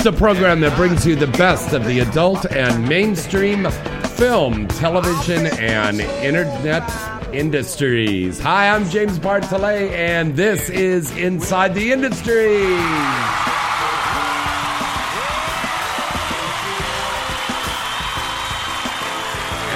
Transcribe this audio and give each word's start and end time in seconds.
It's 0.00 0.06
the 0.06 0.16
program 0.16 0.60
that 0.60 0.74
brings 0.78 1.04
you 1.04 1.14
the 1.14 1.26
best 1.26 1.74
of 1.74 1.84
the 1.84 1.98
adult 1.98 2.50
and 2.50 2.88
mainstream 2.88 3.70
film, 4.16 4.66
television, 4.66 5.44
and 5.58 6.00
internet 6.00 6.90
industries. 7.34 8.40
Hi, 8.40 8.70
I'm 8.70 8.88
James 8.88 9.18
Bartolet, 9.18 9.90
and 9.90 10.34
this 10.34 10.70
is 10.70 11.14
Inside 11.18 11.74
the 11.74 11.92
Industry. 11.92 12.64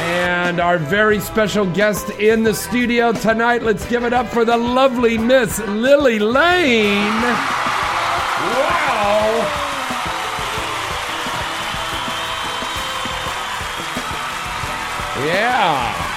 And 0.06 0.58
our 0.58 0.78
very 0.78 1.20
special 1.20 1.70
guest 1.72 2.08
in 2.18 2.44
the 2.44 2.54
studio 2.54 3.12
tonight, 3.12 3.62
let's 3.62 3.84
give 3.90 4.04
it 4.04 4.14
up 4.14 4.28
for 4.28 4.46
the 4.46 4.56
lovely 4.56 5.18
Miss 5.18 5.58
Lily 5.66 6.18
Lane. 6.18 7.53
Yeah. 15.34 16.14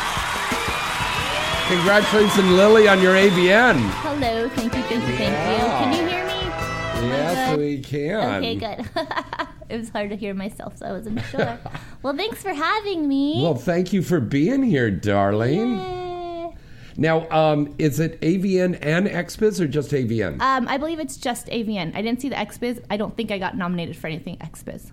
Congratulations, 1.70 2.50
Lily, 2.52 2.88
on 2.88 3.02
your 3.02 3.16
AVN. 3.16 3.78
Hello, 3.80 4.48
thank 4.50 4.76
you, 4.76 4.82
thank 4.84 4.92
you, 4.92 5.18
thank 5.18 5.20
you. 5.20 5.68
Can 5.68 5.92
you 5.92 6.08
hear 6.08 6.26
me? 6.26 7.10
Yes, 7.10 7.50
good? 7.50 7.60
we 7.60 7.80
can. 7.80 8.44
Okay, 8.44 8.56
good. 8.56 8.90
it 9.70 9.78
was 9.78 9.90
hard 9.90 10.12
to 10.12 10.16
hear 10.16 10.34
myself, 10.36 10.78
so 10.78 10.86
I 10.86 10.92
wasn't 10.92 11.22
sure. 11.26 11.60
well, 12.04 12.16
thanks 12.16 12.44
for 12.44 12.54
having 12.54 13.08
me. 13.08 13.42
Well, 13.42 13.56
thank 13.56 13.92
you 13.92 14.04
for 14.04 14.20
being 14.20 14.62
here, 14.62 14.92
darling. 14.92 15.80
Yay. 15.80 16.56
Now, 16.96 17.28
um, 17.32 17.74
is 17.78 18.00
it 18.00 18.22
AVN 18.22 18.78
and 18.82 19.08
XBiz 19.08 19.60
or 19.60 19.68
just 19.68 19.92
AVN? 19.92 20.40
Um, 20.40 20.68
I 20.68 20.78
believe 20.78 21.00
it's 21.00 21.18
just 21.18 21.48
AVN. 21.48 21.96
I 21.96 22.02
didn't 22.02 22.22
see 22.22 22.30
the 22.30 22.36
XBiz. 22.36 22.84
I 22.90 22.98
don't 22.98 23.18
think 23.18 23.32
I 23.32 23.40
got 23.40 23.58
nominated 23.58 23.98
for 23.98 24.08
anything 24.08 24.38
XBiz. 24.38 24.92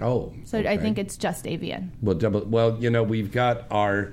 Oh, 0.00 0.32
So 0.44 0.58
I 0.58 0.76
think 0.76 0.98
it's 0.98 1.16
just 1.16 1.44
AVN. 1.44 1.90
Well, 2.02 2.16
double, 2.16 2.44
well, 2.44 2.76
you 2.80 2.90
know, 2.90 3.02
we've 3.02 3.32
got 3.32 3.64
our 3.70 4.12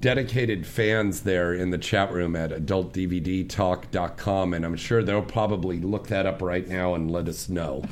dedicated 0.00 0.66
fans 0.66 1.20
there 1.22 1.54
in 1.54 1.70
the 1.70 1.78
chat 1.78 2.10
room 2.12 2.34
at 2.34 2.50
adultdvdtalk.com, 2.50 4.54
and 4.54 4.64
I'm 4.64 4.76
sure 4.76 5.02
they'll 5.02 5.22
probably 5.22 5.78
look 5.78 6.08
that 6.08 6.26
up 6.26 6.42
right 6.42 6.66
now 6.68 6.94
and 6.94 7.10
let 7.10 7.28
us 7.28 7.48
know. 7.48 7.82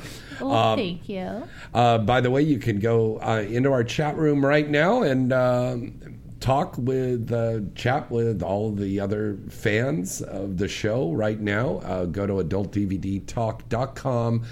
Well, 0.41 0.51
Um, 0.51 0.77
thank 0.77 1.07
you. 1.07 1.43
Uh, 1.73 1.99
by 1.99 2.19
the 2.21 2.29
way, 2.31 2.41
you 2.41 2.59
can 2.59 2.79
go 2.79 3.17
uh, 3.21 3.45
into 3.47 3.71
our 3.71 3.83
chat 3.85 4.17
room 4.17 4.45
right 4.45 4.69
now 4.69 5.03
and 5.03 5.31
um, 5.31 5.93
talk 6.41 6.75
with, 6.77 7.31
uh, 7.31 7.61
chat 7.75 8.11
with 8.11 8.43
all 8.43 8.71
the 8.73 8.99
other 8.99 9.37
fans 9.49 10.21
of 10.21 10.57
the 10.57 10.67
show 10.67 11.13
right 11.13 11.39
now. 11.39 11.77
Uh, 11.77 12.03
go 12.05 12.27
to 12.27 12.33
adultdvdtalk.com, 12.43 14.43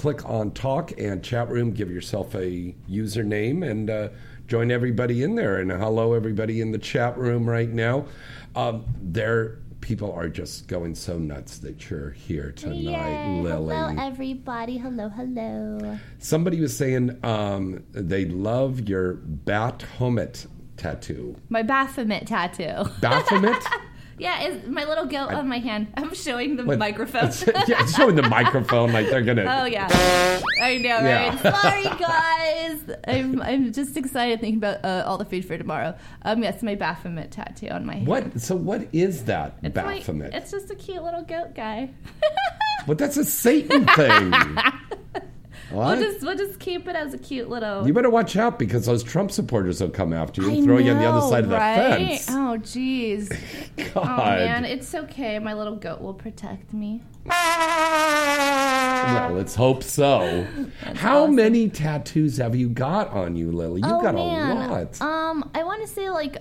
click 0.00 0.24
on 0.24 0.50
talk 0.52 0.98
and 0.98 1.22
chat 1.22 1.50
room, 1.50 1.72
give 1.72 1.90
yourself 1.90 2.34
a 2.34 2.74
username, 2.88 3.68
and 3.70 3.90
uh, 3.90 4.08
join 4.46 4.70
everybody 4.70 5.22
in 5.22 5.34
there. 5.34 5.58
And 5.58 5.70
hello, 5.70 6.14
everybody 6.14 6.62
in 6.62 6.72
the 6.72 6.78
chat 6.78 7.18
room 7.18 7.48
right 7.48 7.68
now. 7.68 8.06
Um, 8.56 8.86
there. 9.02 9.58
People 9.82 10.12
are 10.12 10.28
just 10.28 10.68
going 10.68 10.94
so 10.94 11.18
nuts 11.18 11.58
that 11.60 11.88
you're 11.88 12.10
here 12.10 12.52
tonight, 12.52 12.76
Yay. 12.76 13.40
Lily. 13.40 13.74
Hello, 13.74 13.94
everybody. 13.98 14.76
Hello, 14.76 15.08
hello. 15.08 15.98
Somebody 16.18 16.60
was 16.60 16.76
saying 16.76 17.18
um, 17.24 17.82
they 17.92 18.26
love 18.26 18.88
your 18.88 19.14
Baphomet 19.14 20.46
tattoo. 20.76 21.34
My 21.48 21.62
Baphomet 21.62 22.26
tattoo. 22.26 22.90
Baphomet? 23.00 23.62
yeah, 24.20 24.42
is 24.48 24.66
my 24.68 24.84
little 24.84 25.06
goat 25.06 25.32
on 25.32 25.48
my 25.48 25.58
hand. 25.58 25.88
I'm 25.96 26.14
showing 26.14 26.56
the 26.56 26.64
What- 26.64 26.78
microphone. 26.78 27.30
yeah, 27.66 27.80
it's 27.82 27.96
showing 27.96 28.14
the 28.14 28.28
microphone 28.28 28.92
like 28.92 29.08
they're 29.10 29.22
gonna. 29.22 29.44
Oh 29.48 29.64
yeah, 29.64 29.88
I 30.62 30.76
know, 30.78 30.98
Yeah. 31.00 31.28
right? 31.30 31.62
Sorry, 31.62 31.98
guys. 31.98 32.96
I'm 33.08 33.40
I'm 33.42 33.72
just 33.72 33.96
excited 33.96 34.40
thinking 34.40 34.58
about 34.58 34.84
uh, 34.84 35.04
all 35.06 35.18
the 35.18 35.24
food 35.24 35.44
for 35.44 35.56
tomorrow. 35.58 35.96
Um, 36.22 36.42
yes, 36.42 36.62
my 36.62 36.74
Baphomet 36.74 37.30
tattoo 37.30 37.68
on 37.68 37.86
my 37.86 37.94
hand. 37.94 38.06
What? 38.06 38.40
So 38.40 38.54
what 38.56 38.86
is 38.92 39.24
that 39.24 39.56
It's 39.62 39.74
my- 39.74 39.98
Baphomet? 39.98 40.34
it's 40.34 40.50
just 40.50 40.70
a 40.70 40.74
cute 40.74 41.02
little 41.02 41.22
goat 41.22 41.54
guy. 41.54 41.90
But 42.86 42.98
that's 42.98 43.16
a 43.16 43.24
Satan 43.24 43.86
thing. 43.86 44.32
we'll 45.72 46.00
just 46.00 46.22
we'll 46.22 46.36
just 46.36 46.58
keep 46.58 46.88
it 46.88 46.96
as 46.96 47.14
a 47.14 47.18
cute 47.18 47.48
little. 47.48 47.86
you 47.86 47.92
better 47.92 48.10
watch 48.10 48.36
out 48.36 48.58
because 48.58 48.86
those 48.86 49.02
Trump 49.02 49.30
supporters 49.30 49.80
will 49.80 49.90
come 49.90 50.12
after 50.12 50.42
you 50.42 50.50
and 50.50 50.58
I 50.58 50.64
throw 50.64 50.78
you 50.78 50.92
on 50.92 50.98
the 50.98 51.06
other 51.06 51.20
know, 51.20 51.30
side 51.30 51.44
of 51.44 51.50
the 51.50 51.56
right? 51.56 51.76
fence. 51.76 52.26
Oh, 52.28 52.56
jeez. 52.58 53.28
God. 53.94 54.04
Oh 54.04 54.16
man, 54.16 54.64
it's 54.64 54.94
okay. 54.94 55.38
My 55.38 55.54
little 55.54 55.76
goat 55.76 56.00
will 56.00 56.14
protect 56.14 56.72
me. 56.72 57.02
well, 57.26 59.32
let's 59.32 59.54
hope 59.54 59.82
so. 59.82 60.46
How 60.94 61.22
awesome. 61.22 61.36
many 61.36 61.68
tattoos 61.68 62.38
have 62.38 62.54
you 62.54 62.68
got 62.68 63.08
on 63.08 63.36
you, 63.36 63.52
Lily? 63.52 63.80
You've 63.82 63.92
oh 63.92 64.02
got 64.02 64.14
man. 64.14 64.56
a 64.56 64.68
lot. 64.68 65.00
Um, 65.00 65.50
I 65.54 65.64
want 65.64 65.82
to 65.82 65.88
say 65.88 66.10
like, 66.10 66.38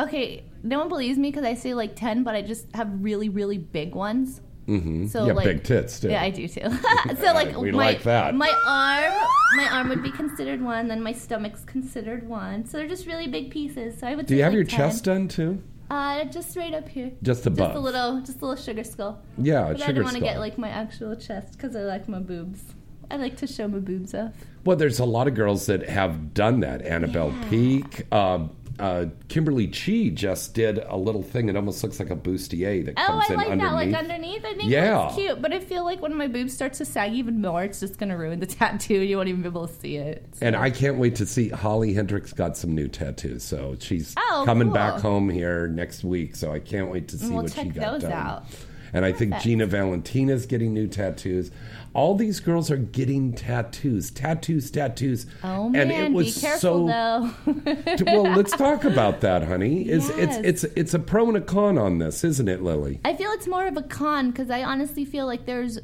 okay, 0.00 0.44
no 0.62 0.78
one 0.78 0.88
believes 0.88 1.18
me 1.18 1.30
because 1.30 1.44
I 1.44 1.54
say 1.54 1.74
like 1.74 1.96
ten, 1.96 2.24
but 2.24 2.34
I 2.34 2.42
just 2.42 2.66
have 2.74 2.88
really 3.02 3.28
really 3.28 3.58
big 3.58 3.94
ones. 3.94 4.40
Mm-hmm. 4.68 5.06
So 5.06 5.26
yeah, 5.26 5.32
like, 5.32 5.44
big 5.44 5.64
tits 5.64 6.00
too. 6.00 6.08
Yeah, 6.08 6.22
I 6.22 6.30
do 6.30 6.48
too. 6.48 6.60
so 7.20 7.32
like 7.32 7.56
we 7.56 7.70
my, 7.70 7.78
like 7.78 8.02
that. 8.04 8.34
My 8.34 8.50
arm, 8.66 9.12
my 9.56 9.68
arm 9.70 9.88
would 9.88 10.02
be 10.02 10.10
considered 10.10 10.62
one. 10.62 10.88
Then 10.88 11.02
my 11.02 11.12
stomach's 11.12 11.64
considered 11.64 12.28
one. 12.28 12.64
So 12.66 12.78
they're 12.78 12.88
just 12.88 13.06
really 13.06 13.26
big 13.26 13.50
pieces. 13.50 13.98
So 13.98 14.06
I 14.06 14.14
would. 14.14 14.26
Do 14.26 14.34
say, 14.34 14.38
you 14.38 14.42
have 14.44 14.52
like, 14.52 14.56
your 14.56 14.64
10. 14.64 14.78
chest 14.78 15.04
done 15.04 15.28
too? 15.28 15.62
Uh, 15.90 16.24
just 16.24 16.56
right 16.56 16.74
up 16.74 16.88
here. 16.88 17.12
Just 17.22 17.46
above. 17.46 17.68
Just 17.68 17.76
a 17.76 17.80
little, 17.80 18.20
just 18.20 18.40
a 18.40 18.46
little 18.46 18.62
sugar 18.62 18.84
skull. 18.84 19.22
Yeah, 19.36 19.64
But 19.64 19.76
I 19.76 19.78
sugar 19.78 19.92
didn't 19.92 20.04
want 20.04 20.16
to 20.16 20.22
get 20.22 20.38
like 20.38 20.56
my 20.56 20.70
actual 20.70 21.14
chest 21.14 21.52
because 21.52 21.76
I 21.76 21.80
like 21.80 22.08
my 22.08 22.20
boobs. 22.20 22.62
I 23.10 23.16
like 23.16 23.36
to 23.38 23.46
show 23.46 23.68
my 23.68 23.78
boobs 23.78 24.14
off. 24.14 24.32
Well, 24.64 24.76
there's 24.76 24.98
a 24.98 25.04
lot 25.04 25.28
of 25.28 25.34
girls 25.34 25.66
that 25.66 25.88
have 25.88 26.32
done 26.32 26.60
that. 26.60 26.82
Anna 26.82 27.06
Bell 27.06 27.34
Peak, 27.50 28.06
uh, 28.10 28.46
uh, 28.78 29.06
Kimberly 29.28 29.68
Chi 29.68 30.10
just 30.12 30.54
did 30.54 30.78
a 30.78 30.96
little 30.96 31.22
thing. 31.22 31.48
It 31.48 31.56
almost 31.56 31.82
looks 31.82 31.98
like 31.98 32.10
a 32.10 32.16
bustier 32.16 32.84
that 32.84 32.96
comes. 32.96 33.24
Oh, 33.24 33.26
comes 33.26 33.30
I 33.30 33.52
in 33.52 33.58
like 33.58 33.68
underneath. 33.70 33.92
that. 33.92 34.02
Like 34.02 34.10
underneath, 34.10 34.44
I 34.44 34.54
think 34.54 34.70
Yeah. 34.70 34.90
that's 35.02 35.14
cute. 35.14 35.42
But 35.42 35.52
I 35.52 35.60
feel 35.60 35.84
like 35.84 36.02
when 36.02 36.14
my 36.16 36.26
boobs 36.26 36.52
start 36.52 36.72
to 36.74 36.84
sag 36.84 37.12
even 37.12 37.40
more, 37.40 37.62
it's 37.64 37.80
just 37.80 37.98
gonna 37.98 38.16
ruin 38.18 38.40
the 38.40 38.46
tattoo. 38.46 39.00
You 39.00 39.16
won't 39.16 39.28
even 39.28 39.42
be 39.42 39.48
able 39.48 39.68
to 39.68 39.74
see 39.74 39.96
it. 39.96 40.26
So- 40.34 40.46
and 40.46 40.56
I 40.56 40.70
can't 40.70 40.96
wait 40.96 41.16
to 41.16 41.26
see 41.26 41.48
Holly 41.48 41.94
Hendrix 41.94 42.32
got 42.32 42.56
some 42.56 42.74
new 42.74 42.88
tattoos. 42.88 43.42
So 43.44 43.76
she's 43.78 44.14
Oh, 44.16 44.42
coming 44.44 44.68
cool. 44.68 44.74
back 44.74 45.00
home 45.00 45.30
here 45.30 45.66
next 45.68 46.02
week. 46.04 46.34
So 46.36 46.52
I 46.52 46.58
can't 46.58 46.90
wait 46.90 47.08
to 47.08 47.18
see 47.18 47.28
We'll 47.32 47.42
what 47.44 47.52
she 47.52 47.64
got 47.64 48.00
done. 48.00 48.12
out. 48.12 48.44
And 48.92 49.04
I 49.04 49.10
think. 49.12 49.38
Gina 49.40 49.66
Valentina's 49.66 50.46
getting 50.46 50.72
new 50.72 50.86
tattoos. 50.86 51.50
All 51.94 52.16
these 52.16 52.40
girls 52.40 52.70
are 52.72 52.76
getting 52.76 53.32
tattoos, 53.32 54.10
tattoos, 54.10 54.70
tattoos. 54.70 55.26
oh 55.44 55.66
and 55.74 55.90
it 55.92 56.12
was 56.12 56.34
be 56.34 56.40
careful 56.40 56.88
so 56.88 57.30
though. 57.46 58.04
well, 58.06 58.34
let's 58.36 58.50
talk 58.52 58.82
about 58.92 59.20
that, 59.20 59.44
honey. 59.44 59.88
Is 59.88 60.08
Yes. 60.16 60.36
it's 60.38 60.64
it's 60.64 60.74
it's 60.76 60.94
a 60.94 60.98
pro 60.98 61.28
and 61.28 61.36
a 61.36 61.40
con 61.40 61.78
on 61.78 61.98
this, 61.98 62.24
isn't 62.24 62.48
it, 62.48 62.62
Lily? 62.62 63.00
I 63.04 63.14
feel 63.14 63.30
it's 63.30 63.46
more 63.46 63.66
of 63.66 63.76
a 63.76 63.82
con 63.82 64.30
because 64.30 64.50
I 64.50 64.62
honestly 64.64 65.04
feel 65.04 65.26
like 65.26 65.46
there's. 65.46 65.78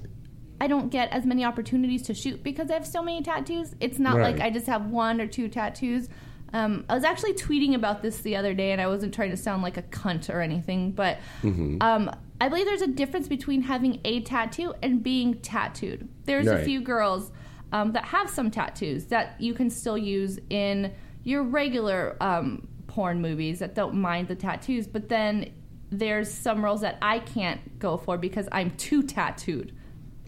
I 0.63 0.67
don't 0.67 0.91
get 0.91 1.11
as 1.11 1.25
many 1.25 1.43
opportunities 1.45 2.03
to 2.03 2.13
shoot 2.15 2.43
because 2.43 2.71
I 2.71 2.75
have 2.75 2.87
so 2.87 3.03
many 3.03 3.23
tattoos. 3.23 3.75
It's 3.81 3.99
not 3.99 4.17
Right. 4.17 4.35
like 4.37 4.45
I 4.45 4.51
just 4.51 4.67
have 4.67 4.87
one 4.91 5.19
or 5.21 5.27
two 5.27 5.49
tattoos. 5.49 6.09
Um, 6.53 6.85
I 6.89 6.95
was 6.95 7.05
actually 7.05 7.33
tweeting 7.35 7.75
about 7.75 8.03
this 8.03 8.19
the 8.19 8.35
other 8.37 8.53
day, 8.53 8.73
and 8.73 8.81
I 8.81 8.87
wasn't 8.89 9.15
trying 9.15 9.31
to 9.31 9.37
sound 9.39 9.63
like 9.63 9.77
a 9.79 9.83
cunt 9.83 10.29
or 10.29 10.41
anything, 10.41 10.91
but 10.91 11.19
Mm-hmm. 11.43 11.79
um, 11.81 12.11
I 12.41 12.49
believe 12.49 12.65
there's 12.65 12.83
a 12.83 12.87
difference 12.87 13.29
between 13.29 13.63
having 13.63 14.01
a 14.05 14.21
tattoo 14.23 14.75
and 14.83 15.03
being 15.03 15.35
tattooed. 15.41 16.09
There's 16.25 16.47
Right. 16.47 16.61
a 16.61 16.65
few 16.65 16.81
girls 16.81 17.31
um, 17.73 17.93
that 17.93 18.05
have 18.07 18.29
some 18.31 18.51
tattoos 18.51 19.07
that 19.07 19.41
you 19.41 19.55
can 19.55 19.71
still 19.71 19.99
use 19.99 20.39
in 20.49 20.93
your 21.23 21.43
regular 21.45 22.17
um, 22.21 22.67
porn 22.87 23.21
movies 23.21 23.59
that 23.61 23.75
don't 23.75 23.95
mind 23.95 24.27
the 24.29 24.35
tattoos, 24.35 24.87
but 24.87 25.09
then 25.09 25.53
there's 25.91 26.33
some 26.33 26.65
roles 26.65 26.81
that 26.81 26.97
I 27.03 27.19
can't 27.19 27.79
go 27.79 27.97
for 27.97 28.17
because 28.17 28.49
I'm 28.51 28.71
too 28.73 29.03
tattooed. 29.03 29.77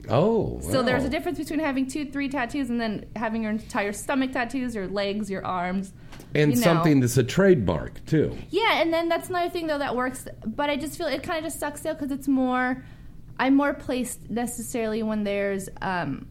Oh, 0.09 0.61
So 0.61 0.82
there's 0.82 1.05
a 1.05 1.09
difference 1.09 1.38
between 1.38 1.61
having 1.61 1.87
two, 1.87 2.05
three 2.11 2.29
tattoos 2.29 2.70
and 2.70 2.81
then 2.81 3.06
having 3.17 3.43
your 3.43 3.53
entire 3.53 3.93
stomach 3.93 4.32
tattoos, 4.32 4.75
your 4.75 4.88
legs, 4.88 5.31
your 5.31 5.44
arms. 5.47 5.93
And 6.34 6.52
you 6.52 6.56
know. 6.58 6.62
something 6.62 7.00
that's 7.00 7.17
a 7.17 7.25
trademark 7.25 8.05
too. 8.06 8.37
Yeah, 8.50 8.81
and 8.81 8.93
then 8.93 9.08
that's 9.08 9.29
another 9.29 9.50
thing 9.50 9.67
though 9.67 9.79
that 9.79 9.94
works. 9.96 10.26
But 10.46 10.70
I 10.70 10.76
just 10.76 10.96
feel 10.99 11.06
it 11.06 11.23
kind 11.23 11.38
of 11.38 11.44
just 11.44 11.61
sucks 11.61 11.81
though 11.81 11.94
because 11.94 12.11
it's 12.11 12.29
more. 12.29 12.84
I'm 13.38 13.56
more 13.56 13.75
placed 13.75 14.31
necessarily 14.31 15.02
when 15.02 15.25
there's 15.25 15.69
um, 15.81 16.26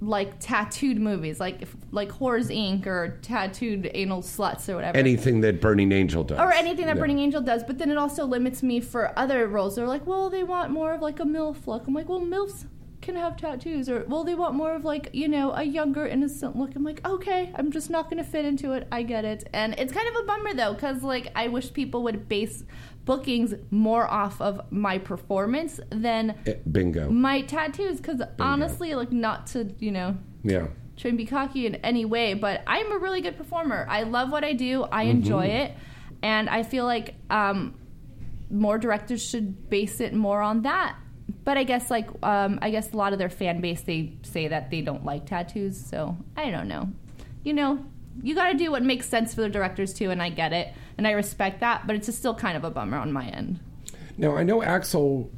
like 0.00 0.40
tattooed 0.40 0.98
movies, 0.98 1.38
like 1.38 1.62
if, 1.62 1.76
like 1.90 2.10
Horrors 2.10 2.48
Inc. 2.48 2.86
or 2.86 3.18
tattooed 3.22 3.90
anal 3.94 4.22
sluts 4.22 4.68
or 4.68 4.76
whatever. 4.76 4.96
Anything 4.96 5.42
that 5.42 5.60
Burning 5.60 5.92
Angel 5.92 6.24
does, 6.24 6.38
or 6.38 6.52
anything 6.52 6.86
that 6.86 6.96
Yeah. 6.96 7.00
Burning 7.00 7.18
Angel 7.18 7.40
does, 7.40 7.62
but 7.62 7.78
then 7.78 7.90
it 7.90 7.98
also 7.98 8.24
limits 8.24 8.62
me 8.62 8.80
for 8.80 9.16
other 9.18 9.46
roles. 9.46 9.76
They're 9.76 9.86
like, 9.86 10.06
well, 10.06 10.30
they 10.30 10.42
want 10.42 10.70
more 10.70 10.94
of 10.94 11.02
like 11.02 11.20
a 11.20 11.24
MILF 11.24 11.66
look. 11.66 11.86
I'm 11.86 11.94
like, 11.94 12.08
well, 12.08 12.20
MILFs 12.20 12.64
can 13.00 13.16
have 13.16 13.36
tattoos. 13.36 13.88
Or, 13.88 14.04
well, 14.08 14.24
they 14.24 14.34
want 14.34 14.54
more 14.54 14.74
of 14.74 14.84
like, 14.84 15.10
you 15.12 15.28
know, 15.28 15.52
a 15.52 15.62
younger, 15.62 16.06
innocent 16.06 16.56
look. 16.56 16.74
I'm 16.76 16.84
like, 16.84 17.06
okay, 17.06 17.52
I'm 17.54 17.70
just 17.70 17.88
not 17.90 18.10
going 18.10 18.22
to 18.22 18.28
fit 18.30 18.44
into 18.44 18.72
it. 18.72 18.86
I 18.92 19.02
get 19.02 19.24
it. 19.24 19.48
And 19.52 19.74
it's 19.78 19.92
kind 19.92 20.08
of 20.08 20.16
a 20.22 20.26
bummer 20.26 20.54
though, 20.54 20.74
because 20.74 21.02
like, 21.02 21.32
I 21.34 21.48
wish 21.48 21.72
people 21.72 22.02
would 22.04 22.28
base 22.28 22.62
bookings 23.06 23.54
more 23.70 24.06
off 24.06 24.40
of 24.40 24.60
my 24.70 24.98
performance 24.98 25.80
than 25.90 26.34
Eh, 26.46 26.54
Bingo. 26.70 27.08
my 27.10 27.40
tattoos. 27.42 27.96
Because 27.96 28.20
honestly, 28.38 28.94
like, 28.94 29.12
not 29.12 29.46
to, 29.48 29.74
you 29.78 29.90
know, 29.92 30.16
Yeah. 30.42 30.66
try 30.96 31.08
and 31.08 31.18
be 31.18 31.24
cocky 31.26 31.66
in 31.66 31.76
any 31.76 32.04
way, 32.04 32.34
but 32.34 32.62
I'm 32.66 32.92
a 32.92 32.98
really 32.98 33.22
good 33.22 33.36
performer. 33.38 33.86
I 33.88 34.02
love 34.02 34.30
what 34.30 34.44
I 34.44 34.52
do. 34.52 34.82
I 34.82 35.04
enjoy 35.04 35.46
it, 35.46 35.72
and 36.22 36.50
I 36.50 36.62
feel 36.62 36.84
like 36.84 37.14
um, 37.30 37.74
more 38.50 38.76
directors 38.76 39.22
should 39.26 39.70
base 39.70 40.00
it 40.00 40.12
more 40.12 40.42
on 40.42 40.62
that. 40.62 40.96
But 41.44 41.56
I 41.56 41.64
guess 41.64 41.90
like 41.90 42.08
um, 42.22 42.58
I 42.62 42.70
guess 42.70 42.92
a 42.92 42.96
lot 42.96 43.12
of 43.12 43.18
their 43.18 43.30
fan 43.30 43.60
base 43.60 43.82
they 43.82 44.12
say 44.22 44.48
that 44.48 44.70
they 44.70 44.80
don't 44.82 45.04
like 45.04 45.26
tattoos, 45.26 45.78
so 45.78 46.16
I 46.36 46.50
don't 46.50 46.68
know. 46.68 46.88
You 47.42 47.54
know, 47.54 47.84
you 48.22 48.34
got 48.34 48.52
to 48.52 48.58
do 48.58 48.70
what 48.70 48.82
makes 48.82 49.08
sense 49.08 49.34
for 49.34 49.40
the 49.40 49.48
directors 49.48 49.94
too, 49.94 50.10
and 50.10 50.22
I 50.22 50.28
get 50.28 50.52
it, 50.52 50.74
and 50.98 51.06
I 51.06 51.12
respect 51.12 51.60
that. 51.60 51.86
But 51.86 51.96
it's 51.96 52.06
just 52.06 52.18
still 52.18 52.34
kind 52.34 52.56
of 52.56 52.64
a 52.64 52.70
bummer 52.70 52.98
on 52.98 53.12
my 53.12 53.28
end. 53.28 53.60
Now 54.18 54.36
I 54.36 54.42
know 54.42 54.62
Axel 54.62 55.30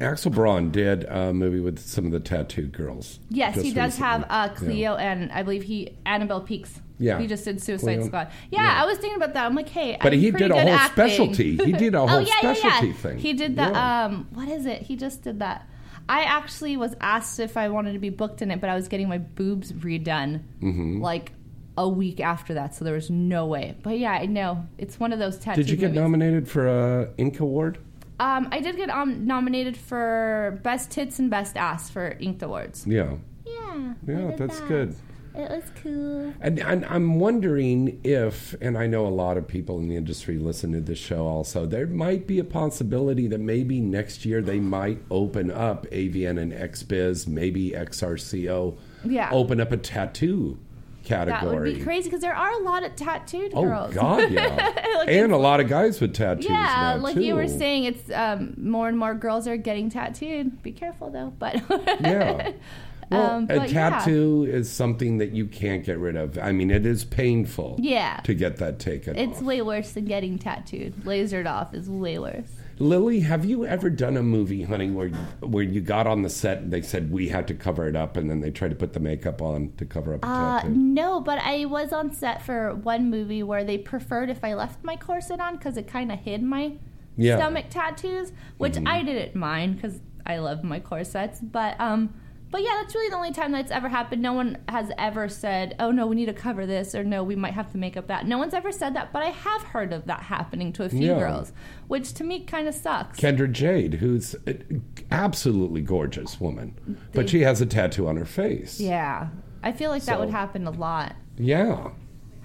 Axel 0.00 0.30
Braun 0.30 0.70
did 0.70 1.04
a 1.04 1.32
movie 1.32 1.60
with 1.60 1.78
some 1.78 2.06
of 2.06 2.12
the 2.12 2.20
tattooed 2.20 2.72
girls. 2.72 3.18
Yes, 3.30 3.54
he 3.56 3.72
does 3.72 3.96
have 3.96 4.26
uh, 4.28 4.50
Cleo 4.50 4.94
and 4.96 5.32
I 5.32 5.42
believe 5.42 5.62
he 5.62 5.96
Anna 6.04 6.26
Bell 6.26 6.42
Peaks. 6.42 6.80
Yeah. 6.98 7.18
he 7.20 7.26
just 7.26 7.44
did 7.44 7.62
Suicide. 7.62 8.04
Squad. 8.04 8.28
Yeah, 8.50 8.62
Yeah. 8.64 8.82
I 8.82 8.86
was 8.86 8.98
thinking 8.98 9.16
about 9.16 9.34
that. 9.34 9.44
I'm 9.46 9.54
like, 9.54 9.68
hey, 9.68 9.98
But 10.02 10.12
I'm 10.12 10.18
he 10.18 10.30
did 10.30 10.50
a 10.50 10.54
whole 10.60 10.68
acting. 10.74 10.92
specialty. 10.92 11.56
He 11.56 11.72
did 11.72 11.94
a 11.94 11.98
whole 12.06 12.18
oh, 12.18 12.20
yeah, 12.20 12.32
specialty 12.38 12.86
yeah. 12.88 12.92
thing. 12.94 13.18
He 13.18 13.32
did 13.34 13.56
that. 13.56 13.74
Um, 13.74 14.28
what 14.32 14.48
is 14.48 14.66
it? 14.66 14.82
He 14.82 14.96
just 14.96 15.22
did 15.22 15.40
that. 15.40 15.68
I 16.08 16.22
actually 16.22 16.76
was 16.76 16.94
asked 17.00 17.40
if 17.40 17.56
I 17.56 17.68
wanted 17.68 17.92
to 17.94 17.98
be 17.98 18.10
booked 18.10 18.40
in 18.40 18.50
it, 18.50 18.60
but 18.60 18.70
I 18.70 18.74
was 18.76 18.88
getting 18.88 19.08
my 19.08 19.18
boobs 19.18 19.72
redone 19.72 20.40
Mm-hmm. 20.62 21.00
like 21.02 21.32
a 21.78 21.86
week 21.88 22.20
after 22.20 22.54
that, 22.54 22.74
so 22.74 22.84
there 22.86 22.94
was 22.94 23.10
no 23.10 23.44
way. 23.46 23.76
But 23.82 23.98
yeah, 23.98 24.12
I 24.12 24.24
know 24.24 24.66
it's 24.78 24.98
one 24.98 25.12
of 25.12 25.18
those 25.18 25.36
tattoo. 25.38 25.62
Did 25.62 25.70
you 25.70 25.76
get 25.76 25.88
movies. 25.88 26.00
nominated 26.00 26.48
for 26.48 26.66
a 26.68 27.10
Ink 27.18 27.40
award? 27.40 27.76
Um, 28.18 28.48
I 28.50 28.60
did 28.60 28.76
get 28.78 28.88
um, 28.88 29.26
nominated 29.26 29.76
for 29.76 30.58
best 30.62 30.90
tits 30.90 31.18
and 31.18 31.28
best 31.28 31.54
ass 31.58 31.90
for 31.90 32.16
Inked 32.18 32.42
Awards. 32.42 32.86
Yeah. 32.86 33.16
Yeah, 33.44 33.92
Yeah, 34.06 34.30
that's 34.38 34.58
that. 34.60 34.68
good. 34.68 34.96
It 35.36 35.50
was 35.50 35.64
cool. 35.82 36.32
And, 36.40 36.58
and 36.60 36.84
I'm 36.86 37.18
wondering 37.20 38.00
if, 38.04 38.54
and 38.60 38.76
I 38.78 38.86
know 38.86 39.06
a 39.06 39.08
lot 39.08 39.36
of 39.36 39.46
people 39.46 39.78
in 39.78 39.88
the 39.88 39.96
industry 39.96 40.38
listen 40.38 40.72
to 40.72 40.80
this 40.80 40.98
show 40.98 41.26
also, 41.26 41.66
there 41.66 41.86
might 41.86 42.26
be 42.26 42.38
a 42.38 42.44
possibility 42.44 43.26
that 43.28 43.40
maybe 43.40 43.80
next 43.80 44.24
year 44.24 44.40
they 44.40 44.60
might 44.60 44.98
open 45.10 45.50
up 45.50 45.86
AVN 45.88 46.40
and 46.40 46.52
XBiz, 46.52 47.26
maybe 47.28 47.70
XRCO, 47.72 48.76
Yeah. 49.04 49.28
open 49.30 49.60
up 49.60 49.72
a 49.72 49.76
tattoo 49.76 50.58
category. 51.04 51.40
That 51.40 51.60
would 51.60 51.78
be 51.78 51.84
crazy 51.84 52.08
because 52.08 52.20
there 52.22 52.34
are 52.34 52.50
a 52.52 52.64
lot 52.64 52.82
of 52.82 52.96
tattooed 52.96 53.52
Oh, 53.54 53.62
girls. 53.62 53.90
Oh 53.92 54.00
God, 54.00 54.30
yeah. 54.30 54.72
Like, 54.96 55.08
and 55.08 55.30
a 55.32 55.36
lot 55.36 55.60
of 55.60 55.68
guys 55.68 56.00
with 56.00 56.14
tattoos 56.14 56.46
yeah, 56.46 56.94
like 56.94 57.14
too. 57.14 57.22
you 57.22 57.34
were 57.34 57.46
saying, 57.46 57.84
it's 57.84 58.10
um, 58.10 58.54
more 58.56 58.88
and 58.88 58.98
more 58.98 59.14
girls 59.14 59.46
are 59.46 59.56
getting 59.58 59.90
tattooed. 59.90 60.62
Be 60.62 60.72
careful 60.72 61.10
though, 61.10 61.32
but 61.38 61.62
Yeah. 62.00 62.52
Well, 63.10 63.30
Um, 63.30 63.44
a 63.44 63.46
but 63.58 63.72
yeah. 63.72 63.90
tattoo 63.90 64.44
is 64.50 64.70
something 64.70 65.18
that 65.18 65.30
you 65.32 65.46
can't 65.46 65.84
get 65.84 65.98
rid 65.98 66.16
of. 66.16 66.38
I 66.38 66.52
mean, 66.52 66.70
it 66.70 66.84
is 66.84 67.04
painful 67.04 67.76
Yeah. 67.78 68.20
to 68.24 68.34
get 68.34 68.56
that 68.56 68.78
taken 68.78 69.16
it's 69.16 69.38
off. 69.38 69.44
way 69.44 69.62
worse 69.62 69.92
than 69.92 70.06
getting 70.06 70.38
tattooed. 70.38 70.94
Lasered 71.04 71.46
off 71.46 71.72
is 71.74 71.88
way 71.88 72.18
worse. 72.18 72.50
Lily, 72.78 73.20
have 73.20 73.44
you 73.46 73.64
ever 73.64 73.88
done 73.88 74.18
a 74.18 74.22
movie, 74.22 74.64
honey, 74.64 74.90
where 74.90 75.08
where 75.40 75.62
you 75.62 75.80
got 75.80 76.06
on 76.06 76.20
the 76.22 76.28
set 76.28 76.58
and 76.58 76.70
they 76.70 76.82
said 76.82 77.10
we 77.10 77.28
had 77.28 77.46
to 77.48 77.54
cover 77.54 77.88
it 77.88 77.96
up, 77.96 78.16
and 78.18 78.28
then 78.28 78.40
they 78.40 78.50
tried 78.50 78.68
to 78.68 78.76
put 78.76 78.92
the 78.92 79.00
makeup 79.00 79.40
on 79.40 79.72
to 79.78 79.86
cover 79.86 80.12
up 80.12 80.22
a 80.22 80.26
Uh, 80.26 80.60
tattoo? 80.60 80.74
no, 80.74 81.20
but 81.20 81.38
I 81.42 81.64
was 81.64 81.92
on 81.92 82.12
set 82.12 82.42
for 82.42 82.74
one 82.74 83.08
movie 83.08 83.42
where 83.42 83.64
they 83.64 83.78
preferred 83.78 84.28
if 84.28 84.44
I 84.44 84.52
left 84.54 84.84
my 84.84 84.96
corset 84.96 85.40
on 85.40 85.56
because 85.56 85.78
it 85.78 85.86
kind 85.86 86.12
of 86.12 86.18
hid 86.18 86.42
my 86.42 86.72
Yeah. 87.16 87.32
Mm-hmm. 87.34 87.40
stomach 87.40 87.64
tattoos, 87.70 88.32
which 88.58 88.76
I 88.84 89.02
didn't 89.02 89.34
mind 89.36 89.76
because 89.76 90.00
I 90.26 90.36
love 90.38 90.62
my 90.62 90.78
corsets. 90.80 91.40
But 91.40 91.80
um, 91.80 92.12
but 92.56 92.62
yeah, 92.64 92.78
that's 92.80 92.94
really 92.94 93.10
the 93.10 93.16
only 93.16 93.32
time 93.32 93.52
that's 93.52 93.70
ever 93.70 93.86
happened. 93.90 94.22
No 94.22 94.32
one 94.32 94.56
has 94.66 94.90
ever 94.96 95.28
said, 95.28 95.74
"Oh 95.78 95.90
no, 95.90 96.06
we 96.06 96.16
need 96.16 96.24
to 96.26 96.32
cover 96.32 96.64
this," 96.64 96.94
or 96.94 97.04
"No, 97.04 97.22
we 97.22 97.36
might 97.36 97.52
have 97.52 97.70
to 97.72 97.76
make 97.76 97.98
up 97.98 98.06
that." 98.06 98.26
No 98.26 98.38
one's 98.38 98.54
ever 98.54 98.72
said 98.72 98.94
that, 98.96 99.12
but 99.12 99.22
I 99.22 99.26
have 99.26 99.62
heard 99.62 99.92
of 99.92 100.06
that 100.06 100.20
happening 100.20 100.72
to 100.72 100.84
a 100.84 100.88
few 100.88 101.08
Yeah. 101.08 101.18
girls, 101.18 101.52
which 101.86 102.14
to 102.14 102.24
me 102.24 102.40
kind 102.44 102.66
of 102.66 102.74
sucks. 102.74 103.20
Kendra 103.20 103.52
Jade, 103.52 103.94
who's 103.94 104.34
an 104.46 104.82
absolutely 105.10 105.82
gorgeous 105.82 106.40
woman, 106.40 106.96
but 107.12 107.28
she 107.28 107.42
has 107.42 107.60
a 107.60 107.66
tattoo 107.66 108.08
on 108.08 108.16
her 108.16 108.24
face. 108.24 108.80
yeah, 108.80 109.28
I 109.62 109.72
feel 109.72 109.90
like 109.90 110.04
that 110.04 110.18
would 110.18 110.30
happen 110.30 110.66
a 110.66 110.70
lot. 110.70 111.14
Yeah. 111.36 111.88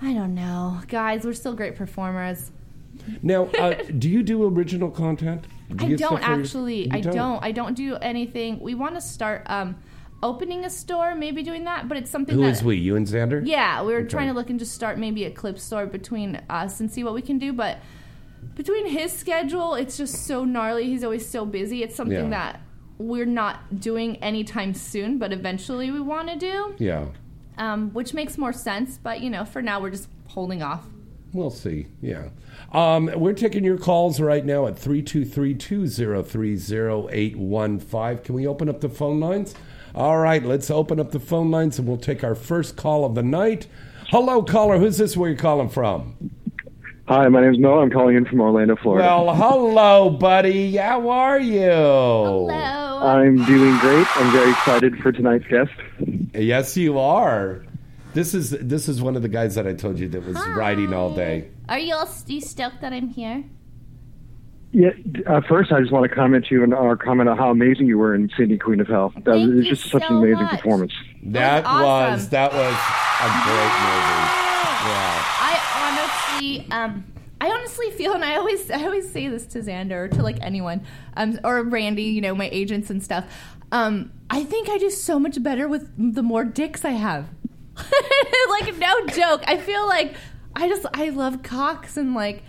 I 0.02 0.12
don't 0.14 0.36
know, 0.36 0.82
guys. 0.90 1.24
We're 1.24 1.32
still 1.34 1.54
great 1.56 1.78
performers. 1.78 2.52
Now, 3.24 3.46
uh, 3.46 3.76
do 3.98 4.10
you 4.10 4.24
do 4.24 4.44
original 4.46 4.90
content? 4.92 5.46
Do 5.74 5.86
I 5.86 5.90
don't 5.90 5.98
stuff 5.98 6.10
for 6.22 6.30
your- 6.32 6.40
actually. 6.42 6.92
I 6.92 7.00
don't. 7.00 7.42
I 7.42 7.52
don't 7.54 7.76
do 7.76 7.96
anything. 7.96 8.60
We 8.60 8.76
want 8.76 8.96
to 8.96 9.02
start 9.02 9.44
um, 9.46 9.78
opening 10.24 10.66
a 10.66 10.70
store, 10.70 11.16
maybe 11.16 11.44
doing 11.44 11.64
that, 11.66 11.88
but 11.88 11.98
it's 11.98 12.10
something 12.12 12.36
Who 12.36 12.42
that. 12.44 12.50
is 12.50 12.64
we? 12.64 12.78
You 12.78 12.96
and 12.96 13.08
Xander? 13.08 13.42
Yeah, 13.46 13.82
we 13.84 13.94
were 13.94 14.00
Okay. 14.00 14.10
trying 14.10 14.28
to 14.28 14.34
look 14.34 14.50
and 14.50 14.60
just 14.60 14.74
start 14.74 14.98
maybe 14.98 15.24
a 15.26 15.32
clip 15.32 15.58
store 15.60 15.86
between 15.86 16.40
us 16.50 16.80
and 16.80 16.90
see 16.92 17.04
what 17.04 17.14
we 17.14 17.22
can 17.22 17.38
do, 17.40 17.52
but 17.54 17.80
between 18.56 18.88
his 18.88 19.12
schedule, 19.12 19.76
it's 19.76 19.98
just 19.98 20.26
so 20.26 20.46
gnarly. 20.46 20.86
He's 20.86 21.04
always 21.04 21.28
so 21.28 21.46
busy. 21.46 21.84
It's 21.84 21.96
something 21.96 22.26
Yeah. 22.26 22.30
that 22.30 22.60
we're 22.98 23.26
not 23.26 23.80
doing 23.80 24.18
anytime 24.18 24.74
soon, 24.74 25.18
but 25.18 25.34
eventually 25.34 25.90
we 25.90 26.00
want 26.02 26.30
to 26.30 26.36
do, 26.38 26.74
Yeah. 26.78 27.06
um, 27.58 27.90
which 27.94 28.14
makes 28.14 28.38
more 28.38 28.54
sense. 28.54 29.00
But 29.02 29.22
you 29.22 29.30
know, 29.30 29.44
for 29.46 29.62
now, 29.62 29.82
we're 29.82 29.90
just 29.92 30.08
holding 30.28 30.62
off. 30.62 30.86
We'll 31.34 31.50
see. 31.50 31.88
Yeah. 32.02 32.26
Um, 32.74 33.10
we're 33.16 33.34
taking 33.34 33.64
your 33.64 33.78
calls 33.78 34.20
right 34.20 34.46
now 34.46 34.68
at 34.68 34.78
323 34.78 35.56
203 35.56 36.58
0815. 36.58 38.18
Can 38.24 38.36
we 38.36 38.46
open 38.46 38.68
up 38.70 38.82
the 38.82 38.90
phone 38.90 39.20
lines? 39.20 39.56
All 39.94 40.18
right, 40.20 40.44
let's 40.44 40.72
open 40.72 41.00
up 41.00 41.12
the 41.12 41.20
phone 41.20 41.52
lines 41.52 41.78
and 41.78 41.88
we'll 41.88 41.98
take 41.98 42.24
our 42.24 42.36
first 42.36 42.78
call 42.78 43.04
of 43.04 43.16
the 43.16 43.24
night. 43.24 43.68
Hello, 44.08 44.42
caller. 44.42 44.78
Who's 44.78 44.98
this? 44.98 45.18
Where 45.18 45.30
you 45.30 45.38
calling 45.38 45.70
from? 45.70 46.32
Hi, 47.08 47.28
my 47.28 47.42
name's 47.42 47.60
Noah. 47.60 47.82
I'm 47.82 47.92
calling 47.92 48.16
in 48.16 48.24
from 48.24 48.40
Orlando, 48.40 48.78
Florida. 48.78 49.06
Well, 49.06 49.36
hello, 49.36 50.10
buddy. 50.10 50.78
How 50.78 51.10
are 51.10 51.40
you? 51.40 51.60
Hello. 51.62 53.00
I'm 53.02 53.44
doing 53.46 53.78
great. 53.80 54.08
I'm 54.18 54.32
very 54.32 54.52
excited 54.52 54.98
for 55.00 55.12
tonight's 55.12 55.46
guest. 55.48 55.72
Yes, 56.34 56.78
you 56.78 56.98
are. 57.00 57.66
This 58.14 58.34
is 58.34 58.52
this 58.52 58.88
is 58.88 59.02
one 59.02 59.16
of 59.16 59.22
the 59.22 59.30
guys 59.30 59.56
that 59.56 59.68
I 59.68 59.74
told 59.74 60.00
you 60.00 60.08
that 60.10 60.26
was 60.26 60.36
riding 60.56 60.94
all 60.94 61.14
day. 61.14 61.50
Are 61.68 61.80
you 61.80 61.96
all 61.96 62.10
you 62.28 62.42
stoked 62.42 62.82
that 62.82 62.94
I'm 62.94 63.10
here? 63.10 63.44
Yeah, 64.74 64.92
uh, 65.28 65.42
first, 65.50 65.72
I 65.72 65.82
just 65.82 65.92
want 65.92 66.10
to 66.10 66.16
comment 66.16 66.46
to 66.46 66.56
you 66.56 66.64
and 66.64 66.74
our 66.74 66.96
comment 66.96 67.28
on 67.28 67.38
how 67.38 67.52
amazing 67.52 67.88
you 67.88 67.98
were 67.98 68.16
in 68.16 68.30
Sydney, 68.38 68.58
Queen 68.58 68.80
of 68.80 68.88
Hell. 68.88 69.10
That 69.16 69.26
Thank 69.26 69.48
was, 69.48 69.50
it 69.50 69.56
was 69.56 69.66
you 69.66 69.72
just 69.72 69.90
such 69.90 70.04
an 70.10 70.18
amazing 70.18 70.46
much. 70.46 70.62
performance. 70.62 70.94
That 71.24 71.66
awesome. 71.66 72.14
was 72.14 72.30
that 72.30 72.54
was 72.54 72.76
a 73.20 73.30
great 73.44 73.74
movie. 73.84 74.42
Yeah. 74.82 75.24
I 75.42 76.38
honestly, 76.40 76.68
um, 76.72 77.06
I 77.42 77.50
honestly 77.50 77.92
feel, 77.92 78.14
and 78.14 78.24
I 78.24 78.38
always, 78.38 78.72
I 78.72 78.84
always 78.86 79.12
say 79.12 79.28
this 79.28 79.46
to 79.48 79.60
Xander 79.60 80.06
or 80.06 80.08
to 80.08 80.24
like 80.24 80.38
anyone, 80.42 80.86
um, 81.18 81.40
or 81.44 81.62
Randy, 81.64 82.04
you 82.04 82.22
know, 82.22 82.34
my 82.34 82.50
agents 82.52 82.90
and 82.90 83.04
stuff. 83.04 83.26
Um, 83.74 84.12
I 84.30 84.44
think 84.44 84.70
I 84.70 84.78
do 84.78 84.90
so 84.90 85.20
much 85.20 85.42
better 85.44 85.68
with 85.68 85.90
the 85.98 86.24
more 86.24 86.46
dicks 86.46 86.86
I 86.86 86.92
have. 86.92 87.28
like 88.50 88.78
no 88.78 89.06
joke. 89.08 89.44
I 89.48 89.58
feel 89.58 89.86
like 89.88 90.16
I 90.56 90.70
just 90.70 90.86
I 90.94 91.10
love 91.10 91.44
cocks 91.44 91.98
and 91.98 92.14
like 92.14 92.44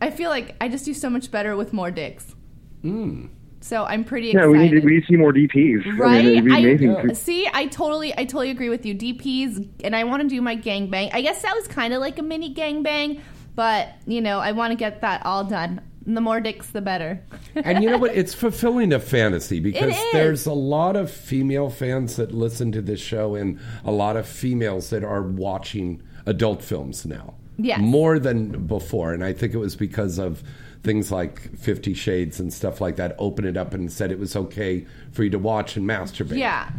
I 0.00 0.10
feel 0.10 0.30
like 0.30 0.54
I 0.60 0.68
just 0.68 0.84
do 0.84 0.94
so 0.94 1.08
much 1.10 1.30
better 1.30 1.56
with 1.56 1.72
more 1.72 1.90
dicks. 1.90 2.34
Mm. 2.82 3.30
So 3.60 3.84
I'm 3.84 4.04
pretty 4.04 4.28
Yeah, 4.28 4.40
excited. 4.44 4.50
we 4.52 4.58
need 4.58 4.70
to, 4.80 4.80
we 4.86 4.92
need 4.94 5.00
to 5.00 5.06
see 5.06 5.16
more 5.16 5.32
DPs. 5.32 5.86
I 5.86 5.88
mean, 5.90 5.96
Right? 5.98 6.24
it'd 6.26 6.44
be 6.44 6.52
I, 6.52 6.58
amazing. 6.58 7.14
see, 7.14 7.48
I 7.52 7.66
totally, 7.66 8.12
I 8.12 8.24
totally 8.24 8.50
agree 8.50 8.68
with 8.68 8.84
you. 8.84 8.94
DPs, 8.94 9.66
and 9.82 9.96
I 9.96 10.04
want 10.04 10.22
to 10.22 10.28
do 10.28 10.42
my 10.42 10.56
gangbang. 10.56 11.10
I 11.14 11.22
guess 11.22 11.40
that 11.42 11.54
was 11.56 11.66
kind 11.66 11.94
of 11.94 12.00
like 12.00 12.18
a 12.18 12.22
mini 12.22 12.54
gangbang, 12.54 13.20
but 13.54 13.88
you 14.06 14.20
know, 14.20 14.38
I 14.38 14.52
want 14.52 14.72
to 14.72 14.76
get 14.76 15.00
that 15.00 15.24
all 15.24 15.44
done. 15.44 15.80
The 16.06 16.20
more 16.20 16.38
dicks, 16.38 16.66
the 16.68 16.82
better. 16.82 17.24
and 17.54 17.82
you 17.82 17.88
know 17.88 17.96
what? 17.96 18.10
It's 18.14 18.34
fulfilling 18.34 18.92
a 18.92 19.00
fantasy 19.00 19.58
because 19.60 19.94
there's 20.12 20.44
a 20.44 20.52
lot 20.52 20.96
of 20.96 21.10
female 21.10 21.70
fans 21.70 22.16
that 22.16 22.32
listen 22.34 22.70
to 22.72 22.82
this 22.82 23.00
show 23.00 23.34
and 23.34 23.58
a 23.86 23.90
lot 23.90 24.18
of 24.18 24.26
females 24.26 24.90
that 24.90 25.02
are 25.02 25.22
watching 25.22 26.02
adult 26.26 26.62
films 26.62 27.06
now. 27.06 27.36
Yes. 27.56 27.80
More 27.80 28.18
than 28.18 28.66
before. 28.66 29.12
And 29.12 29.22
I 29.24 29.32
think 29.32 29.54
it 29.54 29.58
was 29.58 29.76
because 29.76 30.18
of 30.18 30.42
things 30.82 31.10
like 31.12 31.56
Fifty 31.56 31.94
Shades 31.94 32.40
and 32.40 32.52
stuff 32.52 32.80
like 32.80 32.96
that 32.96 33.14
opened 33.18 33.46
it 33.46 33.56
up 33.56 33.72
and 33.74 33.90
said 33.92 34.10
it 34.12 34.18
was 34.18 34.34
okay 34.36 34.86
for 35.12 35.24
you 35.24 35.30
to 35.30 35.38
watch 35.38 35.76
and 35.76 35.88
masturbate. 35.88 36.38
Yeah. 36.38 36.70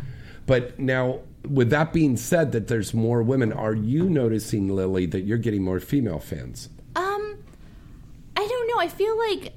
But 0.45 0.77
now, 0.77 1.21
with 1.49 1.69
that 1.71 1.91
being 1.91 2.17
said, 2.17 2.51
that 2.51 2.67
there's 2.67 2.93
more 2.93 3.23
women, 3.23 3.51
are 3.51 3.73
you 3.73 4.09
noticing, 4.09 4.67
Lily, 4.67 5.05
that 5.07 5.21
you're 5.21 5.37
getting 5.39 5.63
more 5.63 5.79
female 5.79 6.19
fans? 6.19 6.69
Um, 6.95 7.37
I 8.37 8.45
don't 8.47 8.67
know. 8.67 8.77
I 8.79 8.87
feel 8.89 9.17
like 9.17 9.53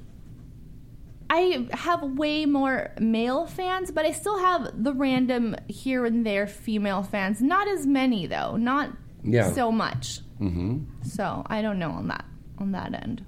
I 1.31 1.69
have 1.73 2.03
way 2.03 2.47
more 2.47 2.91
male 2.99 3.47
fans, 3.47 3.91
but 3.91 4.07
I 4.07 4.13
still 4.13 4.39
have 4.39 4.83
the 4.83 4.95
random 4.95 5.57
here 5.69 6.07
and 6.07 6.25
there 6.25 6.47
female 6.47 7.03
fans. 7.03 7.43
Not 7.43 7.69
as 7.69 7.87
many 7.87 8.27
though. 8.27 8.57
Not 8.57 8.93
Yeah. 9.23 9.53
so 9.53 9.71
much. 9.71 10.21
Mm-hmm. 10.41 10.85
So 11.03 11.43
I 11.47 11.63
don't 11.63 11.79
know 11.79 11.91
on 11.91 12.09
that 12.09 12.25
on 12.59 12.73
that 12.73 12.95
end. 12.95 13.25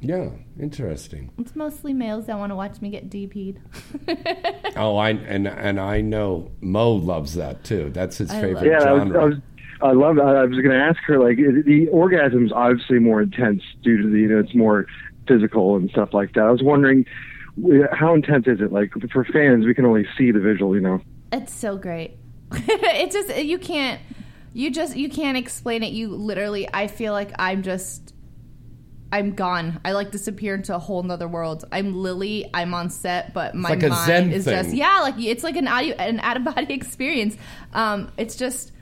Yeah, 0.00 0.30
interesting. 0.58 1.30
It's 1.38 1.54
mostly 1.54 1.92
males 1.92 2.26
that 2.26 2.36
want 2.36 2.50
to 2.50 2.56
watch 2.56 2.80
me 2.80 2.90
get 2.90 3.08
DP'd. 3.08 3.60
Oh, 4.74 4.96
I 4.96 5.10
and 5.10 5.46
and 5.46 5.78
I 5.78 6.00
know 6.00 6.50
Mo 6.62 6.92
loves 6.92 7.34
that 7.34 7.62
too. 7.62 7.90
That's 7.90 8.16
his 8.16 8.30
I 8.30 8.40
favorite 8.40 8.64
Yeah, 8.64 8.82
I 8.82 8.92
was. 8.92 9.14
I 9.14 9.24
was, 9.24 9.34
I 9.82 9.92
love. 9.92 10.16
That. 10.16 10.24
I 10.24 10.44
was 10.44 10.58
going 10.58 10.70
to 10.70 10.82
ask 10.82 10.98
her 11.02 11.18
like 11.18 11.36
the 11.36 11.62
the 11.64 11.88
orgasm's 11.88 12.52
obviously 12.52 12.98
more 12.98 13.20
intense 13.20 13.62
due 13.82 14.00
to 14.00 14.08
the 14.08 14.18
you 14.18 14.28
know 14.28 14.38
it's 14.38 14.54
more 14.54 14.86
physical 15.28 15.76
and 15.76 15.90
stuff 15.90 16.14
like 16.14 16.32
that. 16.32 16.44
I 16.44 16.50
was 16.50 16.62
wondering 16.62 17.04
how 17.92 18.14
intense 18.14 18.46
is 18.46 18.60
it? 18.60 18.72
Like 18.72 18.92
for 19.12 19.24
fans, 19.24 19.66
we 19.66 19.74
can 19.74 19.84
only 19.84 20.06
see 20.16 20.30
the 20.30 20.40
visual, 20.40 20.74
you 20.74 20.80
know. 20.80 21.00
It's 21.32 21.52
so 21.52 21.76
great. 21.76 22.16
it's 22.52 23.14
just 23.14 23.36
you 23.36 23.58
can't 23.58 24.00
you 24.52 24.70
just 24.70 24.96
you 24.96 25.08
can't 25.08 25.36
explain 25.36 25.82
it. 25.82 25.92
You 25.92 26.08
literally 26.08 26.68
I 26.72 26.86
feel 26.86 27.12
like 27.12 27.30
I'm 27.38 27.62
just 27.62 28.14
I'm 29.10 29.32
gone. 29.34 29.78
I 29.84 29.92
like 29.92 30.10
disappear 30.10 30.54
into 30.54 30.74
a 30.74 30.78
whole 30.78 31.02
nother 31.02 31.28
world. 31.28 31.66
I'm 31.70 31.94
Lily. 31.94 32.48
I'm 32.54 32.72
on 32.72 32.88
set, 32.88 33.34
but 33.34 33.54
my 33.54 33.70
like 33.70 33.82
mind 33.82 34.32
is 34.32 34.44
thing. 34.46 34.54
just 34.64 34.74
yeah, 34.74 35.00
like 35.02 35.14
it's 35.18 35.44
like 35.44 35.56
an 35.56 35.68
audio, 35.68 35.94
an 35.96 36.18
out 36.20 36.36
of 36.38 36.44
body 36.44 36.72
experience. 36.74 37.36
Um, 37.74 38.10
it's 38.16 38.36
just 38.36 38.72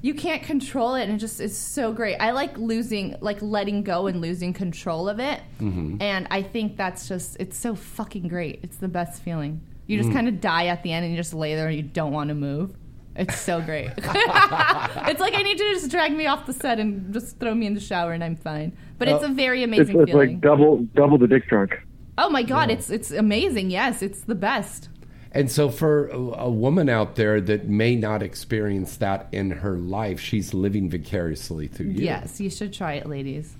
you 0.00 0.14
can't 0.14 0.42
control 0.42 0.94
it, 0.94 1.04
and 1.04 1.14
it 1.14 1.18
just 1.18 1.40
is 1.40 1.56
so 1.56 1.92
great. 1.92 2.16
I 2.16 2.30
like 2.30 2.56
losing, 2.58 3.16
like 3.20 3.40
letting 3.42 3.82
go 3.82 4.06
and 4.06 4.20
losing 4.20 4.52
control 4.52 5.08
of 5.08 5.18
it, 5.20 5.40
Mm-hmm. 5.58 6.00
and 6.02 6.28
I 6.30 6.42
think 6.42 6.76
that's 6.76 7.08
just 7.08 7.36
it's 7.40 7.56
so 7.56 7.74
fucking 7.74 8.28
great. 8.28 8.60
It's 8.62 8.76
the 8.76 8.88
best 8.88 9.22
feeling. 9.22 9.62
You 9.86 9.98
Mm. 9.98 10.02
just 10.02 10.12
kind 10.12 10.28
of 10.28 10.40
die 10.40 10.66
at 10.66 10.82
the 10.82 10.92
end, 10.92 11.04
and 11.06 11.12
you 11.14 11.18
just 11.18 11.32
lay 11.34 11.54
there 11.54 11.66
and 11.68 11.76
you 11.76 11.82
don't 11.82 12.12
want 12.12 12.28
to 12.28 12.34
move. 12.34 12.76
It's 13.18 13.38
so 13.38 13.60
great. 13.60 13.90
it's 13.96 15.20
like 15.20 15.34
I 15.34 15.42
need 15.42 15.58
you 15.58 15.74
to 15.74 15.74
just 15.80 15.90
drag 15.90 16.12
me 16.12 16.26
off 16.26 16.46
the 16.46 16.52
set 16.52 16.78
and 16.78 17.12
just 17.12 17.38
throw 17.40 17.54
me 17.54 17.66
in 17.66 17.74
the 17.74 17.80
shower 17.80 18.12
and 18.12 18.22
I'm 18.22 18.36
fine. 18.36 18.76
But 18.96 19.08
it's 19.08 19.24
a 19.24 19.28
very 19.28 19.62
It's, 19.62 19.68
amazing 19.68 20.00
it's 20.00 20.10
feeling. 20.10 20.34
like 20.34 20.40
double 20.40 20.78
double 20.94 21.18
the 21.18 21.26
dick 21.26 21.48
drunk. 21.48 21.72
oh 22.16 22.30
my 22.30 22.42
god, 22.42 22.70
it's 22.70 22.90
it's 22.90 23.10
amazing. 23.10 23.70
Yes, 23.70 24.02
it's 24.02 24.20
the 24.22 24.34
best. 24.36 24.88
and 25.32 25.50
so, 25.50 25.68
for 25.68 26.08
a, 26.08 26.16
a 26.18 26.50
woman 26.50 26.88
out 26.88 27.16
there 27.16 27.40
that 27.40 27.68
may 27.68 27.94
not 27.96 28.22
experience 28.22 28.96
that 28.96 29.28
in 29.32 29.50
her 29.50 29.76
life, 29.76 30.20
she's 30.20 30.54
living 30.54 30.88
vicariously 30.88 31.66
through 31.68 31.86
you. 31.88 32.04
Yes, 32.04 32.40
you 32.40 32.48
should 32.50 32.72
try 32.72 32.94
it, 32.94 33.06
ladies. 33.06 33.54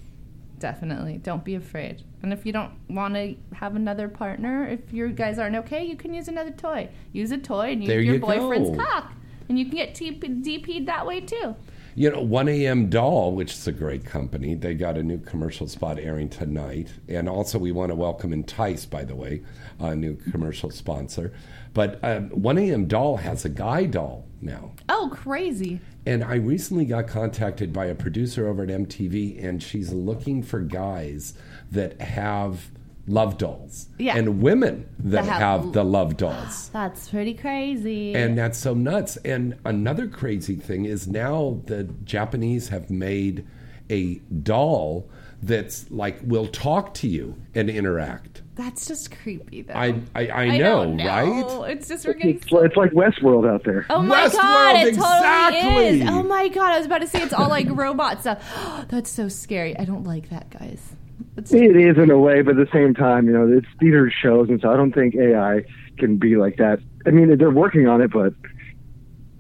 Definitely. 0.60 1.18
Don't 1.18 1.44
be 1.44 1.54
afraid. 1.54 2.02
And 2.22 2.32
if 2.32 2.44
you 2.44 2.52
don't 2.52 2.72
want 2.88 3.14
to 3.14 3.36
have 3.54 3.76
another 3.76 4.08
partner, 4.08 4.66
if 4.66 4.92
you 4.92 5.08
guys 5.10 5.38
aren't 5.38 5.54
okay, 5.56 5.84
you 5.84 5.94
can 5.94 6.12
use 6.14 6.26
another 6.26 6.50
toy. 6.50 6.88
Use 7.12 7.30
a 7.30 7.38
toy 7.38 7.70
and 7.72 7.82
use 7.82 7.88
There 7.88 8.00
your 8.00 8.14
you 8.14 8.20
boyfriend's 8.20 8.70
go. 8.70 8.76
cock. 8.84 9.12
And 9.49 9.59
you 9.59 9.64
can 9.64 9.76
get 9.76 9.95
TP, 9.95 10.45
DP'd 10.45 10.87
that 10.87 11.07
way 11.07 11.21
too. 11.21 11.57
You 11.95 12.11
know, 12.11 12.25
1AM 12.25 12.90
Doll, 12.90 13.33
which 13.33 13.52
is 13.52 13.67
a 13.67 13.73
great 13.73 14.05
company, 14.05 14.55
they 14.55 14.75
got 14.75 14.97
a 14.97 15.02
new 15.02 15.19
commercial 15.19 15.67
spot 15.67 15.99
airing 15.99 16.28
tonight. 16.28 16.90
And 17.09 17.28
also, 17.28 17.59
we 17.59 17.73
want 17.73 17.90
to 17.90 17.97
welcome 17.97 18.33
Entice, 18.33 18.87
by 18.87 19.02
the 19.02 19.17
way, 19.17 19.43
a 19.81 19.97
new 19.97 20.14
commercial 20.31 20.71
sponsor. 20.71 21.33
But 21.75 21.99
um, 22.05 22.31
1AM 22.31 22.87
Doll 22.87 23.17
has 23.17 23.45
a 23.45 23.49
guy 23.49 23.87
doll 23.87 24.26
now. 24.40 24.73
Oh, 24.88 25.11
crazy. 25.12 25.81
And 26.07 26.23
I 26.23 26.37
recently 26.37 26.85
got 26.85 27.09
contacted 27.09 27.73
by 27.73 27.87
a 27.87 27.95
producer 27.95 28.47
over 28.47 28.62
at 28.62 28.69
MTV, 28.69 29.45
and 29.45 29.62
she's 29.62 29.93
looking 29.93 30.43
for 30.43 30.61
guys 30.61 31.35
that 31.71 32.00
have 32.00 32.71
love 33.08 33.38
dolls 33.38 33.88
Yeah. 33.98 34.16
and 34.16 34.42
women 34.42 34.88
that, 34.98 35.24
That 35.24 35.24
have- 35.24 35.62
have, 35.64 35.72
the 35.72 35.84
love 35.84 36.16
dolls. 36.16 36.68
That's 36.72 37.08
pretty 37.08 37.34
crazy. 37.34 38.14
And 38.14 38.36
that's 38.38 38.58
so 38.58 38.74
nuts. 38.74 39.16
And 39.18 39.56
another 39.64 40.06
crazy 40.06 40.54
thing 40.56 40.84
is 40.84 41.08
now 41.08 41.60
the 41.66 41.84
Japanese 42.04 42.68
have 42.68 42.90
made 42.90 43.46
a 43.90 44.16
doll 44.42 45.08
that's 45.40 45.88
like 45.90 46.18
will 46.24 46.48
talk 46.48 46.92
to 46.94 47.06
you 47.08 47.36
and 47.54 47.70
interact. 47.70 48.42
That's 48.56 48.86
just 48.86 49.16
creepy, 49.22 49.62
though. 49.62 49.72
I 49.74 50.00
I, 50.14 50.28
I, 50.30 50.58
know, 50.58 50.84
don't 50.84 50.98
right? 50.98 51.70
It's 51.70 51.86
just 51.86 52.04
we're 52.06 52.14
getting 52.14 52.36
It's, 52.36 52.46
it's 52.50 52.76
like 52.76 52.90
Westworld 52.90 53.48
out 53.48 53.62
there. 53.64 53.86
Oh 53.88 54.02
my 54.02 54.26
Westworld, 54.26 54.32
god, 54.32 54.76
it 54.82 54.88
exactly. 54.88 55.60
totally 55.62 56.00
is. 56.00 56.10
Oh 56.10 56.22
my 56.24 56.48
god, 56.48 56.72
I 56.72 56.78
was 56.78 56.86
about 56.86 57.02
to 57.02 57.06
say 57.06 57.22
it's 57.22 57.32
all 57.32 57.48
like 57.48 57.68
robot 57.70 58.20
stuff. 58.20 58.86
That's 58.88 59.10
so 59.10 59.28
scary. 59.28 59.78
I 59.78 59.84
don't 59.84 60.02
like 60.04 60.28
that, 60.30 60.50
guys. 60.50 60.82
It's, 61.38 61.52
It 61.52 61.76
is 61.76 61.97
in 61.97 62.11
a 62.11 62.18
way, 62.18 62.42
but 62.42 62.59
at 62.59 62.66
the 62.66 62.73
same 62.73 62.95
time, 62.95 63.26
you 63.26 63.33
know, 63.33 63.49
it's 63.50 63.66
theater 63.78 64.11
shows, 64.11 64.49
and 64.49 64.61
so 64.61 64.73
I 64.73 64.76
don't 64.76 64.92
think 64.92 65.14
AI 65.14 65.62
can 65.97 66.16
be 66.16 66.37
like 66.37 66.57
that. 66.57 66.80
I 67.07 67.11
mean, 67.11 67.38
they're 67.38 67.50
working 67.50 67.87
on 67.87 68.00
it, 68.00 68.11
but 68.11 68.35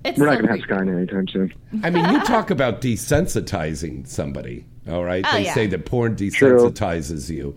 it's 0.04 0.16
we're 0.16 0.26
not 0.26 0.40
going 0.40 0.46
to 0.46 0.52
have. 0.52 0.60
Skynet 0.60 0.96
anytime 0.96 1.26
soon. 1.26 1.52
I 1.82 1.90
mean, 1.90 2.08
you 2.10 2.22
talk 2.22 2.50
about 2.50 2.80
desensitizing 2.80 4.06
somebody, 4.06 4.64
all 4.88 5.04
right? 5.04 5.24
Oh, 5.26 5.32
they 5.32 5.46
yeah. 5.46 5.54
say 5.54 5.66
that 5.66 5.86
porn 5.86 6.16
True. 6.16 6.30
desensitizes 6.30 7.30
you. 7.30 7.56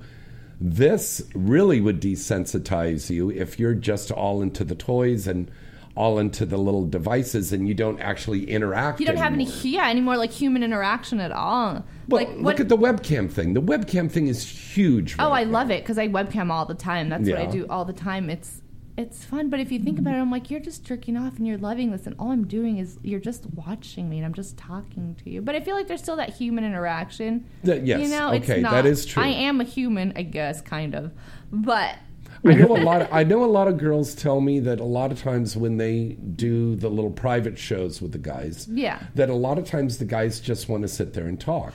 This 0.60 1.22
really 1.36 1.80
would 1.80 2.02
desensitize 2.02 3.10
you 3.10 3.30
if 3.30 3.60
you're 3.60 3.76
just 3.76 4.12
all 4.12 4.42
into 4.42 4.64
the 4.64 4.76
toys 4.76 5.28
and 5.28 5.52
all 5.96 6.20
into 6.20 6.46
the 6.46 6.58
little 6.58 6.86
devices 6.86 7.52
and 7.52 7.68
you 7.68 7.74
don't 7.74 8.00
actually 8.00 8.50
interact. 8.50 9.00
You 9.00 9.06
don't 9.06 9.18
have 9.18 9.34
any 9.34 9.46
yeah 9.64 9.88
any 9.88 10.02
more 10.02 10.18
like 10.18 10.32
human 10.32 10.64
interaction 10.64 11.20
at 11.20 11.32
all. 11.32 11.84
Well, 12.12 12.26
like 12.26 12.38
look 12.38 12.60
at 12.60 12.70
the 12.70 12.78
webcam 12.78 13.32
thing. 13.32 13.54
The 13.54 13.62
webcam 13.62 14.12
thing 14.12 14.28
is 14.28 14.48
huge. 14.48 15.16
Oh, 15.20 15.32
I 15.32 15.44
now. 15.44 15.52
love 15.52 15.72
it 15.72 15.84
because 15.84 15.98
I 15.98 16.08
webcam 16.08 16.52
all 16.52 16.66
the 16.66 16.76
time. 16.76 17.10
That's 17.10 17.28
what 17.30 17.40
I 17.40 17.46
do 17.46 17.66
all 17.70 17.86
the 17.86 17.94
time. 17.94 18.30
It's 18.30 18.62
it's 18.98 19.24
fun, 19.24 19.50
but 19.50 19.60
if 19.60 19.72
you 19.72 19.80
think 19.80 20.00
about 20.00 20.16
it, 20.16 20.18
I'm 20.20 20.30
like, 20.30 20.52
you're 20.52 20.60
just 20.60 20.84
jerking 20.84 21.16
off 21.18 21.38
and 21.38 21.48
you're 21.48 21.58
loving 21.58 21.92
this, 21.92 22.06
and 22.06 22.16
all 22.20 22.32
I'm 22.32 22.46
doing 22.46 22.78
is 22.78 23.00
you're 23.02 23.22
just 23.22 23.46
watching 23.56 24.10
me 24.10 24.18
and 24.18 24.26
I'm 24.26 24.34
just 24.34 24.58
talking 24.58 25.16
to 25.24 25.30
you. 25.30 25.42
But 25.42 25.56
I 25.56 25.62
feel 25.62 25.76
like 25.76 25.88
there's 25.88 26.02
still 26.02 26.18
that 26.18 26.32
human 26.32 26.64
interaction. 26.64 27.46
That- 27.64 27.86
yes, 27.86 28.02
you 28.02 28.10
know, 28.10 28.34
okay, 28.34 28.56
it's 28.56 28.64
not, 28.64 28.72
that 28.72 28.86
is 28.86 29.06
true. 29.06 29.24
I 29.24 29.28
am 29.28 29.62
a 29.62 29.64
human, 29.64 30.14
I 30.16 30.24
guess, 30.24 30.62
kind 30.62 30.94
of, 30.94 31.12
but 31.52 31.98
I 32.44 32.54
know 32.56 32.76
a 32.76 32.82
lot. 32.84 33.02
Of, 33.04 33.08
I 33.12 33.24
know 33.24 33.44
a 33.44 33.46
lot 33.46 33.68
of 33.68 33.78
girls 33.78 34.16
tell 34.16 34.42
me 34.42 34.60
that 34.62 34.80
a 34.80 34.84
lot 34.86 35.12
of 35.12 35.20
times 35.22 35.56
when 35.56 35.78
they 35.78 36.18
do 36.36 36.76
the 36.76 36.90
little 36.90 37.12
private 37.12 37.58
shows 37.60 38.02
with 38.02 38.12
the 38.14 38.18
guys, 38.18 38.68
Yeah. 38.70 39.00
that 39.16 39.30
a 39.30 39.36
lot 39.36 39.58
of 39.60 39.66
times 39.66 39.98
the 40.00 40.06
guys 40.06 40.40
just 40.40 40.68
want 40.68 40.82
to 40.82 40.88
sit 40.88 41.14
there 41.14 41.28
and 41.28 41.40
talk. 41.40 41.74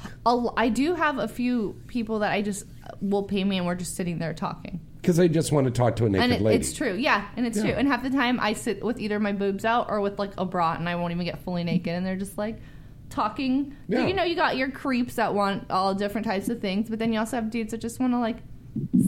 I 0.56 0.68
do 0.68 0.94
have 0.94 1.18
a 1.18 1.28
few 1.28 1.80
people 1.87 2.18
that 2.20 2.32
I 2.32 2.42
just 2.42 2.64
uh, 2.85 2.96
will 3.00 3.23
pay 3.23 3.44
me 3.44 3.58
and 3.58 3.66
we're 3.66 3.75
just 3.76 3.94
sitting 3.94 4.18
there 4.18 4.35
talking. 4.35 4.80
Because 5.00 5.16
they 5.18 5.28
just 5.28 5.52
want 5.52 5.66
to 5.66 5.70
talk 5.70 5.94
to 5.96 6.06
a 6.06 6.08
naked 6.08 6.25
and 6.25 6.32
it, 6.32 6.40
lady. 6.40 6.58
it's 6.58 6.73
true, 6.73 6.94
yeah, 6.94 7.28
and 7.37 7.46
it's 7.46 7.56
Yeah. 7.58 7.64
true. 7.64 7.73
And 7.75 7.87
half 7.87 8.02
the 8.02 8.11
time, 8.11 8.40
I 8.40 8.54
sit 8.54 8.82
with 8.85 8.99
either 8.99 9.20
my 9.20 9.30
boobs 9.32 9.64
out 9.64 9.87
or 9.88 10.00
with 10.00 10.18
like 10.18 10.32
a 10.37 10.44
bra, 10.44 10.75
and 10.75 10.88
I 10.88 10.96
won't 10.96 11.12
even 11.12 11.25
get 11.25 11.38
fully 11.44 11.62
naked, 11.62 11.92
and 11.94 12.04
they're 12.04 12.16
just 12.16 12.37
like 12.37 12.58
talking. 13.08 13.76
Yeah. 13.88 14.06
You 14.06 14.14
know, 14.14 14.25
you 14.25 14.35
got 14.35 14.56
your 14.56 14.70
creeps 14.70 15.14
that 15.14 15.32
want 15.32 15.70
all 15.70 15.94
different 15.94 16.26
types 16.26 16.49
of 16.49 16.61
things, 16.61 16.90
but 16.90 16.99
then 16.99 17.12
you 17.12 17.20
also 17.20 17.37
have 17.37 17.50
dudes 17.50 17.70
that 17.70 17.78
just 17.80 18.00
want 18.00 18.12
to 18.14 18.18
like 18.18 18.38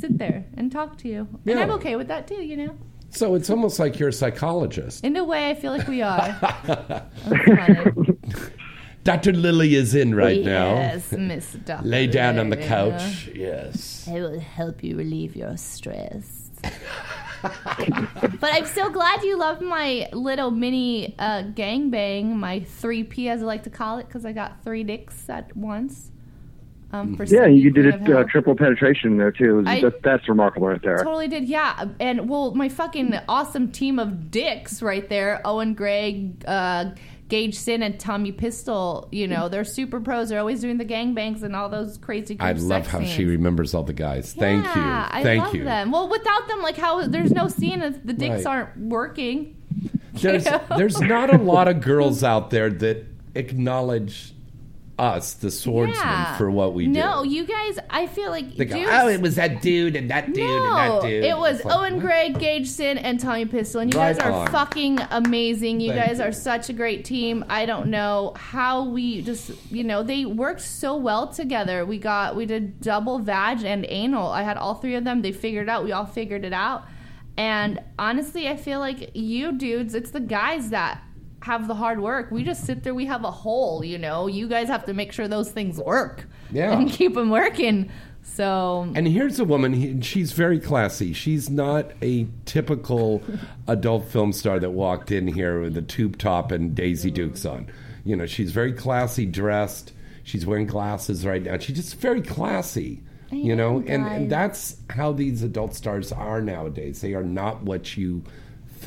sit 0.01 0.19
there 0.19 0.45
and 0.57 0.71
talk 0.73 0.99
to 0.99 1.09
you, 1.09 1.29
and 1.47 1.59
I'm 1.59 1.71
okay 1.73 1.97
with 1.97 2.09
that 2.09 2.27
too. 2.27 2.43
You 2.43 2.57
know, 2.57 2.77
So 3.11 3.35
it's 3.35 3.51
almost 3.51 3.79
like 3.79 3.99
you're 3.99 4.11
a 4.11 4.13
psychologist. 4.13 5.05
in 5.05 5.17
a 5.17 5.25
way, 5.25 5.51
I 5.51 5.55
feel 5.55 5.73
like 5.73 5.89
we 5.89 6.03
are. 6.03 6.29
Dr. 9.05 9.33
Lily 9.33 9.75
is 9.75 9.95
in 9.95 10.15
right 10.15 10.45
now. 10.45 10.75
Yes, 10.75 11.13
Miss 11.13 11.53
Doctor. 11.65 11.89
Lay 11.89 12.07
down 12.07 12.39
on 12.39 12.51
the 12.51 12.57
couch. 12.59 13.29
Yes. 13.35 14.07
I 14.07 14.15
will 14.21 14.39
help 14.39 14.85
you 14.85 14.97
relieve 14.97 15.35
your 15.35 15.57
stress. 15.57 16.51
but 17.41 18.51
I'm 18.53 18.67
so 18.67 18.91
glad 18.91 19.23
you 19.23 19.39
loved 19.39 19.63
my 19.63 20.09
little 20.13 20.51
mini 20.51 21.15
uh, 21.19 21.45
gangbang, 21.45 22.35
my 22.35 22.61
3P 22.61 23.31
as 23.31 23.43
I 23.43 23.47
like 23.47 23.63
to 23.63 23.71
call 23.71 23.99
it, 23.99 24.07
because 24.09 24.27
I 24.27 24.33
got 24.33 24.63
three 24.65 24.83
dicks 24.85 25.29
at 25.31 25.57
once. 25.57 26.11
Um, 26.91 27.17
for 27.17 27.25
Yeah, 27.25 27.43
some 27.45 27.53
you 27.53 27.71
did 27.71 27.85
that 28.03 28.09
it 28.09 28.17
uh, 28.17 28.25
triple 28.25 28.55
penetration 28.57 29.19
there 29.19 29.31
too. 29.31 29.63
I- 29.67 29.81
that, 29.83 30.03
that's 30.03 30.29
remarkable 30.29 30.69
right 30.69 30.81
there. 30.83 30.97
Totally 30.99 31.29
did, 31.29 31.47
yeah. 31.49 31.85
And 32.01 32.29
well, 32.31 32.55
my 32.55 32.69
fucking 32.71 33.15
awesome 33.29 33.71
team 33.73 33.99
of 33.99 34.31
dicks 34.31 34.81
right 34.81 35.07
there 35.09 35.43
Owen 35.45 35.75
Gregg, 35.75 36.45
uh, 36.47 36.93
Gage 37.29 37.57
Sin, 37.57 37.83
and 37.83 38.01
Tommy 38.01 38.33
Pistol. 38.33 39.07
You 39.13 39.29
know, 39.29 39.51
they're 39.51 39.65
super 39.65 40.01
pros. 40.01 40.31
They're 40.31 40.39
always 40.39 40.63
doing 40.63 40.79
the 40.79 40.85
gangbangs 40.87 41.43
and 41.43 41.55
all 41.55 41.69
those 41.69 41.99
crazy. 41.99 42.39
I 42.41 42.53
love 42.53 42.85
sex 42.85 42.89
how 42.89 42.99
scenes. 43.01 43.11
she 43.11 43.25
remembers 43.27 43.75
all 43.75 43.83
the 43.83 43.93
guys. 43.93 44.33
Thank 44.33 44.65
you. 44.75 44.81
Yeah, 44.81 45.09
I 45.11 45.23
Thank 45.23 45.45
love 45.45 45.55
you. 45.57 45.65
them. 45.65 45.91
Well, 45.91 46.09
without 46.09 46.49
them, 46.49 46.63
like 46.63 46.79
how 46.79 47.07
there's 47.07 47.33
no 47.33 47.49
scene 47.49 47.83
if 47.83 48.03
the 48.03 48.15
dicks 48.15 48.45
Right. 48.45 48.47
aren't 48.47 48.77
working. 48.79 49.57
There's 50.15 50.47
know? 50.47 50.61
there's 50.77 50.99
not 51.01 51.33
a 51.33 51.39
lot 51.39 51.69
of 51.69 51.81
girls 51.83 52.25
out 52.25 52.49
there 52.51 52.71
that 52.71 53.05
acknowledge 53.37 54.33
us, 54.99 55.35
the 55.35 55.51
swordsmen, 55.51 55.97
Yeah. 56.05 56.37
for 56.37 56.51
what 56.51 56.75
we 56.75 56.87
do. 56.87 56.93
no, 56.93 57.23
you 57.23 57.45
guys, 57.45 57.79
I 57.89 58.07
feel 58.07 58.31
like 58.31 58.57
They 58.57 58.65
go, 58.65 58.85
oh, 58.89 59.09
it 59.09 59.21
was 59.21 59.37
that 59.37 59.63
dude 59.63 59.95
and 59.95 60.11
that 60.11 60.33
dude 60.33 60.39
and 60.51 60.77
that 60.77 61.03
dude. 61.03 61.25
it 61.25 61.37
was 61.39 61.65
like, 61.65 61.75
Owen? 61.75 62.01
Gregg, 62.01 62.39
Gage 62.39 62.67
Sin, 62.69 62.99
and 62.99 63.21
Tommy 63.21 63.45
Pistol, 63.47 63.81
and 63.81 63.93
you 63.95 63.99
Right 64.01 64.17
guys 64.17 64.25
are 64.25 64.33
on. 64.33 64.49
fucking 64.49 64.99
amazing. 65.11 65.81
You 65.81 65.93
Thank 65.93 66.07
guys 66.09 66.21
are 66.21 66.33
such 66.33 66.69
a 66.69 66.73
great 66.73 67.05
team. 67.05 67.45
I 67.49 67.65
don't 67.67 67.89
know 67.89 68.33
how 68.37 68.85
we 68.85 69.23
just, 69.23 69.53
you 69.71 69.85
know, 69.85 70.03
they 70.03 70.25
worked 70.25 70.63
so 70.63 70.97
well 70.97 71.29
together. 71.29 71.85
We 71.87 71.99
got, 71.99 72.35
we 72.35 72.45
did 72.47 72.81
double 72.81 73.19
vag 73.21 73.63
and 73.65 73.87
anal. 73.89 74.29
I 74.29 74.43
had 74.43 74.57
all 74.57 74.75
three 74.75 74.95
of 74.97 75.05
them. 75.05 75.23
They 75.23 75.33
figured 75.33 75.69
it 75.69 75.71
out. 75.71 75.85
We 75.85 75.93
all 75.93 76.07
figured 76.07 76.45
it 76.45 76.53
out. 76.53 76.85
And 77.37 77.81
honestly, 78.01 78.49
I 78.49 78.57
feel 78.57 78.81
like 78.81 79.13
you 79.15 79.53
dudes, 79.53 79.95
it's 79.95 80.11
the 80.11 80.19
guys 80.21 80.71
that 80.71 81.01
have 81.41 81.69
the 81.69 81.75
hard 81.75 82.01
work. 82.01 82.31
We 82.31 82.43
just 82.45 82.65
sit 82.65 82.83
there. 82.83 82.95
We 82.95 83.07
have 83.07 83.25
a 83.25 83.31
hole, 83.31 83.85
you 83.85 83.99
know. 83.99 84.27
You 84.27 84.49
guys 84.49 84.69
have 84.69 84.85
to 84.87 84.95
make 84.95 85.13
sure 85.13 85.29
those 85.29 85.51
things 85.51 85.79
work. 85.79 86.27
Yeah. 86.51 86.79
And 86.79 86.91
keep 86.91 87.15
them 87.15 87.31
working. 87.31 87.91
So 88.23 88.91
And 88.95 89.07
here's 89.09 89.39
a 89.39 89.45
woman. 89.45 89.73
he- 89.73 90.01
She's 90.03 90.33
very 90.33 90.59
classy. 90.59 91.13
She's 91.13 91.49
not 91.49 91.93
a 92.03 92.27
typical 92.45 93.23
adult 93.69 94.07
film 94.09 94.33
star 94.33 94.59
that 94.59 94.71
walked 94.71 95.11
in 95.11 95.29
here 95.29 95.61
with 95.61 95.77
a 95.77 95.83
tube 95.83 96.19
top 96.19 96.51
and 96.53 96.75
Daisy 96.75 97.11
Dukes 97.11 97.47
on. 97.47 97.69
You 98.05 98.17
know, 98.17 98.27
she's 98.27 98.53
very 98.53 98.73
classy 98.73 99.25
dressed. 99.27 99.93
She's 100.25 100.45
wearing 100.45 100.67
glasses 100.67 101.25
right 101.25 101.43
now. 101.43 101.59
She's 101.59 101.77
just 101.77 101.95
very 102.01 102.21
classy. 102.21 103.03
You 103.31 103.55
know, 103.55 103.85
and, 103.87 104.07
and 104.07 104.31
that's 104.31 104.77
how 104.89 105.13
these 105.13 105.43
adult 105.43 105.75
stars 105.75 106.13
are 106.13 106.41
nowadays. 106.41 107.03
They 107.03 107.13
are 107.13 107.23
not 107.23 107.63
what 107.63 107.95
you 107.95 108.25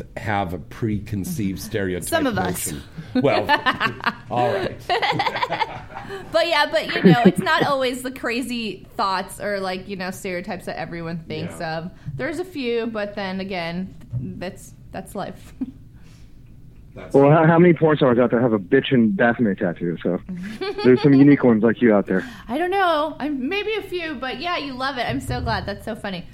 th- 0.02 0.08
have 0.18 0.54
a 0.54 0.58
preconceived 0.58 1.60
stereotype. 1.70 2.10
Some 2.10 2.28
of 2.28 2.38
us. 2.38 2.74
Well, 3.16 3.42
all 4.32 4.54
right. 4.54 4.78
But 6.32 6.48
yeah, 6.48 6.66
but 6.70 6.88
you 6.96 7.04
know, 7.12 7.22
it's 7.26 7.40
not 7.40 7.66
always 7.66 8.02
the 8.04 8.12
crazy 8.12 8.88
thoughts 8.98 9.40
or 9.40 9.60
like, 9.60 9.88
you 9.88 9.96
know, 9.96 10.12
stereotypes 10.12 10.66
that 10.66 10.78
everyone 10.80 11.20
thinks 11.20 11.56
Yeah. 11.60 11.78
of. 11.80 11.92
There's 12.16 12.40
a 12.40 12.46
few, 12.46 12.88
but 12.88 13.16
then 13.16 13.40
again, 13.40 13.94
that's 14.20 14.74
that's 14.92 15.16
life. 15.16 15.54
That's 16.94 17.14
Well, 17.14 17.32
how, 17.32 17.46
how 17.46 17.58
many 17.58 17.74
porn 17.74 17.96
stars 17.96 18.20
out 18.20 18.32
there 18.32 18.42
have 18.42 18.52
a 18.52 18.60
bitchin' 18.60 19.16
Baphomet 19.16 19.60
tattoo? 19.60 19.98
So 20.04 20.20
there's 20.84 21.02
some 21.02 21.14
unique 21.14 21.42
ones 21.46 21.64
like 21.64 21.82
you 21.82 21.94
out 21.94 22.06
there. 22.08 22.30
I 22.50 22.58
don't 22.58 22.72
know. 22.72 23.16
I'm 23.18 23.48
maybe 23.48 23.74
a 23.76 23.82
few, 23.82 24.16
but 24.16 24.42
yeah, 24.42 24.58
you 24.58 24.74
love 24.74 24.98
it. 24.98 25.04
I'm 25.04 25.22
so 25.22 25.40
glad. 25.40 25.66
That's 25.66 25.86
so 25.86 25.96
funny. 25.96 26.26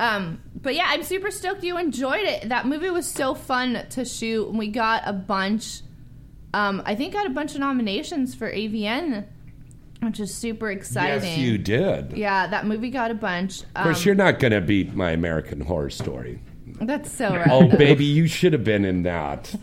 Um, 0.00 0.40
but 0.60 0.74
yeah, 0.74 0.86
I'm 0.88 1.02
super 1.02 1.30
stoked 1.30 1.62
you 1.62 1.78
enjoyed 1.78 2.24
it. 2.24 2.48
That 2.48 2.66
movie 2.66 2.90
was 2.90 3.06
so 3.08 3.34
fun 3.34 3.86
to 3.90 4.04
shoot. 4.04 4.48
and 4.48 4.58
We 4.58 4.68
got 4.68 5.02
a 5.06 5.12
bunch. 5.12 5.82
Um, 6.54 6.82
I 6.84 6.94
think 6.94 7.14
got 7.14 7.26
a 7.26 7.30
bunch 7.30 7.54
of 7.54 7.60
nominations 7.60 8.34
for 8.34 8.50
AVN, 8.50 9.24
which 10.00 10.18
is 10.20 10.34
super 10.34 10.70
exciting. 10.70 11.28
Yes, 11.28 11.38
you 11.38 11.56
did. 11.58 12.12
Yeah, 12.16 12.46
that 12.48 12.66
movie 12.66 12.90
got 12.90 13.10
a 13.10 13.14
bunch. 13.14 13.60
Of 13.62 13.66
Um, 13.76 13.82
course, 13.84 14.04
you're 14.04 14.14
not 14.14 14.38
going 14.38 14.52
to 14.52 14.60
beat 14.60 14.94
my 14.94 15.12
American 15.12 15.60
Horror 15.60 15.90
Story. 15.90 16.40
that's 16.80 17.10
so 17.10 17.30
right. 17.36 17.48
Oh, 17.50 17.68
baby, 17.68 18.04
you 18.04 18.26
should 18.26 18.52
have 18.52 18.64
been 18.64 18.84
in 18.84 19.02
that. 19.04 19.54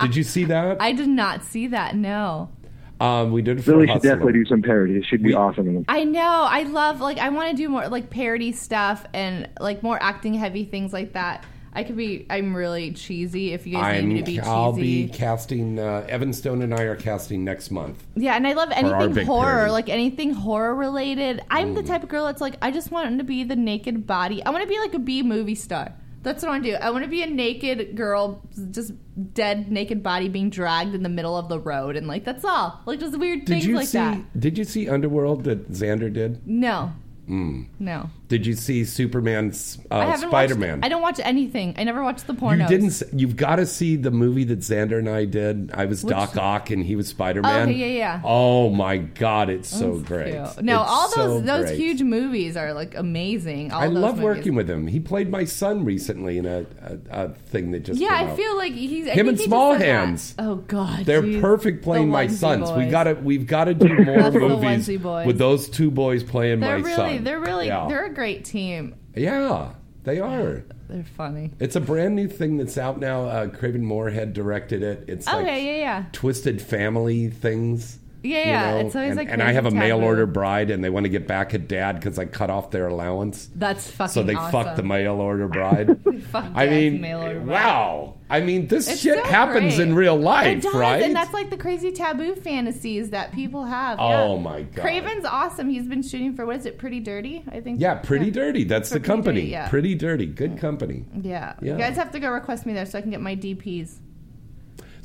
Did 0.00 0.14
you 0.16 0.22
see 0.22 0.44
that? 0.44 0.76
I 0.80 0.92
did 0.92 1.08
not 1.08 1.44
see 1.44 1.66
that. 1.68 1.96
No. 1.96 2.50
Um, 3.00 3.30
we 3.32 3.42
did 3.42 3.58
it 3.58 3.62
for 3.62 3.78
should 3.80 3.88
Hustler. 3.88 4.10
definitely 4.10 4.32
do 4.32 4.44
some 4.46 4.62
parodies. 4.62 5.04
She'd 5.06 5.22
be 5.22 5.30
We- 5.30 5.34
awesome. 5.34 5.84
I 5.88 6.04
know. 6.04 6.46
I 6.48 6.64
love 6.64 7.00
like 7.00 7.18
I 7.18 7.28
want 7.28 7.50
to 7.50 7.56
do 7.56 7.68
more 7.68 7.88
like 7.88 8.10
parody 8.10 8.52
stuff 8.52 9.04
and 9.14 9.48
like 9.60 9.82
more 9.82 9.98
acting 10.02 10.34
heavy 10.34 10.64
things 10.64 10.92
like 10.92 11.12
that. 11.12 11.44
I 11.72 11.84
could 11.84 11.96
be. 11.96 12.26
I'm 12.28 12.56
really 12.56 12.90
cheesy. 12.92 13.52
If 13.52 13.66
you 13.66 13.74
guys 13.74 14.02
need 14.02 14.08
me 14.08 14.18
to 14.20 14.24
be 14.24 14.36
cheesy, 14.38 14.48
I'll 14.48 14.72
be 14.72 15.06
casting. 15.08 15.78
Uh, 15.78 16.04
Evan 16.08 16.32
Stone 16.32 16.62
and 16.62 16.74
I 16.74 16.82
are 16.84 16.96
casting 16.96 17.44
next 17.44 17.70
month. 17.70 18.02
yeah. 18.16 18.34
And 18.34 18.46
I 18.48 18.54
love 18.54 18.70
anything 18.72 19.26
horror, 19.26 19.44
parody. 19.52 19.70
like 19.72 19.88
anything 19.88 20.32
horror 20.32 20.74
related. 20.74 21.40
I'm 21.50 21.74
Mm. 21.74 21.74
the 21.76 21.82
type 21.84 22.02
of 22.02 22.08
girl 22.08 22.24
that's 22.26 22.40
like 22.40 22.54
I 22.62 22.72
just 22.72 22.90
want 22.90 23.16
to 23.18 23.24
be 23.24 23.44
the 23.44 23.54
naked 23.54 24.06
body. 24.08 24.44
I 24.44 24.50
want 24.50 24.62
to 24.62 24.68
be 24.68 24.78
like 24.80 24.94
a 24.94 24.98
B 24.98 25.22
movie 25.22 25.54
star. 25.54 25.92
That's 26.22 26.42
what 26.42 26.48
I 26.48 26.52
want 26.52 26.64
to 26.64 26.70
do. 26.72 26.76
I 26.76 26.90
want 26.90 27.04
to 27.04 27.10
be 27.10 27.22
a 27.22 27.26
naked 27.26 27.94
girl, 27.96 28.42
just 28.72 28.92
dead 29.34 29.70
naked 29.70 30.02
body 30.02 30.28
being 30.28 30.50
dragged 30.50 30.94
in 30.94 31.02
the 31.02 31.08
middle 31.08 31.36
of 31.36 31.48
the 31.48 31.60
road, 31.60 31.96
and 31.96 32.06
like 32.08 32.24
that's 32.24 32.44
all. 32.44 32.80
Like 32.86 32.98
just 33.00 33.18
weird 33.18 33.40
Did 33.40 33.48
things 33.48 33.66
you 33.66 33.76
like 33.76 33.86
see? 33.88 33.98
that. 33.98 34.40
Did 34.40 34.58
you 34.58 34.64
see 34.64 34.88
Underworld 34.88 35.44
that 35.44 35.70
Xander 35.72 36.12
did? 36.12 36.46
No, 36.46 36.92
Mm. 37.28 37.66
no. 37.78 38.10
Did 38.28 38.44
you 38.46 38.54
see 38.54 38.84
Superman's 38.84 39.78
uh, 39.90 40.16
Spider 40.18 40.54
Man? 40.54 40.80
I 40.84 40.88
don't 40.90 41.00
watch 41.02 41.18
anything. 41.22 41.74
I 41.78 41.84
never 41.84 42.02
watched 42.02 42.26
the 42.26 42.34
pornos. 42.34 42.60
You 42.62 42.68
didn't. 42.68 42.86
s- 42.88 43.02
You've 43.12 43.36
got 43.36 43.56
to 43.56 43.64
see 43.66 43.96
the 43.96 44.10
movie 44.10 44.44
that 44.44 44.58
Xander 44.60 44.98
and 44.98 45.08
I 45.08 45.24
did. 45.24 45.70
I 45.72 45.86
was 45.86 46.02
Doc 46.02 46.36
Ock 46.36 46.70
and 46.70 46.84
he 46.84 46.94
was 46.94 47.08
Spider 47.08 47.40
Man. 47.42 47.68
Oh, 47.68 47.70
yeah, 47.70 47.86
yeah. 47.86 48.20
Oh 48.24 48.68
my 48.70 48.98
God, 48.98 49.48
it's 49.48 49.68
so 49.68 49.98
great. 49.98 50.34
cute. 50.34 50.62
No, 50.62 50.82
It's 50.82 50.90
all 50.90 51.08
so 51.08 51.28
those 51.40 51.44
those 51.44 51.64
great. 51.66 51.78
huge 51.78 52.02
movies 52.02 52.56
are 52.56 52.74
like 52.74 52.94
amazing. 52.96 53.72
All 53.72 53.80
I 53.80 53.86
those 53.88 53.96
love 53.96 54.14
movies. 54.18 54.24
working 54.36 54.54
with 54.54 54.68
him. 54.68 54.86
He 54.86 55.00
played 55.00 55.30
my 55.30 55.44
son 55.44 55.84
recently 55.84 56.36
in 56.38 56.44
a, 56.46 56.66
a, 56.82 56.98
a 57.10 57.28
thing 57.30 57.70
that 57.72 57.80
just 57.80 57.98
Yeah, 58.00 58.08
came 58.18 58.28
I 58.28 58.30
out. 58.32 58.36
feel 58.36 58.56
like 58.58 58.72
he's 58.74 59.06
I 59.08 59.12
Him 59.12 59.16
think 59.16 59.28
and 59.28 59.28
he 59.30 59.34
just 59.36 59.48
Small 59.48 59.72
said 59.72 59.80
that. 59.80 59.86
Hands. 59.86 60.34
Oh 60.38 60.54
God, 60.56 61.06
They're 61.06 61.40
perfect 61.40 61.82
playing 61.82 62.06
The 62.08 62.12
my 62.12 62.26
onesie 62.26 62.30
sons. 62.32 62.70
We 62.72 62.84
boys. 62.84 62.90
got 62.90 63.04
to 63.04 63.14
we've 63.14 63.46
got 63.46 63.64
to 63.64 63.74
do 63.74 63.88
more 64.04 64.30
the 64.30 64.38
movies 64.38 64.86
onesie 64.88 65.00
boys. 65.00 65.26
with 65.26 65.38
those 65.38 65.68
two 65.68 65.90
boys 65.90 66.22
playing 66.22 66.60
They're 66.60 66.78
my 66.78 66.84
really, 66.84 66.96
son. 67.16 67.24
they're 67.24 67.40
really, 67.40 67.66
yeah. 67.68 67.86
they're 67.88 68.04
a 68.06 68.10
great 68.18 68.44
team. 68.44 68.96
yeah, 69.14 69.70
they 70.02 70.18
are. 70.18 70.64
They're 70.88 71.04
funny. 71.04 71.52
It's 71.60 71.76
a 71.76 71.80
brand 71.80 72.16
new 72.16 72.26
thing 72.26 72.56
that's 72.56 72.76
out 72.76 72.98
now. 72.98 73.26
Uh, 73.26 73.46
Craven 73.48 73.84
Moorehead 73.84 74.32
directed 74.32 74.82
it. 74.82 75.04
It's 75.06 75.28
Oh 75.28 75.36
like 75.36 75.46
yeah, 75.46 75.56
yeah, 75.56 75.76
yeah. 75.76 76.04
twisted 76.12 76.60
family 76.60 77.28
things. 77.28 77.98
Yeah, 78.22 78.38
you 78.38 78.44
yeah. 78.46 78.70
know? 78.70 78.78
It's 78.86 78.96
always 78.96 79.10
and, 79.10 79.18
like 79.18 79.28
and 79.30 79.42
I 79.42 79.52
have 79.52 79.66
a 79.66 79.70
mail 79.70 80.00
order 80.00 80.26
bride, 80.26 80.70
and 80.70 80.82
they 80.82 80.90
want 80.90 81.04
to 81.04 81.10
get 81.10 81.26
back 81.26 81.54
at 81.54 81.68
dad 81.68 81.96
because 81.96 82.18
I 82.18 82.24
cut 82.24 82.50
off 82.50 82.70
their 82.70 82.88
allowance. 82.88 83.48
That's 83.54 83.90
fucking. 83.90 84.12
So 84.12 84.22
they 84.22 84.34
awesome. 84.34 84.50
fucked 84.64 84.76
the 84.76 84.82
mail 84.82 85.14
order 85.20 85.46
bride. 85.48 85.96
Fuck 86.30 86.46
I 86.54 86.66
mean, 86.66 87.00
mail 87.00 87.20
order 87.22 87.40
bride. 87.40 87.46
wow. 87.64 88.14
I 88.30 88.40
mean, 88.40 88.66
this 88.66 88.88
It's 88.88 89.00
shit 89.00 89.16
so 89.16 89.24
happens 89.24 89.76
great. 89.76 89.88
in 89.88 89.94
real 89.94 90.16
life, 90.16 90.58
It 90.58 90.62
does, 90.62 90.74
right? 90.74 91.02
and 91.02 91.16
that's 91.16 91.32
like 91.32 91.48
the 91.48 91.56
crazy 91.56 91.92
taboo 91.92 92.34
fantasies 92.34 93.08
that 93.10 93.32
people 93.32 93.64
have. 93.64 93.98
Oh, 93.98 94.36
yeah. 94.36 94.42
my 94.42 94.62
God. 94.64 94.82
Craven's 94.82 95.24
awesome. 95.24 95.70
He's 95.70 95.86
been 95.86 96.02
shooting 96.02 96.34
for 96.34 96.44
what 96.44 96.56
is 96.56 96.66
it? 96.66 96.76
Pretty 96.76 97.00
Dirty, 97.00 97.42
I 97.50 97.60
think. 97.60 97.80
yeah, 97.80 97.94
Pretty 97.94 98.30
Dirty. 98.30 98.64
That's 98.64 98.88
For 98.90 98.94
the 98.94 99.00
Pretty 99.00 99.08
company. 99.08 99.40
Dirty, 99.40 99.50
yeah. 99.52 99.68
Pretty 99.70 99.94
Dirty. 99.94 100.26
Good 100.26 100.58
company. 100.58 101.06
Yeah. 101.22 101.54
Yeah. 101.62 101.72
You 101.72 101.78
guys 101.78 101.96
have 101.96 102.10
to 102.10 102.20
go 102.20 102.28
request 102.30 102.66
me 102.66 102.74
there 102.74 102.84
so 102.84 102.98
I 102.98 103.00
can 103.00 103.10
get 103.10 103.22
my 103.22 103.34
DPs. 103.34 103.94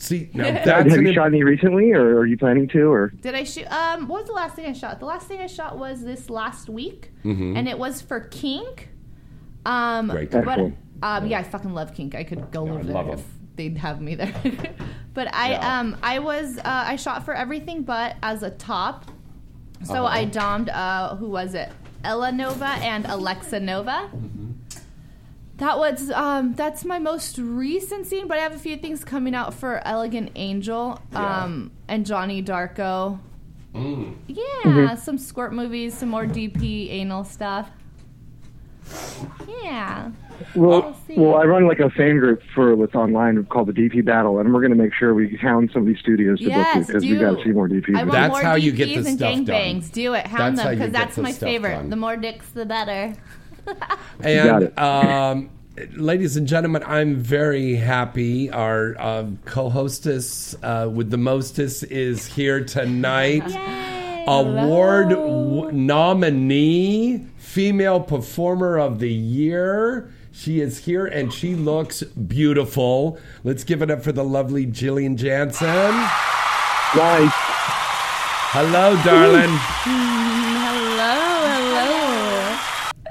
See, 0.03 0.29
now 0.33 0.43
Have 0.43 0.53
that's 0.65 0.89
have 0.91 0.99
an 0.99 1.05
you 1.05 1.13
shot 1.13 1.27
any 1.27 1.43
recently, 1.43 1.91
or 1.93 2.17
are 2.17 2.25
you 2.25 2.37
planning 2.37 2.67
to? 2.69 2.81
Or 2.91 3.07
Did 3.21 3.35
I 3.35 3.43
shoot? 3.45 3.65
Um, 3.71 4.07
what 4.09 4.21
was 4.21 4.27
the 4.27 4.33
last 4.33 4.55
thing 4.55 4.65
I 4.65 4.73
shot? 4.73 4.99
The 4.99 5.05
last 5.05 5.27
thing 5.27 5.39
I 5.39 5.47
shot 5.47 5.77
was 5.77 6.03
this 6.03 6.29
last 6.29 6.67
week, 6.69 7.11
Mm-hmm. 7.23 7.55
and 7.55 7.69
it 7.69 7.77
was 7.79 8.01
for 8.01 8.19
Kink. 8.19 8.89
Um, 9.65 10.09
Great 10.09 10.29
but 10.29 10.43
company. 10.43 10.75
um, 11.01 11.27
yeah, 11.27 11.39
I 11.39 11.43
fucking 11.43 11.73
love 11.73 11.93
Kink. 11.93 12.15
I 12.15 12.25
could 12.25 12.51
go 12.51 12.65
Yeah, 12.65 12.71
I 12.71 12.75
live 12.75 12.85
love 12.89 13.05
there 13.05 13.13
'em. 13.13 13.19
if 13.19 13.25
they'd 13.55 13.77
have 13.77 14.01
me 14.01 14.15
there. 14.15 14.33
but 15.13 15.33
I 15.33 15.51
Yeah. 15.51 15.79
um 15.79 15.95
I 16.03 16.19
was 16.19 16.57
uh, 16.57 16.61
I 16.65 16.97
shot 16.97 17.23
for 17.23 17.33
everything 17.33 17.83
but 17.83 18.17
as 18.21 18.43
a 18.43 18.49
top. 18.49 19.05
So 19.85 20.03
Uh-huh. 20.05 20.17
I 20.19 20.25
dommed 20.25 20.69
uh 20.73 21.15
who 21.15 21.29
was 21.29 21.53
it? 21.53 21.69
Ella 22.03 22.33
Nova 22.33 22.65
and 22.81 23.05
Alexa 23.05 23.61
Nova. 23.61 24.09
Mm-hmm. 24.13 24.42
That 25.63 25.77
was 25.77 26.11
um 26.11 26.55
that's 26.55 26.83
my 26.83 26.99
most 26.99 27.37
recent 27.37 28.05
scene, 28.05 28.27
but 28.27 28.37
I 28.37 28.41
have 28.41 28.51
a 28.53 28.59
few 28.59 28.75
things 28.75 29.05
coming 29.05 29.33
out 29.33 29.53
for 29.53 29.81
Elegant 29.87 30.31
Angel 30.35 30.99
Yeah. 31.13 31.43
um 31.43 31.71
and 31.87 32.05
Jonni 32.05 32.43
Darkko. 32.45 33.17
Mm. 33.73 34.15
Yeah, 34.27 34.95
some 34.95 35.17
squirt 35.17 35.53
movies, 35.53 35.93
some 35.93 36.09
more 36.09 36.25
DP 36.25 36.89
anal 36.91 37.23
stuff. 37.23 37.69
Yeah. 39.63 40.11
well, 40.53 40.97
We'll 41.07 41.29
well, 41.31 41.41
I 41.41 41.45
run 41.45 41.65
like 41.65 41.79
a 41.79 41.89
fan 41.91 42.17
group 42.19 42.41
for 42.53 42.75
what's 42.75 42.93
online 42.93 43.41
called 43.45 43.69
the 43.69 43.73
DP 43.73 44.03
Battle, 44.03 44.39
and 44.39 44.53
we're 44.53 44.59
going 44.59 44.71
to 44.77 44.77
make 44.77 44.93
sure 44.93 45.13
we 45.13 45.37
hound 45.41 45.69
some 45.71 45.83
of 45.83 45.87
these 45.87 45.99
studios 45.99 46.39
to 46.39 46.45
book 46.45 46.51
Yes, 46.55 46.75
you 46.75 46.85
because 46.87 47.03
we 47.03 47.15
got 47.17 47.37
to 47.37 47.43
see 47.43 47.51
more 47.51 47.69
DPs. 47.69 48.11
That's 48.11 48.31
more 48.33 48.41
how 48.41 48.55
you 48.55 48.73
get 48.73 48.87
the 48.87 48.95
and 48.95 49.07
stuff 49.07 49.35
done. 49.35 49.45
gangbangs. 49.45 49.91
Do 49.93 50.13
it, 50.13 50.27
hound 50.27 50.57
That's 50.57 50.63
how 50.63 50.69
them 50.71 50.73
you 50.73 50.79
because 50.79 50.91
get 50.91 50.99
that's 50.99 51.15
the 51.15 51.21
my 51.21 51.31
stuff 51.31 51.47
favorite. 51.47 51.75
done. 51.75 51.89
The 51.89 51.95
more 51.95 52.17
dicks, 52.17 52.49
the 52.49 52.65
better. 52.65 53.13
got 53.65 53.99
And 54.21 54.63
it. 54.63 54.79
um, 54.79 55.49
ladies 55.95 56.37
and 56.37 56.47
gentlemen, 56.47 56.83
I'm 56.85 57.15
very 57.15 57.75
happy. 57.75 58.49
Our 58.51 58.95
uh, 58.99 59.25
co-hostess 59.45 60.55
uh, 60.63 60.89
with 60.93 61.09
the 61.09 61.17
mostest 61.17 61.83
is 61.85 62.25
here 62.25 62.63
tonight. 62.63 63.43
award 64.27 65.09
w- 65.09 65.71
nominee, 65.73 67.25
female 67.37 67.99
performer 67.99 68.77
of 68.79 68.99
the 68.99 69.11
year. 69.11 70.09
She 70.31 70.61
is 70.61 70.77
here 70.79 71.05
and 71.05 71.31
she 71.33 71.55
looks 71.55 72.01
beautiful. 72.03 73.19
Let's 73.43 73.63
give 73.63 73.81
it 73.81 73.91
up 73.91 74.01
for 74.01 74.11
the 74.13 74.23
lovely 74.23 74.65
Jillian 74.65 75.15
Janson. 75.17 75.67
Nice. 76.95 77.31
Hello, 78.55 78.95
darling. 79.03 79.49
Hello, 80.65 82.55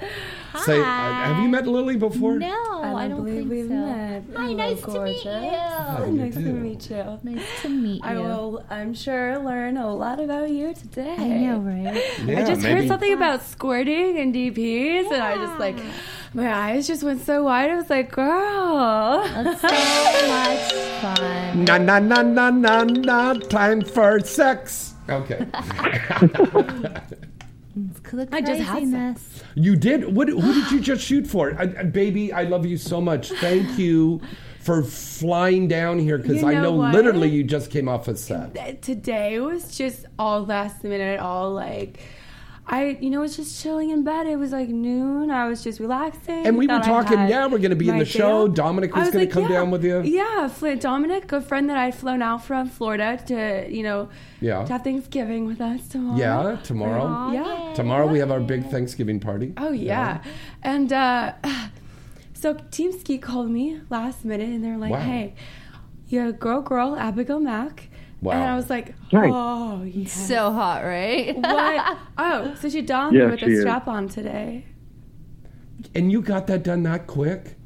hello. 0.00 0.51
Say, 0.64 0.80
uh, 0.80 0.84
have 0.84 1.42
you 1.42 1.48
met 1.48 1.66
Lily 1.66 1.96
before? 1.96 2.36
No, 2.38 2.82
I 2.82 3.08
don't, 3.08 3.24
believe 3.24 3.48
think 3.48 3.50
we've 3.50 3.68
so. 3.68 3.74
met. 3.74 4.22
Hi, 4.36 4.42
Hello, 4.42 4.54
nice 4.56 4.80
to 4.80 4.86
meet 4.86 4.94
gorgeous. 4.94 5.24
you. 5.24 5.30
Oh, 5.32 6.04
you 6.06 6.12
nice 6.12 6.34
do. 6.34 6.44
to 6.44 6.52
meet 6.52 6.90
you. 6.90 7.18
Nice 7.22 7.62
to 7.62 7.68
meet 7.68 7.94
you. 8.04 8.08
I 8.10 8.14
will, 8.16 8.64
I'm 8.70 8.94
sure, 8.94 9.38
learn 9.38 9.76
a 9.76 9.92
lot 9.94 10.20
about 10.20 10.50
you 10.50 10.74
today. 10.74 11.16
I 11.18 11.28
know, 11.28 11.58
right? 11.58 12.02
Yeah, 12.24 12.40
I 12.40 12.44
just 12.44 12.62
maybe- 12.62 12.80
heard 12.80 12.88
something 12.88 13.12
about 13.12 13.42
squirting 13.44 14.18
and 14.18 14.34
DPs, 14.34 15.10
and 15.10 15.22
I 15.22 15.36
just 15.36 15.58
like, 15.58 15.76
my 16.34 16.52
eyes 16.52 16.86
just 16.86 17.02
went 17.02 17.22
so 17.24 17.42
wide. 17.44 17.70
I 17.70 17.76
was 17.76 17.90
like, 17.90 18.10
girl. 18.12 19.22
That's 19.24 19.60
so 19.60 19.68
much 20.28 21.18
fun. 21.18 21.64
Na 21.64 21.78
na 21.78 21.98
na 21.98 22.22
na 22.22 22.50
na 22.50 22.84
na. 22.84 23.32
Time 23.34 23.82
for 23.82 24.20
sex. 24.20 24.94
Okay. 25.08 25.44
The 28.12 28.28
I 28.30 28.40
just 28.42 28.60
had 28.60 28.72
craziness. 28.78 29.42
You 29.54 29.74
did. 29.76 30.14
What? 30.14 30.28
Who 30.28 30.52
did 30.54 30.70
you 30.70 30.80
just 30.90 31.02
shoot 31.02 31.26
for? 31.26 31.52
Uh, 31.58 31.66
uh, 31.66 31.84
baby, 31.84 32.32
I 32.32 32.42
love 32.44 32.66
you 32.66 32.76
so 32.76 33.00
much. 33.00 33.30
Thank 33.30 33.78
you 33.78 34.20
for 34.60 34.82
flying 34.82 35.66
down 35.66 35.98
here 35.98 36.18
because 36.18 36.42
You 36.42 36.48
I 36.48 36.54
know 36.54 36.62
know 36.62 36.72
what? 36.72 36.94
literally 36.94 37.28
you 37.28 37.42
just 37.42 37.70
came 37.70 37.88
off 37.88 38.06
a 38.08 38.16
set. 38.16 38.80
Today 38.82 39.40
was 39.40 39.76
just 39.76 40.06
all 40.18 40.44
last 40.44 40.84
minute, 40.84 41.18
all 41.20 41.52
like. 41.52 42.00
I, 42.72 42.96
you 43.02 43.10
know, 43.10 43.20
was 43.20 43.36
just 43.36 43.62
chilling 43.62 43.90
in 43.90 44.02
bed. 44.02 44.26
It 44.26 44.36
was 44.36 44.50
like 44.50 44.70
noon. 44.70 45.30
I 45.30 45.46
was 45.46 45.62
just 45.62 45.78
relaxing. 45.78 46.46
And 46.46 46.56
we 46.56 46.66
were 46.66 46.80
talking, 46.80 47.28
yeah, 47.28 47.46
we're 47.46 47.58
gonna 47.58 47.76
be 47.76 47.90
in 47.90 47.98
the 47.98 48.06
show. 48.06 48.46
day 48.48 48.50
off. 48.52 48.56
Dominic 48.56 48.96
I 48.96 49.00
was 49.00 49.10
gonna 49.10 49.26
come 49.26 49.42
yeah, 49.42 49.48
down 49.50 49.70
with 49.70 49.84
you. 49.84 50.00
Yeah, 50.00 50.48
Flint 50.48 50.80
Dominic, 50.80 51.30
a 51.32 51.42
friend 51.42 51.68
that 51.68 51.76
I'd 51.76 51.94
flown 51.94 52.22
out 52.22 52.44
from 52.46 52.70
Florida 52.70 53.20
to, 53.26 53.66
you 53.70 53.82
know, 53.82 54.08
Yeah. 54.40 54.64
to 54.64 54.72
have 54.72 54.84
Thanksgiving 54.84 55.44
with 55.44 55.60
us 55.60 55.86
tomorrow. 55.86 56.18
Yeah, 56.18 56.56
tomorrow. 56.64 57.30
Yeah. 57.32 57.74
Tomorrow 57.74 58.06
we 58.06 58.18
have 58.20 58.30
our 58.30 58.40
big 58.40 58.64
Thanksgiving 58.70 59.20
party. 59.20 59.52
Oh 59.58 59.72
yeah, 59.72 60.22
and 60.62 60.90
uh, 60.94 61.34
so 62.32 62.54
Team 62.70 62.92
Skeet 62.98 63.20
called 63.20 63.50
me 63.50 63.82
last 63.90 64.24
minute, 64.24 64.48
and 64.48 64.64
they're 64.64 64.78
like, 64.78 64.92
Wow. 64.92 65.00
"Hey, 65.00 65.34
you're 66.08 66.28
a 66.28 66.32
girl, 66.32 66.62
girl, 66.62 66.96
Abigail 66.96 67.38
Mac." 67.38 67.88
Wow. 68.22 68.32
And 68.32 68.44
I 68.44 68.54
was 68.56 68.70
like, 68.70 68.94
Nice. 69.12 69.30
"Oh, 69.34 69.82
yes. 69.82 70.12
So 70.28 70.52
hot, 70.52 70.84
right? 70.84 71.36
what? 71.36 71.98
Oh, 72.18 72.54
so 72.60 72.68
she 72.70 72.80
donned 72.80 73.16
Yeah, 73.16 73.24
me 73.26 73.30
with 73.32 73.40
she 73.40 73.46
a 73.46 73.48
is. 73.48 73.60
strap 73.60 73.88
on 73.88 74.08
today. 74.08 74.64
And 75.94 76.10
you 76.12 76.22
got 76.22 76.46
that 76.46 76.62
done 76.62 76.84
that 76.84 77.06
quick? 77.06 77.56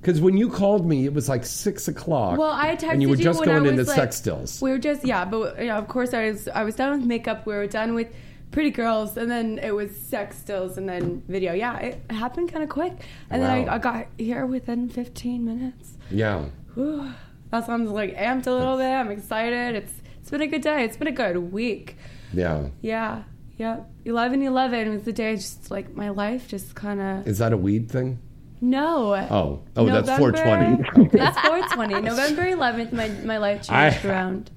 Because 0.00 0.20
when 0.20 0.36
you 0.36 0.48
called 0.48 0.86
me, 0.86 1.04
it 1.04 1.12
was 1.12 1.28
like 1.28 1.44
six 1.44 1.88
o'clock. 1.88 2.38
Well, 2.38 2.50
I 2.52 2.76
texted 2.76 2.92
and 2.92 3.02
you 3.02 3.08
were 3.10 3.16
just 3.16 3.40
when 3.40 3.48
I 3.48 3.52
going 3.52 3.62
was 3.64 3.70
into 3.72 3.84
like, 3.84 3.96
sex 3.96 4.16
stills. 4.16 4.62
We 4.62 4.70
were 4.70 4.78
just 4.78 5.04
yeah, 5.04 5.24
but 5.24 5.62
yeah, 5.62 5.76
of 5.76 5.88
course 5.88 6.14
I 6.14 6.30
was 6.30 6.48
I 6.48 6.62
was 6.64 6.76
done 6.76 6.98
with 6.98 7.06
makeup. 7.06 7.44
We 7.44 7.54
were 7.54 7.66
done 7.66 7.94
with 7.94 8.08
pretty 8.52 8.70
girls, 8.70 9.16
and 9.16 9.28
then 9.30 9.58
it 9.58 9.72
was 9.74 9.94
sex 9.96 10.38
stills, 10.38 10.78
and 10.78 10.88
then 10.88 11.22
video. 11.28 11.52
Yeah, 11.54 11.76
it 11.78 12.00
happened 12.10 12.52
kind 12.52 12.62
of 12.62 12.70
quick, 12.70 12.92
and 13.30 13.42
Wow. 13.42 13.48
then 13.48 13.68
I, 13.68 13.74
I 13.74 13.78
got 13.78 14.06
here 14.16 14.46
within 14.46 14.88
15 14.88 15.44
minutes. 15.44 15.94
Yeah. 16.10 16.44
Whew. 16.74 17.10
That's 17.50 17.66
why 17.68 17.74
I'm 17.74 17.86
like 17.86 18.16
amped 18.16 18.46
a 18.46 18.52
little 18.52 18.76
bit. 18.76 18.84
I'm 18.86 19.10
excited. 19.10 19.74
It's 19.74 19.92
it's 20.26 20.32
been 20.32 20.42
a 20.42 20.48
good 20.48 20.62
day. 20.62 20.82
It's 20.82 20.96
been 20.96 21.06
a 21.06 21.12
good 21.12 21.52
week. 21.52 21.96
Yeah. 22.32 22.70
Yeah, 22.80 23.22
yeah. 23.58 23.84
11 24.04 24.42
11 24.42 24.90
was 24.90 25.04
the 25.04 25.12
day. 25.12 25.36
Just 25.36 25.70
like 25.70 25.94
my 25.94 26.08
life 26.08 26.48
just 26.48 26.74
kind 26.74 27.00
of 27.00 27.28
Is 27.28 27.38
that 27.38 27.52
a 27.52 27.56
weed 27.56 27.88
thing? 27.88 28.18
no. 28.60 29.14
Oh, 29.14 29.62
oh, 29.76 29.86
that's 29.86 30.18
420. 30.18 31.04
Okay. 31.06 31.18
It's 31.28 31.40
420. 31.46 32.00
November 32.00 32.42
11th, 32.42 32.92
my, 32.92 33.08
my 33.24 33.38
life 33.38 33.70
I- 33.70 33.90
changed 33.90 34.04
around. 34.04 34.50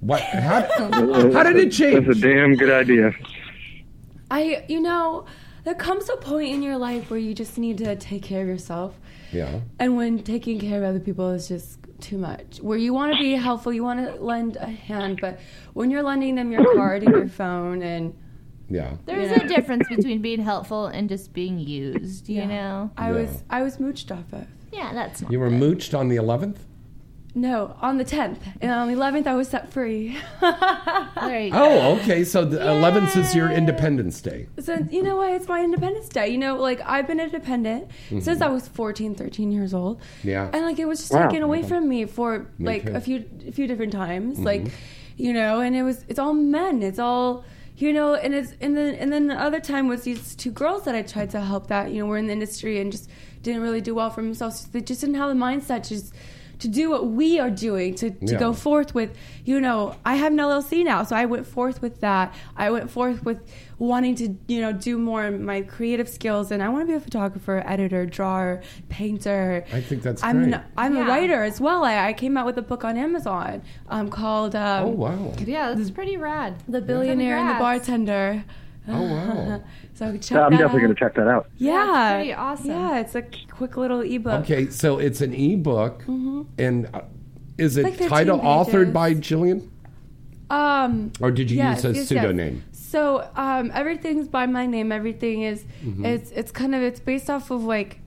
What? 0.00 0.20
How, 0.20 0.62
how 1.32 1.44
did 1.44 1.54
it 1.56 1.70
change? 1.70 2.06
That's 2.06 2.18
a 2.18 2.20
damn 2.20 2.56
good 2.56 2.70
idea. 2.72 3.12
I, 4.32 4.64
you 4.66 4.80
know, 4.80 5.26
there 5.62 5.76
comes 5.76 6.08
a 6.08 6.16
point 6.16 6.50
in 6.52 6.60
your 6.64 6.76
life 6.76 7.08
where 7.08 7.20
you 7.20 7.34
just 7.34 7.56
need 7.56 7.78
to 7.78 7.94
take 7.94 8.22
care 8.24 8.42
of 8.42 8.48
yourself. 8.48 8.98
Yeah. 9.30 9.60
And 9.78 9.96
when 9.96 10.24
taking 10.24 10.58
care 10.58 10.78
of 10.82 10.88
other 10.88 10.98
people 10.98 11.30
is 11.30 11.46
just 11.46 11.79
too 12.00 12.18
much, 12.18 12.58
where 12.60 12.78
you 12.78 12.92
want 12.92 13.12
to 13.14 13.18
be 13.18 13.32
helpful, 13.32 13.72
you 13.72 13.82
want 13.84 14.04
to 14.04 14.22
lend 14.22 14.56
a 14.56 14.66
hand, 14.66 15.18
but 15.20 15.38
when 15.74 15.90
you're 15.90 16.02
lending 16.02 16.34
them 16.34 16.50
your 16.52 16.64
card 16.74 17.02
and 17.02 17.14
your 17.14 17.28
phone 17.28 17.82
and 17.82 18.14
Yeah. 18.68 18.92
There's 19.04 19.30
Yeah. 19.30 19.44
a 19.44 19.48
difference 19.48 19.88
between 19.88 20.22
being 20.22 20.40
helpful 20.40 20.86
and 20.86 21.08
just 21.08 21.32
being 21.32 21.58
used, 21.58 22.28
you 22.28 22.36
Yeah. 22.36 22.46
know? 22.46 22.90
I 22.96 23.10
Yeah. 23.10 23.16
was 23.16 23.42
I 23.50 23.62
was 23.62 23.78
mooched 23.78 24.12
off 24.16 24.32
of. 24.32 24.46
Yeah, 24.72 24.92
that's 24.94 25.22
not 25.22 25.32
You 25.32 25.40
were 25.40 25.50
good. 25.50 25.60
mooched 25.60 25.98
on 25.98 26.08
the 26.08 26.14
11th? 26.16 26.58
No, 27.40 27.74
on 27.80 27.96
the 27.96 28.04
10th. 28.04 28.36
And 28.60 28.70
on 28.70 28.88
the 28.88 28.94
11th, 28.94 29.26
I 29.26 29.34
was 29.34 29.48
set 29.48 29.72
free. 29.72 30.18
There 31.20 31.40
you 31.40 31.50
go. 31.52 31.58
Oh, 31.58 31.96
okay. 31.98 32.24
So 32.24 32.44
the 32.44 32.58
11th 32.58 33.16
is 33.16 33.34
your 33.34 33.50
Independence 33.50 34.20
Day. 34.20 34.46
so, 34.58 34.78
you 34.90 35.02
know 35.02 35.16
what? 35.16 35.32
It's 35.32 35.46
my 35.48 35.62
Independence 35.62 36.08
Day. 36.08 36.28
You 36.28 36.38
know, 36.38 36.56
like, 36.56 36.80
I've 36.84 37.06
been 37.06 37.20
independent 37.20 37.88
since 38.08 38.40
I 38.40 38.48
was 38.48 38.66
14, 38.68 39.14
13 39.14 39.52
years 39.52 39.72
old. 39.74 40.00
Mm-hmm. 40.00 40.28
Yeah. 40.28 40.50
And, 40.52 40.64
like, 40.64 40.78
it 40.78 40.86
was 40.86 40.98
just 41.00 41.12
Wow. 41.12 41.28
taken 41.28 41.42
away 41.42 41.62
from 41.62 41.88
me 41.88 42.04
for, 42.06 42.46
Me 42.58 42.66
like, 42.66 42.82
too. 42.82 42.88
Mm-hmm. 42.88 42.96
a 42.96 43.00
few 43.00 43.24
a 43.48 43.52
few 43.52 43.66
different 43.66 43.92
times. 43.92 44.38
Like, 44.38 44.66
you 45.16 45.32
know, 45.32 45.60
and 45.60 45.74
it 45.76 45.82
was, 45.82 46.04
it's 46.08 46.18
all 46.18 46.32
men. 46.34 46.82
It's 46.82 46.98
all, 46.98 47.44
you 47.76 47.92
know, 47.92 48.14
and 48.14 48.34
it's, 48.34 48.52
and 48.60 48.76
then, 48.76 48.94
and 48.96 49.12
then 49.12 49.26
the 49.28 49.34
other 49.40 49.60
time 49.60 49.88
was 49.88 50.02
these 50.02 50.34
two 50.34 50.50
girls 50.50 50.84
that 50.84 50.94
I 50.94 51.02
tried 51.02 51.30
to 51.30 51.40
help 51.40 51.68
that, 51.68 51.90
you 51.92 52.00
know, 52.00 52.06
were 52.06 52.18
in 52.18 52.26
the 52.26 52.32
industry 52.32 52.80
and 52.80 52.90
just 52.90 53.08
didn't 53.42 53.62
really 53.62 53.80
do 53.80 53.94
well 53.94 54.10
for 54.10 54.22
themselves. 54.22 54.66
They 54.66 54.80
just 54.80 55.00
didn't 55.00 55.16
have 55.16 55.28
the 55.28 55.34
mindset 55.34 55.88
just 55.88 56.12
to 56.60 56.68
do 56.68 56.88
what 56.90 57.06
we 57.08 57.38
are 57.38 57.50
doing, 57.50 57.94
to, 57.96 58.10
to 58.10 58.32
Yeah. 58.32 58.38
go 58.38 58.52
forth 58.52 58.94
with, 58.94 59.16
you 59.44 59.60
know, 59.60 59.96
I 60.04 60.14
have 60.16 60.32
an 60.32 60.38
LLC 60.38 60.84
now, 60.84 61.02
so 61.02 61.16
I 61.16 61.24
went 61.26 61.46
forth 61.46 61.82
with 61.82 62.00
that. 62.00 62.32
I 62.56 62.70
went 62.70 62.90
forth 62.90 63.24
with 63.24 63.40
wanting 63.78 64.14
to, 64.16 64.36
you 64.46 64.60
know, 64.60 64.72
do 64.72 64.98
more 64.98 65.24
in 65.24 65.44
my 65.44 65.62
creative 65.62 66.08
skills, 66.08 66.50
and 66.50 66.62
I 66.62 66.68
want 66.68 66.82
to 66.82 66.86
be 66.86 66.94
a 66.94 67.00
photographer, 67.00 67.62
editor, 67.66 68.04
drawer, 68.06 68.60
painter. 68.90 69.64
I 69.72 69.80
think 69.80 70.02
that's 70.02 70.22
I'm 70.22 70.42
great. 70.42 70.54
An, 70.54 70.62
I'm 70.76 70.94
Yeah. 70.96 71.04
a 71.04 71.08
writer 71.08 71.42
as 71.42 71.60
well. 71.60 71.84
I, 71.84 72.08
I 72.08 72.12
came 72.12 72.36
out 72.36 72.44
with 72.46 72.58
a 72.58 72.62
book 72.62 72.84
on 72.84 72.96
Amazon 72.96 73.62
um, 73.88 74.08
called 74.10 74.54
um, 74.54 74.84
Oh, 74.84 74.88
wow. 74.88 75.32
Yeah, 75.38 75.72
that's 75.74 75.90
pretty 75.90 76.16
rad. 76.16 76.54
"The 76.68 76.80
Billionaire 76.82 77.38
and 77.38 77.48
the 77.48 77.54
Bartender." 77.58 78.44
Oh, 78.88 79.02
wow. 79.02 79.62
so 79.94 80.16
check 80.18 80.38
I'm 80.38 80.50
that 80.52 80.58
definitely 80.58 80.80
going 80.80 80.94
to 80.94 80.98
check 80.98 81.14
that 81.14 81.28
out. 81.28 81.48
Yeah, 81.58 81.72
That's 81.86 82.14
pretty 82.16 82.32
awesome. 82.34 82.70
Yeah, 82.70 83.00
it's 83.00 83.14
a 83.14 83.22
quick 83.50 83.76
little 83.76 84.00
ebook. 84.00 84.42
Okay, 84.42 84.68
so 84.70 84.98
it's 84.98 85.20
an 85.20 85.32
ebook. 85.34 86.02
And 86.06 86.88
uh, 86.94 87.02
is 87.58 87.76
it 87.76 87.82
Mm-hmm. 87.82 87.90
Like 87.90 87.98
15 87.98 88.08
title 88.08 88.38
authored 88.40 88.92
by 88.92 89.14
Jillian? 89.14 89.68
Um, 90.48 91.12
Or 91.20 91.30
did 91.30 91.50
you 91.50 91.58
Yes, 91.58 91.84
use 91.84 91.92
a 91.92 91.98
yes, 91.98 92.08
pseudonym? 92.08 92.64
yes. 92.72 92.80
So 92.80 93.28
um, 93.36 93.70
everything's 93.72 94.26
by 94.26 94.46
my 94.46 94.66
name. 94.66 94.90
Everything 94.90 95.42
is 95.42 95.64
Mm-hmm. 95.84 96.04
it's 96.06 96.30
it's 96.32 96.50
kind 96.50 96.74
of 96.74 96.82
it's 96.82 96.98
based 96.98 97.30
off 97.30 97.50
of 97.52 97.62
like 97.62 98.00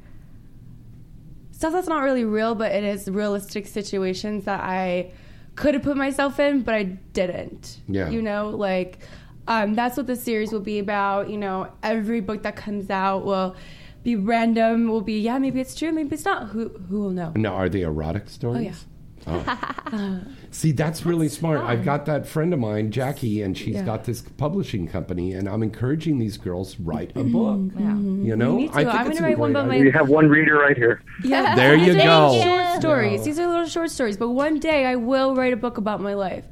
stuff 1.51 1.71
that's 1.71 1.87
not 1.87 2.03
really 2.03 2.25
real, 2.25 2.55
but 2.55 2.71
it 2.73 2.83
is 2.83 3.07
realistic 3.09 3.67
situations 3.67 4.43
that 4.45 4.59
I 4.59 5.11
could 5.55 5.73
have 5.75 5.83
put 5.83 5.95
myself 5.95 6.39
in, 6.39 6.63
but 6.63 6.73
I 6.75 6.83
didn't. 6.83 7.77
Yeah. 7.87 8.09
you 8.09 8.21
know, 8.21 8.49
like 8.49 8.99
um, 9.47 9.73
that's 9.75 9.97
what 9.97 10.07
the 10.07 10.15
series 10.15 10.51
will 10.51 10.59
be 10.61 10.79
about. 10.79 11.29
You 11.29 11.37
know, 11.37 11.69
every 11.81 12.21
book 12.21 12.43
that 12.43 12.55
comes 12.55 12.89
out 12.89 13.25
will 13.25 13.55
be 14.03 14.15
random. 14.15 14.87
Will 14.89 15.01
be 15.01 15.19
yeah, 15.19 15.37
maybe 15.39 15.59
it's 15.61 15.75
true, 15.75 15.91
maybe 15.91 16.13
it's 16.15 16.25
not. 16.25 16.49
Who 16.49 16.69
who 16.89 17.01
will 17.01 17.09
know? 17.11 17.31
Now, 17.35 17.53
are 17.55 17.69
they 17.69 17.81
erotic 17.81 18.29
stories? 18.29 18.85
Oh 19.25 19.43
yeah. 19.45 19.67
Oh. 19.95 20.19
See, 20.51 20.73
that's 20.73 21.05
really 21.05 21.29
smart. 21.29 21.61
I've 21.61 21.85
got 21.85 22.05
that 22.07 22.27
friend 22.27 22.53
of 22.53 22.59
mine, 22.59 22.91
Jackie, 22.91 23.41
and 23.41 23.57
she's 23.57 23.75
Yeah. 23.75 23.83
got 23.85 24.03
this 24.03 24.21
publishing 24.21 24.85
company, 24.87 25.31
and 25.33 25.47
I'm 25.47 25.63
encouraging 25.63 26.19
these 26.19 26.37
girls 26.37 26.77
write 26.79 27.11
a 27.15 27.23
book. 27.23 27.57
Mm-hmm. 27.57 28.25
You 28.25 28.35
know, 28.35 28.57
Me 28.57 28.67
too. 28.67 28.73
I 28.73 28.83
think 28.83 28.93
I'm 28.95 29.07
gonna 29.11 29.21
write 29.21 29.39
one 29.39 29.53
great 29.53 29.61
by 29.61 29.67
my- 29.67 29.73
idea. 29.75 29.85
We 29.85 29.91
have 29.91 30.09
one 30.09 30.27
reader 30.29 30.55
right 30.57 30.75
here. 30.75 31.01
Yeah, 31.23 31.55
There 31.55 31.75
you 31.75 31.93
go. 31.93 32.39
Short 32.43 32.81
stories. 32.81 33.19
Yeah. 33.19 33.25
These 33.25 33.39
are 33.39 33.47
little 33.47 33.65
short 33.67 33.91
stories. 33.91 34.17
But 34.17 34.29
one 34.31 34.59
day 34.59 34.85
I 34.85 34.95
will 34.97 35.35
write 35.35 35.53
a 35.53 35.57
book 35.57 35.77
about 35.77 36.01
my 36.01 36.13
life. 36.15 36.43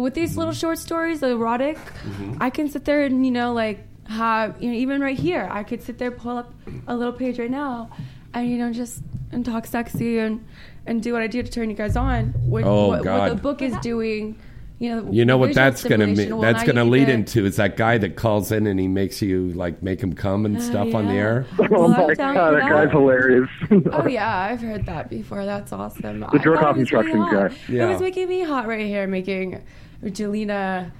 But 0.00 0.04
with 0.04 0.14
these 0.14 0.38
little 0.38 0.54
short 0.54 0.78
stories, 0.78 1.22
erotic, 1.22 1.76
Mm-hmm. 1.76 2.38
I 2.40 2.48
can 2.48 2.70
sit 2.70 2.86
there 2.86 3.04
and 3.04 3.22
you 3.26 3.30
know 3.32 3.52
like 3.52 3.80
have 4.08 4.56
you 4.62 4.70
know 4.70 4.76
even 4.78 5.02
right 5.02 5.18
here 5.18 5.46
I 5.52 5.62
could 5.62 5.82
sit 5.82 5.98
there 5.98 6.10
pull 6.10 6.38
up 6.38 6.54
a 6.86 6.96
little 6.96 7.12
page 7.12 7.38
right 7.38 7.50
now, 7.50 7.90
and 8.32 8.48
you 8.50 8.56
know 8.56 8.72
just 8.72 9.02
and 9.30 9.44
talk 9.44 9.66
sexy 9.66 10.18
and 10.18 10.42
and 10.86 11.02
do 11.02 11.12
what 11.12 11.20
I 11.20 11.26
do 11.26 11.42
to 11.42 11.50
turn 11.50 11.68
you 11.68 11.76
guys 11.76 11.96
on. 11.96 12.28
What, 12.48 12.64
Oh, 12.64 12.88
what, 12.88 13.04
what 13.04 13.28
the 13.28 13.34
book 13.34 13.60
is 13.60 13.76
doing. 13.82 14.38
You 14.78 14.96
know, 14.96 15.12
You 15.12 15.26
know 15.26 15.36
what 15.36 15.52
that's 15.52 15.84
gonna 15.84 16.06
be, 16.06 16.14
stimulation. 16.14 16.38
Well, 16.38 16.50
that's 16.54 16.64
gonna 16.64 16.84
lead 16.86 17.08
need 17.08 17.12
into 17.12 17.44
is 17.44 17.56
that 17.56 17.76
guy 17.76 17.98
that 17.98 18.16
calls 18.16 18.50
in 18.50 18.66
and 18.66 18.80
he 18.80 18.88
makes 18.88 19.20
you 19.20 19.48
like 19.52 19.82
make 19.82 20.00
him 20.02 20.14
come 20.14 20.46
and 20.46 20.62
stuff 20.62 20.94
on 20.94 21.08
the 21.08 21.12
air. 21.12 21.44
Oh 21.58 21.66
Well, 21.70 21.84
I'm 21.84 22.06
my 22.06 22.14
god, 22.14 22.54
that 22.54 22.60
that. 22.60 22.70
guy's 22.70 22.90
hilarious. 22.90 23.50
Oh 23.92 24.06
yeah, 24.08 24.34
I've 24.50 24.62
heard 24.62 24.86
that 24.86 25.10
before. 25.10 25.44
That's 25.44 25.70
awesome. 25.74 26.20
The 26.20 26.38
jerk 26.38 26.56
I 26.56 26.60
thought 26.62 26.68
off 26.70 26.76
it 26.76 26.78
was 26.78 26.78
instructions 26.78 27.30
guy. 27.30 27.50
Yeah. 27.68 27.84
It 27.84 27.88
was 27.92 28.00
making 28.00 28.26
me 28.30 28.42
hot 28.42 28.66
right 28.66 28.86
here, 28.86 29.06
making 29.06 29.62
Jelena 30.04 30.90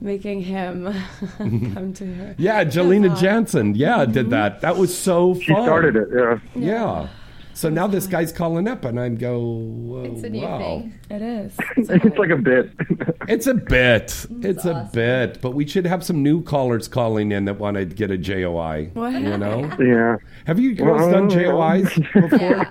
making 0.00 0.42
him 0.42 0.84
come 1.38 1.92
to 1.94 2.14
her. 2.14 2.34
Yeah, 2.38 2.64
Jelena 2.64 3.08
That's 3.08 3.20
Janson. 3.20 3.74
Yeah, 3.74 4.04
did 4.04 4.14
mm-hmm. 4.14 4.30
that. 4.30 4.60
That 4.60 4.76
was 4.76 4.96
so 4.96 5.34
fun. 5.34 5.42
She 5.42 5.52
started 5.52 5.96
it. 5.96 6.08
Yeah. 6.14 6.38
Yeah. 6.54 7.08
So 7.58 7.68
now 7.68 7.88
this 7.88 8.06
guy's 8.06 8.30
calling 8.30 8.68
up, 8.68 8.84
and 8.84 9.00
I 9.00 9.08
go, 9.08 9.40
Whoa, 9.40 10.04
It's 10.04 10.22
a 10.22 10.30
new 10.30 10.42
wow. 10.42 10.58
thing. 10.58 10.94
It 11.10 11.22
is. 11.22 11.56
It's 11.76 12.16
like 12.16 12.30
a 12.30 12.36
bit. 12.36 12.70
It's 13.28 13.48
a 13.48 13.54
bit. 13.54 14.26
It's 14.42 14.64
a 14.64 14.74
awesome. 14.74 14.92
bit. 14.92 15.40
But 15.40 15.50
we 15.50 15.66
should 15.66 15.84
have 15.84 16.04
some 16.04 16.22
new 16.22 16.40
callers 16.40 16.86
calling 16.86 17.32
in 17.32 17.46
that 17.46 17.58
want 17.58 17.76
to 17.76 17.84
get 17.84 18.12
a 18.12 18.16
JOI. 18.16 18.90
What? 18.94 19.12
You 19.12 19.36
know? 19.36 19.68
yeah. 19.80 20.18
Have 20.46 20.60
you 20.60 20.76
girls 20.76 21.12
done 21.12 21.28
JOIs 21.28 21.92
before? 22.12 22.38
Yeah. 22.38 22.70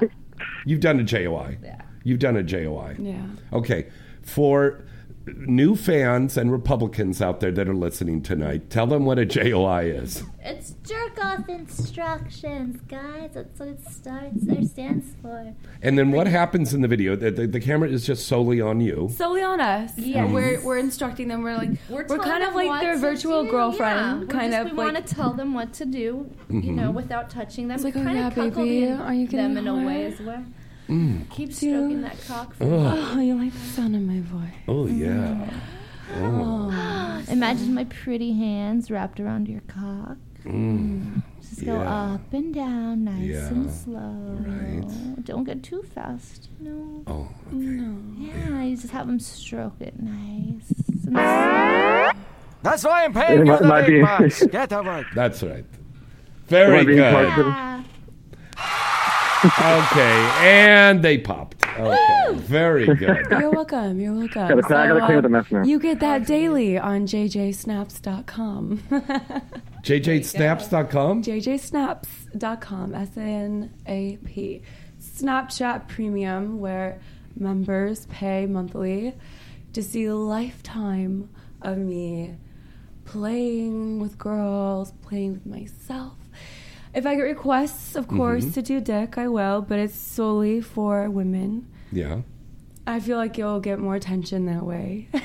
You've 0.66 0.80
done 0.80 1.02
a 1.02 1.04
JOI. 1.04 1.58
Yeah. 1.62 1.82
You've 2.06 2.20
done 2.20 2.38
a 2.38 2.44
JOI. 2.44 2.96
Yeah. 2.98 3.28
Okay. 3.52 3.88
For 4.22 4.87
new 5.36 5.76
fans 5.76 6.38
and 6.38 6.52
Republicans 6.52 7.22
out 7.22 7.40
there 7.40 7.52
that 7.52 7.68
are 7.68 7.76
listening 7.76 8.22
tonight, 8.22 8.70
tell 8.70 8.88
them 8.88 9.06
what 9.06 9.20
a 9.20 9.26
JOI 9.26 9.92
is. 9.92 10.24
It's 10.40 10.72
jerk 10.84 11.24
off 11.24 11.50
instructions, 11.50 12.80
guys. 12.88 13.32
That's 13.34 13.60
what 13.60 13.70
it 13.70 13.86
starts 13.90 14.48
or 14.50 14.64
stands 14.64 15.08
for. 15.22 15.54
And 15.82 15.98
then 15.98 16.12
what 16.12 16.28
happens 16.28 16.74
in 16.74 16.82
the 16.82 16.88
video? 16.88 17.16
The, 17.16 17.32
the, 17.32 17.48
the 17.48 17.60
camera 17.60 17.90
is 17.90 18.06
just 18.06 18.28
solely 18.28 18.62
on 18.62 18.80
you. 18.80 19.10
solely 19.16 19.42
on 19.42 19.60
us. 19.60 19.98
Yes. 19.98 20.32
We're, 20.32 20.58
mm-hmm. 20.58 20.66
we're 20.66 20.78
instructing 20.78 21.28
them. 21.28 21.44
We're 21.44 21.58
like 21.58 21.72
we're, 21.90 22.04
telling 22.04 22.22
kind 22.22 22.44
of 22.44 22.56
like 22.56 22.82
their 22.82 22.98
virtual 22.98 23.44
do. 23.44 23.52
girlfriend, 23.52 24.22
Yeah, 24.22 24.28
kind 24.28 24.54
just- 24.54 24.68
of 24.68 24.72
We 24.72 24.78
like 24.78 24.94
want 24.94 25.08
to 25.08 25.16
tell 25.16 25.34
them 25.34 25.54
what 25.54 25.74
to 25.74 25.86
do, 25.86 26.30
you 26.50 26.62
mm-hmm. 26.62 26.76
know, 26.76 26.92
without 26.92 27.30
touching 27.30 27.68
them. 27.68 27.76
It's 27.76 27.84
like, 27.84 27.96
oh, 27.96 28.04
Kinda 28.04 28.14
yeah, 28.14 28.30
cuckolding 28.30 28.56
baby, 28.56 28.92
are 28.92 29.14
you 29.14 29.28
them 29.28 29.58
in 29.58 29.68
a 29.68 29.76
way 29.76 30.06
as 30.06 30.20
well? 30.22 30.46
Mm. 30.88 31.30
Keep 31.30 31.54
stroking 31.54 32.02
that 32.02 32.18
cock. 32.28 32.54
For 32.56 32.64
oh, 32.64 33.20
you 33.20 33.36
like 33.36 33.52
the 33.54 33.60
sound 33.60 33.96
of 33.96 34.02
my 34.04 34.22
voice. 34.22 34.54
Oh, 34.68 34.88
yeah. 34.88 35.50
Oh. 36.16 37.24
Imagine 37.30 37.74
my 37.74 37.84
pretty 37.86 38.32
hands 38.34 38.90
wrapped 38.90 39.20
around 39.20 39.48
your 39.50 39.62
cock. 39.68 40.18
Just 40.46 41.66
go 41.66 41.74
Yeah. 41.82 42.14
up 42.14 42.32
and 42.34 42.54
down, 42.54 43.04
nice 43.04 43.20
Yeah. 43.22 43.48
and 43.48 43.70
slow. 43.70 44.38
Right. 44.40 45.26
Don't 45.26 45.44
get 45.44 45.62
too 45.62 45.84
fast. 45.94 46.48
No. 46.62 47.04
Oh, 47.06 47.28
okay. 47.54 47.84
Yeah, 48.18 48.64
you 48.64 48.78
just 48.78 48.92
have 48.94 49.08
them 49.08 49.20
stroke 49.20 49.82
it 49.82 50.02
nice. 50.02 50.72
And 50.88 51.04
slow. 51.04 52.12
That's 52.64 52.84
why 52.86 53.04
I'm 53.06 53.14
paying 53.14 53.40
It 53.42 53.46
you 53.46 53.52
might- 53.52 53.62
the 53.62 53.68
might 53.68 53.82
big 53.88 53.96
be- 53.96 54.02
bucks. 54.04 54.46
Get 54.52 54.70
to 54.70 54.82
work. 54.84 55.08
That's 55.16 55.44
right. 55.44 55.66
Very 56.48 56.80
Am 56.80 57.16
I 57.16 57.36
good. 57.36 57.86
Smart? 59.42 59.92
Okay, 59.92 60.30
and 60.42 61.02
they 61.04 61.18
popped. 61.18 61.56
Okay, 61.78 62.34
very 62.36 62.86
good. 62.96 63.26
You're 63.32 63.52
welcome. 63.52 64.00
You're 64.00 64.14
welcome. 64.14 64.48
Gotta 64.48 64.62
clean- 64.64 64.80
I 64.80 64.88
gotta 64.88 65.00
clean 65.06 65.16
uh, 65.16 65.18
up 65.20 65.24
the 65.24 65.30
mess 65.30 65.46
now. 65.52 65.64
You 65.64 65.80
get 65.80 66.00
that 66.00 66.26
daily 66.26 66.78
on 66.78 67.06
jjsnaps.com. 67.08 68.78
JJSnaps.com. 69.84 71.24
jjsnaps.com. 71.24 72.96
S 72.96 73.18
A 73.18 73.22
N 73.22 73.74
A 73.86 74.18
P. 74.26 74.62
Snapchat 75.00 75.88
Premium, 75.88 76.60
where 76.60 77.00
members 77.40 78.06
pay 78.08 78.46
monthly 78.46 79.14
to 79.74 79.84
see 79.84 80.06
a 80.06 80.16
lifetime 80.16 81.30
of 81.62 81.78
me 81.78 82.36
playing 83.06 84.00
with 84.00 84.18
girls, 84.18 84.92
playing 85.04 85.34
with 85.34 85.46
myself. 85.46 86.14
If 86.98 87.06
I 87.06 87.14
get 87.14 87.22
requests, 87.22 87.96
of 87.96 88.08
mm-hmm. 88.08 88.18
course, 88.18 88.54
to 88.56 88.64
do 88.64 88.82
dick, 88.82 89.20
I 89.20 89.28
will, 89.28 89.62
but 89.62 89.78
it's 89.78 89.96
solely 89.96 90.62
for 90.62 91.08
women. 91.12 91.68
Yeah. 91.92 92.22
I 92.88 93.00
feel 93.00 93.18
like 93.18 93.38
you'll 93.38 93.60
get 93.60 93.78
more 93.78 93.94
attention 93.94 94.48
that 94.48 94.64
way. 94.64 95.08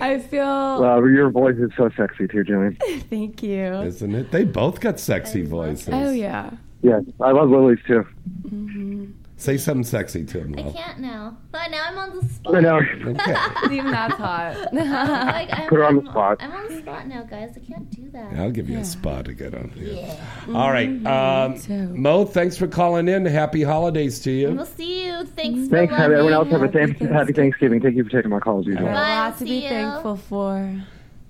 I 0.00 0.18
feel. 0.18 0.80
Well, 0.80 1.06
your 1.10 1.28
voice 1.28 1.58
is 1.58 1.72
so 1.76 1.90
sexy 1.94 2.26
too, 2.26 2.42
Jillian. 2.42 2.80
thank 3.10 3.42
you. 3.42 3.82
Isn't 3.82 4.14
it? 4.14 4.30
They 4.30 4.44
both 4.44 4.80
got 4.80 4.98
sexy 4.98 5.42
voices. 5.42 5.90
Oh 5.92 6.10
yeah. 6.10 6.48
Yes, 6.80 7.02
I 7.20 7.32
love 7.32 7.50
Lily's 7.50 7.80
too. 7.86 8.06
Mm-hmm. 8.48 9.10
Say 9.44 9.58
something 9.58 9.84
sexy 9.84 10.24
to 10.24 10.38
him, 10.40 10.54
I 10.58 10.72
can't 10.72 11.00
now. 11.00 11.36
But 11.50 11.70
now 11.70 11.84
I'm 11.90 11.98
on 11.98 12.16
the 12.18 12.26
spot. 12.32 12.54
I 12.56 12.60
know. 12.60 12.80
Okay. 13.04 13.74
Even 13.76 13.90
that's 13.90 14.14
hot. 14.14 14.72
Like, 14.72 15.52
I'm, 15.52 15.68
Put 15.68 15.76
her 15.80 15.84
on 15.84 15.96
the 16.02 16.10
spot. 16.10 16.38
I'm 16.40 16.50
on 16.50 16.68
the 16.68 16.78
spot 16.78 17.06
now, 17.06 17.24
guys. 17.24 17.54
I 17.54 17.60
can't 17.60 17.90
do 17.90 18.08
that. 18.12 18.32
I'll 18.38 18.50
give 18.50 18.70
you 18.70 18.78
a 18.78 18.84
spot 18.86 19.26
to 19.26 19.34
get 19.34 19.54
on 19.54 19.68
here. 19.68 20.16
All 20.48 20.70
right. 20.70 20.88
Um. 21.06 22.00
Mo, 22.00 22.24
thanks 22.24 22.56
for 22.56 22.66
calling 22.66 23.06
in. 23.06 23.26
Happy 23.26 23.62
holidays 23.62 24.18
to 24.20 24.30
you. 24.30 24.48
And 24.48 24.56
We'll 24.56 24.64
see 24.64 25.04
you. 25.08 25.26
Thanks 25.26 25.68
for 25.68 25.76
Thanks. 25.76 25.92
Have 25.94 26.10
everyone 26.10 26.32
else 26.32 26.48
have 26.48 26.62
a 26.62 27.12
happy 27.12 27.34
Thanksgiving. 27.34 27.82
Thank 27.82 27.96
you 27.96 28.04
for 28.04 28.10
taking 28.10 28.30
my 28.30 28.40
call 28.40 28.60
as 28.60 28.66
usual. 28.66 28.88
A 28.88 28.92
Bye, 28.92 29.16
lot 29.16 29.38
to 29.40 29.44
be 29.44 29.56
you. 29.56 29.68
thankful 29.68 30.16
for. 30.16 30.82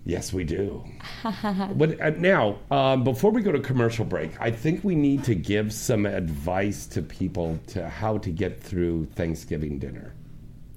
Yes, 0.07 0.33
we 0.35 0.45
do. 0.45 0.85
but 1.23 1.99
uh, 2.01 2.11
now, 2.19 2.59
um, 2.71 3.05
before 3.05 3.31
we 3.31 3.41
go 3.41 3.53
to 3.53 3.61
commercial 3.61 4.05
break, 4.05 4.33
I 4.41 4.51
think 4.51 4.85
we 4.85 4.95
need 4.95 5.25
to 5.25 5.35
give 5.35 5.73
some 5.73 6.05
advice 6.05 6.87
to 6.89 7.01
people 7.03 7.59
to 7.69 7.89
how 7.89 8.19
to 8.19 8.31
get 8.31 8.61
through 8.61 9.07
Thanksgiving 9.15 9.79
dinner. 9.79 10.13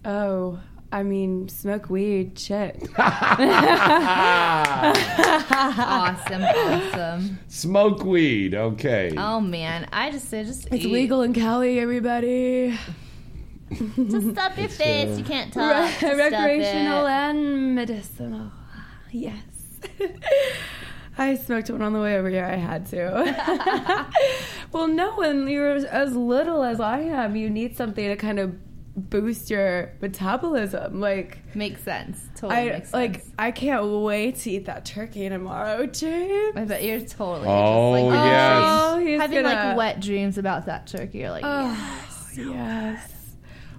Oh, 0.06 0.60
I 0.94 1.04
mean, 1.04 1.50
smoke 1.50 1.90
weed, 1.90 2.40
shit. 2.40 2.82
awesome, 5.18 6.44
awesome. 6.44 7.40
Smoke 7.50 8.04
weed. 8.06 8.54
Okay. 8.56 9.14
Oh 9.18 9.42
man, 9.42 9.88
I 9.92 10.12
just 10.12 10.30
say 10.30 10.44
just 10.46 10.68
It's 10.72 10.86
eat. 10.86 10.92
legal 10.92 11.22
in 11.22 11.34
Cali, 11.34 11.80
everybody. 11.80 12.78
Just 13.70 14.30
stop 14.32 14.58
your 14.58 14.70
face. 14.70 15.18
You 15.18 15.26
can't 15.26 15.52
talk. 15.54 15.76
Re- 15.76 15.88
Just 15.88 15.98
stop 16.00 16.18
recreational 16.32 17.06
it. 17.06 17.10
and 17.12 17.76
medicinal. 17.76 18.52
Yes. 19.12 19.36
I 21.18 21.36
smoked 21.36 21.70
one 21.72 21.82
on 21.82 21.94
the 21.94 22.00
way 22.02 22.16
over 22.18 22.30
here. 22.30 22.46
I 22.46 22.56
had 22.56 22.86
to. 22.88 24.08
well, 24.72 24.88
no, 24.88 25.16
when 25.16 25.48
you're 25.48 25.76
as 25.88 26.16
little 26.16 26.64
as 26.64 26.80
I 26.80 27.00
am, 27.00 27.36
you 27.36 27.50
need 27.50 27.76
something 27.76 28.08
to 28.08 28.16
kind 28.16 28.38
of 28.40 28.56
boost 29.10 29.50
your 29.50 29.94
metabolism. 30.02 31.00
Like, 31.00 31.40
Makes 31.56 31.82
sense. 31.82 32.20
Totally 32.36 32.56
I 32.60 32.66
makes 32.66 32.90
sense. 32.90 32.94
like. 32.94 33.24
I 33.40 33.50
can't 33.52 33.84
wait 34.04 34.36
to 34.38 34.52
eat 34.52 34.66
that 34.66 34.86
turkey 34.86 35.28
tomorrow, 35.30 35.88
James. 35.88 36.56
I 36.56 36.66
bet 36.66 36.84
you're 36.84 37.00
totally 37.02 37.48
Oh, 37.50 37.96
just 37.96 38.06
like 38.12 38.26
yes. 38.26 38.64
Oh, 38.64 39.00
he's 39.00 39.22
having 39.22 39.44
gonna, 39.44 39.56
like 39.70 39.78
wet 39.78 40.00
dreams 40.02 40.38
about 40.38 40.68
that 40.68 40.86
turkey. 40.86 41.20
You're 41.20 41.32
like, 41.32 41.44
Oh, 41.46 42.06
yes. 42.38 43.12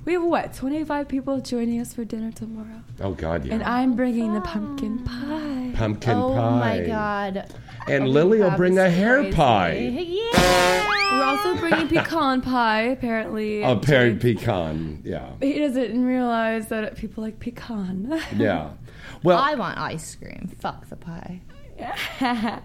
We 0.09 0.15
have 0.15 0.25
what? 0.25 0.55
Twenty-five 0.55 1.07
people 1.07 1.39
joining 1.39 1.83
us 1.83 1.93
for 1.93 2.03
dinner 2.03 2.33
tomorrow, 2.33 2.81
Oh, 2.99 3.13
God, 3.13 3.45
yeah. 3.45 3.53
and 3.53 3.63
I'm 3.63 3.95
bringing 3.95 4.33
the 4.33 4.41
pumpkin 4.41 5.05
pie. 5.05 5.73
Pumpkin 5.77 6.17
oh 6.17 6.33
pie. 6.33 6.39
Oh 6.39 6.51
my 6.59 6.81
god. 6.87 7.53
And 7.87 8.09
Lily 8.09 8.39
will 8.39 8.53
bring 8.53 8.79
a 8.79 8.89
hair 8.89 9.19
crazy. 9.19 9.37
pie. 9.37 9.75
Yeah. 9.75 10.89
We're 11.13 11.25
also 11.25 11.57
bringing 11.57 11.89
pecan 11.95 12.41
pie, 12.41 12.85
apparently. 12.85 13.63
A 13.63 13.77
pear 13.77 14.15
pecan. 14.15 15.03
Yeah. 15.05 15.29
He 15.43 15.59
doesn't 15.59 16.03
realize 16.03 16.69
that 16.69 16.97
people 16.97 17.23
like 17.23 17.39
pecan. 17.39 18.19
Yeah. 18.35 18.71
Well, 19.23 19.37
I 19.37 19.57
want 19.57 19.77
ice 19.77 20.15
cream. 20.15 20.51
Fuck 20.59 20.89
the 20.89 20.97
pie. 20.97 21.43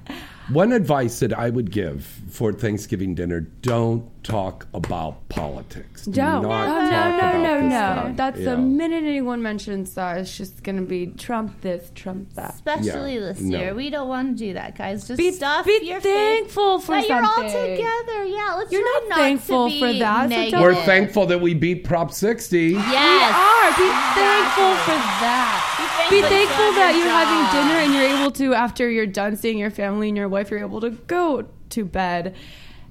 one 0.50 0.72
advice 0.72 1.20
that 1.20 1.34
I 1.34 1.50
would 1.50 1.72
give 1.72 2.04
for 2.30 2.52
Thanksgiving 2.52 3.16
dinner 3.16 3.42
don't 3.42 4.10
talk 4.24 4.68
about 4.74 5.28
politics. 5.28 6.06
Do 6.06 6.12
Don't. 6.14 6.44
not 6.44 6.66
talk 6.66 6.92
no, 6.92 7.18
about 7.18 7.36
no, 7.36 7.44
no, 7.44 7.68
no. 7.68 8.04
thing. 8.04 8.16
That's 8.16 8.40
Yeah. 8.40 8.52
the 8.52 8.58
minute 8.58 9.04
anyone 9.04 9.42
mentions 9.42 9.94
that, 9.96 10.18
it's 10.18 10.38
just 10.38 10.64
going 10.64 10.78
to 10.78 10.82
be 10.82 11.08
Trump 11.08 11.60
this, 11.62 11.92
Trump 11.94 12.34
that. 12.36 12.52
Especially 12.56 13.16
Yeah, 13.16 13.20
this 13.20 13.42
no. 13.42 13.58
year. 13.60 13.76
We 13.76 13.90
don't 13.90 14.08
want 14.08 14.38
to 14.38 14.46
do 14.46 14.54
that, 14.54 14.78
guys. 14.78 15.06
Just 15.08 15.18
Be, 15.18 15.32
stuff 15.34 15.66
be 15.66 15.80
your 15.84 16.00
face. 16.00 16.14
thankful 16.14 16.80
for 16.80 16.94
that 16.94 17.08
you're 17.08 17.18
all 17.22 17.44
together. 17.44 18.24
Yeah, 18.26 18.54
let's 18.58 18.72
You're 18.72 18.82
try 18.82 19.00
not 19.04 19.10
not 19.10 19.18
thankful 19.20 19.70
to 19.70 19.80
for 19.80 19.94
that, 19.94 20.24
so 20.24 20.28
Negative. 20.36 20.60
We're 20.62 20.76
thankful 20.86 21.26
that 21.28 21.42
we 21.42 21.54
beat 21.54 21.84
Prop 21.84 22.14
60. 22.14 22.58
Yes. 22.72 22.80
we 22.80 22.94
are. 22.94 23.72
Be 23.76 23.92
thankful 24.16 24.76
for 24.86 25.00
that. 25.20 26.08
Be 26.10 26.22
But 26.22 26.30
thankful 26.30 26.72
that 26.74 26.96
you're 26.96 27.08
having 27.08 27.44
dinner 27.52 27.80
and 27.80 27.94
you're 27.94 28.20
able 28.22 28.32
to, 28.32 28.54
after 28.54 28.90
you're 28.90 29.06
done 29.06 29.36
seeing 29.36 29.58
your 29.58 29.72
family 29.72 30.08
and 30.10 30.18
your 30.18 30.30
wife, 30.34 30.52
you're 30.52 30.60
able 30.60 30.82
to 30.82 30.90
go 30.92 31.46
to 31.70 31.86
bed 31.86 32.36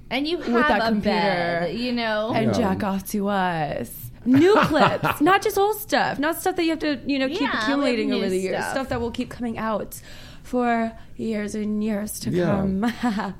And 0.09 0.27
you 0.27 0.37
have 0.39 0.67
that 0.67 0.81
a 0.81 0.85
computer. 0.87 1.01
bed, 1.17 1.75
you 1.75 1.91
know. 1.91 2.31
and 2.35 2.47
Yeah. 2.47 2.53
jack 2.53 2.83
off 2.83 3.07
to 3.11 3.27
us. 3.29 3.91
New 4.25 4.55
clips, 4.69 5.19
not 5.21 5.41
just 5.41 5.57
old 5.57 5.77
stuff, 5.79 6.17
not 6.19 6.39
stuff 6.39 6.55
that 6.55 6.63
you 6.63 6.69
have 6.71 6.79
to, 6.79 6.99
you 7.05 7.19
know, 7.19 7.27
keep 7.27 7.41
Yeah, 7.41 7.61
accumulating 7.61 8.13
over 8.13 8.29
the 8.29 8.37
years. 8.37 8.57
stuff. 8.63 8.71
Stuff 8.71 8.89
that 8.89 9.01
will 9.01 9.11
keep 9.11 9.29
coming 9.29 9.57
out 9.57 9.99
for 10.43 10.91
years 11.17 11.55
and 11.55 11.83
years 11.83 12.19
to 12.21 12.29
Yeah. 12.29 12.45
come. 12.45 12.93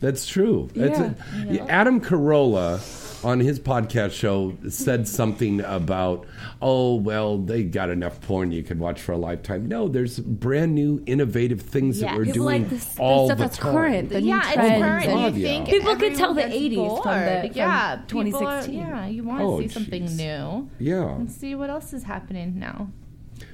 That's 0.00 0.26
true. 0.26 0.68
That's 0.74 0.98
Yeah. 0.98 1.12
it. 1.52 1.60
Adam 1.68 2.00
Carolla 2.00 2.80
on 3.24 3.40
his 3.40 3.58
podcast 3.60 4.12
show 4.12 4.56
said 4.68 5.06
something 5.06 5.60
about, 5.60 6.26
oh, 6.60 6.96
well, 6.96 7.38
they 7.38 7.62
got 7.62 7.90
enough 7.90 8.20
porn 8.20 8.50
you 8.52 8.62
could 8.62 8.78
watch 8.78 9.00
for 9.00 9.12
a 9.12 9.16
lifetime. 9.16 9.66
No, 9.66 9.88
there's 9.88 10.18
brand 10.20 10.74
new, 10.74 11.02
innovative 11.06 11.60
things 11.60 12.00
Yeah. 12.00 12.08
that 12.12 12.16
we're 12.18 12.24
doing 12.26 12.62
like 12.62 12.68
this- 12.70 12.84
the 12.94 13.00
all 13.02 13.26
stuff 13.26 13.38
the 13.38 13.44
that's 13.44 13.58
time. 13.58 13.72
current, 13.74 14.08
the 14.08 14.20
new 14.20 14.28
yeah, 14.28 14.42
it's 14.48 14.54
current. 14.56 15.04
God, 15.06 15.24
and 15.26 15.36
you 15.36 15.42
yeah. 15.42 15.48
think 15.48 15.68
People 15.68 15.96
could 15.96 16.14
tell 16.14 16.34
the 16.34 16.44
everyone 16.44 16.60
gets 16.62 16.74
80s 16.76 17.02
from 17.02 17.20
the- 17.20 17.48
from 17.48 17.56
yeah, 17.56 17.96
people 17.96 18.22
are- 18.48 18.62
2016. 18.62 18.74
yeah, 18.78 19.06
you 19.06 19.22
want 19.24 19.38
to 19.40 19.44
Oh, 19.44 19.60
see 19.60 19.68
something 19.68 20.04
new 20.16 20.68
Yeah. 20.78 21.14
and 21.16 21.30
see 21.30 21.54
what 21.54 21.70
else 21.70 21.92
is 21.92 22.04
happening 22.04 22.54
now. 22.58 22.88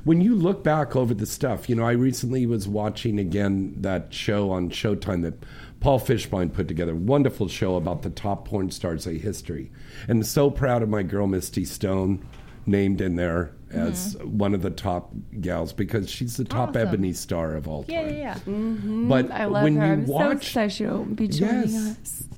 when 0.05 0.21
you 0.21 0.35
look 0.35 0.63
back 0.63 0.95
over 0.95 1.15
the 1.15 1.25
stuff, 1.25 1.69
you 1.69 1.75
know, 1.75 1.83
I 1.83 1.93
recently 1.93 2.45
was 2.47 2.69
watching 2.69 3.19
again 3.19 3.75
that 3.81 4.13
show 4.13 4.51
on 4.51 4.69
Showtime 4.69 5.23
that 5.23 5.35
Paul 5.81 6.01
Fishbein 6.01 6.53
put 6.53 6.67
together. 6.69 6.93
a 6.93 6.97
Wonderful 6.97 7.49
show 7.49 7.77
about 7.77 8.03
the 8.03 8.11
top 8.11 8.49
porn 8.49 8.71
stars 8.71 9.07
of 9.07 9.15
history. 9.15 9.71
And 10.09 10.27
so 10.27 10.51
proud 10.51 10.83
of 10.83 10.89
my 10.89 11.03
girl 11.03 11.27
Misty 11.27 11.65
Stone, 11.65 12.27
named 12.67 13.01
in 13.01 13.17
there 13.17 13.53
as 13.71 14.17
one 14.25 14.55
of 14.55 14.63
the 14.63 14.71
top 14.71 15.13
gals 15.41 15.73
because 15.73 16.11
she's 16.11 16.37
the 16.37 16.45
top 16.45 16.71
Mm-hmm. 16.71 16.77
Awesome. 16.79 16.89
ebony 16.89 17.13
star 17.13 17.55
of 17.55 17.69
all 17.69 17.85
Yeah, 17.89 18.03
time. 18.03 18.15
yeah, 18.15 18.39
yeah. 18.47 19.09
But 19.09 19.31
I 19.31 19.45
love 19.45 19.63
when 19.65 19.77
her. 19.77 19.87
you 19.87 19.93
I'm 19.93 20.07
so 20.07 20.13
watch, 20.13 20.37
excited 20.49 20.73
she'll 20.73 21.05
be 21.05 21.29
joining 21.29 21.71
Yes. 21.71 21.99
us. 22.03 22.29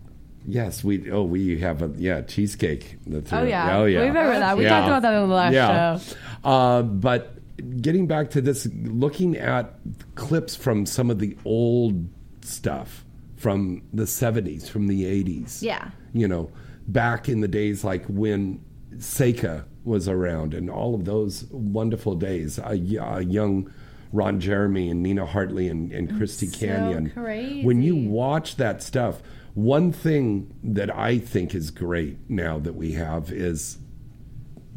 yes, 0.47 0.85
we 0.85 1.11
oh 1.11 1.23
we 1.23 1.59
have 1.61 1.83
a 1.83 1.91
yeah 1.97 2.21
cheesecake. 2.23 2.99
The 3.07 3.23
three- 3.23 3.39
Oh 3.39 3.43
yeah. 3.45 3.77
oh 3.79 3.85
yeah, 3.87 4.01
We 4.01 4.07
remember 4.09 4.39
that. 4.39 4.57
We 4.57 4.65
Yeah. 4.65 4.71
talked 4.71 4.87
about 4.89 5.03
that 5.03 5.15
in 5.23 5.29
the 5.29 5.35
last 5.35 5.53
yeah. 5.55 5.99
show. 5.99 6.17
Uh, 6.49 6.83
but 6.83 7.37
getting 7.81 8.07
back 8.07 8.31
to 8.31 8.41
this, 8.41 8.67
looking 8.85 9.37
at 9.37 9.75
clips 10.17 10.55
from 10.57 10.85
some 10.87 11.11
of 11.11 11.19
the 11.21 11.37
old 11.45 12.07
stuff 12.43 13.05
from 13.41 13.83
the 13.95 14.03
70s, 14.05 14.69
from 14.69 14.87
the 14.87 15.05
80s. 15.05 15.63
Yeah. 15.63 15.91
You 16.13 16.29
know, 16.29 16.51
back 16.87 17.27
in 17.29 17.41
the 17.41 17.49
days 17.49 17.85
like 17.85 18.05
when 18.07 18.63
Seka 18.97 19.65
was 19.83 20.09
around 20.09 20.53
and 20.53 20.69
all 20.69 20.95
of 20.95 21.07
those 21.07 21.45
wonderful 21.51 22.15
days. 22.17 22.59
A, 22.59 22.77
y- 22.77 22.99
a 23.19 23.23
young 23.23 23.73
Ron 24.13 24.41
Jeremy 24.41 24.91
and 24.91 25.03
Nina 25.03 25.25
Hartley 25.25 25.69
and, 25.69 25.91
and 25.91 26.15
Christy 26.19 26.49
so 26.49 26.59
Canyon. 26.67 27.11
crazy. 27.11 27.65
When 27.65 27.83
you 27.83 27.97
watch 27.97 28.57
that 28.57 28.83
stuff, 28.83 29.23
one 29.55 29.91
thing 29.91 30.53
that 30.63 30.95
I 30.95 31.19
think 31.19 31.55
is 31.55 31.71
great 31.71 32.19
now 32.29 32.59
that 32.59 32.75
we 32.75 32.93
have 32.93 33.33
is 33.33 33.79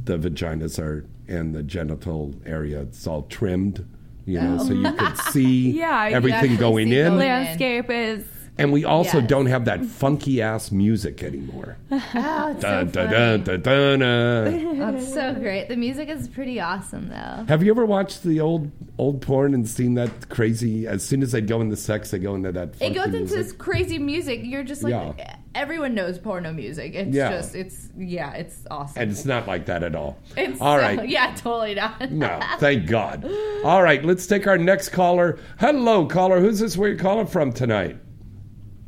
the 0.05 0.17
vaginas 0.17 0.79
are 0.79 1.05
and 1.27 1.53
the 1.55 1.63
genital 1.63 2.35
area 2.45 2.81
it's 2.81 3.07
all 3.07 3.21
trimmed 3.23 3.87
you 4.25 4.37
know 4.41 4.57
so 4.57 4.73
you 4.73 4.91
could 4.91 5.17
see 5.17 5.71
Yeah, 5.79 6.09
everything 6.11 6.57
going 6.57 6.89
see 6.89 6.99
in 6.99 7.07
going 7.13 7.19
Landscape 7.19 7.89
is 7.89 8.25
and 8.57 8.71
we 8.71 8.85
also 8.85 9.19
Yes. 9.19 9.27
don't 9.29 9.47
have 9.47 9.65
that 9.65 9.83
funky 9.85 10.41
ass 10.41 10.71
music 10.71 11.23
anymore 11.23 11.77
Oh, 11.91 12.55
Dun, 12.59 12.59
so 12.59 12.85
dun, 12.85 13.09
dun, 13.11 13.43
dun, 13.43 13.61
dun, 13.61 13.99
dun. 13.99 14.77
That's 14.79 15.11
so 15.13 15.33
great. 15.33 15.67
The 15.69 15.75
music 15.75 16.09
is 16.09 16.27
pretty 16.27 16.59
awesome, 16.59 17.09
though. 17.09 17.45
have 17.47 17.63
you 17.63 17.71
ever 17.71 17.85
watched 17.85 18.23
the 18.23 18.39
old 18.39 18.71
old 18.97 19.21
porn 19.21 19.53
and 19.53 19.67
seen 19.67 19.95
that 19.95 20.29
crazy 20.29 20.85
as 20.87 21.03
soon 21.03 21.23
as 21.23 21.31
they 21.31 21.41
go 21.41 21.61
into 21.61 21.75
sex 21.75 22.11
they 22.11 22.19
go 22.19 22.35
into 22.35 22.51
that 22.51 22.69
It 22.69 22.75
funky 22.75 22.93
goes 22.95 23.05
into 23.07 23.17
music? 23.19 23.37
this 23.37 23.51
crazy 23.53 23.97
music. 23.99 24.41
You're 24.43 24.63
just 24.63 24.83
like, 24.83 24.91
Yeah. 25.17 25.35
everyone 25.55 25.95
knows 25.95 26.19
porno 26.19 26.51
music. 26.53 26.93
It's 26.93 27.15
Yeah. 27.15 27.31
just, 27.31 27.55
it's, 27.55 27.89
yeah, 27.97 28.33
it's 28.33 28.65
awesome. 28.69 29.01
and 29.01 29.11
it's 29.11 29.25
not 29.25 29.47
like 29.47 29.65
that 29.65 29.81
at 29.83 29.95
all 29.95 30.17
It's 30.37 30.61
all 30.61 30.77
so- 30.77 30.81
right 30.83 31.07
Yeah, 31.17 31.33
totally 31.35 31.75
not. 31.75 32.11
no 32.11 32.39
thank 32.59 32.85
god 32.87 33.25
all 33.63 33.81
right 33.81 34.03
let's 34.05 34.27
take 34.27 34.45
our 34.47 34.57
next 34.57 34.89
caller 34.89 35.39
hello 35.59 36.05
caller 36.05 36.39
who's 36.39 36.59
this 36.59 36.77
where 36.77 36.89
you 36.91 36.97
calling 36.97 37.27
from 37.27 37.51
tonight 37.51 37.97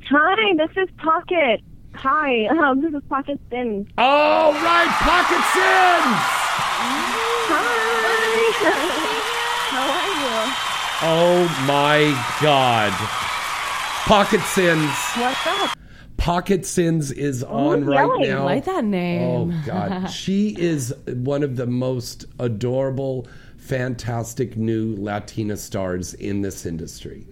Hi, 0.10 0.54
this 0.56 0.70
is 0.78 0.90
Pocket. 0.98 1.62
Hi, 1.96 2.46
um, 2.48 2.80
this 2.82 2.94
is 2.94 3.02
Pocket 3.10 3.40
Sin. 3.50 3.88
All 3.98 4.52
right, 4.54 4.88
Pocket 5.00 5.44
Sins. 5.54 6.16
Hi. 7.50 8.06
How 9.72 9.90
are 9.92 10.14
you? 10.22 11.48
Oh 11.48 11.66
my 11.66 12.14
God. 12.42 12.92
Pocket 14.06 14.42
Sins. 14.42 14.92
What's 15.16 15.48
up? 15.48 15.78
Pocket 16.18 16.66
Sins 16.68 17.12
is 17.12 17.44
on 17.44 17.80
Who's 17.80 17.88
right 17.88 18.06
yelling? 18.06 18.30
now. 18.30 18.46
like 18.46 18.66
that 18.66 18.86
name. 18.86 19.22
Oh 19.24 19.64
God. 19.66 20.08
she 20.12 20.56
is 20.60 20.94
one 21.08 21.42
of 21.42 21.56
the 21.56 21.66
most 21.66 22.26
adorable, 22.40 23.28
fantastic 23.58 24.56
new 24.56 24.96
Latina 24.98 25.58
stars 25.58 26.14
in 26.14 26.42
this 26.42 26.66
industry. 26.66 27.26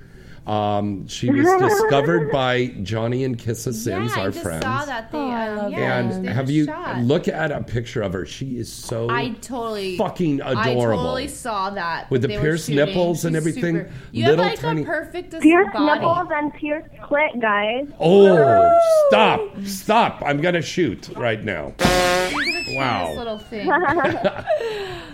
Um, 0.45 1.07
she 1.07 1.29
was 1.29 1.45
discovered 1.61 2.29
by 2.29 2.67
Johnny 2.83 3.23
and 3.23 3.37
Kissa 3.37 3.73
Sins, 3.73 4.11
yeah, 4.13 4.21
I 4.21 4.25
our 4.25 4.31
just 4.31 4.43
friends. 4.43 4.63
saw 4.63 4.83
that 4.83 5.09
they, 5.09 5.17
Oh, 5.17 5.29
I 5.29 5.47
um, 5.47 5.57
love 5.57 5.71
yeah, 5.71 5.99
And 5.99 6.25
they 6.27 6.33
have 6.33 6.49
you 6.49 6.65
shot. 6.65 6.97
look 6.99 7.29
at 7.29 7.51
a 7.51 7.63
picture 7.63 8.01
of 8.01 8.11
her? 8.11 8.25
She 8.25 8.57
is 8.57 8.71
so 8.71 9.09
I 9.09 9.29
totally 9.41 9.97
fucking 9.97 10.41
adorable. 10.41 10.81
I 10.91 10.95
totally 10.97 11.27
saw 11.29 11.69
that 11.69 12.11
With 12.11 12.23
the 12.23 12.27
pierced 12.27 12.65
shooting. 12.65 12.85
nipples 12.85 13.23
and 13.23 13.37
everything, 13.37 13.77
super- 13.77 13.91
You 14.11 14.25
little 14.27 14.43
have 14.43 14.51
like 14.53 14.59
tiny- 14.59 14.81
the 14.81 14.87
perfectest 14.87 15.43
Pierced 15.43 15.71
body. 15.73 15.99
nipples 16.01 16.27
and 16.31 16.53
pierced 16.53 16.89
clit, 17.01 17.41
guys. 17.41 17.87
Oh, 18.01 18.79
stop, 19.07 19.41
stop. 19.63 20.21
I'm 20.25 20.41
going 20.41 20.55
to 20.55 20.61
shoot 20.61 21.07
right 21.15 21.41
now. 21.41 21.73
This 21.77 22.75
Wow. 22.75 23.13
little 23.15 23.37
thing. 23.39 23.69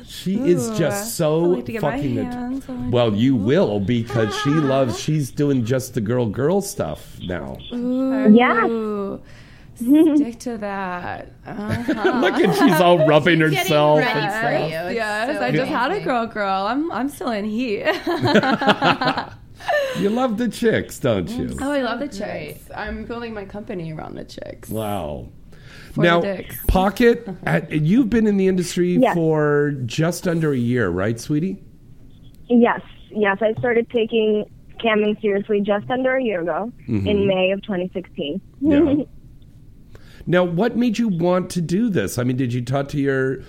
She 0.05 0.37
is 0.39 0.71
just 0.77 1.15
so 1.15 1.37
like 1.39 1.65
to 1.65 1.71
get 1.73 1.81
fucking. 1.81 2.17
ad- 2.19 2.33
hands 2.33 2.67
well, 2.91 3.13
you 3.13 3.35
will 3.35 3.79
because 3.79 4.35
she 4.41 4.49
loves. 4.49 4.99
She's 5.19 5.31
doing 5.31 5.65
just 5.65 5.95
the 5.95 5.99
girl 5.99 6.27
girl 6.27 6.61
stuff 6.61 7.19
now. 7.19 7.57
Yeah. 7.71 9.17
Stick 9.75 10.39
to 10.39 10.57
that. 10.59 11.33
Uh-huh. 11.45 12.19
Look 12.21 12.35
at 12.35 12.55
she's 12.57 12.79
all 12.79 13.05
rubbing 13.05 13.39
Getting 13.39 13.57
herself. 13.57 13.99
ready 13.99 14.17
and 14.17 14.31
for 14.33 14.51
you. 14.73 14.79
It's 14.87 14.95
yes, 14.95 15.37
so 15.37 15.43
I 15.43 15.51
just 15.51 15.69
had 15.69 15.91
a 15.91 15.99
girl 15.99 16.25
girl. 16.25 16.67
I'm 16.67 16.89
I'm 16.93 17.09
still 17.09 17.31
in 17.31 17.43
heat. 17.45 17.83
You 19.99 20.09
love 20.09 20.37
the 20.37 20.47
chicks, 20.47 20.99
don't 20.99 21.29
you? 21.31 21.53
oh, 21.61 21.69
I 21.71 21.81
love 21.81 21.99
the 21.99 22.07
chicks. 22.07 22.71
I'm 22.73 23.03
building 23.03 23.33
my 23.33 23.43
company 23.43 23.91
around 23.91 24.15
the 24.15 24.23
chicks. 24.23 24.69
Wow. 24.69 25.27
For 25.91 26.01
now. 26.01 26.37
Pocket, 26.69 27.27
uh, 27.45 27.59
you've 27.69 28.09
been 28.09 28.25
in 28.25 28.37
the 28.37 28.47
industry 28.47 28.93
Yes. 28.95 29.13
for 29.15 29.71
just 29.85 30.29
under 30.29 30.53
a 30.53 30.57
year, 30.57 30.87
right, 30.89 31.19
sweetie? 31.19 31.61
Yes, 32.47 32.79
yes. 33.11 33.37
I 33.41 33.51
started 33.59 33.89
taking 33.89 34.45
camming 34.79 35.19
seriously 35.21 35.61
just 35.61 35.89
under 35.89 36.15
a 36.15 36.23
year 36.23 36.41
ago 36.41 36.71
in 36.87 37.27
May 37.27 37.51
of 37.51 37.61
2016. 37.63 38.41
Yeah. 38.61 38.95
now, 40.25 40.43
what 40.43 40.75
made 40.75 40.97
you 40.97 41.07
want 41.07 41.49
to 41.51 41.61
do 41.61 41.89
this? 41.89 42.17
I 42.17 42.23
mean, 42.23 42.37
did 42.37 42.53
you 42.53 42.63
talk 42.63 42.89
to 42.89 42.99
your 42.99 43.39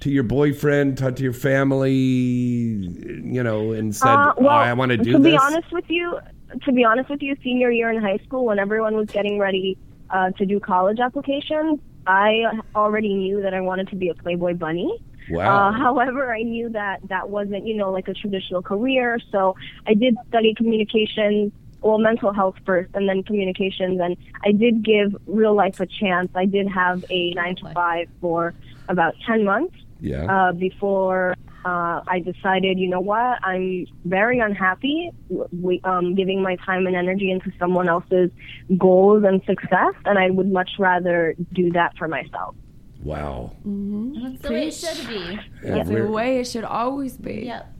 to 0.00 0.10
your 0.10 0.24
boyfriend, 0.24 0.98
talk 0.98 1.16
to 1.16 1.22
your 1.22 1.32
family, 1.32 1.92
you 1.92 3.42
know, 3.42 3.72
and 3.72 3.94
said, 3.94 4.14
Uh, 4.14 4.34
oh, 4.38 4.46
"I 4.46 4.72
want 4.74 4.90
to 4.90 4.96
do 4.96 5.12
to 5.12 5.18
this"? 5.18 5.32
To 5.32 5.38
be 5.38 5.38
honest 5.38 5.72
with 5.72 5.84
you, 5.88 6.18
to 6.64 6.72
be 6.72 6.84
honest 6.84 7.08
with 7.10 7.22
you, 7.22 7.36
senior 7.42 7.70
year 7.70 7.90
in 7.90 8.00
high 8.00 8.18
school, 8.18 8.44
when 8.44 8.58
everyone 8.58 8.94
was 8.94 9.08
getting 9.08 9.38
ready 9.38 9.78
uh, 10.10 10.30
to 10.32 10.46
do 10.46 10.60
college 10.60 10.98
applications, 11.00 11.80
I 12.06 12.44
already 12.74 13.14
knew 13.14 13.42
that 13.42 13.54
I 13.54 13.60
wanted 13.60 13.88
to 13.88 13.96
be 13.96 14.08
a 14.08 14.14
Playboy 14.14 14.54
bunny. 14.54 15.02
Wow. 15.30 15.68
Uh, 15.68 15.72
however, 15.72 16.34
I 16.34 16.42
knew 16.42 16.68
that 16.70 17.00
that 17.08 17.28
wasn't, 17.30 17.66
you 17.66 17.74
know, 17.74 17.90
like 17.90 18.08
a 18.08 18.14
traditional 18.14 18.62
career. 18.62 19.18
So 19.30 19.56
I 19.86 19.94
did 19.94 20.16
study 20.28 20.54
communications, 20.54 21.52
well, 21.80 21.98
mental 21.98 22.32
health 22.32 22.56
first, 22.64 22.90
and 22.94 23.08
then 23.08 23.22
communications. 23.22 24.00
And 24.00 24.16
I 24.44 24.52
did 24.52 24.84
give 24.84 25.16
real 25.26 25.54
life 25.54 25.80
a 25.80 25.86
chance. 25.86 26.30
I 26.34 26.46
did 26.46 26.68
have 26.68 27.04
a 27.10 27.30
nine 27.34 27.56
to 27.56 27.72
five 27.72 28.08
for 28.20 28.54
about 28.88 29.14
ten 29.26 29.44
months 29.44 29.76
yeah. 30.00 30.24
uh, 30.48 30.52
before 30.52 31.34
uh, 31.66 32.00
I 32.06 32.20
decided, 32.20 32.78
you 32.78 32.88
know 32.88 33.00
what, 33.00 33.40
I'm 33.42 33.86
very 34.04 34.38
unhappy 34.38 35.10
w- 35.28 35.80
um, 35.82 36.14
giving 36.14 36.40
my 36.40 36.54
time 36.64 36.86
and 36.86 36.94
energy 36.94 37.30
into 37.32 37.50
someone 37.58 37.88
else's 37.88 38.30
goals 38.78 39.24
and 39.24 39.42
success, 39.44 39.94
and 40.04 40.16
I 40.16 40.30
would 40.30 40.50
much 40.50 40.70
rather 40.78 41.34
do 41.52 41.72
that 41.72 41.98
for 41.98 42.06
myself. 42.06 42.54
Wow. 43.02 43.52
That's 43.64 44.42
the 44.42 44.48
way 44.50 44.68
it 44.68 44.74
should 44.74 45.08
be. 45.08 45.38
And 45.64 45.76
That's 45.76 45.88
the 45.88 45.94
we're- 45.94 46.08
way 46.08 46.40
it 46.40 46.46
should 46.46 46.64
always 46.64 47.16
be. 47.16 47.44
Yep. 47.46 47.72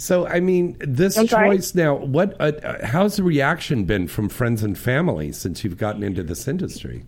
So, 0.00 0.26
I 0.28 0.38
mean, 0.38 0.76
this 0.78 1.16
I'm 1.18 1.26
sorry? 1.26 1.56
choice 1.56 1.74
now. 1.74 1.94
What? 1.96 2.36
Uh, 2.40 2.52
uh, 2.62 2.86
how's 2.86 3.16
the 3.16 3.24
reaction 3.24 3.84
been 3.84 4.06
from 4.06 4.28
friends 4.28 4.62
and 4.62 4.78
family 4.78 5.32
since 5.32 5.64
you've 5.64 5.76
gotten 5.76 6.04
into 6.04 6.22
this 6.22 6.46
industry? 6.46 7.04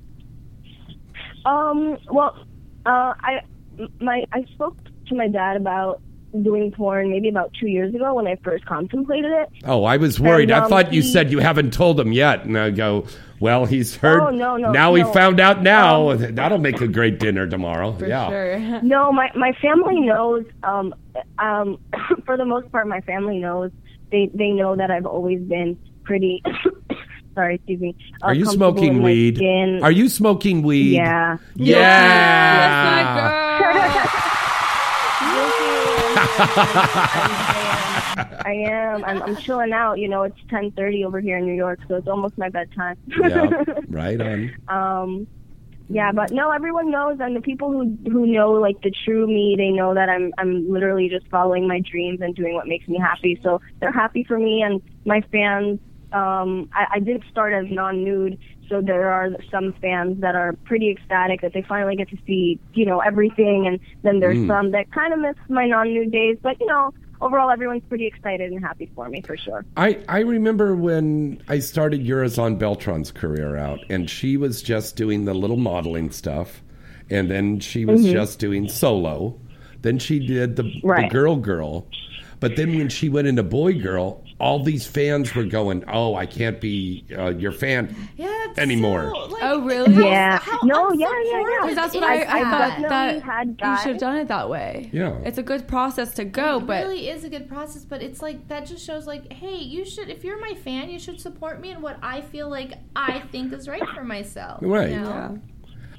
Um, 1.44 1.96
well, 2.10 2.36
uh, 2.86 3.14
I 3.20 3.40
my 4.00 4.24
I 4.32 4.44
spoke 4.54 4.76
to 5.06 5.14
my 5.14 5.28
dad 5.28 5.56
about 5.56 6.02
doing 6.42 6.70
porn 6.70 7.10
maybe 7.10 7.28
about 7.28 7.52
two 7.58 7.66
years 7.66 7.94
ago 7.94 8.14
when 8.14 8.26
I 8.26 8.36
first 8.44 8.64
contemplated 8.64 9.30
it. 9.32 9.48
Oh, 9.64 9.84
I 9.84 9.96
was 9.96 10.20
worried. 10.20 10.50
And, 10.50 10.60
I 10.60 10.64
um, 10.64 10.68
thought 10.70 10.92
you 10.92 11.02
he- 11.02 11.12
said 11.12 11.30
you 11.32 11.38
haven't 11.38 11.72
told 11.72 11.98
him 11.98 12.12
yet, 12.12 12.44
and 12.44 12.56
I 12.58 12.70
go, 12.70 13.06
"Well, 13.40 13.66
he's 13.66 13.96
heard. 13.96 14.20
Oh, 14.20 14.30
no, 14.30 14.56
no, 14.56 14.70
now 14.70 14.94
he 14.94 15.02
found 15.04 15.40
out. 15.40 15.62
Now 15.62 16.10
Um, 16.10 16.34
that'll 16.34 16.58
make 16.58 16.80
a 16.80 16.88
great 16.88 17.18
dinner 17.18 17.46
tomorrow. 17.46 17.92
For 17.92 18.06
yeah. 18.06 18.28
sure. 18.28 18.80
No, 18.82 19.12
my 19.12 19.30
my 19.34 19.52
family 19.60 20.00
knows. 20.00 20.44
Um, 20.62 20.94
um, 21.38 21.78
for 22.24 22.36
the 22.36 22.44
most 22.44 22.70
part, 22.72 22.86
my 22.86 23.00
family 23.02 23.38
knows. 23.38 23.70
They 24.12 24.30
they 24.34 24.50
know 24.50 24.76
that 24.76 24.90
I've 24.90 25.06
always 25.06 25.40
been 25.40 25.78
pretty. 26.04 26.42
sorry, 27.34 27.54
excuse 27.56 27.80
me. 27.80 27.94
uh, 28.22 28.26
Are 28.26 28.34
you 28.34 28.44
smoking 28.46 29.02
weed? 29.02 29.36
skin. 29.36 29.80
Are 29.82 29.92
you 29.92 30.08
smoking 30.08 30.62
weed? 30.62 30.94
Yeah. 30.94 31.38
Yeah. 31.54 31.78
That's 32.60 34.04
my 34.04 34.22
girl. 34.22 34.36
I 38.44 38.64
am. 38.66 39.04
I'm, 39.04 39.22
I'm 39.22 39.36
chilling 39.36 39.72
out. 39.72 39.98
You 39.98 40.08
know, 40.08 40.22
it's 40.22 40.38
10:30 40.50 41.04
over 41.04 41.20
here 41.20 41.38
in 41.38 41.46
New 41.46 41.54
York, 41.54 41.80
so 41.88 41.96
it's 41.96 42.08
almost 42.08 42.36
my 42.38 42.48
bedtime. 42.48 42.96
yeah. 43.06 43.50
Right 43.88 44.20
on. 44.20 44.56
um, 44.68 45.26
yeah, 45.88 46.12
but 46.12 46.30
no, 46.30 46.52
everyone 46.52 46.90
knows, 46.90 47.18
and 47.20 47.34
the 47.34 47.40
people 47.40 47.72
who 47.72 47.96
who 48.10 48.26
know 48.26 48.52
like 48.52 48.80
the 48.80 48.92
true 49.04 49.26
me, 49.26 49.56
they 49.58 49.70
know 49.70 49.92
that 49.94 50.08
I'm 50.08 50.32
I'm 50.38 50.70
literally 50.70 51.08
just 51.08 51.26
following 51.28 51.66
my 51.66 51.80
dreams 51.80 52.20
and 52.20 52.34
doing 52.34 52.54
what 52.54 52.68
makes 52.68 52.86
me 52.86 52.98
happy. 52.98 53.40
So 53.42 53.60
they're 53.80 53.90
happy 53.90 54.24
for 54.24 54.38
me, 54.38 54.62
and 54.62 54.80
my 55.04 55.20
fans. 55.32 55.80
Um, 56.12 56.68
I, 56.72 56.86
I 56.94 56.98
did 56.98 57.22
start 57.30 57.52
as 57.52 57.70
non-nude, 57.70 58.36
so 58.70 58.80
there 58.80 59.10
are 59.10 59.30
some 59.50 59.74
fans 59.82 60.20
that 60.20 60.34
are 60.36 60.54
pretty 60.64 60.90
ecstatic 60.90 61.42
that 61.42 61.52
they 61.52 61.62
finally 61.62 61.96
get 61.96 62.08
to 62.08 62.16
see, 62.26 62.58
you 62.72 62.86
know, 62.86 63.00
everything, 63.00 63.66
and 63.66 63.78
then 64.02 64.20
there's 64.20 64.38
Mm. 64.38 64.46
some 64.46 64.70
that 64.70 64.90
kind 64.92 65.12
of 65.12 65.18
miss 65.18 65.36
my 65.48 65.66
non-new 65.66 66.08
days. 66.08 66.38
But 66.40 66.58
you 66.60 66.66
know, 66.66 66.94
overall, 67.20 67.50
everyone's 67.50 67.82
pretty 67.88 68.06
excited 68.06 68.52
and 68.52 68.60
happy 68.64 68.88
for 68.94 69.08
me 69.08 69.20
for 69.22 69.36
sure. 69.36 69.64
I, 69.76 69.98
I 70.08 70.20
remember 70.20 70.74
when 70.76 71.42
I 71.48 71.58
started 71.58 72.06
Eurazon 72.06 72.58
Beltran's 72.58 73.10
career 73.10 73.56
out, 73.56 73.80
and 73.90 74.08
she 74.08 74.36
was 74.36 74.62
just 74.62 74.94
doing 74.96 75.24
the 75.24 75.34
little 75.34 75.56
modeling 75.58 76.10
stuff, 76.12 76.62
and 77.10 77.28
then 77.28 77.58
she 77.58 77.84
was 77.84 78.06
Mhm. 78.06 78.12
just 78.12 78.38
doing 78.38 78.68
solo. 78.68 79.38
Then 79.82 79.98
she 79.98 80.24
did 80.24 80.56
the, 80.56 80.62
the 80.62 81.08
girl 81.10 81.36
girl. 81.36 81.86
But 82.38 82.56
then 82.56 82.76
when 82.78 82.88
she 82.88 83.08
went 83.08 83.26
into 83.26 83.42
boy 83.42 83.80
girl, 83.80 84.22
all 84.40 84.62
these 84.64 84.86
fans 84.86 85.34
were 85.34 85.44
going, 85.44 85.84
"Oh, 85.86 86.14
I 86.14 86.26
can't 86.26 86.60
be 86.60 87.04
uh, 87.16 87.28
your 87.28 87.52
fan 87.52 87.94
anymore." 88.56 89.12
oh, 89.14 89.62
really? 89.64 89.94
Yeah. 90.04 90.42
No, 90.64 90.90
yeah, 90.92 91.08
yeah, 91.24 91.38
yeah. 91.40 91.58
Because 91.62 91.76
that's 91.76 91.94
what 91.94 92.04
I- 92.04 92.22
I, 92.22 92.38
I, 92.38 92.40
I 92.40 92.42
thought 92.50 92.88
that 92.88 93.22
had 93.22 93.48
you 93.62 93.76
should 93.78 93.86
have 93.92 93.98
done 93.98 94.16
it 94.16 94.28
that 94.28 94.48
way. 94.48 94.90
Yeah. 94.92 95.18
It's 95.24 95.38
a 95.38 95.42
good 95.42 95.68
process 95.68 96.14
to 96.14 96.24
go, 96.24 96.58
it 96.58 96.66
but 96.66 96.84
really 96.84 97.08
is 97.08 97.24
a 97.24 97.28
good 97.28 97.48
process 97.48 97.84
but 97.84 98.02
it's 98.02 98.20
like 98.22 98.48
that 98.48 98.66
just 98.66 98.84
shows 98.84 99.06
like 99.06 99.32
hey 99.32 99.56
you 99.56 99.84
should 99.84 100.08
if 100.08 100.24
you're 100.24 100.40
my 100.40 100.54
fan 100.54 100.90
you 100.90 100.98
should 100.98 101.20
support 101.20 101.60
me 101.60 101.70
in 101.70 101.80
what 101.82 101.98
i 102.02 102.20
feel 102.20 102.48
like 102.48 102.72
i 102.96 103.20
think 103.32 103.52
is 103.52 103.68
right 103.68 103.82
for 103.94 104.04
myself 104.04 104.60
you 104.62 104.68
Right. 104.72 104.90
know? 104.90 105.38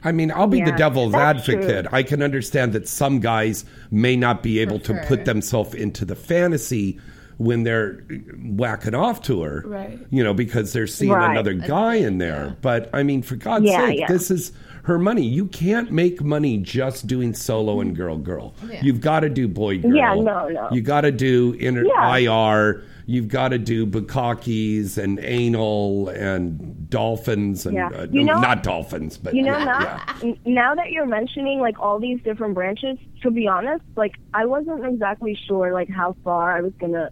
I 0.04 0.12
mean, 0.12 0.32
I'll 0.32 0.48
be 0.48 0.64
the 0.64 0.72
devil's 0.72 1.14
advocate. 1.14 1.86
true. 1.86 1.96
I 1.96 2.02
can 2.02 2.24
understand 2.24 2.74
that 2.74 2.88
some 2.88 3.20
guys 3.20 3.66
may 3.92 4.16
not 4.16 4.42
be 4.42 4.58
able 4.58 4.80
to 4.80 4.94
Prefer. 4.94 5.08
put 5.08 5.26
themselves 5.26 5.76
into 5.76 6.06
the 6.06 6.16
fantasy 6.16 7.00
when 7.42 7.64
they're 7.64 8.04
whacking 8.44 8.94
off 8.96 9.22
to 9.24 9.42
her. 9.42 9.64
Right. 9.66 10.00
You 10.10 10.24
know, 10.24 10.34
because 10.34 10.74
they're 10.74 10.88
seeing 10.88 11.12
Right. 11.12 11.32
another 11.32 11.54
guy 11.54 11.96
in 11.96 12.18
there. 12.20 12.56
But 12.62 12.90
I 12.94 13.04
mean, 13.04 13.22
for 13.22 13.36
God's 13.36 13.66
Yeah, 13.66 13.88
sake, 13.88 14.00
yeah. 14.00 14.08
this 14.08 14.30
is 14.32 14.52
her 14.84 14.98
money. 14.98 15.24
You 15.24 15.46
can't 15.46 15.92
make 15.92 16.24
money 16.24 16.58
just 16.58 17.06
doing 17.08 17.34
solo 17.34 17.82
and 17.82 17.96
girl 17.96 18.18
girl. 18.18 18.54
Yeah. 18.70 18.82
You've 18.84 19.02
got 19.02 19.22
to 19.22 19.30
do 19.30 19.48
boy 19.48 19.80
girl. 19.80 19.96
Yeah, 19.96 20.14
no, 20.16 20.48
no. 20.50 20.70
You 20.72 20.82
got 20.82 21.02
to 21.02 21.12
do 21.12 21.56
inter- 21.60 21.86
Yeah. 21.86 22.18
IR. 22.18 22.84
You've 23.08 23.28
got 23.28 23.50
to 23.50 23.58
do 23.58 23.86
bukkakis 23.86 24.98
and 24.98 25.20
anal 25.22 26.10
and 26.10 26.90
dolphins 26.90 27.66
and 27.66 27.76
Yeah. 27.76 27.90
uh, 27.90 28.08
You 28.12 28.24
know- 28.24 28.40
not 28.40 28.64
dolphins, 28.64 29.18
but 29.18 29.34
you 29.34 29.44
know 29.44 29.58
yeah, 29.58 29.64
now 29.66 30.00
yeah. 30.24 30.34
now 30.46 30.76
that 30.76 30.92
you're 30.92 31.06
mentioning 31.06 31.60
like 31.60 31.80
all 31.80 32.00
these 32.00 32.22
different 32.24 32.54
branches 32.54 32.98
to 33.22 33.32
be 33.32 33.48
honest 33.48 33.84
like 33.96 34.14
i 34.34 34.46
wasn't 34.46 34.84
exactly 34.86 35.38
sure 35.48 35.74
like 35.74 35.90
how 35.90 36.16
far 36.24 36.56
i 36.58 36.62
was 36.62 36.74
gonna 36.80 37.10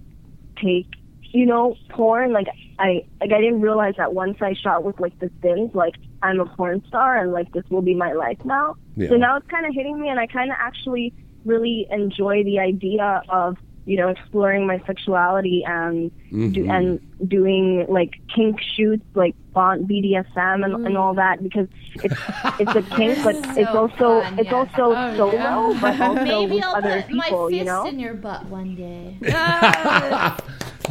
take 0.64 0.88
you 1.32 1.46
know 1.46 1.76
porn 1.90 2.34
like 2.34 2.48
i 2.80 3.02
like 3.22 3.32
i 3.32 3.40
didn't 3.40 3.62
realize 3.62 3.94
that 3.98 4.14
once 4.14 4.38
i 4.42 4.54
shot 4.54 4.84
with 4.84 5.00
like 5.00 5.18
the 5.20 5.30
Sins 5.44 5.72
like 5.74 5.94
i'm 6.22 6.40
a 6.40 6.46
porn 6.46 6.82
star 6.88 7.18
and 7.18 7.32
like 7.32 7.52
this 7.52 7.64
will 7.70 7.82
be 7.82 7.94
my 7.94 8.14
life 8.14 8.38
now 8.44 8.76
Yeah. 8.96 9.10
so 9.10 9.16
now 9.16 9.38
it's 9.38 9.48
kind 9.48 9.66
of 9.66 9.74
hitting 9.74 10.00
me 10.00 10.10
and 10.10 10.20
i 10.20 10.28
kind 10.28 10.50
of 10.50 10.58
actually 10.60 11.14
really 11.46 11.88
enjoy 11.92 12.44
the 12.44 12.60
idea 12.60 13.22
of 13.30 13.58
you 13.90 13.98
know 13.98 14.10
exploring 14.10 14.68
my 14.68 14.80
sexuality 14.86 15.64
and 15.66 16.12
do, 16.30 16.64
Mhm. 16.64 16.70
and 16.70 17.30
doing 17.30 17.86
like 17.90 18.12
kink 18.34 18.62
shoots 18.62 19.04
like 19.16 19.36
font 19.54 19.88
BDSM 19.88 20.64
and, 20.64 20.86
and 20.86 20.96
all 20.96 21.16
that 21.16 21.42
because 21.42 21.68
it's 21.96 22.14
it's 22.60 22.76
a 22.76 22.84
kink 22.96 23.18
but 23.24 23.36
it's 23.58 23.70
also 23.72 24.22
it's 24.38 24.54
also 24.54 24.94
solo 25.18 25.74
but 25.82 26.00
also 26.00 26.24
maybe 26.24 26.56
with 26.56 26.64
i'll 26.66 26.76
other 26.76 27.02
put 27.02 27.12
my 27.12 27.26
people 27.26 27.48
fist 27.48 27.58
you 27.58 27.66
know 27.66 27.86
in 27.88 28.00
your 28.00 28.14
butt 28.14 28.46
one 28.46 28.76
day 28.76 29.18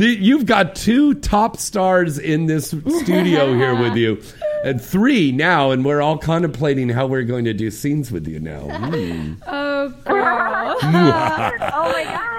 You've 0.01 0.47
got 0.47 0.77
two 0.77 1.15
top 1.15 1.57
stars 1.57 2.19
in 2.21 2.47
this 2.47 2.69
studio 2.69 3.53
here 3.55 3.75
with 3.75 3.97
you, 3.97 4.23
and 4.65 4.81
three 4.81 5.33
now, 5.33 5.73
and 5.73 5.85
we're 5.85 6.01
all 6.01 6.17
contemplating 6.17 6.89
how 6.89 7.09
we're 7.09 7.25
going 7.25 7.45
to 7.47 7.53
do 7.53 7.69
scenes 7.69 8.13
with 8.13 8.29
you 8.29 8.39
now. 8.39 8.61
Hmm. 8.61 9.35
oh, 9.49 9.89
girl. 10.05 10.79
oh 10.83 11.93
my 11.93 12.05
gosh 12.05 12.38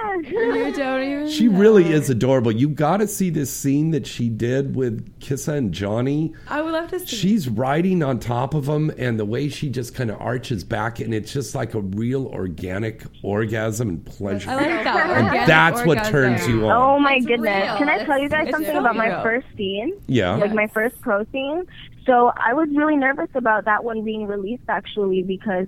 you 0.56 0.72
don't 0.72 1.02
even. 1.02 1.28
She 1.28 1.48
really 1.48 1.92
is 1.92 2.10
adorable. 2.10 2.52
You 2.52 2.68
got 2.68 2.98
to 2.98 3.06
see 3.08 3.30
this 3.30 3.52
scene 3.52 3.90
that 3.92 4.06
she 4.06 4.28
did 4.28 4.74
with 4.76 5.18
Kissa 5.20 5.54
and 5.54 5.72
Johnny. 5.72 6.34
I 6.48 6.62
would 6.62 6.72
love 6.72 6.90
to 6.90 7.00
see. 7.00 7.06
She's 7.06 7.48
riding 7.48 8.02
on 8.02 8.18
top 8.18 8.54
of 8.54 8.68
him, 8.68 8.90
and 8.98 9.18
the 9.18 9.24
way 9.24 9.48
she 9.48 9.68
just 9.68 9.94
kind 9.94 10.10
of 10.10 10.20
arches 10.20 10.64
back, 10.64 11.00
and 11.00 11.12
it's 11.14 11.32
just 11.32 11.54
like 11.54 11.74
a 11.74 11.80
real 11.80 12.26
organic 12.26 13.04
orgasm 13.22 13.88
and 13.88 14.04
pleasure. 14.06 14.50
I 14.50 14.54
like 14.56 14.84
that. 14.84 15.10
And 15.10 15.26
Organic 15.26 15.46
that's 15.46 15.84
what 15.86 16.04
turns 16.04 16.46
you 16.48 16.66
on. 16.66 16.72
Oh 16.72 16.98
my 16.98 17.14
It's 17.16 17.26
goodness! 17.26 17.64
real. 17.64 17.76
Can 17.76 17.88
I 17.88 18.04
tell 18.04 18.18
you 18.18 18.28
guys 18.28 18.48
It's- 18.48 18.48
it's 18.48 18.56
something 18.56 18.74
so 18.74 18.80
about 18.80 18.96
my 18.96 19.22
first 19.22 19.46
scene? 19.56 20.00
Yeah. 20.06 20.34
Like 20.36 20.52
my 20.54 20.66
first 20.68 21.00
pro 21.00 21.24
scene. 21.32 21.64
So 22.06 22.32
I 22.36 22.54
was 22.54 22.68
really 22.74 22.96
nervous 22.96 23.28
about 23.34 23.66
that 23.66 23.84
one 23.84 24.04
being 24.04 24.26
released 24.26 24.64
actually 24.68 25.22
because 25.22 25.66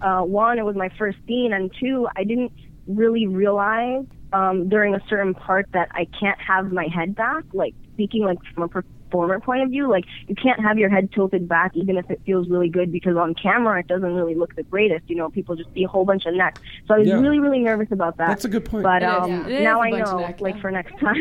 uh, 0.00 0.22
one, 0.22 0.58
it 0.58 0.64
was 0.64 0.76
my 0.76 0.90
first 0.98 1.16
scene, 1.26 1.52
and 1.52 1.70
two, 1.80 2.06
I 2.16 2.24
didn't 2.24 2.52
really 2.86 3.26
realize 3.26 4.04
um, 4.34 4.68
during 4.68 4.94
a 4.94 5.00
certain 5.08 5.32
part 5.32 5.66
that 5.72 5.88
I 5.92 6.06
can't 6.18 6.38
have 6.46 6.72
my 6.72 6.88
head 6.94 7.14
back. 7.14 7.44
Like 7.54 7.74
speaking 7.92 8.24
like 8.24 8.38
from 8.52 8.64
a 8.64 8.68
performer 9.14 9.38
point 9.40 9.62
of 9.62 9.70
view, 9.70 9.88
like 9.88 10.04
you 10.26 10.34
can't 10.34 10.60
have 10.60 10.76
your 10.78 10.90
head 10.90 11.10
tilted 11.12 11.48
back 11.48 11.76
even 11.76 11.96
if 11.96 12.10
it 12.10 12.20
feels 12.26 12.48
really 12.48 12.68
good 12.68 12.90
because 12.90 13.16
on 13.16 13.32
camera 13.34 13.78
it 13.80 13.86
doesn't 13.86 14.12
really 14.14 14.34
look 14.34 14.54
the 14.56 14.62
greatest. 14.64 15.08
You 15.08 15.16
know, 15.16 15.30
people 15.30 15.54
just 15.54 15.72
see 15.72 15.84
a 15.84 15.88
whole 15.88 16.04
bunch 16.04 16.26
of 16.26 16.34
necks. 16.34 16.60
So 16.88 16.94
I 16.94 16.98
was 16.98 17.06
Yeah. 17.08 17.20
really, 17.20 17.38
really 17.38 17.60
nervous 17.60 17.92
about 17.92 18.16
that. 18.16 18.26
That's 18.28 18.44
a 18.44 18.48
good 18.48 18.64
point. 18.64 18.82
But 18.82 19.02
It 19.02 19.06
is, 19.06 19.12
um, 19.14 19.48
yeah. 19.50 19.62
Now 19.62 19.80
I 19.82 19.90
know, 19.90 20.18
neck, 20.18 20.40
like 20.40 20.56
yeah. 20.56 20.60
for 20.60 20.70
next 20.72 20.98
time. 20.98 21.14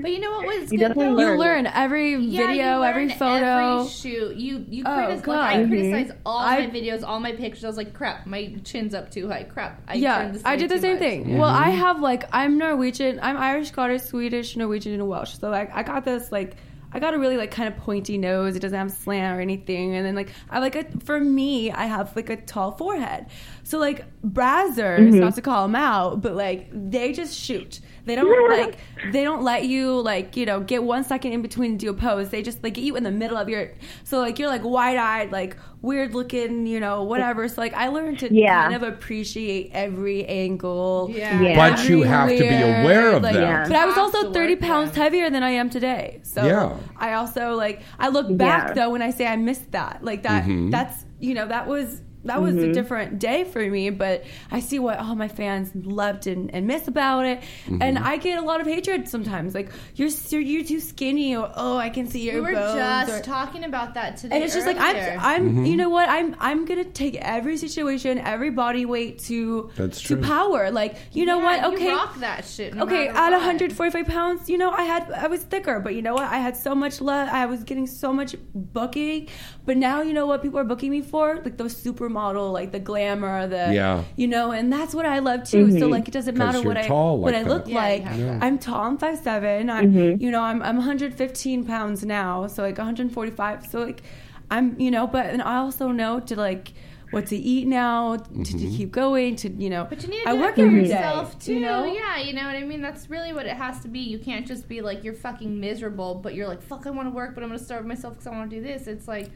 but 0.00 0.10
you 0.10 0.18
know 0.18 0.30
what 0.32 0.46
was 0.46 0.72
You 0.72 0.78
good 0.78 0.88
definitely 0.88 1.24
though? 1.24 1.32
You 1.34 1.38
learn 1.38 1.66
every 1.66 2.16
Yeah, 2.16 2.46
video, 2.48 2.78
you 2.78 2.84
every 2.84 3.08
photo. 3.10 3.44
every 3.78 3.88
shoot. 3.90 4.36
You 4.36 4.64
you 4.68 4.82
Oh, 4.86 4.94
criticize. 4.94 5.22
God. 5.22 5.34
Like, 5.34 5.56
I 5.56 5.66
criticize 5.68 6.10
all 6.26 6.38
I- 6.38 6.66
my 6.66 6.70
videos, 6.72 7.04
all 7.06 7.20
my 7.20 7.32
pictures. 7.32 7.64
I 7.64 7.68
was 7.68 7.76
like, 7.76 7.94
crap, 7.94 8.26
my 8.26 8.54
chin's 8.64 8.94
up 8.94 9.10
too 9.10 9.28
high. 9.28 9.44
Crap, 9.44 9.80
I 9.86 9.94
yeah, 9.94 10.22
turned 10.22 10.34
this 10.34 10.42
I 10.44 10.56
did 10.56 10.68
the 10.70 10.78
same 10.78 10.92
much. 10.94 10.98
thing. 11.00 11.38
Well, 11.38 11.48
I 11.50 11.70
have 11.70 12.00
like 12.00 12.24
I'm 12.32 12.58
Norwegian, 12.58 13.20
I'm 13.22 13.36
Irish, 13.36 13.68
Scottish, 13.68 14.02
Swedish, 14.02 14.56
Norwegian, 14.56 14.94
and 14.94 15.06
Welsh. 15.08 15.38
So 15.38 15.50
like 15.50 15.70
I 15.74 15.82
got 15.84 16.04
this 16.04 16.32
like 16.32 16.56
I 16.94 17.00
got 17.00 17.12
a 17.12 17.18
really 17.18 17.36
like 17.36 17.50
kind 17.50 17.66
of 17.68 17.76
pointy 17.76 18.16
nose. 18.16 18.54
It 18.54 18.60
doesn't 18.60 18.78
have 18.78 18.90
slant 18.92 19.36
or 19.36 19.40
anything. 19.40 19.96
And 19.96 20.06
then 20.06 20.14
like 20.14 20.30
I 20.48 20.60
like 20.60 20.76
a 20.76 20.84
for 21.04 21.18
me, 21.18 21.70
I 21.72 21.86
have 21.86 22.14
like 22.14 22.30
a 22.30 22.36
tall 22.36 22.70
forehead. 22.72 23.26
So 23.64 23.78
like 23.78 24.04
brazzers, 24.22 25.10
Mhm. 25.10 25.20
not 25.20 25.34
to 25.34 25.42
call 25.42 25.66
them 25.66 25.74
out, 25.74 26.20
but 26.22 26.34
like 26.36 26.68
they 26.72 27.12
just 27.12 27.36
shoot. 27.38 27.80
They 28.06 28.14
don't 28.14 28.50
like 28.50 28.76
they 29.12 29.24
don't 29.24 29.42
let 29.42 29.64
you 29.64 30.00
like 30.00 30.36
you 30.36 30.44
know 30.44 30.60
get 30.60 30.82
one 30.82 31.04
second 31.04 31.32
in 31.32 31.42
between 31.42 31.72
and 31.72 31.80
do 31.80 31.90
a 31.90 31.94
pose. 31.94 32.28
They 32.30 32.42
just 32.42 32.62
like 32.62 32.74
get 32.74 32.84
you 32.84 32.96
in 32.96 33.02
the 33.02 33.10
middle 33.10 33.36
of 33.36 33.48
your 33.48 33.70
so 34.04 34.18
like 34.18 34.38
you're 34.38 34.48
like 34.48 34.62
wide 34.62 34.96
eyed, 34.98 35.32
like 35.32 35.56
weird 35.80 36.14
looking, 36.14 36.66
you 36.66 36.80
know 36.80 37.02
whatever. 37.04 37.48
So 37.48 37.60
like 37.60 37.74
I 37.74 37.88
learned 37.88 38.18
to 38.20 38.32
Yeah. 38.34 38.64
kind 38.64 38.74
of 38.74 38.82
appreciate 38.82 39.70
every 39.72 40.24
angle. 40.26 41.10
Yeah. 41.12 41.40
Yeah. 41.40 41.70
But 41.70 41.88
you 41.88 42.02
have 42.02 42.28
to 42.28 42.38
be 42.38 42.44
aware 42.46 43.12
of 43.12 43.22
like, 43.22 43.34
that. 43.34 43.68
But 43.68 43.76
I 43.76 43.86
was 43.86 43.96
also 43.96 44.32
30 44.32 44.56
pounds 44.56 44.96
yeah. 44.96 45.02
heavier 45.02 45.30
than 45.30 45.42
I 45.42 45.50
am 45.50 45.70
today. 45.70 46.20
So 46.22 46.44
Yeah. 46.44 46.76
I 46.96 47.14
also 47.14 47.54
like 47.54 47.82
I 47.98 48.08
look 48.08 48.34
back 48.36 48.68
Yeah. 48.68 48.74
though 48.74 48.90
when 48.90 49.02
I 49.02 49.10
say 49.10 49.26
I 49.26 49.36
missed 49.36 49.72
that. 49.72 50.04
Like 50.04 50.22
that 50.24 50.44
Mhm. 50.44 50.70
that's 50.70 51.06
you 51.20 51.32
know 51.32 51.46
that 51.48 51.66
was 51.66 52.02
that 52.24 52.40
was 52.42 52.56
a 52.56 52.72
different 52.72 53.18
day 53.18 53.44
for 53.44 53.60
me, 53.68 53.90
but 53.90 54.24
I 54.50 54.60
see 54.60 54.78
what 54.78 54.98
all 54.98 55.14
my 55.14 55.28
fans 55.28 55.70
loved 55.74 56.26
and, 56.26 56.52
and 56.54 56.66
miss 56.66 56.88
about 56.88 57.26
it, 57.26 57.42
and 57.68 57.98
I 57.98 58.16
get 58.16 58.38
a 58.38 58.42
lot 58.42 58.60
of 58.60 58.66
hatred 58.66 59.08
sometimes. 59.08 59.54
Like 59.54 59.70
you're 59.94 60.08
you're, 60.30 60.40
you're 60.40 60.64
too 60.64 60.80
skinny, 60.80 61.36
or 61.36 61.50
oh 61.54 61.76
I 61.76 61.90
can 61.90 62.06
see 62.06 62.22
your 62.22 62.34
We 62.36 62.40
were 62.40 62.52
bones. 62.52 62.74
just 62.76 63.12
or- 63.12 63.22
talking 63.22 63.64
about 63.64 63.94
that 63.94 64.16
today. 64.16 64.36
and 64.36 64.44
it's 64.44 64.54
just 64.54 64.66
like. 64.66 64.78
I'm, 64.78 65.20
I'm, 65.20 65.44
Mm-hmm. 65.44 65.64
you 65.66 65.76
know 65.76 65.88
what? 65.90 66.08
I'm, 66.08 66.34
I'm 66.40 66.64
gonna 66.64 66.84
take 66.84 67.16
every 67.16 67.56
situation, 67.56 68.18
every 68.18 68.50
body 68.50 68.86
weight 68.86 69.18
to 69.24 69.70
That's 69.76 70.00
to 70.02 70.16
power. 70.16 70.70
Like, 70.70 70.96
you 71.12 71.26
know 71.26 71.38
Yeah, 71.38 71.62
what? 71.62 71.74
Okay, 71.74 71.84
you 71.90 71.96
rock 71.96 72.18
that 72.20 72.44
shit. 72.44 72.74
no 72.74 72.84
okay, 72.84 73.08
at 73.08 73.14
what. 73.14 73.32
145 73.32 74.06
pounds, 74.06 74.48
you 74.48 74.56
know, 74.58 74.70
I 74.70 74.82
had 74.84 75.10
I 75.12 75.26
was 75.26 75.42
thicker, 75.42 75.80
but 75.80 75.94
you 75.94 76.02
know 76.02 76.14
what? 76.14 76.24
I 76.24 76.38
had 76.38 76.56
so 76.56 76.74
much 76.74 77.00
love. 77.00 77.28
I 77.30 77.46
was 77.46 77.62
getting 77.64 77.86
so 77.86 78.12
much 78.12 78.34
booking, 78.54 79.28
but 79.64 79.76
now 79.76 80.02
you 80.02 80.12
know 80.12 80.26
what 80.26 80.42
people 80.42 80.58
are 80.58 80.64
booking 80.64 80.90
me 80.90 81.02
for? 81.02 81.40
Like 81.44 81.56
those 81.56 81.74
supermodel, 82.14 82.52
like 82.52 82.72
the 82.72 82.78
glamour, 82.80 83.46
the 83.46 83.72
Yeah. 83.72 84.04
you 84.16 84.26
know, 84.26 84.52
and 84.52 84.72
that's 84.72 84.94
what 84.94 85.06
I 85.06 85.18
love 85.18 85.44
too. 85.44 85.78
So 85.78 85.86
like, 85.88 86.08
it 86.08 86.12
doesn't 86.12 86.36
matter 86.36 86.62
what 86.62 86.76
I 86.76 86.86
tall 86.86 87.18
what 87.18 87.34
like 87.34 87.44
I 87.44 87.48
look. 87.48 87.66
Yeah, 87.68 87.74
like. 87.74 88.02
Yeah. 88.04 88.38
I'm 88.40 88.58
tall. 88.58 88.80
I'm 88.84 88.98
five 88.98 89.18
seven. 89.18 89.70
I 89.70 89.82
you 89.82 90.30
know 90.30 90.40
I'm 90.40 90.62
I'm 90.62 90.76
115 90.76 91.64
pounds 91.64 92.04
now, 92.04 92.46
so 92.46 92.62
like 92.62 92.78
145. 92.78 93.66
So 93.66 93.80
like 93.80 94.02
I'm 94.50 94.78
you 94.80 94.90
know, 94.90 95.06
but 95.06 95.26
and 95.26 95.42
I 95.42 95.56
also 95.56 95.88
know 95.90 96.20
to 96.20 96.36
like 96.36 96.72
what 97.10 97.26
to 97.28 97.36
eat 97.36 97.68
now 97.68 98.16
to, 98.16 98.44
to 98.44 98.58
keep 98.58 98.90
going 98.90 99.36
to 99.36 99.48
you 99.48 99.70
know. 99.70 99.86
But 99.88 100.02
you 100.02 100.08
need 100.08 100.22
to 100.24 100.30
I 100.30 100.34
work 100.34 100.52
it 100.58 100.62
for 100.62 100.66
every 100.66 100.82
day, 100.82 100.88
yourself 100.88 101.38
too. 101.38 101.54
you 101.54 101.60
know? 101.60 101.84
Yeah, 101.84 102.18
you 102.18 102.32
know 102.32 102.44
what 102.44 102.56
I 102.56 102.62
mean. 102.64 102.80
That's 102.82 103.08
really 103.08 103.32
what 103.32 103.46
it 103.46 103.56
has 103.56 103.80
to 103.82 103.88
be. 103.88 104.00
You 104.00 104.18
can't 104.18 104.46
just 104.46 104.66
be 104.68 104.80
like 104.80 105.04
you're 105.04 105.14
fucking 105.14 105.60
miserable, 105.60 106.16
but 106.16 106.34
you're 106.34 106.48
like 106.48 106.60
fuck. 106.62 106.86
I 106.86 106.90
want 106.90 107.06
to 107.08 107.14
work, 107.14 107.34
but 107.34 107.42
I'm 107.44 107.50
gonna 107.50 107.58
starve 107.60 107.86
myself 107.86 108.14
because 108.14 108.26
I 108.26 108.30
want 108.30 108.50
to 108.50 108.56
do 108.56 108.62
this. 108.62 108.86
It's 108.88 109.06
like 109.06 109.30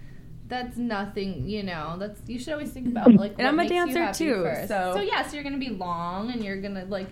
that's 0.49 0.77
nothing. 0.77 1.49
You 1.49 1.63
know, 1.63 1.97
that's 1.99 2.21
you 2.27 2.39
should 2.39 2.53
always 2.55 2.71
think 2.71 2.89
about 2.89 3.13
like. 3.15 3.35
And 3.39 3.47
I'm 3.47 3.59
a 3.61 3.69
dancer, 3.69 4.13
too, 4.13 4.43
First. 4.43 4.69
so- 4.69 4.93
so 4.97 5.01
yeah, 5.01 5.27
so 5.27 5.35
you're 5.35 5.45
gonna 5.45 5.59
be 5.59 5.71
long 5.71 6.31
and 6.31 6.43
you're 6.45 6.61
gonna 6.61 6.85
like 6.89 7.09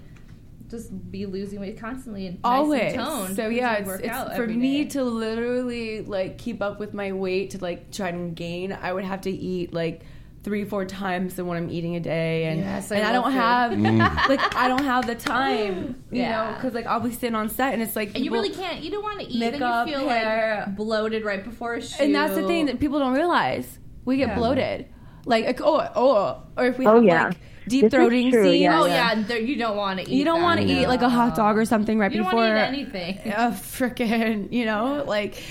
just 0.68 0.90
be 1.12 1.26
losing 1.26 1.60
weight 1.60 1.78
constantly 1.78 2.26
and 2.26 2.38
always. 2.42 2.80
nice 2.82 2.94
and 2.94 3.00
toned. 3.04 3.36
so 3.36 3.48
yeah, 3.48 3.74
it's, 3.74 3.88
it's 4.00 4.08
out 4.08 4.34
for 4.34 4.46
me 4.48 4.82
day. 4.82 4.90
to 4.90 5.04
literally 5.04 6.00
like 6.00 6.38
keep 6.38 6.60
up 6.60 6.80
with 6.80 6.92
my 6.92 7.12
weight 7.12 7.50
to 7.50 7.58
like 7.58 7.92
try 7.92 8.08
and 8.08 8.34
gain. 8.34 8.72
I 8.72 8.92
would 8.92 9.04
have 9.04 9.20
to 9.22 9.30
eat 9.30 9.72
like 9.72 10.02
three, 10.46 10.64
four 10.64 10.84
times 10.84 11.34
than 11.34 11.46
what 11.46 11.56
I'm 11.58 11.68
eating 11.70 11.96
a 11.96 12.00
day, 12.00 12.44
and 12.44 12.60
Yes, 12.60 12.90
I 12.92 12.96
and 12.96 13.06
I 13.06 13.12
don't 13.12 13.24
food. 13.24 13.32
have 13.32 13.72
Mm. 13.72 14.28
like 14.28 14.56
I 14.56 14.68
don't 14.68 14.84
have 14.84 15.06
the 15.06 15.16
time, 15.16 16.02
you 16.12 16.22
know, 16.22 16.52
because 16.54 16.72
like 16.72 16.86
I'll 16.86 17.00
be 17.00 17.10
sitting 17.12 17.34
on 17.34 17.48
set 17.50 17.74
and 17.74 17.82
it's 17.82 17.96
like 17.96 18.14
And 18.14 18.24
you 18.24 18.30
really 18.30 18.50
can't. 18.50 18.80
You 18.82 18.90
don't 18.92 19.02
want 19.02 19.18
to 19.20 19.26
eat. 19.26 19.40
Makeup, 19.40 19.82
and 19.86 19.90
you 19.90 19.96
feel 19.98 20.08
hair. 20.08 20.62
like 20.66 20.76
bloated 20.76 21.24
right 21.24 21.42
before 21.44 21.74
a 21.74 21.82
shoot. 21.82 22.00
and 22.00 22.14
that's 22.14 22.34
the 22.36 22.46
thing 22.46 22.66
that 22.66 22.78
people 22.80 22.98
don't 23.00 23.12
realize. 23.14 23.78
We 24.04 24.16
get 24.18 24.28
Yeah. 24.28 24.34
bloated, 24.36 24.86
like, 25.24 25.44
like 25.46 25.60
oh 25.60 25.86
oh, 25.96 26.42
or 26.56 26.66
if 26.66 26.78
we 26.78 26.86
Oh, 26.86 26.94
have 26.96 27.04
yeah. 27.04 27.24
like 27.24 27.38
deep 27.66 27.86
throating 27.86 28.30
true, 28.30 28.44
scenes. 28.44 28.60
yeah, 28.60 28.80
Oh 28.80 28.86
yeah. 28.86 29.24
yeah, 29.28 29.34
you 29.38 29.56
don't 29.56 29.76
want 29.76 29.98
to 29.98 30.08
eat. 30.08 30.14
You 30.16 30.24
don't 30.24 30.42
want 30.42 30.60
to 30.60 30.66
eat 30.66 30.86
like 30.86 31.02
a 31.02 31.08
hot 31.08 31.34
dog 31.34 31.58
or 31.58 31.64
something 31.64 31.98
right 31.98 32.12
You 32.12 32.18
don't 32.22 32.30
before 32.30 32.46
eat 32.46 32.60
anything. 32.60 33.18
a 33.26 33.50
freaking, 33.50 34.52
you 34.52 34.64
know, 34.64 35.02
like 35.06 35.42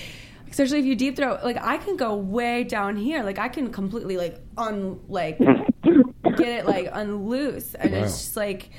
especially 0.55 0.79
if 0.79 0.85
you 0.85 0.95
deep 0.95 1.17
throat. 1.17 1.41
Like 1.43 1.57
I 1.61 1.75
can 1.77 1.97
go 1.97 2.15
way 2.15 2.63
down 2.63 2.95
here. 2.95 3.23
Like 3.23 3.37
I 3.39 3.49
can 3.49 3.71
completely 3.73 4.15
like 4.15 4.39
un 4.57 4.99
like 5.09 5.37
get 5.83 6.39
it 6.39 6.65
like 6.65 6.89
unloose, 6.93 7.75
and 7.75 7.91
Wow. 7.91 8.03
it's 8.03 8.17
just 8.23 8.37
like 8.37 8.69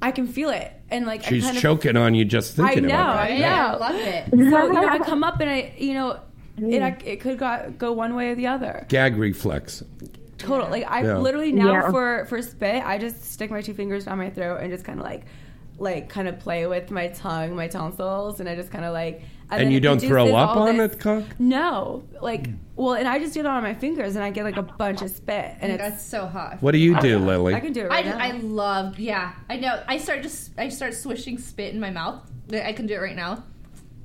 I 0.00 0.12
can 0.12 0.28
feel 0.28 0.50
it, 0.50 0.72
and 0.88 1.04
like 1.04 1.24
She's 1.24 1.42
kind 1.42 1.56
of, 1.56 1.62
choking 1.62 1.96
on 1.96 2.14
you 2.14 2.24
just 2.24 2.54
thinking 2.54 2.84
I 2.84 2.88
know, 2.88 2.94
about 2.94 3.16
I 3.18 3.38
that. 3.38 3.40
know. 3.40 3.84
I 3.84 3.90
love 3.90 3.94
it. 3.96 4.24
So 4.30 4.36
you 4.36 4.50
know, 4.72 4.86
I 4.88 4.98
come 5.00 5.24
up 5.24 5.40
and 5.40 5.50
I, 5.50 5.74
you 5.76 5.94
know, 5.94 6.20
it 6.58 6.80
I, 6.82 6.96
it 7.04 7.20
could 7.20 7.38
go, 7.38 7.74
go 7.76 7.92
one 7.92 8.14
way 8.14 8.30
or 8.30 8.34
the 8.36 8.46
other. 8.46 8.86
Gag 8.88 9.16
reflex. 9.16 9.82
Total. 10.38 10.68
Like 10.68 10.84
I 10.88 11.02
Yeah. 11.02 11.18
literally 11.18 11.50
now 11.50 11.72
Yeah. 11.72 11.90
for 11.90 12.26
for 12.26 12.40
spit, 12.40 12.84
I 12.86 12.98
just 12.98 13.32
stick 13.32 13.50
my 13.50 13.62
two 13.62 13.74
fingers 13.74 14.04
down 14.04 14.18
my 14.18 14.30
throat 14.30 14.60
and 14.60 14.70
just 14.70 14.84
kind 14.84 15.00
of 15.00 15.04
like 15.04 15.24
like 15.78 16.08
kind 16.08 16.28
of 16.28 16.38
play 16.38 16.66
with 16.66 16.90
my 16.90 17.08
tongue, 17.08 17.56
my 17.56 17.66
tonsils, 17.66 18.38
and 18.38 18.48
I 18.48 18.54
just 18.54 18.70
kind 18.70 18.84
of 18.84 18.92
like. 18.92 19.22
And 19.50 19.60
then 19.60 19.70
you 19.70 19.80
don't 19.80 20.00
throw 20.00 20.34
up 20.34 20.56
on 20.56 20.78
this- 20.78 20.92
it, 20.92 21.00
cock? 21.00 21.24
No, 21.38 22.02
like 22.20 22.48
well, 22.74 22.94
and 22.94 23.08
I 23.08 23.18
just 23.18 23.32
do 23.32 23.40
it 23.40 23.46
on 23.46 23.62
my 23.62 23.74
fingers, 23.74 24.16
and 24.16 24.24
I 24.24 24.30
get 24.30 24.44
like 24.44 24.56
a 24.56 24.62
bunch 24.62 25.02
of 25.02 25.10
spit, 25.10 25.54
and 25.60 25.72
it's 25.72 25.82
That's 25.82 26.04
so 26.04 26.26
hot. 26.26 26.60
What 26.60 26.72
do 26.72 26.78
you 26.78 26.98
do, 27.00 27.18
Lily? 27.18 27.54
I 27.54 27.60
can 27.60 27.72
do 27.72 27.86
it 27.86 27.92
I, 27.92 28.02
now. 28.02 28.18
I 28.18 28.30
love 28.32 28.98
yeah 28.98 29.32
I 29.48 29.56
know 29.56 29.82
I 29.86 29.98
start 29.98 30.22
just 30.22 30.50
I 30.58 30.68
start 30.68 30.94
swishing 30.94 31.38
spit 31.38 31.74
in 31.74 31.80
my 31.80 31.90
mouth 31.90 32.22
I 32.52 32.72
can 32.72 32.86
do 32.86 32.94
it 32.94 32.98
right 32.98 33.16
now 33.16 33.44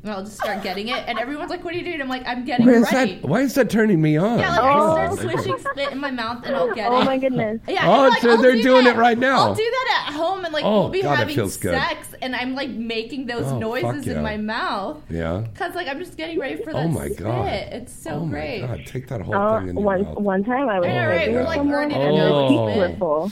and 0.04 0.12
I'll 0.12 0.24
just 0.24 0.38
start 0.38 0.64
getting 0.64 0.88
it 0.88 1.04
and 1.08 1.20
everyone's 1.20 1.49
like 1.52 1.64
what 1.64 1.74
are 1.74 1.78
you 1.78 1.84
doing 1.84 2.02
I'm 2.02 2.10
like 2.10 2.24
I'm 2.26 2.43
getting 2.43 2.66
Why 2.66 2.74
it 2.74 2.76
is 2.78 2.91
ready 2.91 3.16
that? 3.16 3.28
Why 3.28 3.41
is 3.41 3.54
that 3.56 3.70
turning 3.70 4.02
me 4.02 4.18
on? 4.18 4.39
yeah 4.39 4.49
like 4.52 4.60
Oh. 4.64 4.91
I 4.97 5.16
start 5.16 5.32
swishing 5.43 5.58
spit 5.60 5.91
in 5.91 5.99
my 5.99 6.10
mouth 6.12 6.43
and 6.45 6.56
I'll 6.56 6.74
get 6.74 6.89
Oh 6.89 6.97
it 6.97 7.02
Oh 7.02 7.06
my 7.06 7.18
goodness. 7.18 7.62
yeah 7.68 7.82
Oh, 7.88 8.06
and, 8.06 8.10
like, 8.14 8.22
so 8.22 8.32
I'll 8.32 8.38
they're 8.41 8.54
do 8.56 8.64
doing 8.64 8.86
that- 8.86 8.95
it 8.95 8.99
right 8.99 9.18
now. 9.18 9.39
I'll 9.41 9.56
do 9.56 9.64
that 9.64 10.06
at 10.08 10.14
home 10.16 10.43
and 10.45 10.54
like 10.54 10.64
Oh, 10.66 10.82
we'll 10.82 10.89
be 10.89 11.02
God, 11.04 11.18
having 11.20 11.36
feels 11.36 11.58
good. 11.58 11.74
sex 11.80 12.10
and 12.22 12.36
I'm 12.36 12.56
like 12.56 12.70
making 12.70 13.28
those 13.28 13.45
Oh, 13.45 13.60
noises 13.60 14.08
yeah. 14.08 14.18
in 14.18 14.24
my 14.24 14.38
mouth 14.38 15.02
Yeah. 15.10 15.43
because 15.54 15.76
like 15.76 15.88
I'm 15.88 15.99
just 15.99 16.18
getting 16.18 16.39
ready 16.39 16.56
for 16.64 16.74
that 16.74 16.86
Oh 16.86 16.88
my 16.88 17.06
spit 17.08 17.18
god. 17.20 17.47
it's 17.47 17.93
so 17.93 18.12
oh 18.22 18.26
great 18.26 18.62
my 18.62 18.68
god. 18.78 18.86
Take 18.88 19.08
that 19.10 19.22
whole 19.22 19.36
Uh, 19.36 19.60
thing 19.60 19.70
in 19.70 19.76
your 19.76 19.86
one 19.86 20.02
mouth. 20.04 20.18
one 20.20 20.43
time 20.43 20.68
I 20.70 20.80
was 20.80 20.88
I 20.88 20.93
know, 20.93 21.08
right? 21.08 21.12
visiting 21.20 21.36
We're, 21.36 21.43
like, 21.43 21.56
someone 21.58 21.76
already 21.76 21.93
and 21.95 22.04
in 22.04 22.16
their 22.16 22.30
the 22.30 22.47
teeth 22.47 22.72
spit. 22.72 22.78
were 22.91 22.97
full, 22.97 23.32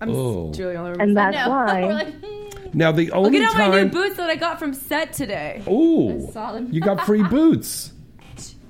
I'm 0.00 0.10
Oh. 0.10 0.52
Julie 0.52 0.76
on 0.76 0.92
the 0.92 1.00
and 1.00 1.18
I 1.18 1.32
that's 1.32 1.48
why. 1.48 2.12
we're 2.66 2.70
like. 2.70 2.74
Now 2.74 2.92
the 2.92 3.06
Look 3.06 3.14
only 3.14 3.42
at 3.42 3.48
all 3.48 3.54
my 3.58 3.66
new 3.68 3.72
time. 3.84 3.88
boots 3.90 4.16
that 4.16 4.30
I 4.30 4.36
got 4.36 4.58
from 4.58 4.74
set 4.74 5.12
today. 5.12 5.62
Ooh, 5.68 6.26
I 6.28 6.30
saw 6.32 6.52
them. 6.52 6.68
you 6.72 6.80
got 6.80 7.04
free 7.06 7.22
boots. 7.22 7.92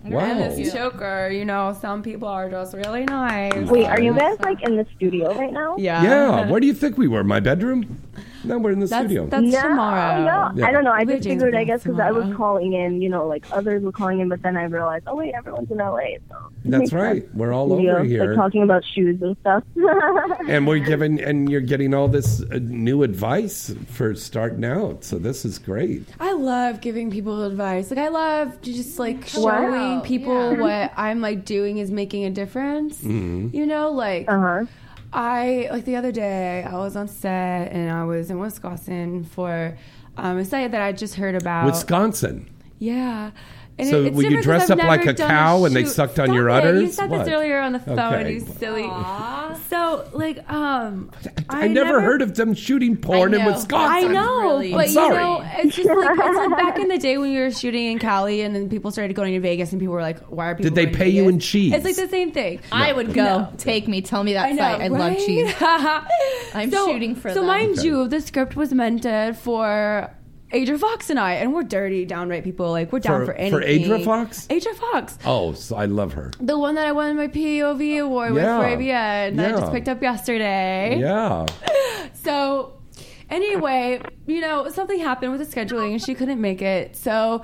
And 0.04 0.14
Wow. 0.14 0.34
this 0.34 0.72
choker, 0.72 1.28
you 1.32 1.44
know, 1.44 1.76
some 1.80 2.00
people 2.00 2.28
are 2.28 2.48
just 2.48 2.74
really 2.74 3.04
nice. 3.04 3.68
Wait, 3.68 3.86
are 3.86 4.00
you 4.00 4.14
guys 4.14 4.38
like 4.38 4.62
in 4.62 4.76
the 4.76 4.86
studio 4.94 5.36
right 5.36 5.52
now? 5.52 5.74
Yeah. 5.78 6.00
Yeah. 6.02 6.48
Where 6.48 6.60
do 6.60 6.66
you 6.68 6.74
think 6.74 6.96
we 6.96 7.08
were? 7.08 7.24
My 7.24 7.40
bedroom? 7.40 8.00
No, 8.46 8.58
we're 8.58 8.70
in 8.72 8.80
the 8.80 8.86
That's, 8.86 9.04
studio. 9.06 9.26
that's 9.26 9.44
no, 9.46 9.62
tomorrow. 9.62 10.24
no, 10.24 10.52
Yeah. 10.60 10.66
I 10.66 10.72
don't 10.72 10.84
know. 10.84 10.92
I 10.92 11.04
Wait, 11.04 11.16
just 11.16 11.28
figured, 11.28 11.54
I 11.54 11.64
guess, 11.64 11.82
because 11.82 11.98
I 12.00 12.10
was 12.12 12.34
calling 12.36 12.72
in, 12.72 13.02
you 13.02 13.08
know, 13.08 13.26
like 13.26 13.44
others 13.52 13.82
were 13.82 13.92
calling 13.92 14.20
in, 14.20 14.28
but 14.28 14.42
then 14.42 14.56
I 14.56 14.64
realized, 14.64 15.04
oh 15.06 15.16
wait, 15.16 15.34
everyone's 15.34 15.70
in 15.70 15.78
LA. 15.78 16.16
So 16.28 16.36
That's 16.64 16.92
right. 16.92 17.22
sense. 17.22 17.34
We're 17.34 17.52
all 17.52 17.68
Studio, 17.68 17.96
over 17.96 18.04
here. 18.04 18.26
like 18.26 18.36
talking 18.36 18.62
about 18.62 18.84
shoes 18.94 19.20
and 19.20 19.36
stuff. 19.40 19.64
and 20.48 20.66
we're 20.66 20.78
giving, 20.84 21.20
and 21.20 21.50
you're 21.50 21.60
getting 21.60 21.94
all 21.94 22.08
this 22.08 22.40
uh, 22.42 22.58
new 22.62 23.02
advice 23.02 23.74
for 23.88 24.14
starting 24.14 24.64
out. 24.64 25.04
So 25.04 25.18
this 25.18 25.44
is 25.44 25.58
great. 25.58 26.04
I 26.20 26.32
love 26.32 26.80
giving 26.80 27.10
people 27.10 27.42
advice. 27.44 27.90
Like 27.90 27.98
I 28.00 28.08
love 28.08 28.60
just 28.62 28.98
like 28.98 29.26
showing 29.26 29.46
Wow, 29.46 30.00
people 30.04 30.52
yeah. 30.52 30.60
what 30.60 30.92
I'm 30.96 31.20
like 31.20 31.44
doing 31.44 31.78
is 31.78 31.90
making 31.90 32.24
a 32.24 32.30
difference. 32.30 32.98
Mm-hmm. 32.98 33.54
You 33.56 33.66
know, 33.66 33.90
like 33.90 34.28
uh 34.30 34.38
huh. 34.38 34.64
I 35.16 35.68
like 35.70 35.86
the 35.86 35.96
other 35.96 36.12
day 36.12 36.62
I 36.62 36.74
was 36.74 36.94
on 36.94 37.08
set 37.08 37.72
and 37.72 37.90
I 37.90 38.04
was 38.04 38.30
in 38.30 38.38
Wisconsin 38.38 39.24
for 39.24 39.76
um, 40.18 40.36
a 40.36 40.44
site 40.44 40.72
that 40.72 40.82
I 40.82 40.92
just 40.92 41.14
heard 41.14 41.34
about. 41.34 41.64
Wisconsin. 41.64 42.50
Yeah. 42.78 43.30
And 43.78 43.88
So 43.90 44.04
it's 44.04 44.16
were 44.16 44.22
you 44.22 44.42
dress 44.42 44.70
up 44.70 44.78
like 44.78 45.04
a 45.04 45.12
done 45.12 45.28
cow 45.28 45.64
and 45.66 45.76
they 45.76 45.84
shoot. 45.84 45.90
sucked 45.92 46.18
on 46.18 46.26
Stop 46.28 46.34
your 46.34 46.48
it. 46.48 46.52
You 46.52 46.58
udders? 46.70 46.94
said 46.94 47.10
What? 47.10 47.24
this 47.26 47.34
earlier 47.34 47.60
on 47.60 47.72
the 47.72 47.78
phone, 47.78 47.98
Okay. 47.98 48.32
you 48.32 48.40
silly. 48.40 48.88
So 49.68 50.08
like 50.12 50.50
um 50.50 51.10
I, 51.50 51.68
never, 51.68 52.00
heard 52.00 52.22
of 52.22 52.36
them 52.36 52.54
shooting 52.54 52.96
porn 52.96 53.34
in. 53.34 53.44
Wisconsin. 53.44 54.08
I 54.10 54.12
know, 54.12 54.42
really- 54.42 54.72
but 54.72 54.86
I'm 54.86 54.88
sorry. 54.88 55.14
you 55.14 55.20
know, 55.20 55.42
it's 55.58 55.76
just 55.76 55.88
like 55.88 56.10
it's 56.18 56.36
like 56.36 56.50
back 56.58 56.78
in 56.78 56.88
the 56.88 56.96
day 56.98 57.18
when 57.18 57.32
you 57.32 57.40
were 57.40 57.50
shooting 57.50 57.86
in 57.92 57.98
Cali, 57.98 58.40
and 58.40 58.54
then 58.54 58.68
people 58.70 58.90
started 58.90 59.14
going 59.14 59.34
to 59.34 59.40
Vegas, 59.40 59.72
and 59.72 59.80
people 59.80 59.94
were 59.94 60.00
like, 60.02 60.18
"Why 60.28 60.46
are 60.48 60.54
people?" 60.54 60.70
Did 60.70 60.74
they 60.74 60.84
going 60.86 60.92
to 60.94 60.98
pay 60.98 61.08
you 61.10 61.28
in 61.28 61.38
cheese? 61.38 61.72
It's 61.74 61.84
like 61.84 61.96
the 61.96 62.08
same 62.08 62.32
thing. 62.32 62.60
I 62.72 62.92
would 62.92 63.12
go. 63.14 63.24
No. 63.24 63.52
Take 63.58 63.88
me. 63.88 64.00
Tell 64.00 64.24
me 64.24 64.32
that 64.34 64.46
I 64.46 64.52
know, 64.52 64.62
site. 64.62 64.80
I 64.80 64.88
love 64.88 65.16
cheese. 65.18 65.54
I'm 66.54 66.70
so, 66.70 66.86
shooting 66.90 67.14
for 67.14 67.28
So 67.30 67.36
them. 67.36 67.46
mind 67.46 67.78
Okay. 67.78 67.86
you, 67.88 68.08
the 68.08 68.20
script 68.20 68.56
was 68.56 68.72
meant 68.72 69.04
for 69.36 70.10
Adria 70.62 70.78
Fox 70.78 71.10
and 71.10 71.18
I, 71.18 71.34
and 71.34 71.52
we're 71.54 71.62
dirty, 71.62 72.04
downright 72.04 72.44
people. 72.44 72.70
Like 72.70 72.92
we're 72.92 73.00
down 73.00 73.20
For- 73.26 73.26
for, 73.26 73.32
for 73.50 73.62
anything. 73.62 73.92
Adria 73.92 74.04
Fox? 74.04 74.46
Adria 74.50 74.74
Fox. 74.74 75.18
Oh, 75.24 75.52
so 75.52 75.76
I 75.76 75.84
love 75.86 76.12
her. 76.14 76.32
The 76.40 76.58
one 76.58 76.74
that 76.76 76.86
I 76.86 76.92
won 76.92 77.16
my 77.16 77.28
POV 77.28 78.02
award 78.02 78.34
Yeah. 78.34 78.58
with 78.58 78.66
for 78.78 78.82
AVN 78.82 79.36
that 79.36 79.54
I 79.54 79.60
just 79.60 79.72
picked 79.72 79.88
up 79.88 80.02
yesterday. 80.02 80.98
Yeah. 80.98 81.46
So, 82.14 82.72
anyway, 83.30 84.00
you 84.26 84.40
know, 84.40 84.68
something 84.70 84.98
happened 84.98 85.32
with 85.36 85.48
the 85.48 85.56
scheduling 85.56 85.92
and 85.92 86.02
she 86.02 86.14
couldn't 86.14 86.40
make 86.40 86.60
it. 86.60 86.96
So, 86.96 87.42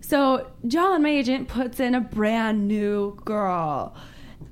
so 0.00 0.50
John, 0.66 1.02
my 1.02 1.08
agent, 1.10 1.48
puts 1.48 1.80
in 1.80 1.94
a 1.94 2.00
brand 2.00 2.68
new 2.68 3.18
girl. 3.24 3.94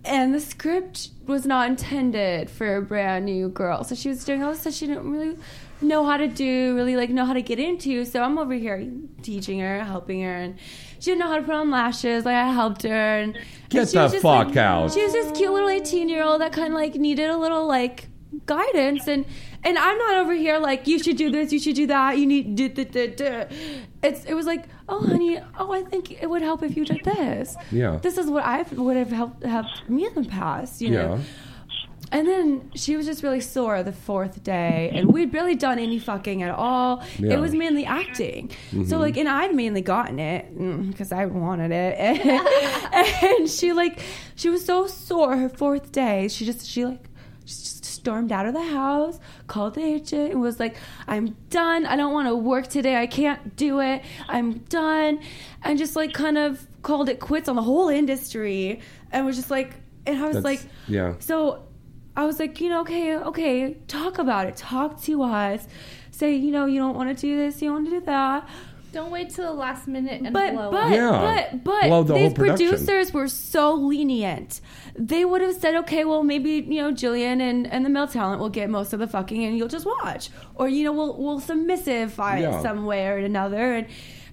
And 0.05 0.33
the 0.35 0.41
script 0.41 1.09
was 1.27 1.45
not 1.47 1.69
intended 1.69 2.49
for 2.49 2.77
a 2.77 2.83
brand 2.83 3.25
new 3.27 3.49
girl. 3.51 3.85
So 3.85 3.95
she 3.95 4.09
was 4.09 4.25
doing 4.25 4.43
all 4.43 4.51
this 4.53 4.61
stuff 4.61 4.73
she 4.75 4.87
didn't 4.87 5.11
really 5.11 5.37
know 5.81 6.05
how 6.05 6.17
to 6.17 6.29
do, 6.29 6.75
really 6.75 6.97
like 6.97 7.11
know 7.11 7.25
how 7.25 7.33
to 7.35 7.43
get 7.43 7.59
into. 7.59 8.05
So 8.05 8.23
I'm 8.23 8.39
over 8.39 8.55
here 8.55 8.91
teaching 9.23 9.61
her, 9.61 9.85
helping 9.85 10.23
her, 10.23 10.35
and 10.35 10.59
she 10.99 11.11
didn't 11.11 11.21
know 11.21 11.29
how 11.29 11.37
to 11.37 11.43
put 11.43 11.55
on 11.55 11.71
lashes. 11.71 12.25
Like 12.25 12.37
I 12.37 12.51
helped 12.53 12.83
her, 12.83 13.19
and 13.19 13.35
Get 13.69 13.81
and 13.81 13.89
she 13.91 13.99
was 13.99 14.13
just, 14.13 14.23
fuck 14.23 14.49
like- 14.49 14.57
out. 14.57 14.93
She 14.93 15.03
was 15.03 15.13
this 15.13 15.37
cute 15.37 15.53
little 15.53 15.69
18 15.69 16.09
year 16.09 16.23
old 16.23 16.41
that 16.41 16.53
kind 16.53 16.69
of 16.69 16.75
like 16.75 16.95
needed 16.95 17.29
a 17.31 17.37
little 17.37 17.67
like 17.67 18.09
guidance 18.45 19.07
and 19.07 19.25
and 19.65 19.79
I'm 19.79 19.97
not 19.97 20.17
over 20.17 20.35
here 20.35 20.59
like 20.59 20.87
you 20.87 20.99
should 21.03 21.17
do 21.17 21.31
this 21.31 21.53
you 21.53 21.59
should 21.61 21.77
do 21.77 21.87
that 21.87 22.19
you 22.19 22.27
need 22.27 22.55
do, 22.55 22.69
do, 22.69 22.85
do. 22.85 23.47
it's 24.03 24.25
it 24.25 24.35
was 24.35 24.45
like 24.47 24.65
oh 24.91 25.01
honey 25.07 25.39
oh 25.59 25.73
I 25.73 25.83
think 25.83 26.11
it 26.23 26.29
would 26.29 26.43
help 26.43 26.63
if 26.63 26.77
you 26.77 26.85
did 26.85 27.03
this 27.05 27.57
Yeah. 27.71 27.97
this 28.03 28.19
is 28.19 28.27
what 28.29 28.45
I 28.45 28.63
would 28.73 28.97
have 28.97 29.11
helped 29.11 29.43
helped 29.45 29.89
me 29.89 30.07
in 30.07 30.15
the 30.23 30.29
past 30.29 30.83
you 30.83 30.91
know 30.91 31.15
Yeah. 31.15 31.23
And 32.13 32.27
then 32.27 32.71
she 32.75 32.97
was 32.97 33.07
just 33.07 33.23
really 33.23 33.41
sore 33.41 33.83
the 33.83 33.93
fourth 33.93 34.43
day, 34.43 34.91
and 34.93 35.07
mm-hmm. 35.07 35.15
we'd 35.15 35.33
barely 35.33 35.57
done 35.57 35.79
any 35.79 35.99
fucking 35.99 36.43
at 36.43 36.51
all. 36.51 37.03
Yeah. 37.19 37.35
It 37.35 37.41
was 37.41 37.53
mainly 37.53 37.85
acting. 37.85 38.51
So 38.71 38.77
mm-hmm. 38.77 38.95
like, 38.95 39.17
and 39.17 39.29
I'd 39.29 39.55
mainly 39.55 39.81
gotten 39.81 40.19
it 40.19 40.57
mm, 40.57 40.91
because 40.91 41.13
I 41.13 41.27
wanted 41.27 41.73
it. 41.73 41.97
And, 43.23 43.49
she 43.49 43.73
like, 43.73 44.01
she 44.35 44.49
was 44.49 44.65
so 44.65 44.87
sore 44.87 45.37
her 45.37 45.49
fourth 45.49 45.93
day. 45.93 46.29
She 46.29 46.45
just 46.45 46.67
she 46.67 46.85
like 46.85 47.09
just 47.45 47.85
stormed 47.85 48.33
out 48.33 48.47
of 48.47 48.55
the 48.55 48.63
house, 48.63 49.19
called 49.47 49.75
the 49.75 49.83
agent, 49.83 50.33
and 50.33 50.41
was 50.41 50.61
like, 50.61 50.77
"I'm 51.07 51.37
done. 51.51 51.87
I 51.87 51.97
don't 51.97 52.13
want 52.13 52.29
to 52.29 52.37
work 52.37 52.69
today. 52.69 52.97
I 52.97 53.07
can't 53.07 53.57
do 53.57 53.81
it. 53.81 54.03
I'm 54.29 54.59
done," 54.59 55.21
and 55.63 55.79
just 55.79 55.97
like 55.97 56.13
kind 56.13 56.39
of 56.39 56.67
called 56.83 57.09
it 57.09 57.19
quits 57.21 57.49
on 57.49 57.57
the 57.57 57.63
whole 57.63 57.89
industry, 57.89 58.81
and 59.11 59.27
was 59.27 59.37
just 59.37 59.51
like, 59.51 59.75
and 60.07 60.19
I 60.19 60.27
was 60.27 60.37
That's- 60.37 60.45
like, 60.45 60.71
yeah. 60.89 61.15
so 61.19 61.66
I 62.17 62.25
was 62.25 62.39
like, 62.39 62.61
you 62.61 62.69
know, 62.71 62.81
okay, 62.81 63.17
okay, 63.17 63.75
talk 63.89 64.19
about 64.19 64.47
it. 64.47 64.57
Talk 64.57 65.03
to 65.03 65.23
us. 65.23 65.67
Say, 66.11 66.35
you 66.35 66.51
know, 66.51 66.65
you 66.67 66.79
don't 66.81 66.95
want 66.97 67.15
to 67.17 67.21
do 67.21 67.37
this, 67.37 67.61
you 67.61 67.69
don't 67.69 67.85
want 67.85 67.91
to 67.95 68.01
do 68.01 68.07
that. 68.07 68.49
Don't 68.93 69.11
wait 69.11 69.29
till 69.29 69.45
the 69.45 69.53
last 69.53 69.87
minute 69.87 70.23
and 70.23 70.33
But 70.33 70.55
blow 70.55 70.71
but 70.71 70.91
it. 70.91 70.95
Yeah. 70.95 71.47
but 71.51 71.65
but 71.65 71.89
Blow 71.89 72.03
the 72.03 72.15
whole 72.15 72.23
these 72.23 72.33
producers 72.33 73.13
were 73.13 73.29
so 73.29 73.75
lenient. 73.75 74.63
They 74.95 75.27
would 75.27 75.43
have 75.43 75.55
said, 75.57 75.75
okay, 75.75 76.07
well 76.07 76.23
maybe 76.23 76.53
you 76.67 76.81
know 76.81 76.93
Jillian 76.93 77.43
and, 77.43 77.67
and 77.71 77.85
the 77.85 77.91
male 77.91 78.07
talent 78.07 78.41
will 78.41 78.49
get 78.49 78.71
most 78.71 78.95
of 78.95 79.01
the 79.01 79.07
fucking 79.07 79.45
and 79.45 79.59
you'll 79.59 79.69
just 79.69 79.85
watch, 79.85 80.31
or 80.55 80.71
you 80.71 80.83
know 80.85 80.93
we'll 80.93 81.15
we'll 81.19 81.41
submissify 81.43 82.41
Yeah. 82.41 82.59
it 82.59 82.63
some 82.63 82.87
way 82.87 83.07
or 83.07 83.19
another. 83.19 83.75
And 83.75 83.87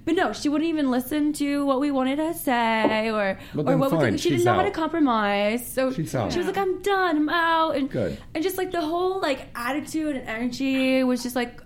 But 0.06 0.16
no, 0.16 0.34
she 0.34 0.50
wouldn't 0.50 0.70
even 0.70 0.92
listen 0.92 1.32
to 1.34 1.66
what 1.66 1.80
we 1.80 1.92
wanted 1.92 2.18
to 2.18 2.34
say 2.34 3.10
or 3.10 3.40
But 3.54 3.68
or 3.68 3.78
what 3.78 3.92
we 3.92 3.98
could, 4.00 4.20
she 4.20 4.30
she's 4.30 4.40
didn't 4.40 4.46
know 4.46 4.54
how 4.56 4.64
to 4.64 4.72
compromise. 4.72 5.66
So 5.66 5.88
out. 5.88 5.94
she 6.32 6.38
was 6.38 6.48
like, 6.48 6.58
"I'm 6.58 6.82
done. 6.82 7.18
I'm 7.18 7.30
out." 7.30 7.76
And 7.76 7.90
Good. 7.90 8.18
and 8.34 8.44
just 8.44 8.58
like 8.58 8.72
the 8.72 8.82
whole 8.82 9.22
like 9.22 9.48
attitude 9.56 10.18
and 10.18 10.28
energy 10.28 11.04
was 11.04 11.24
just 11.24 11.36
like 11.36 11.62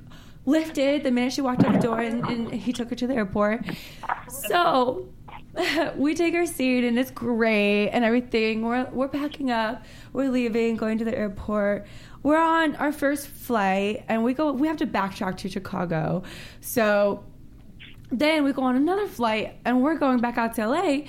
lifted 0.46 1.04
the 1.04 1.12
minute 1.12 1.34
she 1.34 1.42
walked 1.42 1.64
out 1.64 1.74
the 1.74 1.80
door 1.80 2.00
and, 2.00 2.24
and 2.26 2.52
he 2.54 2.72
took 2.72 2.90
her 2.90 2.96
to 2.96 3.08
the 3.08 3.14
airport. 3.14 3.66
So 4.48 5.10
we 5.96 6.14
take 6.14 6.34
our 6.36 6.46
seat 6.46 6.84
and 6.86 6.98
it's 6.98 7.12
great 7.12 7.90
and 7.90 8.06
everything. 8.06 8.62
We're 8.64 8.88
we're 8.92 9.08
packing 9.08 9.52
up, 9.52 9.84
we're 10.14 10.30
leaving, 10.30 10.76
going 10.76 11.00
to 11.00 11.06
the 11.06 11.18
airport. 11.18 11.88
We're 12.24 12.42
on 12.42 12.76
our 12.76 12.92
first 12.92 13.28
flight 13.28 14.06
and 14.08 14.24
we 14.24 14.34
go 14.34 14.52
we 14.52 14.68
have 14.68 14.78
to 14.78 14.88
backtrack 14.88 15.38
to 15.38 15.50
Chicago. 15.50 16.24
So 16.62 17.24
then 18.10 18.44
we 18.44 18.54
go 18.54 18.64
on 18.64 18.76
another 18.76 19.08
flight 19.08 19.58
and 19.66 19.84
we're 19.84 19.98
going 19.98 20.20
back 20.20 20.38
out 20.38 20.56
to 20.56 20.68
LA. 20.68 21.02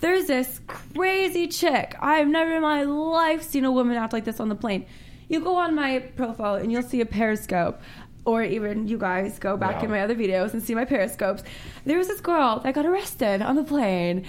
There's 0.00 0.26
this 0.26 0.60
crazy 0.66 1.46
chick. 1.46 1.94
I've 2.00 2.26
never 2.26 2.56
in 2.56 2.62
my 2.62 2.82
life 2.82 3.42
seen 3.42 3.64
a 3.64 3.70
woman 3.70 3.96
act 3.96 4.12
like 4.12 4.24
this 4.24 4.40
on 4.40 4.48
the 4.48 4.56
plane. 4.56 4.86
You 5.28 5.40
go 5.40 5.56
on 5.56 5.74
my 5.74 6.00
profile 6.00 6.56
and 6.56 6.72
you'll 6.72 6.82
see 6.82 7.00
a 7.00 7.06
periscope. 7.06 7.80
Or 8.24 8.42
even 8.42 8.86
you 8.86 8.98
guys 8.98 9.38
go 9.40 9.56
back 9.56 9.82
in 9.82 9.90
my 9.90 10.00
other 10.00 10.14
videos 10.14 10.52
and 10.52 10.62
see 10.62 10.74
my 10.74 10.84
periscopes. 10.84 11.42
There 11.84 11.98
was 11.98 12.06
this 12.06 12.20
girl 12.20 12.60
that 12.60 12.74
got 12.74 12.86
arrested 12.86 13.42
on 13.42 13.56
the 13.56 13.64
plane. 13.64 14.26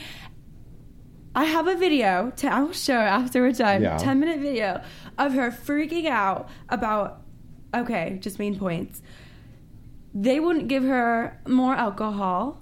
I 1.36 1.46
have 1.46 1.68
a 1.68 1.76
video. 1.76 2.32
To, 2.38 2.48
I 2.48 2.62
will 2.62 2.74
show 2.74 2.94
after 2.94 3.42
we're 3.42 3.52
done. 3.52 3.84
Yeah. 3.84 3.98
10 3.98 4.20
minute 4.20 4.40
video 4.40 4.82
of 5.18 5.34
her 5.34 5.52
freaking 5.52 6.08
out 6.08 6.50
about, 6.70 7.22
okay, 7.76 8.18
just 8.20 8.40
main 8.40 8.58
points. 8.58 9.02
They 10.14 10.40
wouldn't 10.40 10.68
give 10.68 10.84
her 10.84 11.40
more 11.48 11.74
alcohol. 11.74 12.62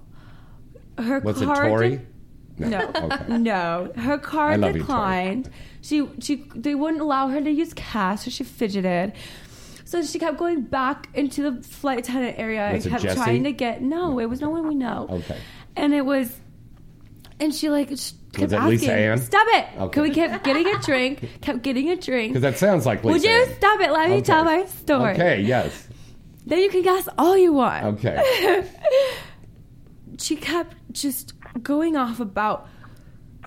Her 0.98 1.20
Was 1.20 1.40
it 1.40 1.46
Tori? 1.46 1.96
de- 2.56 2.68
no, 2.68 2.90
Okay. 2.94 3.24
no. 3.38 3.92
Her 3.96 4.18
card 4.18 4.60
love 4.60 4.74
you, 4.74 4.80
declined. 4.80 5.50
She 5.80 6.06
she 6.20 6.44
they 6.54 6.74
wouldn't 6.74 7.00
allow 7.02 7.28
her 7.28 7.40
to 7.40 7.50
use 7.50 7.72
cash, 7.74 8.22
so 8.22 8.30
she 8.30 8.44
fidgeted. 8.44 9.12
So 9.84 10.02
she 10.02 10.18
kept 10.18 10.38
going 10.38 10.62
back 10.62 11.08
into 11.14 11.50
the 11.50 11.62
flight 11.62 11.98
attendant 11.98 12.38
area 12.38 12.70
Was 12.72 12.84
and 12.86 12.92
kept 12.92 13.02
Jessie? 13.02 13.16
trying 13.16 13.44
to 13.44 13.52
get 13.52 13.82
no, 13.82 14.18
it 14.18 14.26
was 14.26 14.40
no 14.40 14.48
one 14.50 14.66
we 14.68 14.74
know. 14.74 15.06
Okay. 15.10 15.36
And 15.76 15.92
it 15.92 16.06
was 16.06 16.38
and 17.40 17.54
she 17.54 17.68
like 17.68 17.88
sh- 17.96 18.12
kept 18.32 18.44
Was 18.44 18.52
it 18.52 18.56
asking, 18.56 18.70
Lisa 18.70 18.94
Ann? 18.94 19.18
"Stop 19.18 19.46
it!" 19.50 19.66
Okay. 19.80 19.92
Can 19.94 20.02
we 20.02 20.10
kept 20.10 20.44
getting 20.44 20.66
a 20.68 20.78
drink? 20.80 21.28
Kept 21.42 21.62
getting 21.62 21.90
a 21.90 21.96
drink. 21.96 22.32
Because 22.32 22.42
that 22.42 22.58
sounds 22.58 22.86
like 22.86 23.02
Lisa 23.04 23.12
Would 23.12 23.24
you 23.24 23.54
stop 23.56 23.80
it? 23.80 23.90
Let 23.90 24.08
me 24.10 24.22
tell 24.22 24.44
my 24.44 24.64
story. 24.66 25.12
Okay, 25.14 25.42
yes. 25.42 25.88
Then 26.44 26.58
you 26.58 26.70
can 26.70 26.82
guess 26.82 27.08
all 27.18 27.36
you 27.36 27.52
want. 27.52 27.84
Okay. 28.04 28.68
she 30.18 30.36
kept 30.36 30.76
just 30.92 31.34
going 31.62 31.96
off 31.96 32.20
about 32.20 32.68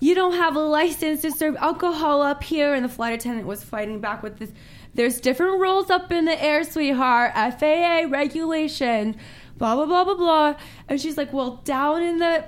you 0.00 0.14
don't 0.14 0.34
have 0.34 0.56
a 0.56 0.60
license 0.60 1.22
to 1.22 1.30
serve 1.30 1.56
alcohol 1.56 2.20
up 2.22 2.42
here 2.42 2.74
and 2.74 2.84
the 2.84 2.88
flight 2.88 3.14
attendant 3.14 3.46
was 3.46 3.64
fighting 3.64 4.00
back 4.00 4.22
with 4.22 4.38
this 4.38 4.52
there's 4.94 5.20
different 5.20 5.58
rules 5.60 5.90
up 5.90 6.12
in 6.12 6.24
the 6.24 6.42
air 6.42 6.64
sweetheart 6.64 7.32
faa 7.58 8.06
regulation 8.08 9.16
blah 9.56 9.74
blah 9.74 9.86
blah 9.86 10.04
blah 10.04 10.14
blah 10.14 10.54
and 10.88 11.00
she's 11.00 11.16
like 11.16 11.32
well 11.32 11.62
down 11.64 12.02
in 12.02 12.18
the 12.18 12.44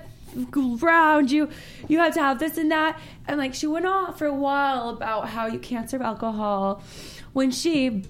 ground 0.50 1.30
you 1.30 1.48
you 1.88 1.98
have 1.98 2.12
to 2.12 2.20
have 2.20 2.38
this 2.38 2.58
and 2.58 2.70
that 2.70 3.00
and 3.26 3.38
like 3.38 3.54
she 3.54 3.66
went 3.66 3.86
on 3.86 4.12
for 4.14 4.26
a 4.26 4.34
while 4.34 4.90
about 4.90 5.28
how 5.28 5.46
you 5.46 5.58
can't 5.58 5.88
serve 5.88 6.02
alcohol 6.02 6.82
when 7.32 7.50
she 7.50 8.04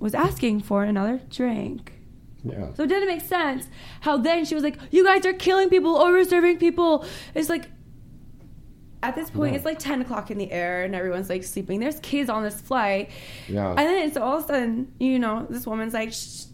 was 0.00 0.14
asking 0.14 0.60
for 0.60 0.82
another 0.82 1.20
drink 1.30 1.92
Yeah. 2.42 2.72
so 2.74 2.82
it 2.84 2.88
didn't 2.88 3.06
make 3.08 3.20
sense 3.20 3.68
how 4.00 4.16
then 4.16 4.44
she 4.46 4.54
was 4.54 4.64
like, 4.64 4.78
"You 4.90 5.04
guys 5.04 5.24
are 5.26 5.34
killing 5.34 5.68
people, 5.68 5.96
over 5.96 6.24
serving 6.24 6.56
people." 6.58 7.04
It's 7.34 7.48
like 7.50 7.68
at 9.02 9.14
this 9.14 9.30
point, 9.30 9.52
Yeah. 9.52 9.56
it's 9.58 9.64
like 9.64 9.78
ten 9.78 10.00
o'clock 10.02 10.30
in 10.30 10.36
the 10.38 10.50
air, 10.52 10.84
and 10.84 10.94
everyone's 10.94 11.28
like 11.30 11.42
sleeping. 11.44 11.80
There's 11.80 12.00
kids 12.00 12.28
on 12.28 12.42
this 12.42 12.60
flight, 12.60 13.08
Yeah. 13.48 13.68
and 13.70 13.78
then 13.78 14.06
it's 14.06 14.16
all 14.16 14.38
of 14.38 14.44
a 14.44 14.46
sudden, 14.48 14.92
you 14.98 15.18
know, 15.18 15.46
this 15.48 15.66
woman's 15.66 15.94
like, 15.94 16.10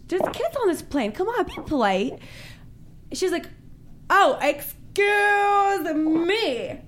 "There's 0.07 0.21
kids 0.33 0.55
on 0.61 0.67
this 0.67 0.81
plane. 0.81 1.11
Come 1.11 1.27
on, 1.27 1.45
be 1.45 1.53
polite." 1.65 2.19
She's 3.13 3.31
like, 3.31 3.47
"Oh, 4.09 4.37
excuse 4.41 5.93
me." 6.27 6.81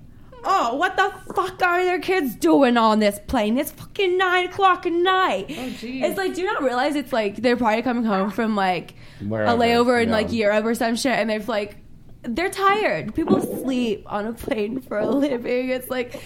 Oh, 0.44 0.74
what 0.76 0.96
the 0.96 1.12
fuck 1.34 1.62
are 1.62 1.84
their 1.84 2.00
kids 2.00 2.34
doing 2.34 2.76
on 2.76 2.98
this 2.98 3.18
plane? 3.26 3.58
It's 3.58 3.70
fucking 3.72 4.16
nine 4.16 4.46
o'clock 4.46 4.86
at 4.86 4.92
night. 4.92 5.46
Oh, 5.50 5.70
geez. 5.70 6.04
It's 6.04 6.16
like, 6.16 6.34
do 6.34 6.40
you 6.40 6.46
not 6.46 6.62
realize 6.62 6.94
it's 6.94 7.12
like 7.12 7.36
they're 7.36 7.56
probably 7.56 7.82
coming 7.82 8.04
home 8.04 8.30
from 8.30 8.56
like 8.56 8.94
Wherever, 9.26 9.52
a 9.52 9.54
layover 9.56 10.02
in 10.02 10.08
yeah. 10.08 10.14
like 10.14 10.32
Europe 10.32 10.64
or 10.64 10.74
some 10.74 10.96
shit, 10.96 11.12
and 11.12 11.28
they've 11.28 11.48
like 11.48 11.76
they're 12.22 12.50
tired. 12.50 13.14
People 13.14 13.40
sleep 13.40 14.04
on 14.06 14.26
a 14.26 14.32
plane 14.32 14.80
for 14.80 14.98
a 14.98 15.08
living. 15.08 15.70
It's 15.70 15.90
like 15.90 16.20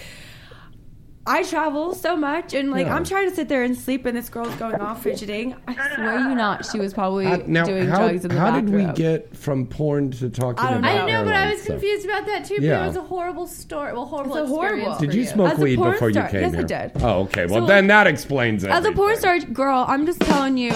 I 1.27 1.41
travel 1.41 1.95
so 1.95 2.15
much, 2.15 2.53
and 2.53 2.69
like 2.69 2.85
Yeah. 2.85 2.95
I'm 2.95 3.03
trying 3.03 3.27
to 3.29 3.35
sit 3.35 3.49
there 3.49 3.63
and 3.63 3.75
sleep, 3.75 4.05
and 4.05 4.15
this 4.15 4.29
girl's 4.29 4.53
going 4.55 4.75
off 4.75 5.01
fidgeting. 5.01 5.55
I 5.67 5.73
swear 5.95 6.19
you 6.19 6.35
not, 6.35 6.65
she 6.71 6.79
was 6.79 6.93
probably 6.93 7.25
Uh, 7.25 7.39
now, 7.47 7.65
doing 7.65 7.87
how, 7.87 7.97
drugs 8.07 8.25
in 8.25 8.31
the 8.31 8.39
how 8.39 8.51
did 8.59 8.69
we 8.69 8.85
get 8.93 9.35
from 9.35 9.65
porn 9.65 10.11
to 10.11 10.29
talking 10.29 10.63
I 10.63 10.71
don't 10.71 10.81
know. 10.81 10.87
about 10.95 11.09
I 11.09 11.11
know, 11.11 11.25
but 11.25 11.33
I 11.33 11.49
was 11.49 11.61
stuff? 11.61 11.67
confused 11.79 12.05
about 12.05 12.27
that 12.27 12.45
too. 12.45 12.57
Yeah. 12.61 12.77
But 12.77 12.83
it 12.83 12.87
was 12.89 12.97
a 12.97 13.01
horrible 13.01 13.47
story. 13.47 13.93
Well, 13.93 14.05
horrible 14.05 14.35
It's 14.37 14.45
a 14.45 14.53
horrible- 14.53 14.91
experience. 14.91 14.99
Did 15.01 15.11
for 15.11 15.17
you 15.17 15.25
smoke 15.25 15.57
weed 15.57 15.75
before 15.77 15.95
star- 16.11 16.25
you 16.25 16.29
came 16.29 16.41
yes, 16.41 16.53
I 16.53 16.57
here? 16.57 16.65
did. 16.67 16.91
Oh, 17.03 17.19
okay. 17.21 17.45
Well, 17.47 17.61
So- 17.61 17.65
then 17.67 17.87
that 17.87 18.05
explains 18.05 18.63
it. 18.63 18.69
As 18.69 18.85
a 18.85 18.91
porn 18.91 19.17
star 19.17 19.39
girl, 19.39 19.83
I'm 19.87 20.05
just 20.05 20.21
telling 20.21 20.57
you, 20.57 20.73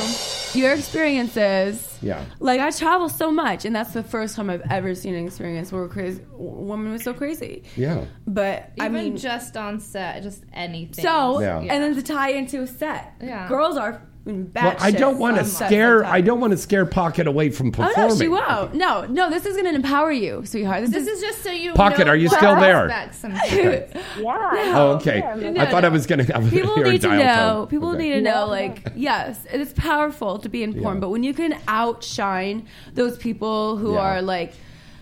your 0.56 0.74
experiences. 0.74 1.86
Yeah. 2.02 2.24
Like 2.40 2.62
I 2.62 2.72
travel 2.72 3.10
so 3.10 3.30
much, 3.30 3.66
and 3.66 3.76
that's 3.76 3.92
the 3.94 4.04
first 4.04 4.36
time 4.36 4.50
I've 4.50 4.64
ever 4.72 4.96
seen 4.96 5.14
an 5.16 5.26
experience 5.28 5.72
where 5.72 5.84
a 5.84 5.90
crazy 5.90 6.22
woman 6.32 6.92
was 6.92 7.04
so 7.04 7.14
crazy. 7.14 7.64
Yeah. 7.76 8.06
But 8.26 8.72
I 8.80 8.86
Even 8.86 8.94
mean, 8.94 9.18
just 9.18 9.58
on 9.58 9.80
set, 9.82 10.24
just 10.24 10.39
anything. 10.54 11.04
so 11.04 11.40
Yeah. 11.42 11.60
and 11.60 11.70
then 11.84 11.96
to 11.96 12.02
tie 12.04 12.30
into 12.32 12.62
a 12.62 12.68
set, 12.68 13.14
Yeah. 13.22 13.48
girls 13.48 13.78
are 13.78 14.02
bad 14.26 14.64
Well, 14.64 14.76
I 14.80 14.92
don't 14.92 15.18
want 15.18 15.38
to 15.38 15.46
scare. 15.46 16.06
I 16.06 16.22
don't 16.22 16.40
want 16.40 16.52
to 16.52 16.58
scare 16.58 16.86
Pocket 16.86 17.26
away 17.26 17.50
from 17.50 17.72
performing. 17.72 17.94
Oh 17.98 18.10
performing. 18.10 18.32
no, 18.32 18.38
she 18.46 18.52
won't. 18.62 18.74
No, 18.76 19.06
no, 19.06 19.30
this 19.32 19.44
is 19.48 19.54
going 19.54 19.66
to 19.66 19.74
empower 19.74 20.12
you, 20.12 20.46
sweetheart. 20.46 20.82
This, 20.82 20.92
This 20.92 21.08
is 21.08 21.18
is 21.18 21.22
just 21.22 21.42
so 21.44 21.50
you. 21.52 21.74
Pocket, 21.74 22.06
know 22.06 22.12
are 22.12 22.16
you 22.16 22.30
still 22.30 22.56
there? 22.58 22.86
expect 22.86 23.16
sometimes. 23.16 23.52
Yeah. 24.20 24.74
Oh, 24.76 24.92
okay. 24.98 25.20
Yeah, 25.20 25.64
I 25.64 25.66
thought 25.66 25.84
I 25.86 25.90
was 25.90 26.06
gonna. 26.06 26.26
I 26.36 26.42
people 26.48 26.76
hear 26.76 26.86
a 26.86 26.92
need 26.92 27.02
to 27.02 27.08
know. 27.10 27.18
tone. 27.36 27.68
People 27.68 27.90
Okay. 27.92 27.98
need 28.04 28.12
to 28.16 28.22
know. 28.22 28.46
Like, 28.48 28.88
yes, 28.96 29.40
it's 29.52 29.74
powerful 29.74 30.38
to 30.40 30.50
be 30.50 30.62
informed, 30.62 30.98
Yeah. 30.98 31.02
but 31.02 31.10
when 31.10 31.24
you 31.24 31.34
can 31.34 31.56
outshine 31.68 32.68
those 32.94 33.18
people 33.18 33.78
who 33.78 33.94
Yeah. 33.94 34.00
are 34.00 34.22
like, 34.22 34.54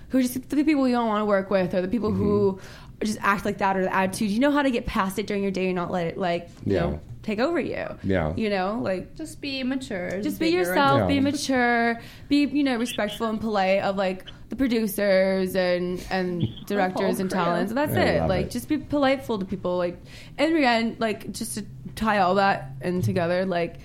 who 0.10 0.20
are 0.20 0.22
just 0.22 0.36
the 0.50 0.64
people 0.64 0.88
you 0.88 0.96
don't 0.96 1.08
want 1.08 1.22
to 1.22 1.26
work 1.26 1.50
with, 1.50 1.74
or 1.74 1.82
the 1.82 1.88
people 1.90 2.12
who 2.12 2.54
Mm-hmm. 2.54 2.87
Just 3.04 3.20
act 3.22 3.46
like 3.46 3.60
that, 3.60 3.78
or 3.78 3.84
the 3.84 3.94
attitude, 3.94 4.30
you 4.32 4.40
know 4.40 4.52
how 4.52 4.62
to 4.62 4.72
get 4.72 4.86
past 4.86 5.20
it 5.20 5.28
during 5.28 5.44
your 5.44 5.52
day 5.52 5.68
and 5.68 5.76
not 5.76 5.92
let 5.92 6.08
it 6.08 6.18
like, 6.18 6.50
you 6.66 6.74
Yeah. 6.76 6.80
know, 6.82 7.00
take 7.24 7.40
over 7.40 7.60
you. 7.60 7.86
Yeah. 8.04 8.34
You 8.36 8.50
know, 8.50 8.80
like 8.82 9.16
Just 9.16 9.40
be 9.42 9.62
mature. 9.64 10.22
just 10.22 10.40
be 10.40 10.48
bigger 10.48 10.60
yourself, 10.60 11.02
Yeah. 11.02 11.08
be 11.08 11.20
mature, 11.20 12.00
be 12.30 12.46
you 12.46 12.64
know 12.64 12.78
respectful 12.78 13.28
and 13.28 13.40
polite 13.40 13.82
of 13.84 13.98
like 13.98 14.26
the 14.50 14.56
producers 14.56 15.56
and 15.56 16.04
and 16.10 16.48
directors 16.66 17.20
and 17.20 17.30
talents. 17.30 17.74
That's 17.74 17.96
I 17.96 18.02
it. 18.02 18.28
Like 18.28 18.46
it. 18.48 18.52
just 18.52 18.70
be 18.70 18.78
polightful 18.78 19.38
to 19.40 19.46
people. 19.46 19.78
Like 19.78 20.00
in 20.40 20.54
the 20.54 20.66
end, 20.66 21.00
like 21.00 21.32
just 21.34 21.56
to 21.56 21.66
tie 21.96 22.20
all 22.20 22.36
that 22.36 22.72
in 22.82 23.02
together. 23.02 23.46
Like, 23.46 23.76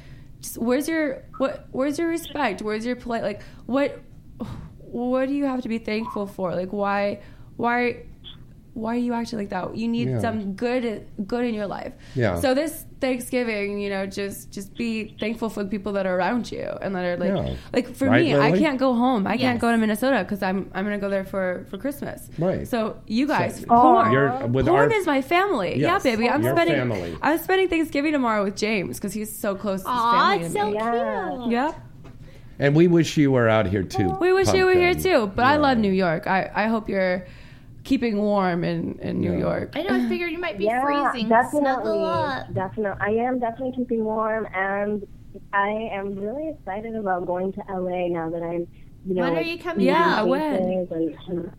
just 0.40 0.56
where's 0.58 0.86
your 0.88 1.24
what? 1.38 1.66
Where's 1.72 1.98
your 1.98 2.08
respect? 2.08 2.62
Where's 2.62 2.86
your 2.86 2.94
polite? 2.96 3.22
Like 3.24 3.42
what? 3.66 4.00
What 4.78 5.26
do 5.28 5.34
you 5.34 5.46
have 5.46 5.62
to 5.62 5.68
be 5.68 5.78
thankful 5.78 6.26
for? 6.26 6.54
Like 6.54 6.72
why? 6.72 7.20
Why? 7.56 8.04
Why 8.74 8.94
are 8.94 8.98
you 8.98 9.12
acting 9.12 9.38
like 9.38 9.50
that? 9.50 9.76
You 9.76 9.86
need 9.86 10.08
Yeah. 10.08 10.20
some 10.20 10.54
good 10.54 11.06
good 11.26 11.44
in 11.44 11.52
your 11.54 11.66
life. 11.66 11.92
Yeah. 12.14 12.40
So 12.40 12.54
this 12.54 12.86
Thanksgiving, 13.00 13.78
you 13.78 13.90
know, 13.90 14.06
just 14.06 14.50
just 14.50 14.74
be 14.74 15.14
thankful 15.20 15.50
for 15.50 15.62
the 15.62 15.68
people 15.68 15.92
that 15.92 16.06
are 16.06 16.16
around 16.16 16.50
you 16.50 16.66
and 16.80 16.94
that 16.96 17.04
are 17.04 17.16
like 17.18 17.34
Yeah. 17.36 17.54
like 17.74 17.94
for 17.94 18.08
Right, 18.08 18.24
me, 18.24 18.34
I 18.34 18.56
can't 18.56 18.78
go 18.78 18.94
home. 18.94 19.26
I 19.26 19.36
can't 19.36 19.60
go 19.60 19.70
to 19.70 19.76
Minnesota 19.76 20.18
because 20.24 20.42
I'm 20.42 20.70
I'm 20.74 20.84
gonna 20.86 20.98
go 20.98 21.10
there 21.10 21.24
for 21.24 21.66
for 21.68 21.76
Christmas. 21.76 22.30
Right. 22.38 22.66
So 22.66 22.96
you 23.06 23.26
guys, 23.26 23.64
oh. 23.68 23.76
So- 23.76 23.82
porn. 23.82 24.12
You're 24.12 24.46
with 24.46 24.66
porn 24.66 24.90
our- 24.90 24.98
is 24.98 25.06
my 25.06 25.20
family. 25.20 25.78
Yes, 25.78 26.04
yeah, 26.04 26.10
baby. 26.10 26.28
I'm 26.30 26.42
your 26.42 26.54
spending 26.56 26.76
family. 26.76 27.16
I'm 27.20 27.38
spending 27.38 27.68
Thanksgiving 27.68 28.12
tomorrow 28.12 28.42
with 28.44 28.56
James 28.56 28.98
because 28.98 29.12
he's 29.12 29.36
so 29.36 29.54
close 29.54 29.82
to 29.82 29.90
his 29.90 29.98
Aw, 30.00 30.30
family. 30.30 30.44
it's 30.46 30.54
so 30.54 30.66
me. 30.70 30.74
Yeah. 30.74 31.28
cute. 31.42 31.52
Yeah. 31.52 31.72
And 32.58 32.74
we 32.76 32.86
wish 32.86 33.16
you 33.16 33.32
were 33.32 33.48
out 33.48 33.66
here 33.66 33.82
too. 33.82 34.16
We 34.20 34.32
wish 34.32 34.52
you 34.54 34.64
were 34.64 34.72
here 34.84 34.94
too, 34.94 35.30
but 35.36 35.44
I 35.44 35.56
love 35.56 35.76
New 35.78 35.92
York. 35.92 36.26
I 36.26 36.50
I 36.54 36.66
hope 36.68 36.88
you're 36.88 37.26
keeping 37.84 38.18
warm 38.18 38.64
in 38.64 38.98
in 39.00 39.20
New 39.20 39.32
Yeah. 39.32 39.38
York. 39.38 39.72
I 39.74 39.82
know. 39.82 39.94
I 39.94 40.08
figured 40.08 40.32
you 40.32 40.38
might 40.38 40.58
be 40.58 40.66
Yeah, 40.66 40.80
freezing. 40.82 41.28
definitely. 41.28 42.34
Definitely. 42.52 42.98
I 43.00 43.10
am 43.26 43.38
definitely 43.40 43.72
keeping 43.76 44.04
warm, 44.04 44.46
and 44.54 45.04
I 45.52 45.68
am 45.92 46.14
really 46.16 46.50
excited 46.50 46.94
about 46.94 47.26
going 47.26 47.52
to 47.52 47.62
LA 47.68 48.08
now 48.08 48.30
that 48.30 48.42
I'm, 48.42 48.66
you 49.04 49.14
know, 49.14 49.22
When 49.24 49.36
are 49.36 49.40
you 49.42 49.58
coming 49.58 49.86
Yeah, 49.86 50.20
out? 50.20 50.28
when? 50.28 50.88
And, 50.90 51.14
and 51.26 51.52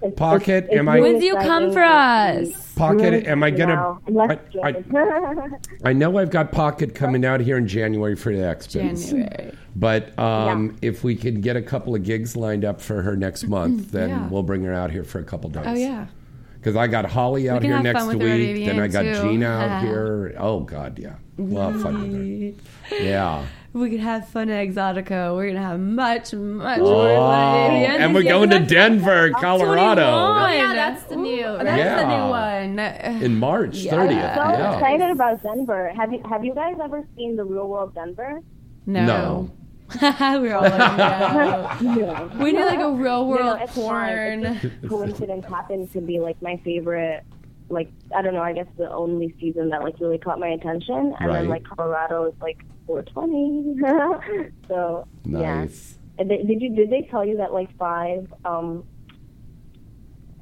It's- 0.00 0.12
Pocket, 0.16 0.48
it's- 0.48 0.68
it's 0.70 0.78
am 0.78 0.88
I- 0.88 0.96
really 0.96 1.12
When 1.12 1.20
do 1.20 1.26
you 1.26 1.36
come 1.36 1.72
for 1.72 1.82
us? 1.82 2.74
Pocket, 2.74 3.00
really 3.02 3.26
am 3.26 3.42
I 3.42 3.50
gonna? 3.50 3.96
now. 4.08 4.28
I, 4.30 4.38
I. 4.62 5.48
I 5.90 5.92
know 5.92 6.16
I've 6.18 6.30
got 6.30 6.52
Pocket 6.52 6.94
coming 6.94 7.24
out 7.24 7.40
here 7.40 7.56
in 7.56 7.66
January 7.66 8.14
for 8.14 8.32
the 8.32 8.42
Expos. 8.42 9.10
January. 9.10 9.52
But 9.74 10.16
um, 10.18 10.76
if 10.82 11.02
we 11.04 11.14
can 11.16 11.40
get 11.40 11.56
a 11.56 11.62
couple 11.62 11.94
of 11.94 12.02
gigs 12.04 12.36
lined 12.36 12.64
up 12.64 12.80
for 12.80 13.02
her 13.02 13.16
next 13.16 13.46
month, 13.48 13.90
then 13.92 14.08
Yeah. 14.10 14.28
we'll 14.28 14.42
bring 14.44 14.62
her 14.64 14.74
out 14.74 14.90
here 14.90 15.04
for 15.04 15.18
a 15.18 15.24
couple 15.24 15.50
days. 15.50 15.64
Oh 15.66 15.74
yeah. 15.74 16.06
Because 16.54 16.74
I 16.76 16.86
got 16.88 17.04
Holly 17.04 17.48
out 17.48 17.62
here 17.62 17.80
next 17.80 18.00
fun 18.00 18.08
with 18.08 18.20
her 18.20 18.28
at 18.28 18.34
week. 18.36 18.66
Then 18.66 18.80
I 18.80 18.88
got 18.88 19.04
AVN 19.04 19.20
too. 19.22 19.28
Gina 19.30 19.46
out 19.46 19.70
Ah. 19.70 19.80
here. 19.82 20.34
Oh 20.38 20.60
God, 20.60 20.98
yeah, 20.98 21.14
we'll 21.36 21.70
have 21.70 21.80
fun 21.82 22.02
with 22.02 22.60
her. 22.90 22.96
Yeah. 23.04 23.44
We 23.74 23.90
could 23.90 24.00
have 24.00 24.26
fun 24.28 24.48
at 24.50 24.66
Exxxotica. 24.66 25.36
We're 25.36 25.48
gonna 25.48 25.60
have 25.66 25.78
much, 25.78 26.32
much 26.32 26.78
Oh, 26.80 26.84
more 26.84 27.14
fun. 27.16 27.72
and 28.00 28.14
we're 28.14 28.22
going 28.22 28.48
to 28.50 28.60
Denver, 28.60 29.30
Colorado, 29.30 30.02
Oh, 30.02 30.46
yeah, 30.50 30.72
that's 30.74 31.02
the 31.04 31.16
new. 31.16 31.42
That's 31.42 31.78
Yeah. 31.78 32.02
the 32.02 32.08
new 32.16 32.30
one. 32.30 33.22
In 33.22 33.38
March 33.38 33.76
Yeah. 33.78 33.90
thirtieth. 33.92 34.34
so 34.34 34.40
Yeah. 34.42 34.74
excited 34.74 35.10
about 35.10 35.42
Denver. 35.42 35.92
Have 35.94 36.12
you 36.12 36.22
have 36.28 36.44
you 36.44 36.54
guys 36.54 36.76
ever 36.82 37.06
seen 37.16 37.36
the 37.36 37.44
Real 37.44 37.68
World 37.68 37.94
Denver? 37.94 38.40
No. 38.86 39.04
No. 39.06 39.50
we're 40.00 40.54
all 40.54 40.62
like, 40.62 40.98
no. 40.98 41.70
No. 41.94 42.30
We 42.42 42.52
need 42.52 42.64
like 42.64 42.80
a 42.80 42.90
real 42.90 43.26
world 43.26 43.58
it's 43.62 43.76
not. 43.76 43.82
porn. 43.84 44.72
Coincidence 44.88 45.46
happened 45.46 45.92
to 45.92 46.00
be 46.00 46.18
like 46.20 46.40
my 46.42 46.56
favorite. 46.64 47.22
Like 47.70 47.90
I 48.16 48.22
don't 48.22 48.34
know. 48.34 48.42
I 48.42 48.52
guess 48.52 48.66
the 48.78 48.90
only 48.90 49.34
season 49.40 49.68
that 49.70 49.82
like 49.82 50.00
really 50.00 50.18
caught 50.18 50.38
my 50.40 50.48
attention, 50.48 51.14
and 51.18 51.28
Right. 51.28 51.32
then 51.40 51.48
like 51.48 51.64
Colorado 51.64 52.26
is 52.26 52.34
like 52.40 52.58
420. 52.86 54.50
so 54.68 55.06
yeah. 55.24 55.38
Nice. 55.64 55.98
And 56.18 56.30
they- 56.30 56.42
Did 56.42 56.60
you 56.62 56.74
did 56.74 56.90
they 56.90 57.02
tell 57.10 57.24
you 57.24 57.36
that 57.36 57.52
like 57.52 57.68
five 57.78 58.32
um 58.44 58.84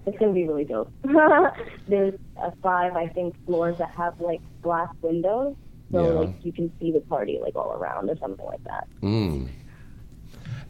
it's 0.06 0.16
gonna 0.18 0.32
be 0.32 0.46
really 0.46 0.64
dope. 0.64 0.90
There's 1.88 2.14
uh, 2.40 2.50
five 2.62 2.94
I 2.94 3.08
think 3.08 3.34
floors 3.44 3.76
that 3.78 3.90
have 3.90 4.20
like 4.20 4.40
glass 4.62 4.88
windows, 5.02 5.56
so 5.90 6.04
Yeah. 6.04 6.20
like 6.20 6.44
you 6.44 6.52
can 6.52 6.70
see 6.78 6.92
the 6.92 7.00
party 7.00 7.38
like 7.42 7.56
all 7.56 7.72
around 7.72 8.08
or 8.08 8.16
something 8.18 8.46
like 8.46 8.62
that. 8.64 8.86
Mm. 9.02 9.48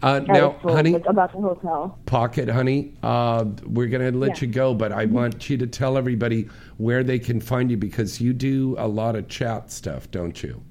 Uh, 0.03 0.21
now, 0.21 0.57
cool, 0.63 0.75
honey, 0.75 0.93
like, 0.93 1.07
about 1.07 1.33
the 1.33 1.39
hotel. 1.39 1.99
Pocket, 2.07 2.49
honey, 2.49 2.95
uh, 3.03 3.45
we're 3.65 3.89
going 3.89 4.13
to 4.13 4.17
let 4.17 4.43
Yeah. 4.43 4.47
You 4.47 4.53
go, 4.53 4.75
but 4.75 4.93
I 4.93 5.07
want 5.07 5.49
you 5.49 5.57
to 5.57 5.67
tell 5.67 5.97
everybody 5.97 6.49
where 6.77 7.03
they 7.03 7.19
can 7.19 7.41
find 7.41 7.71
you 7.71 7.77
because 7.77 8.21
you 8.21 8.33
do 8.33 8.75
a 8.79 8.87
lot 8.87 9.17
of 9.17 9.29
chat 9.29 9.71
stuff, 9.71 10.11
don't 10.11 10.43
you? 10.43 10.63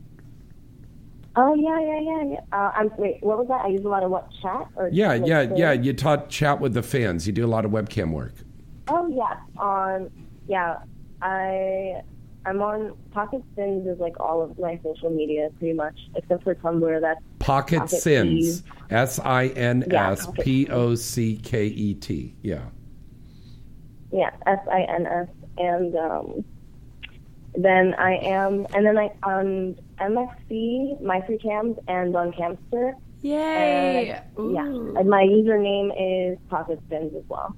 Oh 1.38 1.54
yeah, 1.54 1.80
yeah, 1.82 2.00
yeah, 2.00 2.24
yeah. 2.34 2.40
Uh, 2.58 2.72
I'm 2.76 2.92
wait. 2.98 3.22
What 3.22 3.38
was 3.40 3.48
that? 3.50 3.66
I 3.66 3.68
use 3.68 3.84
a 3.84 3.90
lot 3.90 4.04
of 4.04 4.12
what 4.12 4.30
chat 4.42 4.70
or 4.76 4.90
Yeah, 4.90 5.14
like, 5.14 5.26
yeah, 5.26 5.42
yeah. 5.56 5.72
You 5.74 5.92
taught 5.92 6.30
chat 6.30 6.62
with 6.62 6.74
the 6.74 6.84
fans. 6.84 7.28
You 7.28 7.34
do 7.34 7.46
a 7.46 7.48
lot 7.48 7.66
of 7.66 7.72
webcam 7.72 8.12
work. 8.12 8.36
Oh 8.88 9.08
yeah. 9.08 9.40
On 9.58 10.10
yeah, 10.48 10.78
I 11.22 12.02
I'm 12.46 12.62
on 12.62 12.96
Pocket 13.12 13.44
Sins 13.56 13.88
is 13.88 14.00
like 14.00 14.20
all 14.20 14.42
of 14.42 14.58
my 14.60 14.80
social 14.84 15.10
media 15.10 15.50
pretty 15.58 15.74
much 15.74 15.98
except 16.16 16.44
for 16.44 16.54
Tumblr. 16.56 17.02
That's 17.02 17.20
Pocket, 17.40 17.80
Pocket 17.80 18.00
Sins. 18.02 18.60
Steve. 18.60 18.72
S 18.92 19.20
I 19.20 19.48
N 19.48 19.92
S 19.92 20.26
Pocket 20.28 20.44
P 20.44 20.68
O 20.70 20.96
C 20.96 21.38
K 21.38 21.66
E 21.66 21.94
T. 21.96 22.36
Yeah. 22.44 22.66
yeah 24.12 24.30
S 24.46 24.60
I 24.72 24.82
N 24.82 25.06
S 25.08 25.28
and 25.58 25.96
um, 25.96 26.46
then 27.56 27.94
I 27.96 28.16
am 28.18 28.68
and 28.74 28.86
then 28.86 28.98
I 28.98 29.12
on 29.24 29.76
MXC, 30.00 31.02
my 31.02 31.22
free 31.26 31.38
cams, 31.38 31.78
and 31.88 32.16
on 32.16 32.32
Camster. 32.34 32.96
Yay! 33.22 34.22
And, 34.38 34.54
yeah, 34.54 34.66
and 35.00 35.10
my 35.10 35.24
username 35.24 35.92
is 35.98 36.38
Pocket 36.50 36.80
Spins 36.86 37.14
as 37.16 37.24
well. 37.28 37.56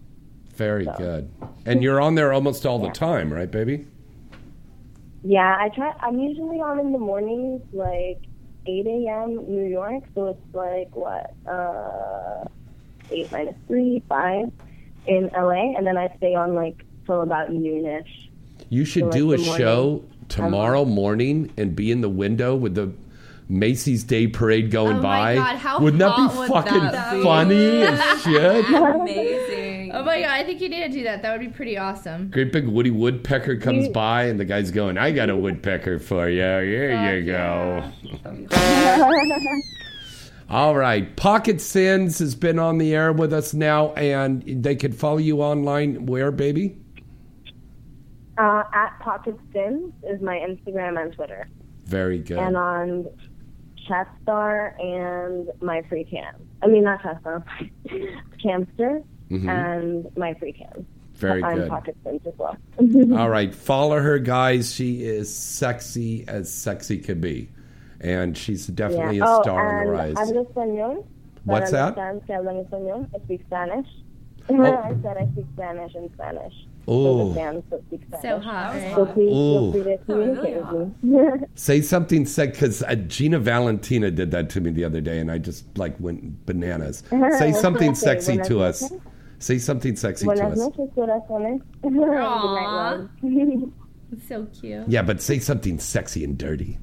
Very 0.56 0.86
So. 0.86 0.94
good. 0.98 1.32
And 1.66 1.84
you're 1.84 2.00
on 2.00 2.16
there 2.16 2.32
almost 2.32 2.66
all 2.66 2.80
the 2.80 2.90
time, 2.90 3.34
right, 3.34 3.52
baby? 3.52 3.86
Yeah, 5.24 5.58
I 5.60 5.70
try. 5.70 5.94
I'm 6.02 6.20
usually 6.20 6.58
on 6.58 6.80
in 6.80 6.92
the 6.92 7.00
mornings, 7.00 7.62
like 7.74 8.20
8 8.66 8.86
a.m. 8.88 9.50
New 9.50 9.66
York. 9.66 10.04
So 10.16 10.28
it's 10.28 10.54
like 10.56 10.96
what, 10.96 11.34
uh, 11.50 12.46
eight 13.12 13.32
minus 13.32 13.56
three, 13.68 14.04
five 14.10 14.52
in 15.06 15.30
LA, 15.34 15.76
and 15.78 15.86
then 15.88 15.98
I 15.98 16.14
stay 16.18 16.36
on 16.36 16.54
like 16.54 16.84
till 17.06 17.22
about 17.22 17.50
noonish. 17.50 18.06
You 18.70 18.84
should 18.86 19.04
So, 19.04 19.08
like, 19.08 19.18
do 19.18 19.32
a 19.34 19.38
morning. 19.38 19.58
show 19.58 20.04
tomorrow 20.28 20.84
morning 20.86 21.52
and 21.58 21.76
be 21.76 21.92
in 21.92 22.02
the 22.02 22.10
window 22.10 22.56
with 22.56 22.76
the 22.76 22.92
Macy's 23.50 24.04
Day 24.04 24.28
Parade 24.28 24.72
going 24.72 24.98
Oh 24.98 25.02
my 25.02 25.02
by. 25.02 25.36
God, 25.36 25.56
how 25.56 25.80
Wouldn't 25.80 26.00
that 26.00 26.18
be 26.18 26.48
fucking 26.48 26.74
that 26.74 27.14
be? 27.14 27.24
funny 27.24 27.82
as 27.84 28.22
shit? 28.22 28.66
Amazing. 28.66 29.57
Oh 29.94 30.04
my 30.04 30.22
god, 30.22 30.30
I 30.32 30.44
think 30.44 30.62
you 30.62 30.70
need 30.70 30.82
to 30.82 30.90
do 30.90 31.04
that. 31.04 31.22
That 31.22 31.32
would 31.32 31.42
be 31.42 31.54
pretty 31.54 31.78
awesome. 31.78 32.30
Great 32.30 32.52
big 32.52 32.68
Woody 32.68 32.92
Woodpecker 32.92 33.58
comes 33.58 33.88
by 33.90 34.24
and 34.26 34.40
the 34.40 34.46
guy's 34.46 34.72
going, 34.72 34.98
I 34.98 35.12
got 35.12 35.30
a 35.30 35.36
woodpecker 35.36 36.00
for 36.00 36.30
you. 36.30 36.42
Here 36.42 37.18
you 37.20 37.26
go. 37.26 37.92
All 40.50 40.76
right. 40.76 41.14
Pocket 41.18 41.60
Sins 41.60 42.20
has 42.20 42.34
been 42.34 42.58
on 42.58 42.78
the 42.78 42.96
air 42.96 43.12
with 43.12 43.34
us 43.34 43.54
now, 43.54 43.94
and 43.94 44.44
they 44.64 44.76
could 44.78 44.96
follow 44.96 45.18
you 45.18 45.42
online 45.42 46.06
where, 46.06 46.32
baby? 46.32 46.78
Uh, 48.38 48.64
at 48.74 48.98
Pocket 49.02 49.36
Sins 49.52 49.94
is 50.10 50.22
my 50.22 50.36
Instagram 50.38 51.02
and 51.02 51.12
Twitter, 51.14 51.50
Very 51.86 52.20
good. 52.20 52.38
and 52.38 52.56
on 52.56 53.08
Chatstar 53.90 54.80
and 54.80 55.50
my 55.62 55.82
free 55.90 56.06
cam. 56.06 56.36
I 56.62 56.68
mean, 56.68 56.84
not 56.84 57.02
Chatstar, 57.02 57.44
Camster 58.42 59.04
and 59.30 60.08
my 60.18 60.34
free 60.36 60.54
cam. 60.54 60.68
Mm-hmm. 60.70 60.82
Very 61.16 61.44
I'm 61.44 61.58
good. 61.58 61.70
Pocket 61.70 61.98
Spins 62.02 62.22
as 62.28 62.34
well. 62.38 62.56
All 63.20 63.30
right, 63.30 63.54
follow 63.54 64.00
her, 64.00 64.20
guys. 64.20 64.74
She 64.74 65.04
is 65.04 65.34
sexy 65.36 66.26
as 66.28 66.52
sexy 66.54 67.00
could 67.00 67.20
be, 67.22 67.50
and 68.00 68.38
she's 68.38 68.68
definitely 68.68 69.20
a 69.20 69.26
oh, 69.26 69.42
star 69.42 69.68
on 69.68 69.76
the 69.88 69.92
and 69.92 69.92
rise. 69.92 70.16
hablo 70.16 70.46
español. 70.54 71.06
What's 71.46 71.72
that? 71.72 71.96
los 71.96 71.96
fans 71.96 72.22
que 72.28 72.36
hablan 72.36 72.66
español, 72.70 73.10
I 73.16 73.20
speak 73.26 73.42
Spanish. 73.48 73.88
Oh. 74.50 74.64
I 74.64 74.96
said 75.02 75.18
I 75.18 75.28
speak 75.34 75.46
Spanish 75.56 75.94
and 75.96 76.10
Spanish. 76.14 76.54
Ooh. 76.90 77.04
For 77.04 77.28
the 77.28 77.36
fans 77.36 77.64
that 77.70 77.82
speak 77.88 78.02
Spanish. 78.08 78.22
So 78.22 78.40
hot, 78.40 78.76
right? 78.76 78.96
So 78.96 79.06
please 79.08 79.30
Ooh. 79.30 79.34
feel 79.34 79.72
free 79.74 79.84
to 79.84 79.98
communicate 80.06 80.66
with 80.72 81.04
me. 81.04 81.48
Say 81.56 81.82
something 81.82 82.26
sexy, 82.26 82.52
because 82.54 82.82
uh, 82.84 82.96
Gina 82.96 83.40
Valentina 83.40 84.10
did 84.10 84.32
that 84.32 84.50
to 84.52 84.62
me 84.62 84.72
the 84.72 84.86
other 84.86 85.02
day, 85.02 85.20
and 85.20 85.30
I 85.30 85.38
just 85.38 85.78
like 85.78 86.00
went 86.00 86.46
bananas. 86.46 87.04
Say 87.10 87.18
What 87.18 87.56
something 87.56 87.94
should 87.94 88.08
I 88.08 88.20
say? 88.20 88.22
sexy 88.22 88.32
Buenas 88.36 88.48
to 88.48 88.62
us. 88.62 88.82
noches? 88.84 88.98
Say 89.40 89.58
something 89.60 89.96
sexy 89.96 90.26
to 90.26 90.34
Buenas 90.34 90.54
us. 90.54 90.58
noches, 90.58 90.90
corazones. 90.96 91.62
Good 91.84 91.94
night, 91.94 92.10
love. 92.22 93.10
It's 94.12 94.28
so 94.28 94.46
cute. 94.60 94.88
Yeah, 94.88 95.02
but 95.04 95.22
say 95.22 95.38
something 95.40 95.80
sexy 95.80 96.24
and 96.24 96.38
dirty. 96.38 96.80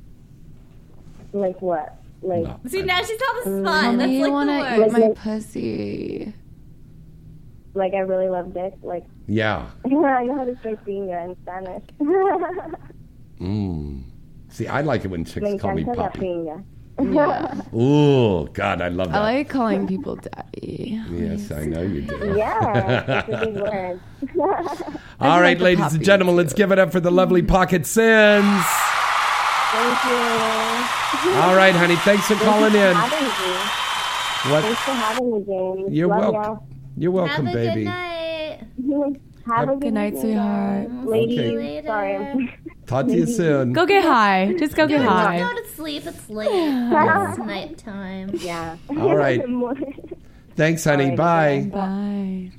like 1.32 1.60
what? 1.62 1.96
Like 2.22 2.44
No. 2.44 2.60
See, 2.68 2.82
now 2.82 2.98
she's 3.02 3.20
on 3.20 3.44
the 3.44 3.50
Mm. 3.50 3.62
spot. 3.64 3.82
Tell 3.82 3.96
That's 3.96 4.08
me 4.08 4.16
you 4.18 4.22
like 4.24 4.32
want 4.32 4.48
the 4.48 4.54
to 4.54 4.60
word. 4.80 4.86
eat 4.88 4.92
my 4.92 4.98
Like- 5.08 5.14
pussy. 5.16 6.34
like 7.74 7.92
I 7.94 7.98
really 7.98 8.28
love 8.28 8.54
dick. 8.54 8.74
Like 8.82 9.04
Yeah. 9.26 9.66
Yeah, 9.84 9.96
I 10.20 10.24
know 10.26 10.36
how 10.36 10.44
to 10.44 10.56
say 10.62 10.76
pinga 10.86 11.24
in 11.24 11.36
Spanish. 11.42 11.82
Mm. 13.40 14.02
See, 14.48 14.68
I 14.68 14.82
like 14.82 15.04
it 15.04 15.08
when 15.10 15.24
chicks 15.24 15.42
Me 15.42 15.58
call 15.58 15.74
me 15.74 15.82
encanta 15.84 15.96
la 15.96 16.08
puppy. 16.08 16.20
pinga. 16.20 16.62
Yeah. 17.02 17.60
Ooh, 17.74 18.46
God, 18.52 18.80
I 18.80 18.88
love 18.88 19.08
that. 19.12 19.16
I 19.22 19.34
like 19.34 19.48
calling 19.48 19.86
people 19.86 20.16
daddy. 20.16 21.00
yes, 21.10 21.50
I 21.50 21.66
know 21.66 21.82
you 21.82 22.02
do. 22.02 22.34
Yeah, 22.36 23.24
it's 23.28 23.28
a 23.28 23.46
big 23.46 23.56
word. 23.60 24.00
All 25.20 25.40
right, 25.40 25.58
like 25.58 25.60
ladies 25.60 25.84
and 25.86 25.92
puppy, 25.94 26.04
gentlemen, 26.04 26.36
let's 26.36 26.52
give 26.52 26.70
it 26.72 26.78
up 26.78 26.92
for 26.92 27.00
the 27.00 27.10
lovely 27.10 27.42
Pocket 27.42 27.84
Sins. 27.86 28.44
Thank 29.72 30.04
you. 30.04 31.32
All 31.40 31.56
right, 31.56 31.74
honey, 31.74 31.96
thanks 31.96 32.26
for 32.26 32.36
calling 32.36 32.72
Thanks 32.72 32.76
in. 32.76 32.94
for 32.94 33.16
having 33.16 33.28
me. 33.28 34.52
What? 34.52 34.62
Thanks 34.62 34.80
for 34.82 34.90
having 34.92 35.30
me, 35.32 35.44
James. 35.46 35.92
You're 35.92 36.08
Love 36.08 36.32
welcome. 36.34 36.66
You're 36.96 37.26
Have 37.26 37.28
welcome, 37.44 37.48
a 37.48 37.52
baby. 37.52 37.74
good 37.80 37.90
night. 37.90 38.60
y'all. 38.84 39.16
Have 39.46 39.68
a 39.68 39.72
good, 39.72 39.80
Good 39.82 39.94
night, 39.94 40.16
sweetheart. 40.18 40.88
guys. 40.88 41.06
Ladies, 41.06 41.40
Okay. 41.40 41.82
sorry. 41.86 42.58
I'm- 42.92 43.06
Talk 43.06 43.06
to 43.06 43.16
you 43.16 43.26
soon. 43.26 43.72
Go 43.72 43.86
get 43.86 44.04
high. 44.04 44.54
Just 44.58 44.74
go 44.76 44.86
get 44.86 45.00
high. 45.02 45.38
Don't 45.38 45.46
high. 45.48 45.54
go 45.54 45.62
to 45.62 45.68
sleep. 45.74 46.06
It's 46.06 46.28
late. 46.28 46.48
it's 46.52 47.38
nighttime. 47.38 48.30
yeah. 48.34 48.76
All 48.90 49.16
right. 49.16 49.42
Thanks, 50.56 50.84
honey. 50.84 51.10
All 51.10 51.16
Bye. 51.16 51.68
Bye. 51.72 52.50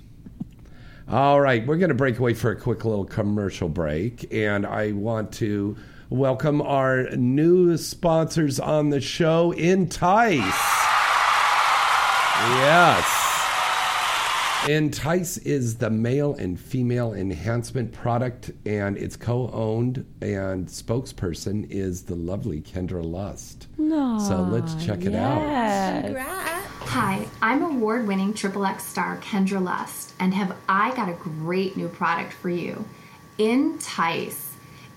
All 1.08 1.40
right, 1.40 1.66
we're 1.68 1.78
going 1.78 1.90
to 1.90 1.96
break 1.96 2.18
away 2.18 2.34
for 2.34 2.50
a 2.50 2.56
quick 2.56 2.84
little 2.84 3.06
commercial 3.06 3.70
break, 3.70 4.34
and 4.34 4.66
I 4.66 4.92
want 4.94 5.32
to 5.34 5.78
welcome 6.10 6.64
our 6.64 7.04
new 7.12 7.78
sponsors 7.78 8.60
on 8.60 8.90
the 8.90 9.00
show, 9.00 9.52
Entice. 9.52 10.40
Yes. 12.42 13.25
Entice 14.68 15.38
is 15.38 15.78
the 15.78 15.92
male 15.92 16.34
and 16.34 16.60
female 16.60 17.14
enhancement 17.14 17.92
product, 17.92 18.50
and 18.66 18.98
its 18.98 19.16
co 19.16 19.52
owned 19.52 20.04
and 20.22 20.68
spokesperson 20.68 21.70
is 21.70 22.04
the 22.04 22.16
lovely 22.16 22.62
Kendra 22.62 23.06
Lust. 23.06 23.68
No. 23.78 24.18
So 24.18 24.42
let's 24.42 24.74
check 24.84 25.06
it 25.06 25.14
out. 25.14 26.04
Congrats. 26.04 26.66
Hi, 26.80 27.28
I'm 27.44 27.62
award 27.62 28.08
winning 28.08 28.34
Triple 28.34 28.66
X 28.66 28.84
star 28.84 29.18
Kendra 29.18 29.62
Lust, 29.62 30.14
and 30.20 30.34
have 30.34 30.56
I 30.68 30.96
got 30.96 31.10
a 31.10 31.14
great 31.14 31.78
new 31.78 31.88
product 31.88 32.34
for 32.34 32.50
you 32.50 32.86
Entice. 33.38 34.54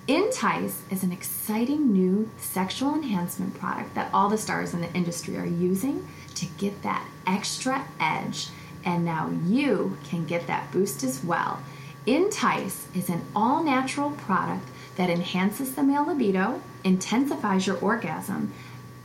Entice 0.07 0.81
is 0.91 1.03
an 1.03 1.13
exciting 1.13 1.93
new 1.93 2.31
sexual 2.39 2.95
enhancement 2.95 3.53
product 3.59 3.95
that 3.95 4.09
all 4.15 4.31
the 4.31 4.39
stars 4.39 4.73
in 4.73 4.81
the 4.81 4.91
industry 4.95 5.37
are 5.37 5.45
using 5.45 6.09
to 6.37 6.47
get 6.57 6.83
that 6.83 7.07
extra 7.27 7.87
edge. 8.01 8.49
And 8.85 9.05
now 9.05 9.31
you 9.47 9.99
can 10.05 10.25
get 10.25 10.47
that 10.47 10.71
boost 10.73 11.03
as 11.03 11.23
well. 11.23 11.61
Entice 12.07 12.87
is 12.95 13.09
an 13.09 13.23
all 13.37 13.63
natural 13.63 14.13
product 14.13 14.67
that 14.97 15.11
enhances 15.11 15.75
the 15.75 15.83
male 15.83 16.07
libido, 16.07 16.61
intensifies 16.85 17.67
your 17.67 17.79
orgasm, 17.79 18.53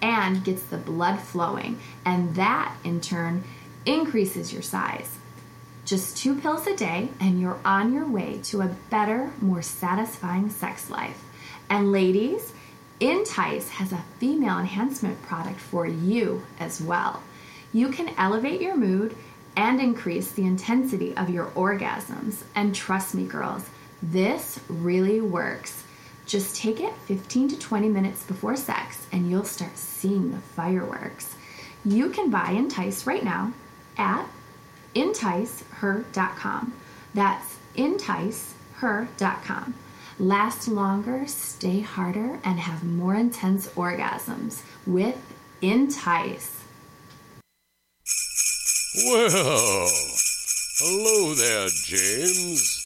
and 0.01 0.43
gets 0.43 0.63
the 0.63 0.77
blood 0.77 1.19
flowing. 1.19 1.79
And 2.05 2.35
that, 2.35 2.75
in 2.83 3.01
turn, 3.01 3.43
increases 3.85 4.53
your 4.53 4.61
size. 4.61 5.17
Just 5.85 6.17
two 6.17 6.35
pills 6.35 6.65
a 6.65 6.75
day, 6.75 7.09
and 7.19 7.41
you're 7.41 7.59
on 7.65 7.93
your 7.93 8.07
way 8.07 8.39
to 8.43 8.61
a 8.61 8.75
better, 8.89 9.33
more 9.41 9.61
satisfying 9.61 10.49
sex 10.49 10.89
life. 10.89 11.21
And 11.69 11.91
ladies, 11.91 12.53
Entice 12.99 13.69
has 13.71 13.91
a 13.91 14.05
female 14.17 14.59
enhancement 14.59 15.21
product 15.23 15.59
for 15.59 15.85
you 15.85 16.43
as 16.57 16.79
well. 16.79 17.21
You 17.73 17.89
can 17.89 18.13
elevate 18.17 18.61
your 18.61 18.77
mood 18.77 19.15
and 19.55 19.79
increase 19.79 20.31
the 20.31 20.45
intensity 20.45 21.15
of 21.15 21.29
your 21.29 21.47
orgasms. 21.47 22.43
And 22.55 22.73
trust 22.73 23.13
me, 23.15 23.25
girls, 23.25 23.69
this 24.01 24.59
really 24.67 25.21
works. 25.21 25.83
Just 26.25 26.55
take 26.55 26.79
it 26.79 26.93
15 27.05 27.49
to 27.49 27.59
20 27.59 27.89
minutes 27.89 28.23
before 28.23 28.55
sex, 28.55 29.05
and 29.11 29.29
you'll 29.29 29.43
start 29.43 29.77
seeing 29.77 30.31
the 30.31 30.37
fireworks. 30.37 31.35
You 31.85 32.09
can 32.09 32.29
buy 32.29 32.51
Entice 32.51 33.05
right 33.05 33.23
now 33.23 33.51
at 33.97 34.25
enticeher.com. 34.95 36.73
That's 37.13 37.57
enticeher.com. 37.75 39.73
Last 40.19 40.67
longer, 40.67 41.25
stay 41.27 41.79
harder, 41.81 42.39
and 42.43 42.59
have 42.59 42.83
more 42.83 43.15
intense 43.15 43.67
orgasms 43.69 44.61
with 44.85 45.17
Entice. 45.61 46.62
Well, 48.95 49.89
hello 50.77 51.33
there, 51.33 51.67
James. 51.83 52.85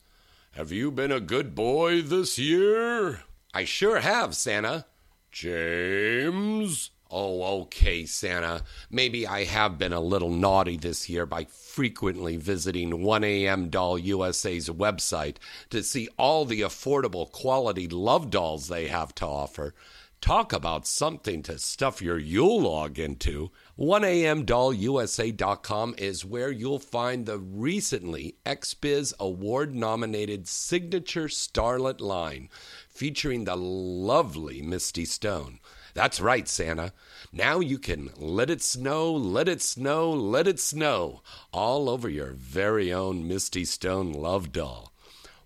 Have 0.52 0.72
you 0.72 0.90
been 0.90 1.12
a 1.12 1.20
good 1.20 1.54
boy 1.54 2.02
this 2.02 2.40
year? 2.40 3.24
I 3.54 3.66
sure 3.66 4.00
have, 4.00 4.34
Santa. 4.34 4.86
James? 5.34 6.92
Oh, 7.12 7.62
okay, 7.64 8.06
Santa. 8.06 8.64
Maybe 8.90 9.28
I 9.28 9.44
have 9.44 9.78
been 9.78 9.92
a 9.92 10.00
little 10.00 10.30
naughty 10.30 10.78
this 10.78 11.10
year 11.10 11.26
by 11.26 11.44
frequently 11.44 12.38
visiting 12.38 12.92
1AM 12.92 13.70
Doll 13.70 14.00
USA's 14.00 14.70
website 14.70 15.36
to 15.72 15.84
see 15.84 16.08
all 16.18 16.46
the 16.46 16.62
affordable 16.62 17.30
quality 17.30 17.90
love 17.90 18.30
dolls 18.30 18.70
they 18.70 18.88
have 18.88 19.14
to 19.16 19.26
offer. 19.26 19.74
Talk 20.22 20.52
about 20.52 20.88
something 20.88 21.44
to 21.44 21.60
stuff 21.60 22.02
your 22.02 22.18
Yule 22.18 22.62
log 22.62 22.98
into. 22.98 23.52
1amdollusa.com 23.80 25.94
is 26.00 26.26
where 26.26 26.50
you'll 26.50 26.80
find 26.80 27.28
the 27.28 27.38
recently 27.38 28.36
XBiz 28.44 29.14
award 29.20 29.76
nominated 29.76 30.48
signature 30.48 31.28
starlet 31.28 32.02
line 32.02 32.50
featuring 32.90 33.44
the 33.44 33.56
lovely 33.56 34.64
Misty 34.64 35.06
Stone. 35.06 35.60
That's 35.94 36.20
right, 36.20 36.48
Santa. 36.48 36.92
Now 37.32 37.60
you 37.60 37.78
can 37.78 38.10
let 38.18 38.50
it 38.50 38.64
snow, 38.64 39.14
let 39.14 39.48
it 39.48 39.62
snow, 39.62 40.10
let 40.10 40.48
it 40.48 40.60
snow 40.60 41.22
all 41.54 41.88
over 41.88 42.10
your 42.10 42.32
very 42.32 42.92
own 42.92 43.28
Misty 43.28 43.64
Stone 43.64 44.12
love 44.12 44.52
doll. 44.52 44.92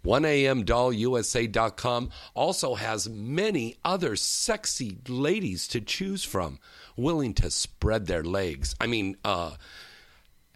1amdollusa.com 0.05 2.09
also 2.33 2.75
has 2.75 3.09
many 3.09 3.75
other 3.83 4.15
sexy 4.15 4.99
ladies 5.07 5.67
to 5.67 5.81
choose 5.81 6.23
from, 6.23 6.59
willing 6.95 7.33
to 7.35 7.49
spread 7.49 8.07
their 8.07 8.23
legs. 8.23 8.75
I 8.79 8.87
mean, 8.87 9.17
uh, 9.23 9.55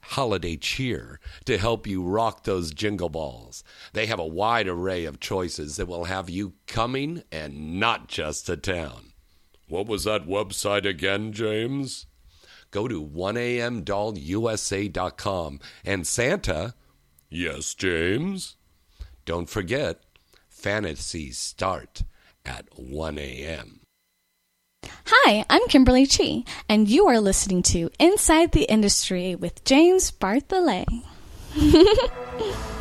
holiday 0.09 0.55
cheer 0.55 1.19
to 1.45 1.57
help 1.57 1.88
you 1.88 2.03
rock 2.03 2.43
those 2.43 2.71
jingle 2.73 3.09
balls. 3.09 3.63
They 3.93 4.05
have 4.05 4.19
a 4.19 4.25
wide 4.25 4.67
array 4.67 5.05
of 5.05 5.19
choices 5.19 5.77
that 5.77 5.88
will 5.88 6.03
have 6.05 6.29
you 6.29 6.53
coming 6.67 7.23
and 7.31 7.79
not 7.79 8.07
just 8.07 8.45
to 8.45 8.55
town. 8.57 9.13
What 9.67 9.88
was 9.88 10.03
that 10.03 10.27
website 10.27 10.86
again, 10.86 11.33
James? 11.33 12.05
Go 12.69 12.88
to 12.88 13.03
1amdollusa.com 13.03 15.59
and 15.83 16.05
Santa. 16.05 16.75
Yes, 17.29 17.73
James? 17.73 18.57
Don't 19.25 19.49
forget, 19.49 20.03
fantasies 20.49 21.39
start 21.39 22.03
at 22.45 22.67
1 22.77 23.17
a.m. 23.17 23.84
Hi, 25.05 25.45
I'm 25.49 25.67
Kimberly 25.67 26.07
Chi, 26.07 26.43
and 26.67 26.88
you 26.88 27.07
are 27.07 27.19
listening 27.19 27.63
to 27.63 27.89
Inside 27.99 28.51
the 28.51 28.63
Industry 28.63 29.36
with 29.36 29.63
James 29.63 30.11
Bartholet. 30.11 30.86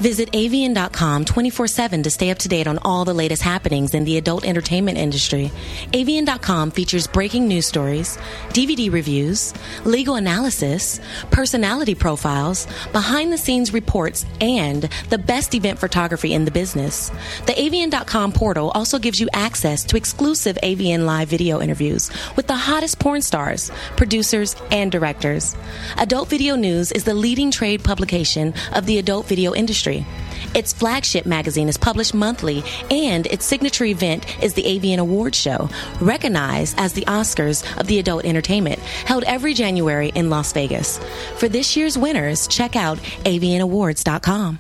Visit 0.01 0.33
avn.com 0.33 1.25
24 1.25 1.67
7 1.69 2.03
to 2.03 2.11
stay 2.11 2.31
up 2.31 2.39
to 2.39 2.49
date 2.49 2.67
on 2.67 2.79
all 2.83 3.05
the 3.05 3.15
latest 3.15 3.43
happenings 3.43 3.95
in 3.95 4.05
the 4.05 4.17
adult 4.17 4.45
entertainment 4.45 4.99
industry. 4.99 5.53
AVN.com 5.93 6.73
features 6.73 7.07
breaking 7.07 7.47
news 7.47 7.67
stories, 7.67 8.19
DVD 8.49 8.93
reviews, 8.93 9.55
legal 9.85 10.17
analysis, 10.17 11.01
personality 11.31 11.95
profiles, 11.95 12.67
behind 12.93 13.33
the 13.33 13.39
scenes 13.39 13.73
reports, 13.73 14.27
and 14.41 14.89
the 15.11 15.19
best 15.19 15.55
event 15.55 15.79
photography 15.79 16.35
in 16.35 16.45
the 16.45 16.51
business. 16.51 17.11
The 17.47 17.53
avn.com 17.53 18.33
portal 18.33 18.73
also 18.73 18.99
gives 18.99 19.21
you 19.21 19.29
access 19.33 19.85
to 19.85 19.97
exclusive 19.97 20.59
AVN 20.63 21.07
live 21.07 21.29
video 21.29 21.61
interviews 21.61 22.11
with 22.35 22.49
the 22.49 22.57
hottest 22.57 22.99
porn 22.99 23.23
stars, 23.23 23.71
producers, 23.97 24.57
and 24.73 24.91
directors. 24.91 25.55
Adult 25.99 26.29
Video 26.29 26.57
News 26.57 26.91
is 26.91 27.05
the 27.05 27.15
leading 27.15 27.53
trade 27.53 27.85
publication 27.85 28.53
of 28.73 28.87
the 28.87 28.99
adult 28.99 29.27
video 29.27 29.55
industry. 29.55 30.07
Its 30.55 30.73
flagship 30.73 31.27
magazine 31.27 31.69
is 31.69 31.77
published 31.77 32.15
monthly, 32.15 32.63
and 32.91 33.27
its 33.27 33.45
signature 33.45 33.85
event 33.85 34.43
is 34.43 34.55
the 34.55 34.63
AVN 34.63 34.99
Awards 34.99 35.37
Show, 35.37 35.69
recognized 36.01 36.79
as 36.79 36.93
the 36.93 37.05
Oscars 37.07 37.65
of 37.79 37.87
the 37.87 37.99
adult 37.99 38.25
entertainment, 38.25 38.79
held 38.79 39.25
every 39.25 39.55
January 39.55 40.13
in 40.15 40.31
Las 40.31 40.53
Vegas. 40.53 40.99
For 41.37 41.49
this 41.49 41.77
year's 41.77 41.99
winners, 41.99 42.47
check 42.47 42.77
out 42.77 42.99
avnawards.com. 43.25 44.59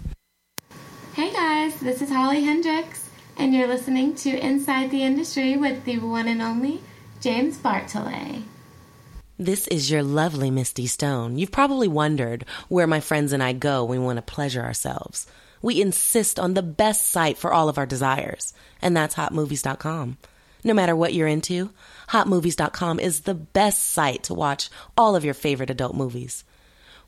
Hey 1.14 1.32
guys, 1.32 1.78
this 1.78 2.02
is 2.02 2.10
Holly 2.10 2.42
Hendrix, 2.42 3.08
and 3.36 3.54
you're 3.54 3.68
listening 3.68 4.16
to 4.16 4.36
Inside 4.36 4.90
the 4.90 5.02
Industry 5.02 5.56
with 5.56 5.84
the 5.84 5.98
one 5.98 6.26
and 6.26 6.42
only 6.42 6.80
James 7.20 7.56
Bartholet. 7.56 8.42
This 9.38 9.66
is 9.66 9.90
your 9.90 10.04
lovely 10.04 10.48
Misty 10.48 10.86
Stone. 10.86 11.38
You've 11.38 11.50
probably 11.50 11.88
wondered 11.88 12.44
where 12.68 12.86
my 12.86 13.00
friends 13.00 13.32
and 13.32 13.42
I 13.42 13.52
go 13.52 13.82
when 13.82 13.98
we 13.98 14.06
want 14.06 14.18
to 14.18 14.22
pleasure 14.22 14.62
ourselves. 14.62 15.26
We 15.60 15.82
insist 15.82 16.38
on 16.38 16.54
the 16.54 16.62
best 16.62 17.08
site 17.08 17.36
for 17.36 17.52
all 17.52 17.68
of 17.68 17.76
our 17.76 17.84
desires, 17.84 18.54
and 18.80 18.96
that's 18.96 19.16
hotmovies.com. 19.16 20.18
No 20.62 20.72
matter 20.72 20.94
what 20.94 21.14
you're 21.14 21.26
into, 21.26 21.70
hotmovies.com 22.10 23.00
is 23.00 23.22
the 23.22 23.34
best 23.34 23.82
site 23.82 24.22
to 24.22 24.34
watch 24.34 24.70
all 24.96 25.16
of 25.16 25.24
your 25.24 25.34
favorite 25.34 25.70
adult 25.70 25.96
movies. 25.96 26.44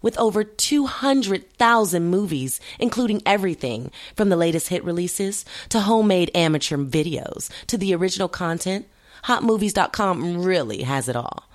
With 0.02 0.18
over 0.18 0.42
200,000 0.42 2.10
movies, 2.10 2.58
including 2.80 3.22
everything 3.24 3.92
from 4.16 4.30
the 4.30 4.36
latest 4.36 4.66
hit 4.66 4.82
releases 4.82 5.44
to 5.68 5.78
homemade 5.78 6.32
amateur 6.34 6.76
videos 6.76 7.52
to 7.68 7.78
the 7.78 7.94
original 7.94 8.28
content, 8.28 8.88
hotmovies.com 9.26 10.42
really 10.42 10.82
has 10.82 11.08
it 11.08 11.14
all. 11.14 11.45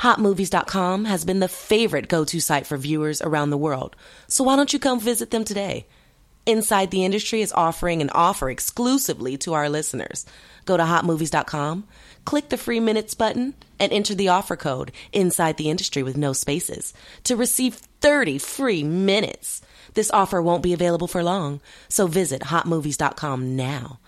HotMovies.com 0.00 1.04
has 1.04 1.26
been 1.26 1.40
the 1.40 1.48
favorite 1.48 2.08
go 2.08 2.24
to 2.24 2.40
site 2.40 2.66
for 2.66 2.78
viewers 2.78 3.20
around 3.20 3.50
the 3.50 3.58
world, 3.58 3.96
so 4.26 4.42
why 4.42 4.56
don't 4.56 4.72
you 4.72 4.78
come 4.78 4.98
visit 4.98 5.30
them 5.30 5.44
today? 5.44 5.86
Inside 6.46 6.90
the 6.90 7.04
Industry 7.04 7.42
is 7.42 7.52
offering 7.52 8.00
an 8.00 8.08
offer 8.14 8.48
exclusively 8.48 9.36
to 9.36 9.52
our 9.52 9.68
listeners. 9.68 10.24
Go 10.64 10.78
to 10.78 10.84
HotMovies.com, 10.84 11.84
click 12.24 12.48
the 12.48 12.56
free 12.56 12.80
minutes 12.80 13.12
button, 13.12 13.52
and 13.78 13.92
enter 13.92 14.14
the 14.14 14.28
offer 14.28 14.56
code 14.56 14.90
Inside 15.12 15.58
the 15.58 15.68
Industry 15.68 16.02
with 16.02 16.16
no 16.16 16.32
spaces 16.32 16.94
to 17.24 17.36
receive 17.36 17.74
30 17.74 18.38
free 18.38 18.82
minutes. 18.82 19.60
This 19.92 20.10
offer 20.12 20.40
won't 20.40 20.62
be 20.62 20.72
available 20.72 21.08
for 21.08 21.22
long, 21.22 21.60
so 21.90 22.06
visit 22.06 22.44
HotMovies.com 22.44 23.54
now. 23.54 23.98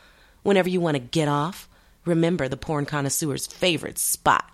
Whenever 0.42 0.70
you 0.70 0.80
want 0.80 0.94
to 0.94 1.00
get 1.02 1.28
off, 1.28 1.68
remember 2.06 2.48
the 2.48 2.56
porn 2.56 2.86
connoisseur's 2.86 3.46
favorite 3.46 3.98
spot 3.98 4.52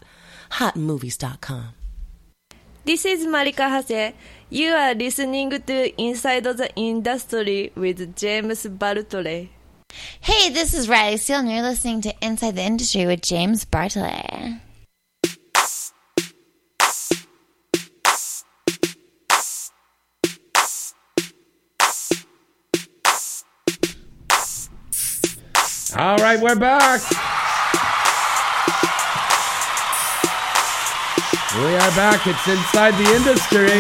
hotmovies.com. 0.51 1.75
This 2.85 3.05
is 3.05 3.27
Marika 3.27 3.69
Hase. 3.69 4.15
You 4.51 4.71
are 4.71 4.95
listening 4.95 5.51
to 5.51 6.03
Inside 6.03 6.45
the 6.45 6.71
Industry 6.75 7.71
with 7.75 8.17
James 8.17 8.65
Bartholet. 8.65 9.51
Hey, 10.21 10.51
this 10.51 10.75
is 10.75 10.89
Riley 10.89 11.17
Steele, 11.17 11.41
and 11.41 11.51
you're 11.51 11.63
listening 11.63 12.01
to 12.03 12.15
Inside 12.23 12.57
the 12.57 12.63
Industry 12.63 13.07
with 13.07 13.21
James 13.21 13.65
Bartholet. 13.65 14.61
All 25.97 26.17
right, 26.19 26.41
we're 26.41 26.55
back. 26.55 27.38
We 31.57 31.65
are 31.65 31.91
back. 31.97 32.27
It's 32.27 32.47
inside 32.47 32.93
the 32.93 33.15
industry. 33.15 33.73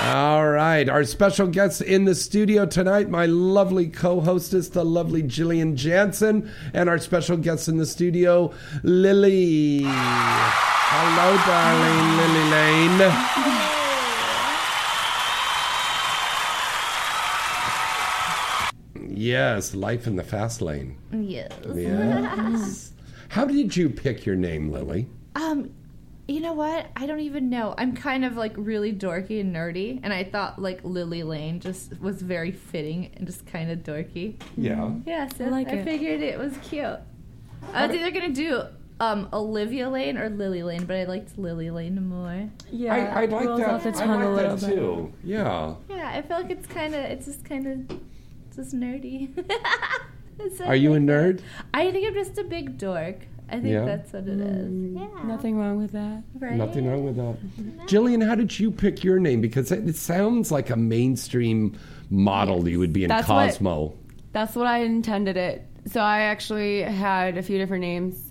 All 0.00 0.48
right, 0.48 0.88
our 0.88 1.02
special 1.02 1.48
guest 1.48 1.80
in 1.80 2.04
the 2.04 2.14
studio 2.14 2.66
tonight, 2.66 3.10
my 3.10 3.26
lovely 3.26 3.88
co-hostess, 3.88 4.68
the 4.68 4.84
lovely 4.84 5.24
Jillian 5.24 5.74
Janson, 5.74 6.48
and 6.72 6.88
our 6.88 6.98
special 6.98 7.36
guest 7.36 7.66
in 7.66 7.78
the 7.78 7.86
studio, 7.86 8.54
Lily. 8.84 9.82
Hello, 9.84 11.36
darling 11.44 12.16
Lily 12.20 12.44
Lane. 12.50 13.12
Yes, 19.16 19.74
life 19.74 20.06
in 20.06 20.14
the 20.14 20.22
fast 20.22 20.62
lane. 20.62 20.96
Yes. 21.12 21.50
Yes. 21.74 22.93
How 23.34 23.44
did 23.44 23.76
you 23.76 23.90
pick 23.90 24.24
your 24.24 24.36
name, 24.36 24.70
Lily? 24.70 25.08
Um, 25.34 25.70
you 26.28 26.38
know 26.38 26.52
what? 26.52 26.86
I 26.94 27.04
don't 27.06 27.18
even 27.18 27.50
know. 27.50 27.74
I'm 27.76 27.92
kind 27.96 28.24
of 28.24 28.36
like 28.36 28.52
really 28.56 28.92
dorky 28.92 29.40
and 29.40 29.52
nerdy, 29.52 29.98
and 30.04 30.12
I 30.12 30.22
thought 30.22 30.62
like 30.62 30.78
Lily 30.84 31.24
Lane 31.24 31.58
just 31.58 32.00
was 32.00 32.22
very 32.22 32.52
fitting 32.52 33.10
and 33.16 33.26
just 33.26 33.44
kind 33.44 33.72
of 33.72 33.80
dorky. 33.80 34.40
Yeah. 34.56 34.92
Yeah, 35.04 35.26
so 35.36 35.46
I 35.46 35.48
like 35.48 35.66
I 35.66 35.78
it. 35.78 35.84
figured 35.84 36.22
it 36.22 36.38
was 36.38 36.52
cute. 36.62 36.86
I 37.72 37.88
was 37.88 37.96
either 37.96 38.12
gonna 38.12 38.28
do 38.32 38.62
um 39.00 39.28
Olivia 39.32 39.90
Lane 39.90 40.16
or 40.16 40.28
Lily 40.30 40.62
Lane, 40.62 40.84
but 40.84 40.94
I 40.94 41.02
liked 41.02 41.36
Lily 41.36 41.70
Lane 41.70 42.06
more. 42.06 42.48
Yeah, 42.70 42.94
I, 42.94 43.22
I 43.22 43.24
like 43.26 43.46
rolls 43.48 43.58
that. 43.58 43.68
off 43.68 43.82
the 43.82 43.88
I 43.88 43.92
tongue 43.92 44.22
a 44.22 44.30
like 44.30 44.42
little 44.42 44.56
that 44.58 44.68
bit. 44.68 44.76
too. 44.76 45.12
Yeah. 45.24 45.74
Yeah, 45.90 46.08
I 46.08 46.22
feel 46.22 46.36
like 46.40 46.50
it's 46.52 46.68
kind 46.68 46.94
of 46.94 47.00
it's 47.00 47.26
just 47.26 47.44
kind 47.44 47.66
of 47.90 47.98
just 48.54 48.76
nerdy. 48.76 49.28
So 50.56 50.64
I 50.64 50.68
Are 50.68 50.76
you 50.76 50.94
a 50.94 50.98
nerd? 50.98 51.40
I 51.72 51.90
think 51.90 52.06
I'm 52.06 52.14
just 52.14 52.38
a 52.38 52.44
big 52.44 52.78
dork. 52.78 53.16
I 53.48 53.52
think 53.60 53.66
Yeah? 53.66 53.84
that's 53.84 54.12
what 54.12 54.24
it 54.26 54.40
is. 54.40 54.68
Mm. 54.68 54.98
Yeah. 54.98 55.22
Nothing 55.24 55.58
wrong 55.58 55.76
with 55.78 55.92
that. 55.92 56.22
Right? 56.38 56.54
Nothing 56.56 56.86
wrong 56.88 57.04
with 57.04 57.16
that. 57.16 57.36
Jillian, 57.86 58.26
how 58.26 58.34
did 58.34 58.58
you 58.58 58.70
pick 58.70 59.04
your 59.04 59.18
name? 59.18 59.40
Because 59.40 59.70
it, 59.70 59.86
it 59.88 59.96
sounds 59.96 60.50
like 60.50 60.70
a 60.70 60.76
mainstream 60.76 61.76
model 62.10 62.68
you 62.68 62.78
would 62.78 62.92
be 62.92 63.04
in 63.04 63.08
That's 63.08 63.28
what- 63.28 63.46
Cosmo. 63.50 63.94
That's 64.32 64.56
what 64.56 64.66
I 64.66 64.78
intended 64.78 65.36
it. 65.36 65.64
So 65.86 66.00
I 66.00 66.20
actually 66.22 66.82
had 66.82 67.36
a 67.38 67.42
few 67.42 67.58
different 67.58 67.82
names. 67.82 68.23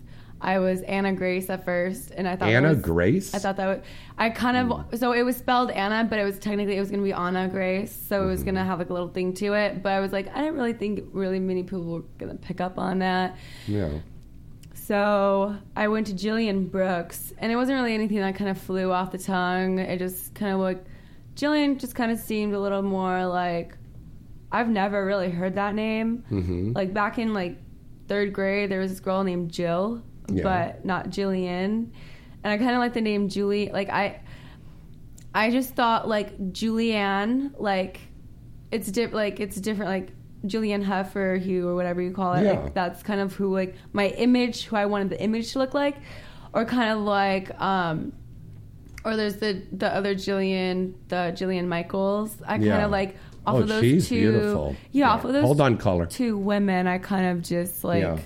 I 0.44 0.60
was 0.60 0.82
Anna 0.82 1.14
Grace 1.14 1.50
at 1.50 1.64
first, 1.64 2.12
and 2.12 2.28
I 2.28 2.36
thought 2.36 2.50
Anna 2.50 2.70
was- 2.70 2.82
Grace? 2.82 3.34
I 3.34 3.40
thought 3.40 3.56
that 3.58 3.68
would. 3.68 3.82
I 4.18 4.30
kind 4.30 4.58
of 4.58 5.00
so 5.00 5.14
it 5.14 5.24
was 5.24 5.38
spelled 5.38 5.72
Anna, 5.72 6.06
but 6.10 6.20
it 6.20 6.24
was 6.26 6.38
technically 6.38 6.76
it 6.76 6.80
was 6.82 6.90
going 6.90 7.00
to 7.00 7.04
be 7.06 7.14
Anna 7.14 7.48
Grace, 7.48 7.92
so 8.10 8.24
it 8.24 8.26
was 8.28 8.40
Mm-hmm. 8.42 8.46
going 8.46 8.56
to 8.56 8.64
have 8.66 8.78
like 8.80 8.90
a 8.90 8.94
little 8.94 9.08
thing 9.08 9.34
to 9.36 9.54
it. 9.54 9.82
But 9.82 9.94
I 9.94 10.00
was 10.02 10.12
like, 10.12 10.28
I 10.36 10.40
didn't 10.42 10.56
really 10.56 10.74
think 10.74 11.06
really 11.14 11.40
many 11.40 11.64
people 11.64 11.84
were 11.84 12.02
going 12.20 12.32
to 12.32 12.38
pick 12.38 12.60
up 12.62 12.78
on 12.78 13.00
that. 13.00 13.38
Yeah. 13.68 13.90
So 14.74 15.56
I 15.76 15.88
went 15.88 16.08
to 16.08 16.14
Jillian 16.14 16.70
Brooks, 16.70 17.34
and 17.38 17.52
it 17.52 17.56
wasn't 17.56 17.78
really 17.78 17.94
anything 17.94 18.18
that 18.20 18.36
kind 18.36 18.50
of 18.50 18.58
flew 18.58 18.92
off 18.92 19.12
the 19.12 19.18
tongue. 19.18 19.80
It 19.80 19.98
just 19.98 20.34
kind 20.36 20.54
of 20.54 20.60
like 20.60 20.84
Jillian 21.36 21.80
just 21.80 21.96
kind 21.96 22.12
of 22.12 22.20
seemed 22.20 22.54
a 22.54 22.60
little 22.60 22.82
more 22.82 23.26
like 23.26 23.78
I've 24.52 24.70
never 24.70 25.06
really 25.06 25.30
heard 25.32 25.56
that 25.56 25.74
name. 25.74 26.24
Mhm. 26.30 26.76
Like 26.76 26.94
back 26.94 27.18
in 27.18 27.34
like 27.34 27.58
third 28.08 28.34
grade, 28.34 28.70
there 28.70 28.80
was 28.82 28.92
this 28.92 29.00
girl 29.00 29.24
named 29.24 29.52
Jill, 29.52 30.04
Yeah. 30.30 30.44
but 30.44 30.86
not 30.86 31.10
Jillian, 31.10 31.90
and 32.44 32.52
I 32.54 32.58
kind 32.58 32.72
of 32.72 32.78
like 32.80 32.94
the 32.94 33.02
name 33.02 33.30
Julie. 33.30 33.70
Like 33.72 33.90
I, 33.90 34.22
I 35.34 35.50
just 35.52 35.76
thought 35.76 36.08
like 36.08 36.38
Julianne, 36.54 37.52
like 37.60 38.00
it's 38.72 38.92
di- 38.92 39.08
like 39.08 39.40
it's 39.40 39.56
different 39.58 39.90
like 39.92 40.12
Julianne 40.46 40.84
Hough 40.84 41.16
or 41.16 41.36
Hugh 41.38 41.68
or 41.70 41.76
whatever 41.76 42.02
you 42.02 42.12
call 42.12 42.34
it. 42.34 42.44
Yeah. 42.44 42.52
Like 42.60 42.74
that's 42.74 43.04
kind 43.04 43.20
of 43.22 43.34
who 43.34 43.54
like 43.54 43.76
my 43.94 44.08
image, 44.10 44.64
who 44.66 44.76
I 44.76 44.86
wanted 44.86 45.10
the 45.10 45.22
image 45.22 45.52
to 45.54 45.60
look 45.60 45.74
like, 45.74 45.98
or 46.54 46.66
kind 46.66 46.92
of 46.92 47.00
like 47.00 47.60
um, 47.62 48.14
or 49.06 49.16
there's 49.16 49.38
the 49.38 49.62
the 49.72 49.94
other 49.94 50.16
Jillian, 50.16 50.94
the 51.10 51.34
Jillian 51.36 51.68
Michaels. 51.68 52.36
I 52.44 52.54
kind 52.54 52.64
Yeah. 52.66 52.86
of 52.86 52.92
like 52.92 53.18
off 53.46 53.56
Oh, 53.56 53.62
of 53.62 53.68
those 53.68 53.82
she's 53.84 54.08
two. 54.10 54.32
beautiful. 54.32 54.76
Yeah, 54.92 55.08
Yeah. 55.08 55.12
off 55.14 55.26
of 55.26 55.34
those. 55.34 55.44
Hold 55.44 55.60
on, 55.62 55.78
caller. 55.78 56.06
Two 56.06 56.38
women. 56.38 56.88
I 56.88 56.98
kind 56.98 57.26
of 57.38 57.42
just 57.44 57.84
like 57.84 58.02
Yeah. 58.04 58.18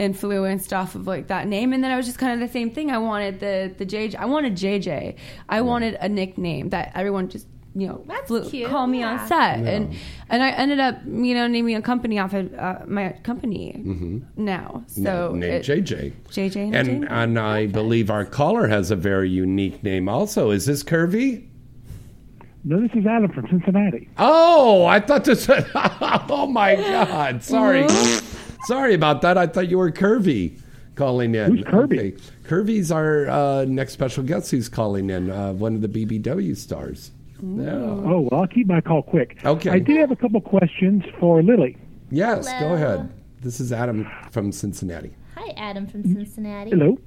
Influenced 0.00 0.72
off 0.72 0.94
of 0.94 1.06
like 1.06 1.26
that 1.28 1.46
name 1.46 1.72
and 1.72 1.84
then 1.84 1.90
I 1.90 1.96
was 1.96 2.06
just 2.06 2.18
kind 2.18 2.32
of 2.32 2.40
the 2.46 2.52
same 2.52 2.70
thing 2.70 2.90
I 2.90 2.98
wanted 2.98 3.38
the 3.40 3.72
the 3.76 3.84
JJ 3.86 4.14
I 4.16 4.24
wanted 4.24 4.54
JJ 4.54 5.16
I 5.48 5.60
wanted 5.60 5.94
a 6.00 6.08
nickname 6.08 6.70
that 6.70 6.92
everyone 6.94 7.28
just 7.28 7.46
you 7.76 7.86
know 7.86 8.04
flew, 8.26 8.48
cute, 8.50 8.68
call 8.68 8.86
me 8.88 9.00
yeah. 9.00 9.12
on 9.20 9.28
set 9.28 9.60
Yeah. 9.60 9.68
and 9.70 9.94
and 10.28 10.42
I 10.42 10.50
ended 10.50 10.80
up 10.80 10.96
you 11.06 11.34
know 11.34 11.46
naming 11.46 11.76
a 11.76 11.82
company 11.82 12.18
off 12.18 12.32
of 12.34 12.52
uh, 12.54 12.78
my 12.86 13.10
company 13.22 13.74
Mhm. 13.78 14.22
now 14.36 14.82
so 14.88 15.28
Na- 15.28 15.32
named 15.34 15.44
it- 15.44 15.64
JJ. 15.84 16.12
JJ 16.30 16.56
and, 16.74 16.88
And 16.88 17.08
and 17.08 17.38
I 17.38 17.66
believe 17.66 18.10
our 18.10 18.24
caller 18.24 18.66
has 18.68 18.90
a 18.90 18.96
very 18.96 19.28
unique 19.30 19.84
name 19.84 20.08
also. 20.08 20.50
Is 20.50 20.66
this 20.66 20.82
Curvy? 20.82 21.46
No, 22.64 22.78
this 22.80 22.90
is 22.94 23.06
Adam 23.06 23.32
from 23.32 23.46
Cincinnati. 23.48 24.08
Oh, 24.18 24.84
I 24.84 25.00
thought 25.00 25.24
this. 25.24 25.48
oh 25.74 26.46
my 26.46 26.74
God! 26.76 27.42
Sorry, 27.42 27.86
sorry 28.66 28.94
about 28.94 29.22
that. 29.22 29.38
I 29.38 29.46
thought 29.46 29.68
you 29.68 29.78
were 29.78 29.90
Curvy 29.90 30.58
calling 30.94 31.34
in. 31.34 31.56
Who's 31.56 31.64
Kirby? 31.64 31.98
Okay. 31.98 32.16
Kirby's 32.44 32.92
our 32.92 33.28
uh, 33.28 33.64
next 33.64 33.92
special 33.92 34.22
guest 34.22 34.50
who's 34.50 34.68
calling 34.68 35.10
in. 35.10 35.30
Uh, 35.30 35.52
one 35.52 35.74
of 35.74 35.80
the 35.80 35.88
BBW 35.88 36.56
stars. 36.56 37.10
Yeah. 37.42 37.70
Oh, 37.72 38.28
well, 38.30 38.40
I'll 38.40 38.46
keep 38.46 38.66
my 38.66 38.80
call 38.80 39.02
quick. 39.02 39.38
Okay. 39.44 39.70
I 39.70 39.78
did 39.78 39.96
have 39.98 40.10
a 40.10 40.16
couple 40.16 40.40
questions 40.40 41.02
for 41.18 41.42
Lily. 41.42 41.76
Yes, 42.10 42.46
go 42.60 42.74
ahead. 42.74 43.10
This 43.40 43.60
is 43.60 43.72
Adam 43.72 44.06
from 44.30 44.52
Cincinnati. 44.52 45.14
Hi, 45.36 45.54
Adam 45.56 45.86
from 45.86 46.02
Cincinnati. 46.02 46.70
Hello. 46.70 46.98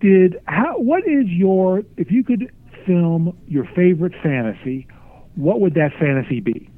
Did 0.00 0.40
how? 0.46 0.78
What 0.78 1.02
is 1.08 1.26
your? 1.28 1.82
If 1.96 2.12
you 2.12 2.22
could 2.22 2.52
film 2.86 3.36
your 3.48 3.64
favorite 3.74 4.12
fantasy, 4.22 4.86
what 5.34 5.60
would 5.60 5.74
that 5.74 5.90
fantasy 5.98 6.40
be? 6.40 6.70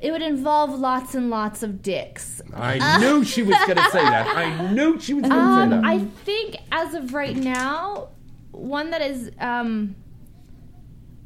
It 0.00 0.12
would 0.12 0.22
involve 0.22 0.78
lots 0.78 1.14
and 1.14 1.28
lots 1.28 1.62
of 1.62 1.82
dicks. 1.82 2.40
I 2.54 2.98
knew 3.00 3.24
she 3.24 3.42
was 3.42 3.56
going 3.66 3.76
to 3.78 3.90
say 3.90 4.02
that. 4.02 4.26
I 4.36 4.70
knew 4.72 4.98
she 5.00 5.14
was 5.14 5.22
going 5.22 5.34
to 5.34 5.38
Um, 5.38 5.70
say 5.70 5.76
that. 5.76 5.84
I 5.84 5.98
think 6.24 6.56
as 6.70 6.94
of 6.94 7.14
right 7.14 7.36
now, 7.36 8.08
one 8.52 8.90
that 8.90 9.02
is 9.02 9.30
um, 9.40 9.96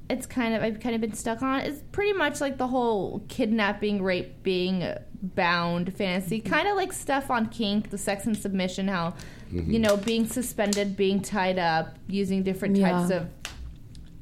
it's 0.09 0.27
kind 0.27 0.55
of 0.55 0.63
I've 0.63 0.81
kind 0.81 0.95
of 0.95 1.01
been 1.01 1.13
stuck 1.15 1.43
on 1.43 1.61
is 1.61 1.83
pretty 1.93 2.13
much 2.13 2.41
like 2.41 2.57
the 2.59 2.67
whole 2.67 3.23
kidnapping, 3.29 4.03
rape, 4.03 4.43
being 4.43 4.85
bound 5.23 5.95
fantasy, 5.95 6.41
kind 6.41 6.67
of 6.67 6.75
like 6.77 6.93
stuff 6.93 7.31
on 7.31 7.49
kink, 7.49 7.91
the 7.91 7.99
sex 7.99 8.27
and 8.27 8.37
submission, 8.37 8.89
how 8.89 9.15
you 9.51 9.79
know 9.79 9.97
being 9.99 10.27
suspended, 10.27 10.97
being 10.97 11.21
tied 11.21 11.59
up, 11.59 11.97
using 12.09 12.43
different 12.43 12.77
types 12.81 13.11
Yeah. 13.11 13.17
of 13.17 13.29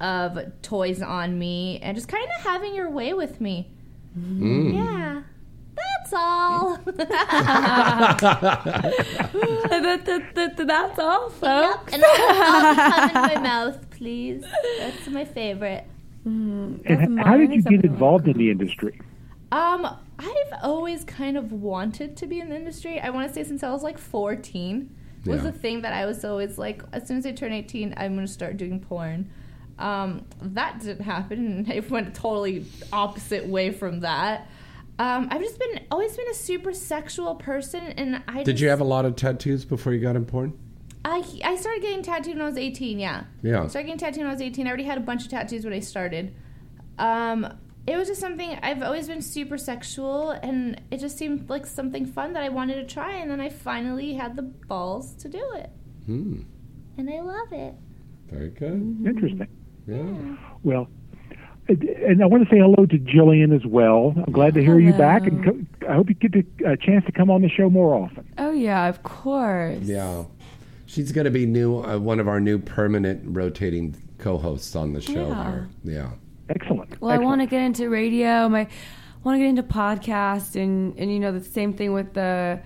of 0.00 0.62
toys 0.62 1.02
on 1.02 1.38
me, 1.38 1.78
and 1.82 1.96
just 1.96 2.08
kind 2.08 2.26
of 2.38 2.44
having 2.44 2.74
your 2.74 2.90
way 2.90 3.12
with 3.12 3.40
me. 3.40 3.70
Mm. 4.18 4.74
Yeah. 4.74 5.22
That's 5.76 6.12
all. 6.12 6.76
That- 6.84 7.08
that- 10.04 10.34
that- 10.34 10.56
that's 10.66 10.98
all 10.98 11.30
folks 11.30 11.92
and 11.92 12.02
I'll 12.06 12.74
come 12.74 13.08
in 13.10 13.14
my 13.14 13.38
mouth, 13.42 13.90
please. 13.90 14.44
That's 14.78 15.06
my 15.08 15.24
favorite. 15.24 15.84
And 16.24 17.20
how 17.20 17.36
did 17.36 17.52
you 17.52 17.62
get 17.62 17.84
involved 17.84 18.26
in 18.28 18.36
the 18.36 18.50
industry? 18.50 19.00
Um, 19.52 19.86
I've 20.18 20.52
always 20.62 21.04
kind 21.04 21.36
of 21.36 21.52
wanted 21.52 22.16
to 22.18 22.26
be 22.26 22.40
in 22.40 22.50
the 22.50 22.56
industry. 22.56 23.00
I 23.00 23.10
want 23.10 23.28
to 23.28 23.34
say 23.34 23.42
since 23.44 23.62
I 23.62 23.70
was 23.70 23.82
like 23.82 23.98
14 23.98 24.94
was 25.26 25.36
Yeah. 25.36 25.42
the 25.50 25.52
thing 25.52 25.82
that 25.82 25.92
I 25.92 26.06
was 26.06 26.24
always 26.24 26.56
like, 26.58 26.82
as 26.92 27.06
soon 27.08 27.18
as 27.18 27.26
I 27.26 27.32
turn 27.32 27.52
18, 27.52 27.94
I'm 27.96 28.14
going 28.14 28.26
to 28.26 28.32
start 28.32 28.56
doing 28.58 28.80
porn. 28.80 29.30
Um, 29.80 30.26
that 30.42 30.80
didn't 30.80 31.04
happen, 31.04 31.66
It 31.70 31.90
went 31.90 32.08
a 32.08 32.10
totally 32.10 32.66
opposite 32.92 33.46
way 33.46 33.72
from 33.72 34.00
that. 34.00 34.48
Um, 34.98 35.28
I've 35.30 35.40
just 35.40 35.58
been 35.58 35.86
always 35.90 36.14
been 36.14 36.28
a 36.28 36.34
super 36.34 36.74
sexual 36.74 37.34
person, 37.34 37.80
and 37.80 38.22
I 38.28 38.42
Did 38.42 38.52
just, 38.52 38.62
you 38.62 38.68
have 38.68 38.80
a 38.80 38.84
lot 38.84 39.06
of 39.06 39.16
tattoos 39.16 39.64
before 39.64 39.94
you 39.94 40.00
got 40.00 40.14
in 40.14 40.26
porn? 40.26 40.58
I, 41.02 41.24
I 41.42 41.56
started 41.56 41.80
getting 41.80 42.02
tattooed 42.02 42.34
when 42.34 42.42
I 42.42 42.44
was 42.44 42.58
18, 42.58 42.98
yeah. 42.98 43.24
Yeah. 43.42 43.62
I 43.62 43.68
started 43.68 43.86
getting 43.86 43.98
tattooed 43.98 44.18
when 44.18 44.26
I 44.26 44.32
was 44.32 44.42
18. 44.42 44.66
I 44.66 44.68
already 44.68 44.84
had 44.84 44.98
a 44.98 45.00
bunch 45.00 45.24
of 45.24 45.30
tattoos 45.30 45.64
when 45.64 45.72
I 45.72 45.80
started. 45.80 46.34
Um, 46.98 47.50
it 47.86 47.96
was 47.96 48.08
just 48.08 48.20
something, 48.20 48.58
I've 48.62 48.82
always 48.82 49.08
been 49.08 49.22
super 49.22 49.56
sexual, 49.56 50.32
and 50.32 50.78
it 50.90 51.00
just 51.00 51.16
seemed 51.16 51.48
like 51.48 51.64
something 51.64 52.04
fun 52.04 52.34
that 52.34 52.42
I 52.42 52.50
wanted 52.50 52.74
to 52.86 52.94
try, 52.94 53.14
and 53.14 53.30
then 53.30 53.40
I 53.40 53.48
finally 53.48 54.12
had 54.12 54.36
the 54.36 54.42
balls 54.42 55.14
to 55.14 55.30
do 55.30 55.52
it. 55.54 55.70
Hmm. 56.04 56.42
And 56.98 57.08
I 57.08 57.20
love 57.20 57.52
it. 57.52 57.74
Very 58.30 58.50
good. 58.50 59.06
Interesting. 59.06 59.48
Yeah. 59.86 60.36
Well, 60.62 60.88
and 61.68 62.22
I 62.22 62.26
want 62.26 62.42
to 62.42 62.50
say 62.50 62.58
hello 62.58 62.84
to 62.86 62.98
Jillian 62.98 63.54
as 63.54 63.64
well. 63.64 64.14
I'm 64.16 64.32
glad 64.32 64.54
to 64.54 64.60
hear 64.62 64.78
you 64.80 64.92
back, 64.92 65.26
and 65.26 65.44
co- 65.44 65.88
I 65.88 65.94
hope 65.94 66.08
you 66.08 66.14
get 66.16 66.32
the, 66.32 66.44
a 66.66 66.76
chance 66.76 67.04
to 67.06 67.12
come 67.12 67.30
on 67.30 67.42
the 67.42 67.48
show 67.48 67.70
more 67.70 67.94
often. 67.94 68.26
oh 68.38 68.50
yeah 68.52 68.88
of 68.88 69.02
course 69.02 69.78
Yeah. 69.82 70.24
She's 70.86 71.12
going 71.12 71.26
to 71.26 71.30
be 71.30 71.46
new, 71.46 71.78
uh, 71.84 71.98
one 71.98 72.18
of 72.18 72.26
our 72.26 72.40
new 72.40 72.58
permanent 72.58 73.22
rotating 73.24 73.94
co-hosts 74.18 74.74
on 74.74 74.92
the 74.92 75.00
show. 75.00 75.28
Yeah. 75.28 75.44
There. 75.84 75.94
Yeah. 75.94 76.10
Excellent. 76.48 77.00
Well, 77.00 77.12
I 77.12 77.18
want 77.18 77.40
to 77.42 77.46
get 77.46 77.62
into 77.62 77.88
radio. 77.88 78.48
My 78.48 78.62
I 78.62 78.68
want 79.22 79.36
to 79.36 79.38
get 79.38 79.48
into 79.50 79.62
podcast, 79.62 80.60
and 80.60 80.98
and 80.98 81.12
you 81.12 81.20
know 81.20 81.30
the 81.30 81.44
same 81.44 81.72
thing 81.74 81.92
with 81.92 82.14
the 82.14 82.58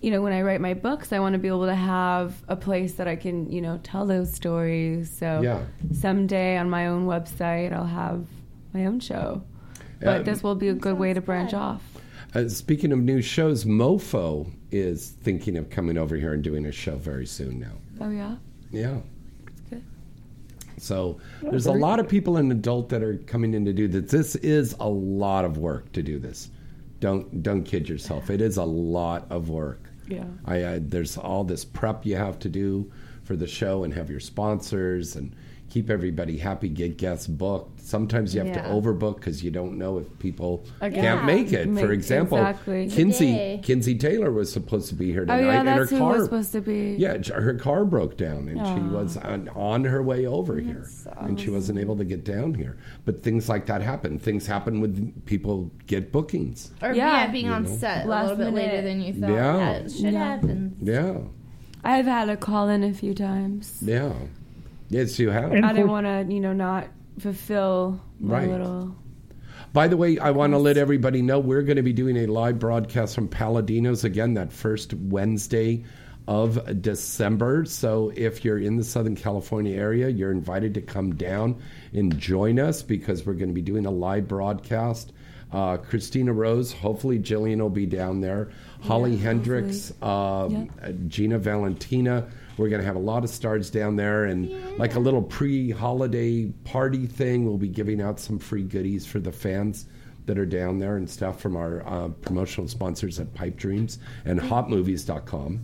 you 0.00 0.10
know 0.10 0.22
when 0.22 0.32
I 0.32 0.42
write 0.42 0.60
my 0.60 0.74
books 0.74 1.12
I 1.12 1.18
want 1.18 1.32
to 1.34 1.38
be 1.38 1.48
able 1.48 1.66
to 1.66 1.74
have 1.74 2.34
a 2.48 2.56
place 2.56 2.94
that 2.94 3.08
I 3.08 3.16
can 3.16 3.50
you 3.50 3.60
know 3.60 3.78
tell 3.82 4.06
those 4.06 4.32
stories 4.32 5.10
so 5.10 5.40
Yeah. 5.42 5.62
someday 5.92 6.56
on 6.56 6.70
my 6.70 6.86
own 6.86 7.06
website 7.06 7.72
I'll 7.72 7.84
have 7.84 8.26
my 8.74 8.86
own 8.86 9.00
show 9.00 9.42
but 10.00 10.18
Um, 10.18 10.24
this 10.24 10.42
will 10.42 10.54
be 10.54 10.68
a 10.68 10.74
good 10.74 10.98
way 10.98 11.12
to 11.14 11.20
branch 11.20 11.54
off 11.54 11.82
Uh, 12.34 12.46
speaking 12.48 12.92
of 12.92 12.98
new 13.00 13.22
shows, 13.22 13.64
MoFo 13.64 14.50
is 14.70 15.10
thinking 15.22 15.56
of 15.56 15.70
coming 15.70 15.96
over 15.96 16.14
here 16.16 16.34
and 16.34 16.42
doing 16.44 16.66
a 16.66 16.72
show 16.72 16.96
very 16.96 17.26
soon 17.26 17.58
now. 17.58 17.76
oh 18.00 18.10
yeah 18.10 18.36
Yeah. 18.70 18.98
good. 19.70 19.82
So 20.76 21.18
Yeah, 21.42 21.50
there's 21.50 21.66
a 21.66 21.70
very 21.70 21.80
lot 21.80 21.98
of 22.00 22.08
people 22.08 22.36
in 22.36 22.52
adult 22.52 22.88
that 22.90 23.02
are 23.02 23.16
coming 23.26 23.54
in 23.54 23.64
to 23.64 23.72
do 23.72 23.88
this. 23.88 24.10
This 24.10 24.36
is 24.36 24.76
a 24.78 24.88
lot 24.88 25.44
of 25.44 25.58
work 25.58 25.90
to 25.92 26.02
do 26.02 26.18
this. 26.18 26.50
Don't 27.00 27.42
don't 27.42 27.62
kid 27.64 27.88
yourself. 27.88 28.28
It 28.30 28.40
is 28.40 28.56
a 28.58 28.64
lot 28.64 29.26
of 29.30 29.48
work. 29.50 29.87
Yeah. 30.08 30.24
I, 30.44 30.66
I 30.66 30.78
there's 30.78 31.16
all 31.16 31.44
this 31.44 31.64
prep 31.64 32.04
you 32.06 32.16
have 32.16 32.38
to 32.40 32.48
do 32.48 32.90
for 33.22 33.36
the 33.36 33.46
show 33.46 33.84
and 33.84 33.92
have 33.94 34.10
your 34.10 34.20
sponsors 34.20 35.14
and 35.14 35.34
keep 35.70 35.90
everybody 35.90 36.38
happy, 36.38 36.68
get 36.68 36.96
guests 36.96 37.26
booked. 37.26 37.80
Sometimes 37.82 38.34
you 38.34 38.40
have 38.40 38.48
Yeah. 38.48 38.62
to 38.62 38.68
overbook 38.68 39.16
because 39.16 39.42
you 39.44 39.50
don't 39.50 39.76
know 39.78 39.98
if 39.98 40.18
people 40.18 40.64
Again. 40.80 41.02
can't 41.02 41.20
Yeah. 41.20 41.26
make 41.26 41.52
it. 41.52 41.68
Make- 41.68 41.84
For 41.84 41.92
example, 41.92 42.38
exactly. 42.38 42.88
Kinsey 42.88 43.26
Today. 43.32 43.60
Kenzie 43.62 43.94
Taylor 43.96 44.30
was 44.30 44.50
supposed 44.52 44.88
to 44.90 44.94
be 44.94 45.06
here 45.12 45.22
oh 45.22 45.26
tonight, 45.26 45.40
yeah 45.42 45.60
and 45.60 45.68
her 45.68 45.78
that's 45.80 45.90
who 45.90 45.98
car 45.98 46.12
was 46.14 46.24
supposed 46.24 46.52
to 46.52 46.60
be 46.60 46.96
yeah, 46.98 47.16
her 47.34 47.54
car 47.54 47.84
broke 47.84 48.16
down 48.16 48.48
and 48.48 48.58
she 48.66 48.94
was 48.94 49.16
on, 49.18 49.48
on 49.54 49.84
her 49.84 50.02
way 50.02 50.26
over 50.26 50.58
here. 50.58 50.86
And 51.20 51.38
she 51.40 51.50
wasn't 51.50 51.78
able 51.78 51.96
to 51.96 52.04
get 52.04 52.24
down 52.24 52.54
here. 52.54 52.76
But 53.04 53.22
things 53.22 53.48
like 53.48 53.66
that 53.66 53.82
happen. 53.82 54.18
Things 54.18 54.46
happen 54.46 54.80
when 54.80 55.12
people 55.26 55.70
get 55.86 56.12
bookings. 56.12 56.72
Or 56.82 56.92
Yeah. 56.92 57.24
yeah, 57.24 57.30
being 57.30 57.46
You 57.46 57.52
on 57.52 57.64
know? 57.64 57.70
set 57.70 58.06
a 58.06 58.08
Last 58.08 58.30
little 58.38 58.44
bit 58.46 58.54
later 58.54 58.82
than 58.82 59.00
you 59.00 59.12
thought. 59.14 59.30
Yeah. 59.30 59.52
That 59.82 59.90
shit 59.90 60.12
Yeah. 60.12 60.24
happens. 60.24 60.74
Yeah. 60.82 61.14
I've 61.84 62.06
had 62.06 62.28
a 62.28 62.36
call 62.36 62.68
in 62.68 62.82
a 62.84 62.92
few 62.92 63.14
times 63.14 63.78
Yeah. 63.84 64.12
Yes, 64.88 65.18
you 65.18 65.30
have. 65.30 65.52
I 65.52 65.72
didn't 65.72 65.88
want 65.88 66.06
to 66.06 66.32
you 66.32 66.40
know 66.40 66.52
not 66.52 66.88
fulfill 67.18 68.00
my 68.20 68.40
Right. 68.40 68.48
little 68.50 68.94
By 69.72 69.88
the 69.88 69.96
way, 69.96 70.18
I 70.18 70.30
want 70.30 70.52
to 70.52 70.58
let 70.58 70.76
everybody 70.76 71.20
know 71.20 71.38
we're 71.38 71.62
going 71.62 71.76
to 71.76 71.82
be 71.82 71.92
doing 71.92 72.16
a 72.16 72.26
live 72.26 72.58
broadcast 72.58 73.14
from 73.14 73.28
Paladinos 73.28 74.04
again 74.04 74.34
that 74.34 74.52
first 74.52 74.94
Wednesday 74.94 75.84
of 76.26 76.80
December. 76.82 77.64
So 77.64 78.12
if 78.14 78.44
you're 78.44 78.58
in 78.58 78.76
the 78.76 78.84
Southern 78.84 79.16
California 79.16 79.76
area, 79.76 80.08
you're 80.08 80.30
invited 80.30 80.74
to 80.74 80.80
come 80.82 81.14
down 81.16 81.60
and 81.92 82.18
join 82.18 82.58
us 82.58 82.82
because 82.82 83.26
we're 83.26 83.34
going 83.34 83.48
to 83.48 83.54
be 83.54 83.62
doing 83.62 83.84
a 83.86 83.90
live 83.90 84.28
broadcast. 84.28 85.12
Uh, 85.52 85.78
Christina 85.78 86.32
Rose, 86.32 86.72
hopefully 86.72 87.18
Jillian 87.18 87.60
will 87.60 87.70
be 87.70 87.86
down 87.86 88.20
there. 88.20 88.50
Holly 88.82 89.16
Hendrix, 89.16 89.92
um, 90.02 90.70
Gina 91.08 91.38
Valentina. 91.38 92.28
We're 92.58 92.68
going 92.68 92.80
to 92.80 92.86
have 92.86 92.96
a 92.96 93.00
lot 93.00 93.24
of 93.24 93.30
stars 93.30 93.70
down 93.70 93.96
there 93.96 94.24
and 94.24 94.78
like 94.78 94.94
a 94.94 95.00
little 95.00 95.22
pre 95.22 95.70
holiday 95.70 96.46
party 96.64 97.06
thing. 97.06 97.44
We'll 97.44 97.56
be 97.56 97.68
giving 97.68 98.00
out 98.00 98.18
some 98.20 98.38
free 98.38 98.64
goodies 98.64 99.06
for 99.06 99.20
the 99.20 99.32
fans 99.32 99.86
that 100.26 100.38
are 100.38 100.46
down 100.46 100.78
there 100.78 100.96
and 100.96 101.08
stuff 101.08 101.40
from 101.40 101.56
our 101.56 101.82
uh, 101.86 102.08
promotional 102.08 102.68
sponsors 102.68 103.18
at 103.18 103.32
Pipe 103.32 103.56
Dreams 103.56 103.98
and 104.26 104.38
HotMovies.com. 104.38 105.60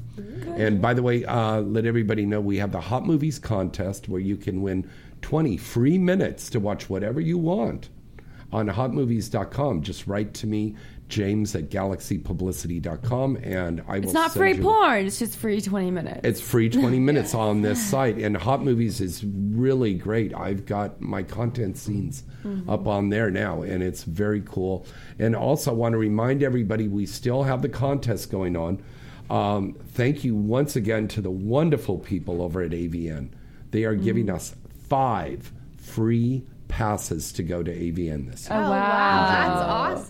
And 0.56 0.80
by 0.80 0.94
the 0.94 1.02
way, 1.02 1.24
uh, 1.26 1.60
let 1.60 1.84
everybody 1.84 2.24
know 2.24 2.40
we 2.40 2.56
have 2.58 2.72
the 2.72 2.80
Hot 2.80 3.04
Movies 3.04 3.38
contest 3.38 4.08
where 4.08 4.20
you 4.20 4.38
can 4.38 4.62
win 4.62 4.90
20 5.20 5.58
free 5.58 5.98
minutes 5.98 6.48
to 6.50 6.60
watch 6.60 6.88
whatever 6.88 7.20
you 7.20 7.36
want 7.36 7.90
on 8.52 8.68
hotmovies.com. 8.68 9.82
Just 9.82 10.06
write 10.06 10.32
to 10.34 10.46
me, 10.46 10.76
James 11.08 11.54
at 11.54 11.70
galaxypublicity.com, 11.70 13.36
and 13.42 13.82
I 13.86 13.98
will 13.98 14.04
it's 14.04 14.12
not 14.12 14.32
free 14.32 14.54
you- 14.54 14.62
porn 14.62 15.06
it's 15.06 15.18
just 15.18 15.36
free 15.36 15.60
20 15.60 15.90
minutes 15.90 16.20
It's 16.24 16.40
free 16.40 16.68
20 16.68 16.98
minutes 17.10 17.34
on 17.34 17.62
this 17.62 17.82
site, 17.84 18.16
and 18.18 18.36
Hot 18.36 18.64
Movies 18.64 19.00
is 19.00 19.24
really 19.24 19.94
great. 19.94 20.34
I've 20.34 20.66
got 20.66 21.00
my 21.00 21.22
content 21.22 21.76
scenes 21.76 22.24
Mhm. 22.44 22.68
up 22.68 22.86
on 22.86 23.10
there 23.10 23.30
now, 23.30 23.62
and 23.62 23.82
it's 23.82 24.04
very 24.04 24.42
cool. 24.44 24.86
And 25.18 25.34
also, 25.36 25.70
I 25.70 25.74
want 25.74 25.92
to 25.92 25.98
remind 25.98 26.42
everybody 26.42 26.88
we 26.88 27.06
still 27.06 27.42
have 27.44 27.62
the 27.62 27.68
contest 27.68 28.30
going 28.30 28.56
on. 28.56 28.80
Um, 29.30 29.76
thank 29.92 30.24
you 30.24 30.34
once 30.34 30.76
again 30.76 31.08
to 31.08 31.20
the 31.22 31.30
wonderful 31.30 31.98
people 31.98 32.42
over 32.42 32.60
at 32.62 32.72
AVN. 32.72 33.28
They 33.70 33.84
are 33.84 33.94
giving 33.94 34.26
Mm. 34.26 34.34
us 34.34 34.54
five 34.88 35.52
free 35.76 36.44
passes 36.68 37.32
to 37.32 37.42
go 37.42 37.62
to 37.62 37.70
AVN 37.72 38.30
this 38.30 38.48
Oh, 38.50 38.54
year. 38.54 38.62
wow. 38.68 39.26
That's 39.28 39.60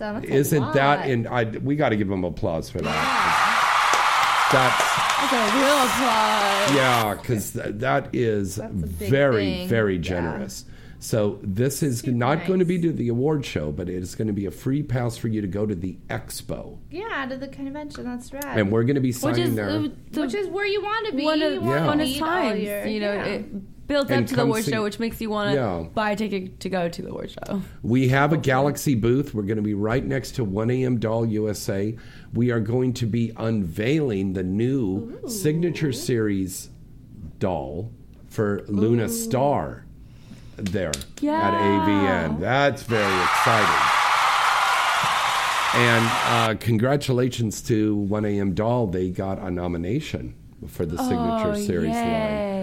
awesome. 0.01 0.15
That's 0.21 0.27
Isn't 0.27 0.73
that? 0.73 1.07
And 1.09 1.27
I, 1.27 1.43
we 1.45 1.75
got 1.75 1.89
to 1.89 1.95
give 1.95 2.07
them 2.07 2.23
applause 2.23 2.69
for 2.69 2.79
that. 2.81 3.51
That's 4.51 4.95
that's 5.31 5.33
a 5.33 5.57
real 5.57 5.77
applause 5.85 6.75
yeah, 6.75 7.15
because 7.19 7.51
th- 7.53 7.75
that 7.79 8.09
is 8.13 8.57
very, 8.57 9.43
thing. 9.45 9.67
very 9.67 9.95
Yeah. 9.95 10.01
generous. 10.01 10.65
So 10.99 11.39
this 11.41 11.81
is 11.83 12.05
not 12.05 12.45
going 12.45 12.59
to 12.59 12.65
be 12.65 12.79
to 12.81 12.91
the 12.91 13.09
award 13.09 13.43
show, 13.45 13.71
but 13.71 13.89
it 13.89 13.95
is 13.95 14.13
going 14.15 14.27
to 14.27 14.33
be 14.33 14.45
a 14.45 14.51
free 14.51 14.83
pass 14.83 15.17
for 15.17 15.27
you 15.29 15.41
to 15.41 15.47
go 15.47 15.65
to 15.65 15.73
the 15.75 15.97
expo, 16.09 16.77
Yeah, 16.91 17.25
to 17.27 17.37
the 17.37 17.47
convention. 17.47 18.05
That's 18.05 18.31
right. 18.33 18.43
and 18.45 18.71
we're 18.71 18.83
going 18.83 18.95
to 18.95 19.01
be 19.01 19.09
Which 19.09 19.15
signing 19.17 19.47
is, 19.47 19.55
there. 19.55 19.69
uh, 19.69 19.87
the- 20.11 20.21
Which 20.21 20.35
is 20.35 20.47
where 20.47 20.65
you 20.65 20.81
want 20.81 21.07
to 21.07 21.13
be. 21.15 21.23
one 21.23 21.39
You 21.39 21.47
of 21.57 21.63
wanna 21.63 21.85
one 21.87 21.99
of 22.01 22.15
times 22.15 22.59
you 22.61 22.99
know 22.99 23.13
yeah. 23.13 23.25
it 23.25 23.45
builds 23.87 24.09
up 24.11 24.25
to 24.27 24.35
the 24.35 24.41
award 24.43 24.63
see- 24.63 24.71
show 24.71 24.83
which 24.83 24.99
makes 24.99 25.21
you 25.21 25.29
want 25.29 25.49
to 25.51 25.55
Yeah. 25.55 25.85
buy 25.93 26.11
a 26.11 26.15
ticket 26.15 26.59
to 26.61 26.69
go 26.69 26.89
to 26.89 27.01
the 27.01 27.09
award 27.09 27.31
show 27.31 27.61
We 27.83 28.07
have 28.09 28.33
a 28.33 28.37
Galaxy 28.37 28.95
booth. 28.95 29.33
We're 29.33 29.43
going 29.43 29.57
to 29.57 29.61
be 29.63 29.73
right 29.73 30.03
next 30.05 30.31
to 30.35 30.45
1AM 30.45 30.99
Doll 30.99 31.25
USA. 31.25 31.95
We 32.33 32.51
are 32.51 32.59
going 32.59 32.93
to 32.93 33.05
be 33.05 33.31
unveiling 33.37 34.33
the 34.33 34.43
new 34.43 35.19
signature 35.27 35.91
series 35.91 36.69
doll 37.39 37.91
for 38.27 38.63
Luna 38.67 39.07
Star 39.09 39.85
there 40.57 40.89
at 40.89 41.03
AVN. 41.21 42.39
That's 42.39 42.83
very 42.83 43.21
exciting. 43.23 43.91
And 45.77 46.05
uh, 46.27 46.55
congratulations 46.59 47.61
to 47.63 47.95
1AM 48.09 48.55
Doll. 48.55 48.87
They 48.87 49.09
got 49.09 49.39
a 49.39 49.51
nomination 49.51 50.33
for 50.67 50.85
the 50.85 50.97
signature 50.97 51.51
Oh, 51.51 51.55
series 51.55 51.93
yay. 51.95 52.11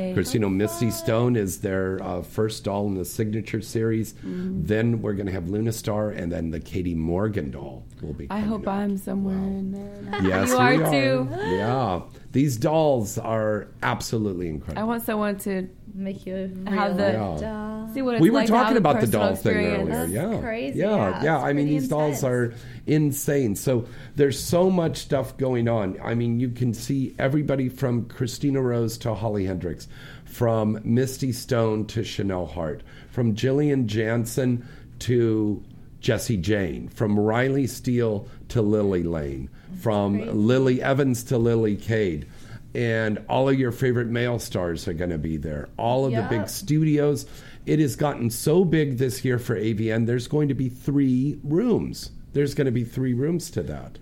line. 0.09 0.15
Because, 0.15 0.35
you 0.35 0.41
know, 0.41 0.49
Misty 0.51 0.91
Stone 0.91 1.37
is 1.37 1.61
their 1.61 1.99
uh, 2.03 2.21
first 2.23 2.65
doll 2.65 2.87
in 2.87 2.95
the 2.95 3.05
signature 3.05 3.63
series. 3.63 4.13
Mm-hmm. 4.13 4.65
Then 4.67 5.01
we're 5.01 5.15
going 5.15 5.27
to 5.27 5.33
have 5.33 5.49
Luna 5.49 5.73
Star, 5.73 6.11
and 6.11 6.31
then 6.31 6.51
the 6.51 6.61
Katie 6.61 6.95
Morgan 6.95 7.51
doll 7.51 7.87
will 8.03 8.13
be. 8.13 8.27
i 8.31 8.41
hope 8.41 8.67
i'm 8.67 8.97
somewhere 8.99 9.37
in 9.37 9.71
there 9.73 10.23
Yes, 10.23 10.51
you 10.51 10.57
we 10.57 10.83
are 10.83 10.91
too 10.91 11.29
Yeah, 11.31 12.01
these 12.33 12.57
dolls 12.57 13.17
are 13.17 13.69
absolutely 13.83 14.49
incredible. 14.49 14.83
i 14.83 14.85
want 14.85 15.03
someone 15.05 15.39
to 15.39 15.69
make 15.95 16.27
you 16.27 16.35
mm-hmm. 16.35 16.67
have 16.67 16.97
the 16.97 17.13
Yeah. 17.13 17.93
see 17.93 18.03
what 18.03 18.15
it's 18.15 18.23
we 18.23 18.31
were 18.31 18.41
like 18.41 18.49
talking 18.49 18.77
about 18.77 19.01
the 19.01 19.07
doll 19.07 19.35
thing 19.35 19.57
experience. 19.57 19.91
earlier. 19.91 20.31
yeah, 20.33 20.41
crazy. 20.41 20.79
Yeah, 20.79 20.97
Yeah, 20.97 21.25
yeah. 21.25 21.39
I 21.39 21.53
mean, 21.53 21.69
these 21.69 21.89
dolls 21.89 22.25
are 22.25 22.55
insane. 22.87 23.57
So 23.57 23.87
there's 24.17 24.39
so 24.39 24.71
much 24.71 24.99
stuff 24.99 25.37
going 25.37 25.69
on. 25.69 25.99
I 26.03 26.15
mean, 26.15 26.41
you 26.41 26.51
can 26.51 26.75
see 26.75 27.15
everybody 27.19 27.69
from 27.69 28.07
Christina 28.07 28.61
Rose 28.61 28.99
to 28.99 29.15
Holly 29.15 29.47
Hendrix, 29.47 29.89
from 30.25 30.81
Misty 30.85 31.33
Stone 31.33 31.87
to 31.87 32.05
Chanel 32.05 32.47
Hart, 32.47 32.83
from 33.11 33.35
Jillian 33.35 33.87
Janson 33.87 34.67
to 35.01 35.63
Jesse 36.01 36.37
Jane, 36.37 36.89
from 36.89 37.19
Riley 37.19 37.67
Steele 37.67 38.27
to 38.49 38.63
Lily 38.63 39.03
Lane, 39.03 39.49
from 39.81 40.47
Lily 40.47 40.83
Evans 40.83 41.25
to 41.25 41.39
Lily 41.39 41.77
Cade. 41.77 42.27
And 42.75 43.23
all 43.29 43.49
of 43.49 43.59
your 43.59 43.73
favorite 43.73 44.09
male 44.09 44.39
stars 44.39 44.89
are 44.89 44.95
going 44.95 45.11
to 45.11 45.19
be 45.19 45.37
there. 45.37 45.69
All 45.77 46.07
of 46.07 46.13
the 46.13 46.23
big 46.23 46.49
studios. 46.49 47.27
It 47.67 47.79
has 47.79 47.97
gotten 47.97 48.31
so 48.31 48.65
big 48.65 48.99
this 48.99 49.25
year 49.25 49.39
for 49.39 49.57
AVN, 49.57 50.07
there's 50.07 50.27
going 50.27 50.49
to 50.49 50.55
be 50.55 50.69
three 50.69 51.39
rooms. 51.45 52.11
There's 52.33 52.55
going 52.55 52.65
to 52.65 52.73
be 52.73 52.85
three 52.85 53.15
rooms 53.15 53.51
to 53.53 53.63
that. 53.65 53.99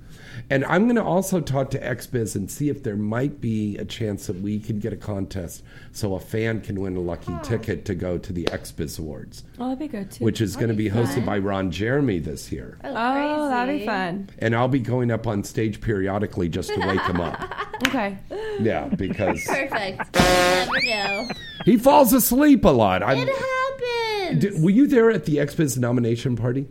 And 0.51 0.65
I'm 0.65 0.85
going 0.85 0.97
to 0.97 1.05
also 1.05 1.41
talk 1.41 1.71
to 1.71 1.81
XBiz 1.81 2.35
and 2.35 2.51
see 2.51 2.69
if 2.69 2.83
there 2.83 2.97
might 2.97 3.41
be 3.41 3.77
a 3.79 3.85
chance 3.85 4.27
that 4.27 4.41
we 4.41 4.59
can 4.59 4.81
get 4.81 4.93
a 4.93 4.97
contest 4.97 5.63
so 5.93 6.15
a 6.17 6.21
fan 6.21 6.61
can 6.61 6.81
win 6.81 6.97
a 6.97 7.01
lucky 7.01 7.33
ticket 7.45 7.85
to 7.85 7.95
go 7.95 8.19
to 8.19 8.33
the 8.33 8.45
XBiz 8.45 8.99
Awards, 8.99 9.45
oh 9.59 9.65
that'd 9.65 9.79
be 9.79 9.87
good 9.89 10.11
too 10.11 10.25
which 10.25 10.41
is 10.41 10.57
going 10.57 10.69
to 10.69 10.75
be 10.75 10.91
hosted 10.91 11.25
by 11.25 11.39
Ron 11.39 11.71
Jeremy 11.71 12.19
this 12.19 12.51
year. 12.51 12.79
oh, 12.83 13.49
that'd 13.49 13.79
be 13.79 13.87
fun 13.87 14.29
And 14.39 14.55
I'll 14.57 14.69
be 14.69 14.81
going 14.81 15.11
up 15.11 15.27
on 15.27 15.45
stage 15.45 15.81
periodically 15.81 16.49
just 16.49 16.71
to 16.75 16.81
wake 16.81 17.01
him 17.03 17.21
up. 17.21 17.55
okay 17.87 18.19
Yeah, 18.61 18.89
because 18.89 19.43
Perfect. 19.47 20.15
Never 20.17 20.81
know. 20.85 21.29
he 21.65 21.77
falls 21.77 22.13
asleep 22.13 22.65
a 22.65 22.71
lot. 22.71 23.03
I'm, 23.03 23.19
It 23.19 23.29
happens. 23.29 24.41
Did- 24.43 24.63
were 24.63 24.71
you 24.71 24.87
there 24.87 25.11
at 25.11 25.25
the 25.27 25.37
XBiz 25.37 25.79
nomination 25.79 26.35
party? 26.37 26.67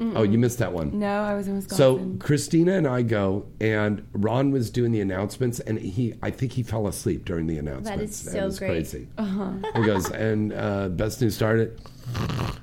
Oh, 0.00 0.22
you 0.22 0.38
missed 0.38 0.58
that 0.58 0.72
one. 0.72 0.98
no 0.98 1.22
i 1.22 1.34
was 1.34 1.46
in 1.46 1.56
wisconsin 1.56 2.18
So 2.18 2.26
Christina 2.26 2.72
and 2.72 2.86
I 2.88 3.02
go, 3.02 3.46
and 3.60 4.06
Ron 4.12 4.50
was 4.50 4.70
doing 4.70 4.92
the 4.92 5.00
announcements, 5.00 5.60
and 5.60 5.78
he, 5.78 6.14
I 6.22 6.30
think 6.30 6.52
he 6.52 6.62
fell 6.62 6.86
asleep 6.86 7.24
during 7.26 7.46
the 7.46 7.58
announcements. 7.58 8.20
is 8.22 8.26
It 8.28 8.30
so 8.32 8.44
was 8.46 8.58
great. 8.58 8.68
crazy. 8.70 9.08
uh-huh 9.18 9.52
He 9.76 9.84
goes, 9.84 10.10
and 10.10 10.52
uh, 10.54 10.88
best 10.88 11.20
news 11.20 11.34
started. 11.36 11.78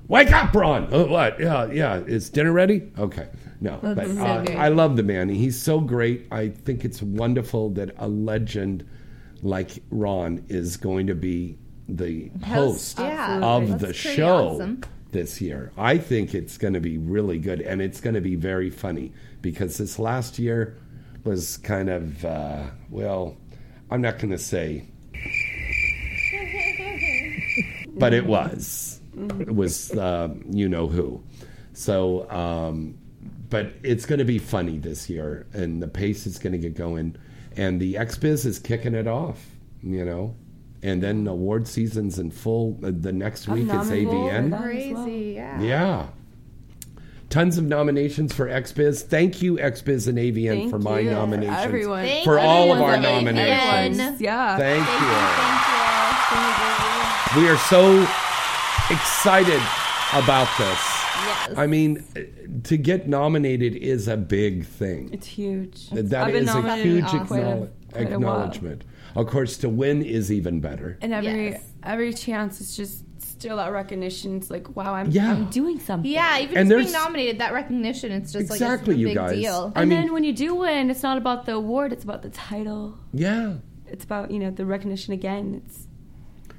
Wake 0.08 0.32
up, 0.32 0.54
Ron. 0.56 0.88
Oh, 0.92 1.06
what? 1.06 1.40
Yeah, 1.40 1.72
yeah. 1.72 1.98
Is 1.98 2.30
dinner 2.30 2.52
ready? 2.52 2.92
Okay. 2.98 3.28
No, 3.62 3.80
That's 3.82 3.96
but 3.96 4.08
so 4.16 4.22
uh, 4.24 4.42
good. 4.44 4.56
I 4.56 4.68
love 4.70 4.96
the 4.98 5.04
man. 5.04 5.30
He's 5.30 5.60
so 5.62 5.80
great. 5.80 6.28
I 6.32 6.50
think 6.50 6.86
it's 6.86 7.02
wonderful 7.02 7.70
that 7.72 7.92
a 7.98 8.08
legend 8.08 8.86
like 9.42 9.72
Ron 9.90 10.44
is 10.50 10.78
going 10.78 11.08
to 11.08 11.16
be 11.16 11.58
the 11.88 12.30
Host, 12.44 12.98
host 12.98 13.00
yeah. 13.00 13.40
of 13.42 13.68
That's 13.70 13.82
the 13.82 13.88
pretty 13.88 14.16
show 14.18 14.48
awesome. 14.50 14.82
This 15.18 15.42
year. 15.42 15.72
I 15.78 15.98
think 15.98 16.36
it's 16.36 16.60
going 16.60 16.76
to 16.76 16.80
be 16.80 17.00
really 17.00 17.40
good 17.40 17.62
and 17.62 17.82
it's 17.82 18.00
going 18.00 18.14
to 18.14 18.22
be 18.22 18.36
very 18.36 18.70
funny 18.70 19.12
because 19.42 19.80
this 19.80 19.98
last 19.98 20.38
year 20.38 20.78
was 21.24 21.58
kind 21.58 21.90
of, 21.90 22.24
uh, 22.24 22.66
well, 22.92 23.36
I'm 23.90 24.02
not 24.02 24.20
going 24.20 24.30
to 24.30 24.38
say, 24.38 24.86
but 27.90 28.14
it 28.14 28.28
was. 28.28 29.02
It 29.40 29.56
was, 29.56 29.92
uh, 29.94 30.30
you 30.52 30.70
know 30.70 30.88
who. 30.88 31.24
So, 31.74 32.30
um, 32.30 33.00
but 33.50 33.74
it's 33.82 34.06
going 34.06 34.20
to 34.20 34.26
be 34.26 34.38
funny 34.38 34.78
this 34.78 35.10
year 35.10 35.48
and 35.54 35.82
the 35.82 35.88
pace 35.88 36.28
is 36.28 36.38
going 36.38 36.54
to 36.54 36.60
get 36.60 36.76
going. 36.76 37.16
And 37.56 37.82
the 37.82 37.96
XBiz 37.96 38.46
is 38.46 38.60
kicking 38.60 38.94
it 38.94 39.08
off, 39.08 39.44
you 39.82 40.06
know. 40.06 40.36
And 40.84 41.02
then 41.02 41.26
award 41.28 41.68
season's 41.68 42.20
in 42.20 42.30
full. 42.32 42.80
Uh, 42.84 42.92
the 42.94 43.12
next 43.12 43.48
week 43.48 43.64
it's 43.66 43.74
nominable 43.74 44.12
for 44.30 44.32
AVN. 44.32 44.62
Crazy, 44.62 45.34
yeah. 45.36 45.62
Yeah. 45.62 46.08
Tons 47.30 47.58
of 47.58 47.66
nominations 47.66 48.34
for 48.34 48.48
XBiz. 48.48 49.02
Thank 49.04 49.42
you, 49.42 49.56
XBiz 49.58 50.08
and 50.08 50.18
AVN, 50.18 50.48
Thank 50.48 50.70
for 50.70 50.80
my 50.80 51.00
you. 51.00 51.12
nominations. 51.12 51.58
Everyone. 51.60 52.06
Thank 52.06 52.24
for 52.24 52.40
all 52.40 52.72
of 52.72 52.80
our 52.80 52.94
Thank 52.94 53.04
you. 53.06 53.12
nominations. 53.34 54.22
Yeah. 54.22 54.58
Thank, 54.58 54.86
Thank 54.86 55.02
you. 57.36 57.42
We 57.42 57.50
are 57.50 57.58
so 57.58 58.08
excited 58.90 59.62
about 60.14 60.48
this. 60.58 60.80
Yes. 61.26 61.54
I 61.58 61.68
mean, 61.68 62.06
to 62.64 62.78
get 62.78 63.10
nominated 63.10 63.76
is 63.76 64.08
a 64.08 64.16
big 64.16 64.66
thing. 64.66 65.10
It's 65.12 65.28
huge. 65.28 65.90
That 65.90 66.14
I've 66.28 66.32
been 66.34 66.48
a 66.48 66.78
huge 66.78 67.10
quite 67.28 67.70
a- 68.00 68.02
acknowledge- 68.04 68.10
quite 68.10 68.16
a 68.16 68.20
while. 68.20 68.36
acknowledgement. 68.44 68.84
Of 69.16 69.28
course, 69.28 69.58
to 69.58 69.70
win 69.70 70.02
is 70.04 70.32
even 70.32 70.60
better. 70.60 70.98
And 71.02 71.14
every 71.14 71.58
every 71.84 72.14
chance 72.14 72.62
is 72.62 72.76
just 72.76 73.04
still 73.20 73.58
that 73.58 73.72
recognition. 73.72 74.38
It's 74.38 74.50
like, 74.50 74.76
wow, 74.76 74.94
I'm, 74.96 75.12
Yeah. 75.12 75.32
I'm 75.32 75.46
doing 75.52 75.80
something. 75.80 76.10
Yeah, 76.12 76.40
even 76.40 76.58
And 76.58 76.70
just 76.70 76.80
being 76.92 76.92
nominated, 76.92 77.38
that 77.40 77.54
recognition, 77.54 78.12
it's 78.12 78.32
just 78.34 78.50
Exactly, 78.52 78.96
like 78.96 79.00
you 79.00 79.08
a 79.08 79.10
big 79.10 79.16
guys. 79.16 79.36
deal. 79.36 79.72
I 79.76 79.82
and 79.82 79.90
mean- 79.90 80.00
then 80.02 80.14
when 80.14 80.24
you 80.24 80.34
do 80.34 80.56
win, 80.56 80.90
it's 80.90 81.04
not 81.04 81.18
about 81.20 81.46
the 81.46 81.54
award; 81.54 81.94
it's 81.94 82.04
about 82.04 82.22
the 82.24 82.30
title. 82.30 82.98
Yeah. 83.14 83.56
It's 83.88 84.04
about 84.04 84.32
you 84.32 84.40
know 84.40 84.52
the 84.52 84.66
recognition 84.66 85.14
again. 85.14 85.62
It's 85.66 85.87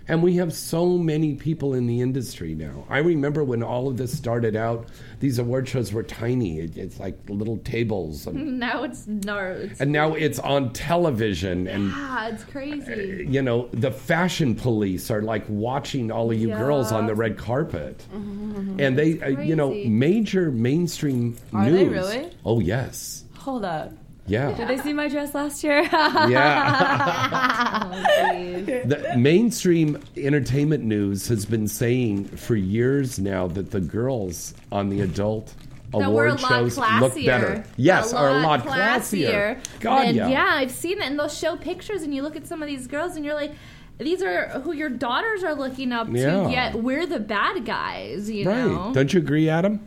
And 0.09 0.23
we 0.23 0.37
have 0.37 0.55
so 0.55 0.97
many 0.97 1.35
people 1.35 1.75
in 1.75 1.87
the 1.87 2.01
industry 2.01 2.55
now. 2.55 2.87
I 2.89 2.99
remember 2.99 3.45
when 3.45 3.63
all 3.63 3.89
of 3.89 3.99
this 3.99 4.17
started 4.17 4.57
out, 4.57 4.89
these 5.21 5.39
award 5.39 5.69
shows 5.69 5.93
were 5.93 6.03
tiny. 6.03 6.61
It, 6.61 6.79
it's 6.79 6.99
like 6.99 7.19
little 7.29 7.59
tables. 7.59 8.27
And, 8.27 8.59
Now 8.69 8.85
it's 8.85 9.05
nerds. 9.07 9.81
and 9.81 9.93
now 9.93 10.15
it's 10.15 10.39
on 10.39 10.73
television. 10.73 11.67
And, 11.67 11.91
Yeah, 11.91 12.29
it's 12.29 12.45
crazy. 12.45 13.27
Uh, 13.27 13.31
you 13.31 13.43
know, 13.43 13.69
the 13.73 13.91
fashion 13.91 14.55
police 14.55 15.11
are 15.11 15.21
like 15.23 15.45
watching 15.49 16.11
all 16.11 16.31
of 16.31 16.39
you 16.39 16.49
girls 16.49 16.91
on 16.91 17.07
the 17.07 17.15
red 17.15 17.37
carpet. 17.37 17.99
Mm-hmm, 18.13 18.55
mm-hmm. 18.55 18.81
And 18.81 18.99
they, 18.99 19.21
uh, 19.21 19.29
you 19.43 19.57
know, 19.57 19.75
major 19.87 20.51
mainstream 20.51 21.37
Are 21.53 21.65
news. 21.65 21.75
they 21.75 21.89
really? 21.89 22.31
Oh, 22.45 22.61
yes. 22.61 23.25
hold 23.35 23.65
up. 23.65 23.93
Yeah. 24.29 24.53
Did 24.53 24.69
they 24.69 24.77
see 24.79 24.93
my 24.93 25.09
dress 25.09 25.35
last 25.35 25.65
year? 25.65 25.83
Yeah. 26.29 27.91
Oh, 27.93 28.63
the 28.85 29.15
mainstream 29.17 29.99
entertainment 30.17 30.85
news 30.85 31.29
has 31.29 31.47
been 31.47 31.67
saying 31.69 32.25
for 32.25 32.55
years 32.57 33.19
now 33.19 33.47
that 33.49 33.71
the 33.71 33.81
girls 33.81 34.55
on 34.71 34.89
the 34.89 35.01
adult 35.01 35.55
That 35.93 35.99
award 36.03 36.13
we're 36.15 36.27
a 36.27 36.33
lot 36.33 36.49
shows 36.49 36.77
classier. 36.79 37.01
look 37.01 37.15
better. 37.25 37.65
Yes, 37.77 38.13
are 38.13 38.29
a 38.31 38.39
lot 38.41 38.65
classier. 38.65 39.59
God, 39.81 40.07
and 40.09 40.17
yeah. 40.17 40.29
yeah, 40.29 40.47
I've 40.55 40.71
seen 40.71 40.99
it, 41.01 41.05
and 41.05 41.19
they'll 41.19 41.29
show 41.29 41.57
pictures, 41.57 42.03
and 42.03 42.15
you 42.15 42.23
look 42.23 42.37
at 42.37 42.47
some 42.47 42.63
of 42.63 42.69
these 42.69 42.87
girls, 42.87 43.17
and 43.17 43.25
you're 43.25 43.35
like, 43.35 43.53
these 43.99 44.23
are 44.23 44.49
who 44.61 44.73
your 44.73 44.91
daughters 44.91 45.43
are 45.43 45.55
looking 45.55 45.93
up 45.93 46.09
Yeah. 46.11 46.45
to. 46.45 46.51
Yet 46.51 46.75
we're 46.77 47.07
the 47.07 47.21
bad 47.21 47.65
guys, 47.65 48.31
you 48.31 48.47
Right. 48.49 48.57
know. 48.67 48.93
Don't 48.95 49.13
you 49.13 49.21
agree, 49.21 49.49
Adam? 49.49 49.81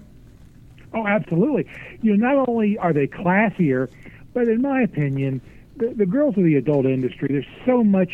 Oh, 0.93 1.07
absolutely. 1.07 1.65
You 2.01 2.17
know, 2.17 2.33
not 2.35 2.49
only 2.49 2.77
are 2.77 2.91
they 2.91 3.07
classier, 3.07 3.89
but 4.33 4.47
in 4.47 4.61
my 4.61 4.81
opinion, 4.81 5.41
the, 5.77 5.93
the 5.95 6.05
girls 6.05 6.37
of 6.37 6.43
the 6.43 6.55
adult 6.55 6.85
industry, 6.85 7.29
there's 7.31 7.45
so 7.65 7.83
much 7.83 8.11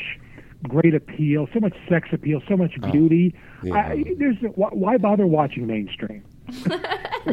great 0.64 0.95
appeal, 0.95 1.48
so 1.53 1.60
much 1.60 1.76
sex 1.88 2.10
appeal, 2.11 2.41
so 2.48 2.57
much 2.57 2.73
oh, 2.81 2.91
beauty. 2.91 3.35
yeah. 3.64 3.76
I, 3.76 4.03
there's 4.18 4.38
why, 4.56 4.69
why 4.72 4.98
bother 4.98 5.27
watching 5.27 5.68
mainstream? 5.68 6.23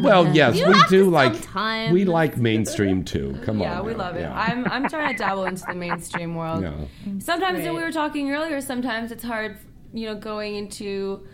Well, 0.01 0.35
yes, 0.35 0.57
You 0.57 0.67
we 0.67 0.83
do 0.89 1.09
like 1.09 1.35
sometimes. 1.35 1.93
we 1.93 2.05
like 2.05 2.37
mainstream 2.37 3.03
too. 3.03 3.37
Come 3.43 3.59
yeah, 3.59 3.71
on. 3.71 3.77
Yeah, 3.77 3.81
we 3.81 3.91
now. 3.93 3.97
love 3.97 4.15
it. 4.15 4.21
Yeah. 4.21 4.37
I'm 4.37 4.65
I'm 4.67 4.89
trying 4.89 5.15
to 5.15 5.17
dabble 5.23 5.45
into 5.45 5.63
the 5.67 5.73
mainstream 5.73 6.35
world. 6.35 6.63
Yeah. 6.63 6.73
Sometimes 7.19 7.59
Great. 7.59 7.73
we 7.73 7.81
were 7.81 7.91
talking 7.91 8.31
earlier. 8.31 8.59
Sometimes 8.61 9.11
it's 9.11 9.23
hard, 9.23 9.57
you 9.93 10.07
know, 10.07 10.15
going 10.15 10.55
into 10.55 11.25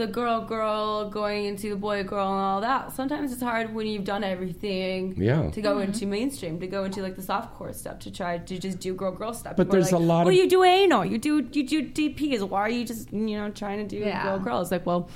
the 0.00 0.06
girl, 0.06 0.40
girl, 0.54 1.10
going 1.10 1.44
into 1.44 1.68
the 1.70 1.76
boy, 1.76 2.02
girl, 2.02 2.28
and 2.32 2.40
all 2.40 2.60
that. 2.62 2.92
Sometimes 2.92 3.32
it's 3.32 3.42
hard 3.42 3.74
when 3.74 3.86
you've 3.86 4.04
done 4.14 4.24
everything. 4.24 5.14
Yeah. 5.16 5.50
To 5.50 5.60
go 5.60 5.72
Mm-hmm. 5.76 5.82
into 5.92 6.06
mainstream, 6.06 6.58
to 6.60 6.66
go 6.66 6.84
into 6.84 7.02
like 7.02 7.16
the 7.16 7.22
softcore 7.22 7.74
stuff, 7.74 7.98
to 8.00 8.10
try 8.10 8.38
to 8.38 8.58
just 8.58 8.78
do 8.80 8.94
girl, 8.94 9.12
girl 9.12 9.32
stuff. 9.34 9.56
But 9.56 9.64
People 9.64 9.72
there's 9.74 9.92
like, 9.92 10.00
a 10.00 10.04
lot 10.12 10.20
Well, 10.24 10.28
of- 10.34 10.40
you 10.40 10.48
do 10.48 10.64
anal, 10.64 11.04
you 11.04 11.18
do 11.18 11.36
you 11.52 11.62
do 11.72 11.78
DPs. 11.96 12.40
Why 12.48 12.60
are 12.60 12.70
you 12.70 12.84
just 12.84 13.12
you 13.12 13.36
know 13.38 13.50
trying 13.50 13.78
to 13.78 13.88
do 13.96 13.98
Yeah. 14.02 14.22
girl, 14.24 14.38
girl? 14.38 14.60
It's 14.62 14.70
like 14.70 14.86
well. 14.86 15.08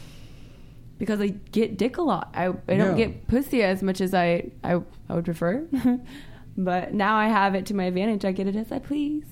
Because 0.97 1.21
I 1.21 1.29
get 1.51 1.77
dick 1.77 1.97
a 1.97 2.03
lot. 2.03 2.31
I, 2.35 2.45
I 2.47 2.77
don't 2.77 2.97
Yeah. 2.97 3.07
get 3.07 3.27
pussy 3.27 3.63
as 3.65 3.83
much 3.83 4.01
as 4.01 4.15
I, 4.15 4.51
I, 4.63 4.81
I 5.09 5.15
would 5.17 5.25
prefer. 5.25 5.67
but 6.57 6.95
now 6.95 7.17
I 7.17 7.27
have 7.29 7.57
it 7.57 7.67
to 7.67 7.75
my 7.75 7.85
advantage. 7.85 8.25
I 8.25 8.31
get 8.31 8.47
it 8.47 8.55
as 8.55 8.71
I 8.71 8.79
please. 8.79 9.25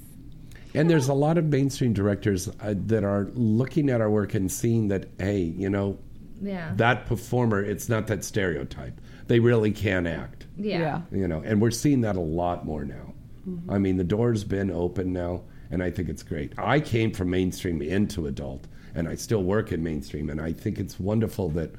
And 0.74 0.88
there's 0.88 1.08
a 1.08 1.14
lot 1.14 1.36
of 1.38 1.44
mainstream 1.46 1.92
directors 1.92 2.48
uh, 2.48 2.74
that 2.86 3.04
are 3.04 3.28
looking 3.34 3.90
at 3.90 4.00
our 4.00 4.10
work 4.10 4.34
and 4.34 4.50
seeing 4.50 4.88
that, 4.88 5.08
hey, 5.18 5.40
you 5.40 5.68
know, 5.68 5.98
Yeah. 6.42 6.72
that 6.76 7.06
performer, 7.06 7.62
it's 7.62 7.88
not 7.88 8.06
that 8.06 8.24
stereotype. 8.24 9.00
They 9.26 9.38
really 9.38 9.70
can 9.70 10.06
act. 10.06 10.46
Yeah. 10.56 10.78
Yeah. 10.80 11.00
You 11.18 11.28
know, 11.28 11.42
and 11.44 11.60
we're 11.60 11.70
seeing 11.70 12.00
that 12.02 12.16
a 12.16 12.20
lot 12.20 12.64
more 12.64 12.84
now. 12.84 13.12
Mm-hmm. 13.48 13.70
I 13.70 13.78
mean, 13.78 13.96
the 13.96 14.04
door's 14.04 14.44
been 14.44 14.70
open 14.70 15.12
now, 15.12 15.42
and 15.70 15.82
I 15.82 15.90
think 15.90 16.08
it's 16.08 16.22
great. 16.22 16.52
I 16.58 16.80
came 16.80 17.12
from 17.12 17.30
mainstream 17.30 17.82
into 17.82 18.26
adult, 18.26 18.66
and 18.94 19.08
I 19.08 19.14
still 19.16 19.42
work 19.42 19.72
in 19.72 19.82
mainstream, 19.82 20.30
and 20.30 20.40
I 20.40 20.52
think 20.52 20.78
it's 20.78 20.98
wonderful 20.98 21.48
that 21.50 21.70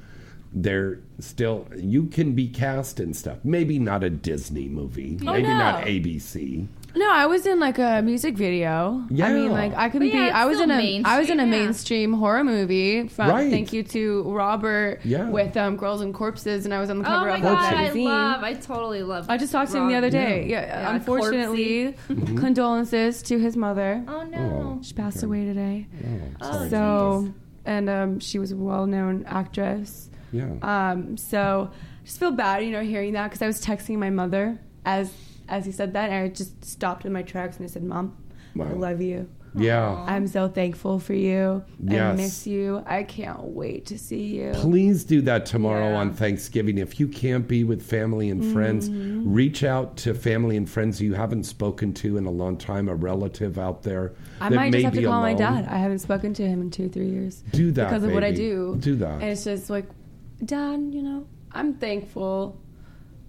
they're 0.55 0.99
still, 1.19 1.67
you 1.75 2.05
can 2.07 2.33
be 2.33 2.47
cast 2.47 2.99
in 2.99 3.13
stuff. 3.13 3.39
Maybe 3.43 3.79
not 3.79 4.03
a 4.03 4.09
Disney 4.09 4.67
movie, 4.69 5.17
Oh, 5.21 5.33
maybe 5.33 5.47
no. 5.47 5.57
not 5.57 5.83
ABC. 5.85 6.67
No, 6.95 7.11
I 7.11 7.25
was 7.25 7.45
in 7.47 7.59
like 7.59 7.79
a 7.79 8.01
music 8.03 8.35
video. 8.37 9.03
Yeah. 9.09 9.27
I 9.27 9.33
mean, 9.33 9.51
like 9.51 9.73
I 9.75 9.89
could 9.89 9.99
But 9.99 10.11
be. 10.11 10.17
yeah, 10.17 10.27
it's 10.27 10.35
I 10.35 10.45
was 10.45 10.59
in 10.59 10.69
a. 10.69 11.01
I 11.03 11.17
was 11.19 11.29
in 11.29 11.39
a 11.39 11.45
mainstream, 11.45 11.51
yeah. 11.59 11.65
mainstream 11.65 12.13
horror 12.13 12.43
movie. 12.43 13.07
From, 13.07 13.29
Right. 13.29 13.49
Thank 13.49 13.73
you 13.73 13.81
to 13.83 14.23
Robert. 14.31 14.99
Yeah. 15.03 15.27
With 15.29 15.57
um, 15.57 15.75
Girls 15.75 16.01
and 16.01 16.13
Corpses, 16.13 16.65
and 16.65 16.73
I 16.73 16.79
was 16.79 16.89
on 16.91 16.99
the 16.99 17.05
Oh 17.05 17.07
cover 17.07 17.29
my 17.29 17.37
of 17.37 17.41
god, 17.41 17.55
that 17.63 17.73
I 17.73 17.81
magazine. 17.83 18.05
love, 18.05 18.43
I 18.43 18.53
totally 18.53 19.01
love. 19.03 19.25
I 19.27 19.37
just 19.37 19.51
talked 19.51 19.71
to 19.71 19.77
him 19.77 19.87
the 19.87 19.93
Rob. 19.95 20.03
other 20.03 20.09
day. 20.11 20.45
Yeah. 20.47 20.61
Yeah, 20.61 20.81
Yeah, 20.81 20.95
unfortunately, 20.95 21.95
Mhm. 22.09 22.37
condolences 22.39 23.21
to 23.23 23.39
his 23.39 23.57
mother. 23.57 24.03
Oh 24.07 24.23
no. 24.23 24.79
She 24.83 24.93
passed 24.93 25.23
away 25.23 25.45
today. 25.45 25.87
Oh, 26.41 26.51
sorry. 26.51 26.69
So, 26.69 27.33
and 27.65 27.89
um, 27.89 28.19
she 28.19 28.37
was 28.37 28.51
a 28.51 28.55
well-known 28.55 29.25
actress. 29.27 30.09
Yeah. 30.31 30.51
Um, 30.61 31.17
so 31.17 31.69
I 31.71 32.05
just 32.05 32.19
feel 32.19 32.31
bad, 32.31 32.63
you 32.63 32.71
know, 32.71 32.81
hearing 32.81 33.13
that 33.13 33.29
because 33.29 33.41
I 33.41 33.47
was 33.47 33.63
texting 33.65 33.97
my 33.97 34.09
mother 34.09 34.59
as 34.85 35.11
as 35.49 35.65
he 35.65 35.71
said 35.71 35.93
that, 35.93 36.09
and 36.09 36.25
I 36.25 36.27
just 36.29 36.63
stopped 36.65 37.05
in 37.05 37.13
my 37.13 37.21
tracks 37.23 37.57
and 37.57 37.65
I 37.65 37.67
said, 37.69 37.83
"Mom, 37.83 38.15
I 38.59 38.71
love 38.73 39.01
you. 39.01 39.27
Yeah. 39.55 40.03
I'm 40.07 40.25
so 40.25 40.47
thankful 40.47 40.97
for 40.99 41.13
you. 41.13 41.63
Yes. 41.83 42.13
I 42.13 42.15
miss 42.15 42.47
you. 42.47 42.81
I 42.87 43.03
can't 43.03 43.43
wait 43.43 43.85
to 43.87 43.99
see 43.99 44.35
you." 44.37 44.51
Please 44.55 45.03
do 45.03 45.21
that 45.21 45.45
tomorrow 45.45 45.89
Yeah. 45.89 45.97
on 45.99 46.11
Thanksgiving. 46.13 46.79
If 46.79 46.99
you 46.99 47.07
can't 47.07 47.47
be 47.47 47.63
with 47.63 47.83
family 47.83 48.31
and 48.31 48.43
friends, 48.51 48.89
Mhm. 48.89 49.21
reach 49.25 49.63
out 49.63 49.95
to 49.97 50.15
family 50.15 50.57
and 50.57 50.67
friends 50.67 50.99
you 51.01 51.13
haven't 51.13 51.43
spoken 51.43 51.93
to 51.95 52.17
in 52.17 52.25
a 52.25 52.31
long 52.31 52.57
time, 52.57 52.89
a 52.89 52.95
relative 52.95 53.59
out 53.59 53.83
there 53.83 54.13
I 54.41 54.49
that 54.49 54.55
might 54.55 54.71
may 54.71 54.81
just 54.81 54.85
have 54.85 54.93
to 55.03 55.07
call 55.07 55.21
my 55.21 55.35
dad. 55.35 55.67
I 55.69 55.77
haven't 55.77 55.99
spoken 55.99 56.33
to 56.33 56.47
him 56.47 56.59
in 56.61 56.71
two, 56.71 56.89
three 56.89 57.09
years. 57.09 57.43
Do 57.51 57.71
that, 57.73 57.89
because 57.89 58.03
of 58.03 58.11
what 58.11 58.23
I 58.23 58.31
do. 58.31 58.75
Do 58.79 58.95
that. 58.95 59.21
and 59.21 59.23
it's 59.25 59.43
just 59.43 59.69
like, 59.69 59.85
Dad, 60.43 60.81
you 60.91 61.03
know, 61.03 61.25
I'm 61.51 61.73
thankful. 61.75 62.57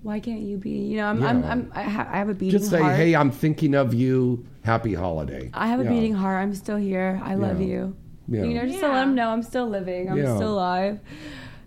Why 0.05 0.21
can't 0.21 0.43
you 0.43 0.59
be? 0.59 0.71
You 0.71 0.99
know, 0.99 1.07
I'm, 1.07 1.23
I'm, 1.23 1.41
Yeah. 1.43 1.51
I'm 1.51 1.73
I, 1.75 1.83
ha- 1.83 2.09
I 2.11 2.19
have 2.19 2.29
a 2.29 2.35
beating 2.35 2.59
Just 2.61 2.71
say, 2.71 2.79
heart. 2.79 2.95
hey, 2.97 3.17
I'm 3.17 3.31
thinking 3.31 3.75
of 3.75 3.95
you. 3.95 4.45
Happy 4.63 4.93
holiday. 4.93 5.51
I 5.55 5.67
have 5.69 5.81
a 5.81 5.85
Yeah. 5.85 5.89
beating 5.91 6.13
heart. 6.15 6.43
I'm 6.43 6.55
still 6.55 6.77
here. 6.77 7.19
I 7.25 7.37
love 7.37 7.59
Yeah. 7.59 7.67
you. 7.67 7.97
Yeah. 8.29 8.45
You 8.45 8.55
know, 8.55 8.67
just 8.67 8.81
to 8.81 8.89
let 8.89 9.01
them 9.01 9.15
know 9.15 9.31
I'm 9.31 9.43
still 9.43 9.67
living. 9.67 10.11
I'm 10.11 10.19
Yeah. 10.19 10.37
still 10.37 10.53
alive. 10.55 11.01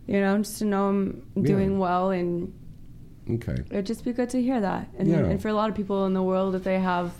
You 0.05 0.21
know, 0.21 0.37
just 0.37 0.59
to 0.59 0.65
know 0.65 0.89
I'm 0.89 1.23
Yeah. 1.35 1.43
doing 1.47 1.79
well, 1.79 2.11
and 2.11 2.53
Okay. 3.27 3.57
it'd 3.71 3.87
just 3.87 4.05
be 4.05 4.13
good 4.13 4.29
to 4.29 4.41
hear 4.41 4.61
that. 4.61 4.87
And, 4.99 5.07
Yeah. 5.07 5.17
and 5.25 5.41
for 5.41 5.47
a 5.49 5.53
lot 5.53 5.69
of 5.71 5.75
people 5.75 6.05
in 6.05 6.13
the 6.13 6.23
world, 6.23 6.53
if 6.53 6.63
they 6.63 6.79
have, 6.79 7.11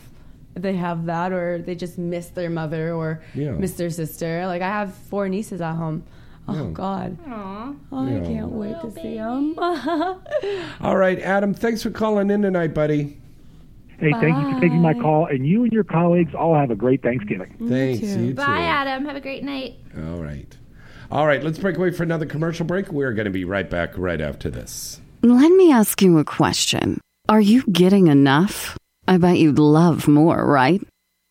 if 0.56 0.62
they 0.62 0.74
have 0.76 1.08
that, 1.08 1.34
or 1.34 1.58
they 1.58 1.74
just 1.74 1.98
miss 1.98 2.28
their 2.30 2.52
mother 2.52 2.94
or 2.94 3.22
Yeah. 3.34 3.54
miss 3.54 3.74
their 3.74 3.90
sister. 3.90 4.46
Like 4.46 4.62
I 4.62 4.70
have 4.70 4.94
four 4.94 5.28
nieces 5.30 5.62
at 5.62 5.74
home. 5.74 6.04
Oh 6.48 6.54
Yeah. 6.68 6.72
God. 6.74 7.18
Aw. 7.28 7.74
Oh, 7.92 8.08
Yeah. 8.08 8.18
I 8.18 8.20
can't 8.22 8.52
wait 8.52 8.80
to 8.82 8.92
see 8.92 9.16
him. 9.18 9.56
All 10.82 10.98
right, 10.98 11.20
Adam, 11.20 11.54
thanks 11.54 11.84
for 11.84 11.90
calling 11.90 12.30
in 12.30 12.42
tonight, 12.42 12.74
buddy. 12.74 13.18
Hey, 14.00 14.12
thank 14.12 14.38
you 14.38 14.54
for 14.54 14.60
taking 14.62 14.82
my 14.82 14.94
call, 14.94 15.26
and 15.26 15.46
you 15.48 15.64
and 15.64 15.74
your 15.74 15.84
colleagues 15.84 16.36
all 16.36 16.54
have 16.54 16.70
a 16.70 16.76
great 16.76 17.02
Thanksgiving. 17.02 17.56
Thanks. 17.68 18.02
too. 18.02 18.26
You 18.28 18.34
Bye. 18.36 18.60
Adam. 18.62 19.06
Have 19.06 19.16
a 19.16 19.20
great 19.22 19.44
night. 19.44 19.78
All 19.98 20.22
right. 20.22 20.56
All 21.10 21.26
right, 21.26 21.42
let's 21.44 21.58
break 21.58 21.78
away 21.78 21.90
for 21.92 22.04
another 22.04 22.28
commercial 22.28 22.64
break. 22.66 22.92
We're 22.92 23.14
going 23.14 23.26
to 23.26 23.32
be 23.32 23.44
right 23.44 23.68
back 23.68 23.98
right 23.98 24.22
after 24.22 24.52
this. 24.52 25.02
Let 25.24 25.52
me 25.52 25.72
ask 25.72 26.00
you 26.04 26.20
a 26.20 26.24
question. 26.24 27.02
Are 27.28 27.42
you 27.42 27.64
getting 27.72 28.06
enough? 28.08 28.78
I 29.08 29.18
bet 29.18 29.40
you'd 29.40 29.58
love 29.58 30.08
more, 30.08 30.46
right? 30.46 30.82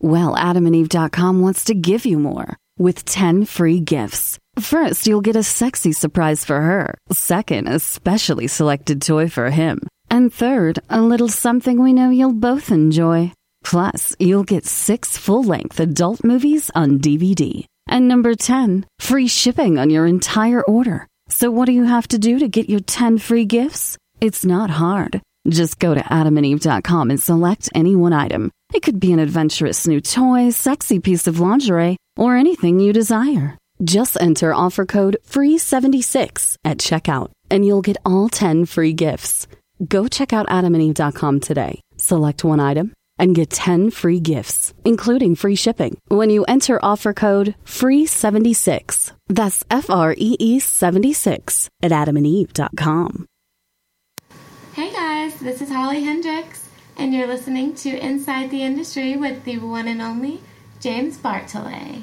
Well, 0.01 0.35
adamandeve.com 0.35 1.41
wants 1.41 1.65
to 1.67 1.75
give 1.75 2.05
you 2.05 2.19
more 2.19 2.57
with 2.79 3.05
10 3.05 3.45
free 3.45 3.79
gifts. 3.79 4.39
First, 4.59 5.07
you'll 5.07 5.21
get 5.21 5.37
a 5.37 5.43
sexy 5.43 5.93
surprise 5.93 6.45
for 6.45 6.61
her. 6.61 6.95
Second, 7.13 7.69
a 7.69 7.79
specially 7.79 8.47
selected 8.47 9.03
toy 9.03 9.29
for 9.29 9.51
him. 9.51 9.81
And 10.11 10.33
third, 10.33 10.79
a 10.89 11.03
little 11.03 11.29
something 11.29 11.83
we 11.83 11.93
know 11.93 12.11
you'll 12.11 12.33
both 12.33 12.71
enjoy. 12.71 13.33
Plus, 13.65 14.17
you'll 14.19 14.45
get 14.45 14.65
six 14.65 15.19
full 15.19 15.43
length 15.43 15.79
adult 15.79 16.25
movies 16.25 16.71
on 16.75 17.01
DVD. 17.01 17.65
And 17.87 18.09
number 18.09 18.35
10, 18.35 18.87
free 18.99 19.29
shipping 19.29 19.79
on 19.79 19.91
your 19.91 20.07
entire 20.07 20.63
order. 20.63 21.07
So, 21.29 21.51
what 21.51 21.67
do 21.67 21.73
you 21.73 21.85
have 21.85 22.09
to 22.09 22.19
do 22.19 22.39
to 22.39 22.49
get 22.49 22.71
your 22.71 22.81
10 22.81 23.19
free 23.19 23.45
gifts? 23.45 23.99
It's 24.21 24.45
not 24.45 24.71
hard. 24.71 25.21
Just 25.49 25.79
go 25.79 25.95
to 25.95 26.01
adamandeve.com 26.01 27.11
and 27.11 27.21
select 27.21 27.69
any 27.75 27.95
one 27.95 28.13
item. 28.13 28.51
It 28.73 28.83
could 28.83 29.01
be 29.01 29.13
an 29.13 29.19
adventurous 29.19 29.87
new 29.87 30.01
toy, 30.01 30.51
sexy 30.51 30.99
piece 30.99 31.27
of 31.27 31.41
lingerie, 31.41 31.97
or 32.17 32.37
anything 32.37 32.81
you 32.81 32.93
desire. 32.93 33.59
Just 33.83 34.17
enter 34.21 34.55
offer 34.55 34.87
code 34.87 35.19
FREE76 35.29 36.57
at 36.65 36.79
checkout, 36.79 37.31
and 37.51 37.65
you'll 37.65 37.83
get 37.83 37.99
all 38.05 38.29
10 38.29 38.65
free 38.65 38.95
gifts. 38.95 39.47
Go 39.87 40.09
check 40.09 40.33
out 40.33 40.47
adamandeve.com 40.49 41.41
today. 41.41 41.81
Select 41.99 42.43
one 42.43 42.61
item 42.61 42.95
and 43.19 43.35
get 43.35 43.51
10 43.51 43.91
free 43.91 44.21
gifts, 44.21 44.73
including 44.85 45.35
free 45.35 45.57
shipping, 45.57 45.99
when 46.09 46.31
you 46.31 46.45
enter 46.45 46.79
offer 46.83 47.13
code 47.13 47.55
FREE76. 47.65 49.13
That's 49.29 49.65
F 49.71 49.91
R 49.91 50.15
E 50.17 50.37
E 50.39 50.59
76 50.59 51.69
at 51.83 51.93
adamandeve.com. 51.93 53.27
Hey 54.73 54.93
guys, 54.93 55.39
this 55.41 55.61
is 55.61 55.71
Holly 55.71 56.03
Hendrix, 56.03 56.69
and 56.97 57.15
you're 57.15 57.27
listening 57.27 57.75
to 57.77 57.99
Inside 57.99 58.51
the 58.51 58.63
Industry 58.63 59.17
with 59.17 59.45
the 59.45 59.59
one 59.59 59.89
and 59.89 60.01
only 60.01 60.41
James 60.81 61.17
Bartholet. 61.19 62.03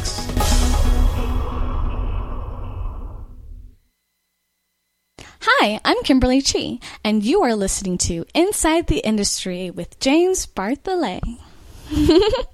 Hi, 5.63 5.79
I'm 5.85 6.01
Kimberly 6.01 6.41
Chi, 6.41 6.79
and 7.03 7.23
you 7.23 7.43
are 7.43 7.53
listening 7.53 7.99
to 7.99 8.25
Inside 8.33 8.87
the 8.87 8.97
Industry 8.97 9.69
with 9.69 9.99
James 9.99 10.47
Bartholet. 10.47 11.21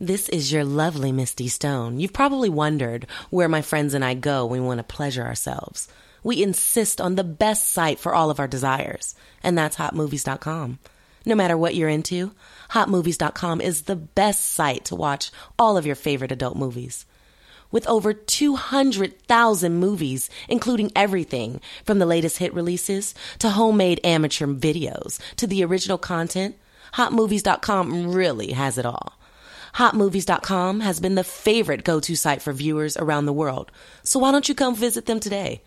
This 0.00 0.28
is 0.28 0.50
your 0.50 0.64
lovely 0.64 1.12
Misty 1.12 1.46
Stone. 1.46 2.00
You've 2.00 2.12
probably 2.12 2.48
wondered 2.48 3.06
where 3.30 3.48
my 3.48 3.62
friends 3.62 3.94
and 3.94 4.04
I 4.04 4.14
go 4.14 4.44
when 4.44 4.62
we 4.62 4.66
want 4.66 4.78
to 4.78 4.96
pleasure 4.96 5.22
ourselves. 5.22 5.86
We 6.24 6.42
insist 6.42 7.00
on 7.00 7.14
the 7.14 7.22
best 7.22 7.68
site 7.68 8.00
for 8.00 8.12
all 8.12 8.28
of 8.28 8.40
our 8.40 8.48
desires, 8.48 9.14
and 9.44 9.56
that's 9.56 9.76
hotmovies.com. 9.76 10.80
No 11.24 11.36
matter 11.36 11.56
what 11.56 11.76
you're 11.76 11.88
into, 11.88 12.32
hotmovies.com 12.70 13.60
is 13.60 13.82
the 13.82 13.94
best 13.94 14.46
site 14.46 14.84
to 14.86 14.96
watch 14.96 15.30
all 15.56 15.76
of 15.76 15.86
your 15.86 15.94
favorite 15.94 16.32
adult 16.32 16.56
movies. 16.56 17.06
With 17.72 17.88
over 17.88 18.12
200,000 18.12 19.74
movies, 19.74 20.30
including 20.48 20.92
everything 20.94 21.60
from 21.84 21.98
the 21.98 22.06
latest 22.06 22.38
hit 22.38 22.54
releases 22.54 23.14
to 23.40 23.50
homemade 23.50 24.00
amateur 24.04 24.46
videos 24.46 25.18
to 25.36 25.46
the 25.48 25.64
original 25.64 25.98
content, 25.98 26.56
hotmovies.com 26.94 28.12
really 28.12 28.52
has 28.52 28.78
it 28.78 28.86
all. 28.86 29.14
Hotmovies.com 29.76 30.80
has 30.80 31.00
been 31.00 31.14
the 31.14 31.24
favorite 31.24 31.82
go 31.82 31.98
to 32.00 32.14
site 32.14 32.42
for 32.42 32.52
viewers 32.52 32.98
around 32.98 33.24
the 33.24 33.32
world, 33.32 33.72
so 34.02 34.20
why 34.20 34.30
don't 34.30 34.48
you 34.48 34.54
come 34.54 34.74
visit 34.74 35.06
them 35.06 35.18
today? 35.18 35.62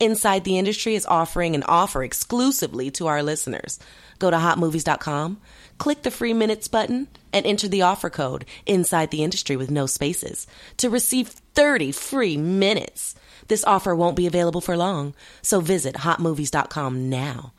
Inside 0.00 0.44
the 0.44 0.56
Industry 0.56 0.94
is 0.94 1.04
offering 1.04 1.54
an 1.54 1.64
offer 1.64 2.02
exclusively 2.02 2.90
to 2.92 3.08
our 3.08 3.22
listeners. 3.22 3.78
Go 4.18 4.30
to 4.30 4.36
hotmovies.com, 4.36 5.40
click 5.76 6.02
the 6.02 6.10
free 6.10 6.32
minutes 6.32 6.68
button, 6.68 7.08
and 7.32 7.44
enter 7.44 7.68
the 7.68 7.82
offer 7.82 8.08
code 8.08 8.46
Inside 8.66 9.10
the 9.10 9.22
Industry 9.22 9.56
with 9.56 9.70
no 9.70 9.84
spaces 9.84 10.46
to 10.78 10.88
receive 10.88 11.39
30 11.54 11.92
free 11.92 12.36
minutes. 12.36 13.14
This 13.48 13.64
offer 13.64 13.94
won't 13.94 14.16
be 14.16 14.26
available 14.26 14.60
for 14.60 14.76
long, 14.76 15.14
so 15.42 15.60
visit 15.60 15.96
hotmovies.com 15.96 17.08
now. 17.08 17.52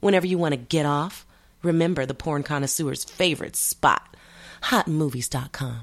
Whenever 0.00 0.26
you 0.26 0.38
want 0.38 0.52
to 0.52 0.56
get 0.56 0.86
off, 0.86 1.26
remember 1.62 2.04
the 2.06 2.14
porn 2.14 2.42
connoisseur's 2.42 3.04
favorite 3.04 3.56
spot 3.56 4.16
hotmovies.com. 4.64 5.80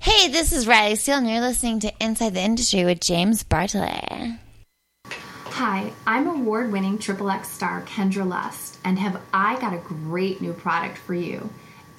Hey, 0.00 0.28
this 0.28 0.52
is 0.52 0.66
Riley 0.66 0.96
Steele, 0.96 1.18
and 1.18 1.30
you're 1.30 1.40
listening 1.40 1.78
to 1.80 1.92
Inside 2.00 2.34
the 2.34 2.40
Industry 2.40 2.84
with 2.84 3.00
James 3.00 3.44
Bartholet. 3.44 4.38
Hi, 5.06 5.92
I'm 6.06 6.26
award 6.26 6.72
winning 6.72 6.98
XXX 6.98 7.44
star 7.44 7.82
Kendra 7.82 8.26
Lust, 8.26 8.78
and 8.84 8.98
have 8.98 9.20
I 9.32 9.60
got 9.60 9.74
a 9.74 9.78
great 9.78 10.40
new 10.40 10.52
product 10.52 10.98
for 10.98 11.14
you 11.14 11.48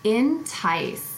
Entice. 0.03 1.10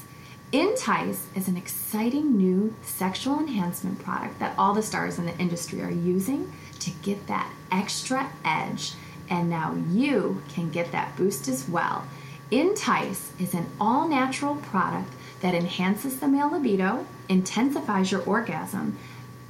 Entice 0.54 1.26
is 1.36 1.48
an 1.48 1.58
exciting 1.58 2.38
new 2.38 2.76
sexual 2.84 3.40
enhancement 3.40 3.98
product 3.98 4.38
that 4.38 4.54
all 4.56 4.76
the 4.76 4.84
stars 4.84 5.18
in 5.18 5.26
the 5.26 5.36
industry 5.40 5.82
are 5.82 5.90
using 5.90 6.54
to 6.80 6.92
get 7.02 7.26
that 7.26 7.52
extra 7.72 8.32
edge. 8.46 8.94
And 9.32 9.50
now 9.50 9.76
you 9.90 10.44
can 10.50 10.70
get 10.70 10.92
that 10.92 11.16
boost 11.18 11.48
as 11.48 11.68
well. 11.68 12.06
Entice 12.52 13.32
is 13.40 13.56
an 13.56 13.66
all 13.82 14.08
natural 14.08 14.58
product 14.58 15.12
that 15.42 15.56
enhances 15.56 16.20
the 16.20 16.28
male 16.28 16.52
libido, 16.52 17.08
intensifies 17.28 18.12
your 18.12 18.22
orgasm, 18.22 18.96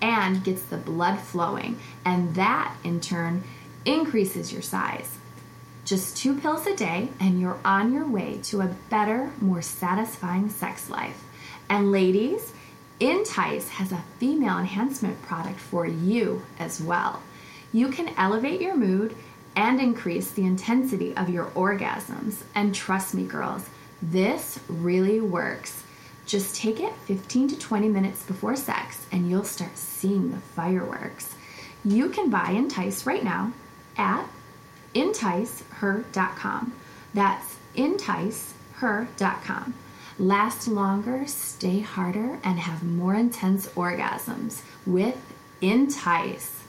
and 0.01 0.41
gets 0.41 0.63
the 0.63 0.77
blood 0.77 1.19
flowing. 1.19 1.77
And 2.05 2.33
that 2.35 2.77
in 2.85 3.01
turn 3.01 3.43
increases 3.83 4.53
your 4.53 4.61
size. 4.61 5.17
Just 5.85 6.15
two 6.15 6.39
pills 6.39 6.65
a 6.65 6.75
day, 6.75 7.09
and 7.19 7.41
you're 7.41 7.59
on 7.65 7.93
your 7.93 8.07
way 8.07 8.39
to 8.43 8.61
a 8.61 8.75
better, 8.89 9.33
more 9.41 9.61
satisfying 9.61 10.49
sex 10.49 10.89
life. 10.89 11.21
And 11.69 11.91
ladies, 11.91 12.53
Entice 12.99 13.67
has 13.69 13.91
a 13.91 14.03
female 14.17 14.59
enhancement 14.59 15.21
product 15.23 15.59
for 15.59 15.85
you 15.85 16.43
as 16.57 16.81
well. 16.81 17.21
You 17.73 17.89
can 17.89 18.13
elevate 18.17 18.61
your 18.61 18.77
mood 18.77 19.15
and 19.57 19.81
increase 19.81 20.31
the 20.31 20.45
intensity 20.45 21.15
of 21.17 21.29
your 21.29 21.47
orgasms. 21.47 22.43
And 22.55 22.73
trust 22.73 23.13
me, 23.13 23.23
girls, 23.23 23.69
this 24.01 24.59
really 24.69 25.19
works. 25.19 25.83
Just 26.25 26.55
take 26.55 26.79
it 26.79 26.93
15 27.05 27.49
to 27.49 27.59
20 27.59 27.89
minutes 27.89 28.23
before 28.23 28.55
sex, 28.55 29.05
and 29.11 29.29
you'll 29.29 29.43
start 29.43 29.77
seeing 29.77 30.31
the 30.31 30.37
fireworks. 30.37 31.35
You 31.83 32.07
can 32.09 32.29
buy 32.29 32.51
Entice 32.51 33.05
right 33.05 33.23
now 33.23 33.51
at 33.97 34.25
enticeher.com. 34.93 36.73
That's 37.13 37.55
enticeher.com. 37.75 39.73
Last 40.19 40.67
longer, 40.67 41.25
stay 41.25 41.79
harder, 41.79 42.39
and 42.43 42.59
have 42.59 42.83
more 42.83 43.15
intense 43.15 43.67
orgasms 43.69 44.61
with 44.85 45.17
Entice. 45.61 46.63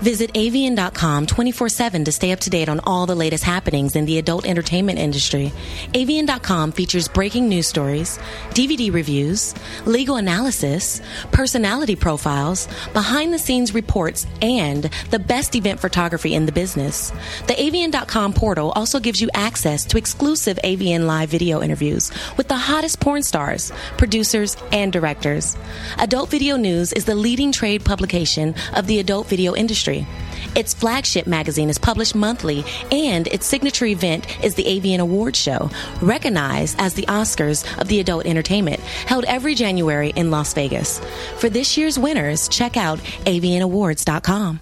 Visit 0.00 0.32
avn.com 0.32 1.26
24 1.26 1.68
7 1.68 2.04
to 2.06 2.12
stay 2.12 2.32
up 2.32 2.40
to 2.40 2.48
date 2.48 2.70
on 2.70 2.80
all 2.80 3.04
the 3.04 3.14
latest 3.14 3.44
happenings 3.44 3.96
in 3.96 4.06
the 4.06 4.16
adult 4.16 4.46
entertainment 4.46 4.98
industry. 4.98 5.52
AVN.com 5.92 6.72
features 6.72 7.06
breaking 7.06 7.48
news 7.48 7.66
stories, 7.66 8.18
DVD 8.50 8.90
reviews, 8.90 9.54
legal 9.84 10.16
analysis, 10.16 11.02
personality 11.32 11.96
profiles, 11.96 12.66
behind 12.94 13.34
the 13.34 13.38
scenes 13.38 13.74
reports, 13.74 14.26
and 14.40 14.84
the 15.10 15.18
best 15.18 15.54
event 15.54 15.78
photography 15.78 16.34
in 16.34 16.46
the 16.46 16.52
business. 16.52 17.10
The 17.46 17.54
avn.com 17.54 18.32
portal 18.32 18.72
also 18.72 19.00
gives 19.00 19.20
you 19.20 19.28
access 19.34 19.84
to 19.86 19.98
exclusive 19.98 20.58
AVN 20.64 21.04
live 21.04 21.28
video 21.28 21.60
interviews 21.60 22.10
with 22.38 22.48
the 22.48 22.56
hottest 22.56 23.00
porn 23.00 23.22
stars, 23.22 23.70
producers, 23.98 24.56
and 24.72 24.92
directors. 24.92 25.58
Adult 25.98 26.30
Video 26.30 26.56
News 26.56 26.94
is 26.94 27.04
the 27.04 27.14
leading 27.14 27.52
trade 27.52 27.84
publication 27.84 28.54
of 28.74 28.86
the 28.86 28.98
adult 28.98 29.26
video 29.26 29.54
industry. 29.54 29.89
Its 30.56 30.74
flagship 30.74 31.26
magazine 31.26 31.68
is 31.68 31.78
published 31.78 32.14
monthly, 32.14 32.64
and 32.90 33.26
its 33.28 33.46
signature 33.46 33.86
event 33.86 34.26
is 34.44 34.54
the 34.54 34.64
AVN 34.64 35.00
Awards 35.00 35.38
Show, 35.38 35.70
recognized 36.00 36.76
as 36.78 36.94
the 36.94 37.06
Oscars 37.06 37.64
of 37.80 37.88
the 37.88 38.00
adult 38.00 38.26
entertainment, 38.26 38.80
held 38.80 39.24
every 39.26 39.54
January 39.54 40.12
in 40.16 40.30
Las 40.30 40.54
Vegas. 40.54 41.00
For 41.38 41.48
this 41.48 41.76
year's 41.76 41.98
winners, 41.98 42.48
check 42.48 42.76
out 42.76 42.98
avnawards.com. 43.26 44.60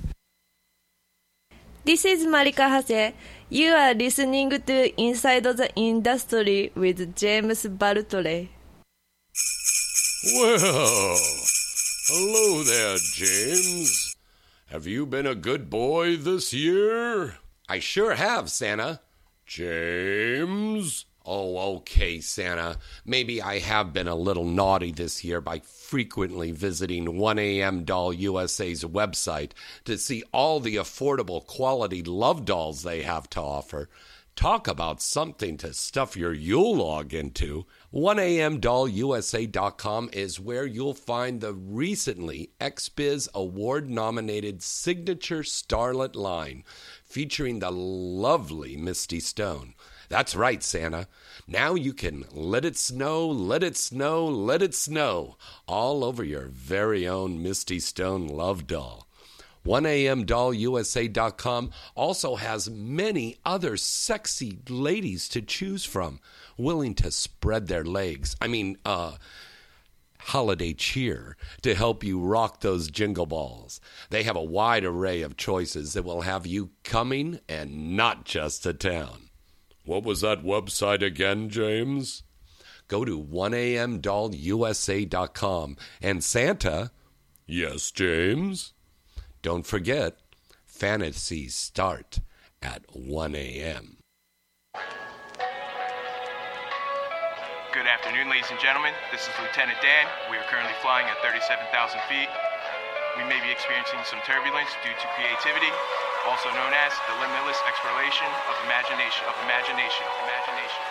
This 1.85 2.05
is 2.05 2.27
Marika 2.27 2.69
Hase. 2.69 3.15
You 3.49 3.71
are 3.73 3.95
listening 3.95 4.51
to 4.51 5.01
Inside 5.01 5.45
the 5.45 5.71
Industry 5.75 6.71
with 6.75 7.17
James 7.17 7.65
Bartholet. 7.65 8.49
Well, 10.35 11.17
hello 12.09 12.63
there, 12.65 12.99
James. 13.15 14.08
Have 14.71 14.87
you 14.87 15.07
been 15.07 15.27
a 15.27 15.35
good 15.35 15.71
boy 15.71 16.19
this 16.19 16.53
year? 16.53 17.37
I 17.71 17.79
sure 17.79 18.17
have, 18.17 18.51
Santa. 18.51 19.01
James? 19.47 21.07
Oh, 21.25 21.77
okay, 21.77 22.21
Santa. 22.21 22.77
Maybe 23.03 23.41
I 23.41 23.61
have 23.61 23.95
been 23.95 24.09
a 24.09 24.15
little 24.15 24.45
naughty 24.45 24.93
this 24.93 25.25
year 25.25 25.41
by 25.41 25.61
frequently 25.61 26.53
visiting 26.53 27.07
1AM 27.07 27.87
Doll 27.87 28.13
USA's 28.13 28.85
website 28.85 29.53
to 29.87 29.97
see 29.97 30.23
all 30.33 30.61
the 30.61 30.77
affordable 30.77 31.47
quality 31.47 32.03
love 32.03 32.45
dolls 32.45 32.83
they 32.83 33.01
have 33.01 33.31
to 33.31 33.41
offer. 33.41 33.89
Talk 34.37 34.69
about 34.69 35.01
something 35.01 35.57
to 35.57 35.73
stuff 35.73 36.15
your 36.15 36.35
Yule 36.35 36.77
log 36.77 37.15
into. 37.15 37.65
1amdollusa.com 37.93 40.11
is 40.13 40.39
where 40.39 40.67
you'll 40.67 40.93
find 40.93 41.41
the 41.41 41.55
recently 41.55 42.51
XBiz 42.61 43.33
award 43.33 43.89
nominated 43.89 44.63
signature 44.63 45.41
starlet 45.41 46.15
line 46.15 46.65
featuring 47.03 47.61
the 47.61 47.71
lovely 47.71 48.77
Misty 48.77 49.21
Stone. 49.21 49.73
That's 50.11 50.37
right, 50.37 50.63
Santa. 50.63 51.09
Now 51.47 51.75
you 51.75 51.95
can 51.95 52.27
let 52.31 52.67
it 52.67 52.77
snow, 52.77 53.27
let 53.27 53.63
it 53.63 53.79
snow, 53.79 54.27
let 54.27 54.61
it 54.61 54.75
snow 54.75 55.39
all 55.67 56.05
over 56.05 56.23
your 56.23 56.49
very 56.49 57.09
own 57.09 57.43
Misty 57.43 57.81
Stone 57.81 58.27
love 58.27 58.67
doll. 58.67 59.09
1amdollusa.com 59.65 61.71
also 61.95 62.37
has 62.37 62.71
many 62.71 63.39
other 63.47 63.79
sexy 63.79 64.59
ladies 64.69 65.27
to 65.29 65.43
choose 65.43 65.87
from, 65.87 66.21
willing 66.59 66.95
to 66.97 67.11
spread 67.11 67.69
their 67.69 67.85
legs. 67.85 68.37
I 68.41 68.49
mean, 68.49 68.77
uh, 68.85 69.17
holiday 70.19 70.75
cheer 70.75 71.37
to 71.63 71.75
help 71.75 72.05
you 72.05 72.21
rock 72.21 72.61
those 72.61 72.91
jingle 72.91 73.27
balls. 73.27 73.81
They 74.11 74.25
have 74.25 74.37
a 74.37 74.43
wide 74.43 74.85
array 74.85 75.23
of 75.23 75.37
choices 75.37 75.95
that 75.95 76.05
will 76.05 76.23
have 76.23 76.47
you 76.47 76.71
coming 76.85 77.41
and 77.49 77.97
not 77.97 78.25
just 78.25 78.63
to 78.65 78.75
town. 78.75 79.31
What 79.85 80.05
was 80.05 80.21
that 80.21 80.45
website 80.45 81.03
again, 81.03 81.49
James? 81.49 82.23
Go 82.89 83.05
to 83.05 83.19
1amdollusa.com 83.19 85.77
and 86.03 86.25
Santa. 86.25 86.91
Yes, 87.47 87.91
James? 87.91 88.75
Don't 89.41 89.67
forget, 89.67 90.19
fantasies 90.67 91.55
start 91.55 92.19
at 92.61 92.83
1 92.95 93.35
a.m. 93.35 93.97
Good 97.79 97.87
afternoon, 97.87 98.27
ladies 98.27 98.51
and 98.51 98.59
gentlemen. 98.59 98.91
This 99.15 99.23
is 99.23 99.31
Lieutenant 99.39 99.79
Dan. 99.79 100.11
We 100.27 100.35
are 100.35 100.43
currently 100.51 100.75
flying 100.83 101.07
at 101.07 101.15
37,000 101.23 101.71
feet. 102.11 102.27
We 103.15 103.23
may 103.31 103.39
be 103.39 103.55
experiencing 103.55 104.03
some 104.03 104.19
turbulence 104.27 104.75
due 104.83 104.91
to 104.91 105.07
creativity, 105.15 105.71
also 106.27 106.51
known 106.59 106.75
as 106.75 106.91
the 107.07 107.15
limitless 107.23 107.63
exploration 107.71 108.27
of 108.51 108.59
imagination, 108.67 109.23
of 109.31 109.39
imagination, 109.47 110.03
imagination. 110.27 110.88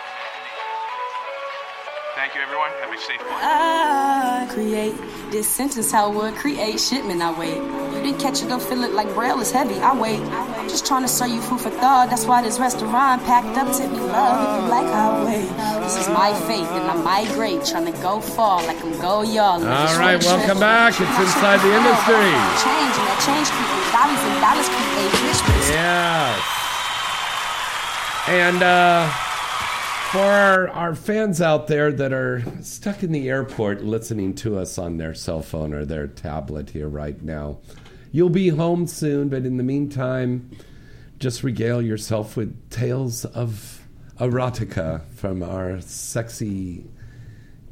Thank 2.18 2.34
you, 2.34 2.42
everyone. 2.42 2.72
Have 2.82 2.90
a 2.90 2.98
safe 2.98 3.22
flight. 3.22 3.46
I 3.46 4.50
create 4.50 4.96
this 5.30 5.48
sentence 5.48 5.92
how 5.92 6.10
would 6.10 6.34
create 6.34 6.80
shipment. 6.80 7.22
I 7.22 7.30
wait. 7.38 7.62
You 7.94 8.02
didn't 8.02 8.18
catch 8.18 8.42
it, 8.42 8.50
don't 8.50 8.60
feel 8.60 8.82
it 8.82 8.94
like 8.94 9.14
braille 9.14 9.40
is 9.40 9.52
heavy. 9.52 9.76
I 9.76 9.94
wait. 9.94 10.20
I'm 10.58 10.68
just 10.68 10.88
trying 10.88 11.04
to 11.04 11.08
serve 11.08 11.30
you 11.30 11.42
food 11.42 11.62
for 11.62 11.70
thought. 11.70 12.10
That's 12.10 12.26
why 12.26 12.42
this 12.42 12.58
restaurant 12.58 13.22
packed 13.22 13.56
up 13.56 13.70
to 13.70 13.88
me 13.88 14.00
love. 14.00 14.34
If 14.34 14.50
you 14.58 14.70
like, 14.74 14.90
I 14.90 15.14
wait. 15.30 15.46
This 15.86 15.96
is 16.02 16.10
my 16.10 16.34
faith, 16.50 16.66
and 16.74 16.90
I 16.90 16.98
migrate, 16.98 17.64
trying 17.64 17.86
to 17.86 17.94
go 18.02 18.20
far 18.20 18.66
like 18.66 18.84
I'm 18.84 18.98
go 19.00 19.22
y'all. 19.22 19.62
All 19.62 20.00
right, 20.02 20.18
welcome 20.18 20.60
back. 20.60 20.98
It's 20.98 21.20
Inside 21.22 21.62
the 21.62 21.70
Industry. 21.70 22.34
Change 22.66 22.94
and 22.98 23.06
that 23.14 23.22
change 23.30 23.46
create 23.54 23.94
dollars 23.94 24.22
and 24.26 24.42
dollars 24.42 24.66
create 24.74 25.14
rich. 25.22 25.38
Yes. 25.70 26.42
And 28.26 28.64
uh, 28.66 29.06
for 30.12 30.20
our, 30.20 30.70
our 30.70 30.96
fans 30.96 31.42
out 31.42 31.68
there 31.68 31.92
that 31.92 32.14
are 32.14 32.42
stuck 32.62 33.04
in 33.04 33.12
the 33.12 33.28
airport 33.28 33.84
listening 33.84 34.34
to 34.34 34.58
us 34.58 34.78
on 34.78 34.96
their 34.96 35.14
cell 35.14 35.42
phone 35.42 35.74
or 35.74 35.84
their 35.84 36.08
tablet 36.08 36.70
here 36.70 36.88
right 36.88 37.22
now, 37.22 37.60
you'll 38.14 38.30
be 38.30 38.48
home 38.48 38.88
soon, 38.88 39.28
but 39.28 39.46
in 39.46 39.58
the 39.58 39.64
meantime, 39.64 40.50
just 41.20 41.44
regale 41.44 41.82
yourself 41.82 42.38
with 42.38 42.70
tales 42.70 43.26
of 43.26 43.86
erotica 44.20 45.06
from 45.10 45.44
our 45.44 45.82
sexy 45.82 46.86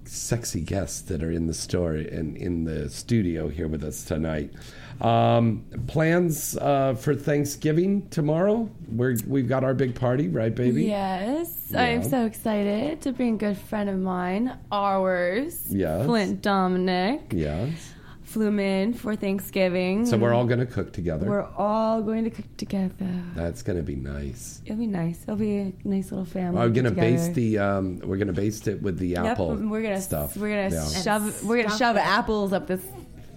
sexy 0.03 0.61
guests 0.61 1.01
that 1.01 1.23
are 1.23 1.31
in 1.31 1.47
the 1.47 1.53
story 1.53 2.07
and 2.11 2.37
in 2.37 2.65
the 2.65 2.89
studio 2.89 3.47
here 3.47 3.67
with 3.67 3.83
us 3.83 4.03
tonight. 4.03 4.53
Um, 5.01 5.65
plans 5.87 6.55
uh, 6.57 6.93
for 6.95 7.15
Thanksgiving 7.15 8.07
tomorrow? 8.09 8.69
We're, 8.89 9.17
we've 9.27 9.47
got 9.47 9.63
our 9.63 9.73
big 9.73 9.95
party, 9.95 10.27
right, 10.29 10.53
baby? 10.53 10.85
Yes, 10.85 11.67
Yeah. 11.69 11.81
I'm 11.81 12.03
so 12.03 12.25
excited 12.25 13.01
to 13.01 13.11
bring 13.11 13.35
a 13.35 13.37
good 13.37 13.57
friend 13.57 13.89
of 13.89 13.97
mine, 13.99 14.57
ours, 14.71 15.65
Yes. 15.69 16.05
Flint 16.05 16.41
Dominic, 16.41 17.21
Yes. 17.31 17.93
flew 18.23 18.47
him 18.47 18.59
in 18.59 18.93
for 18.93 19.15
Thanksgiving. 19.15 20.05
So 20.05 20.17
we're 20.17 20.33
all 20.33 20.45
going 20.45 20.59
to 20.59 20.65
cook 20.65 20.93
together. 20.93 21.27
We're 21.27 21.43
all 21.57 22.01
going 22.01 22.23
to 22.23 22.29
cook 22.29 22.57
together. 22.57 23.07
That's 23.35 23.63
going 23.63 23.77
to 23.77 23.83
be 23.83 23.95
nice. 23.95 24.61
It'll 24.65 24.77
be 24.77 24.87
nice. 24.87 25.21
It'll 25.23 25.35
be 25.35 25.57
a 25.57 25.73
nice 25.83 26.11
little 26.11 26.25
family. 26.25 26.59
We're 26.59 26.69
going 26.69 26.85
to 26.85 26.91
baste 26.91 27.33
the. 27.33 27.59
Um, 27.59 27.99
we're 27.99 28.17
going 28.17 28.27
to 28.27 28.33
baste 28.33 28.67
it 28.67 28.81
with 28.81 28.97
the 28.97 29.09
Yep, 29.09 29.25
apple 29.25 29.55
we're 29.55 29.81
gonna 29.81 30.01
stuff. 30.01 30.35
We're 30.37 30.49
gonna 30.69 30.73
Yeah. 30.75 31.01
shove. 31.01 31.43
We're 31.45 31.63
gonna 31.63 31.77
shove 31.77 31.97
apples 31.97 32.53
up 32.53 32.67
this 32.67 32.81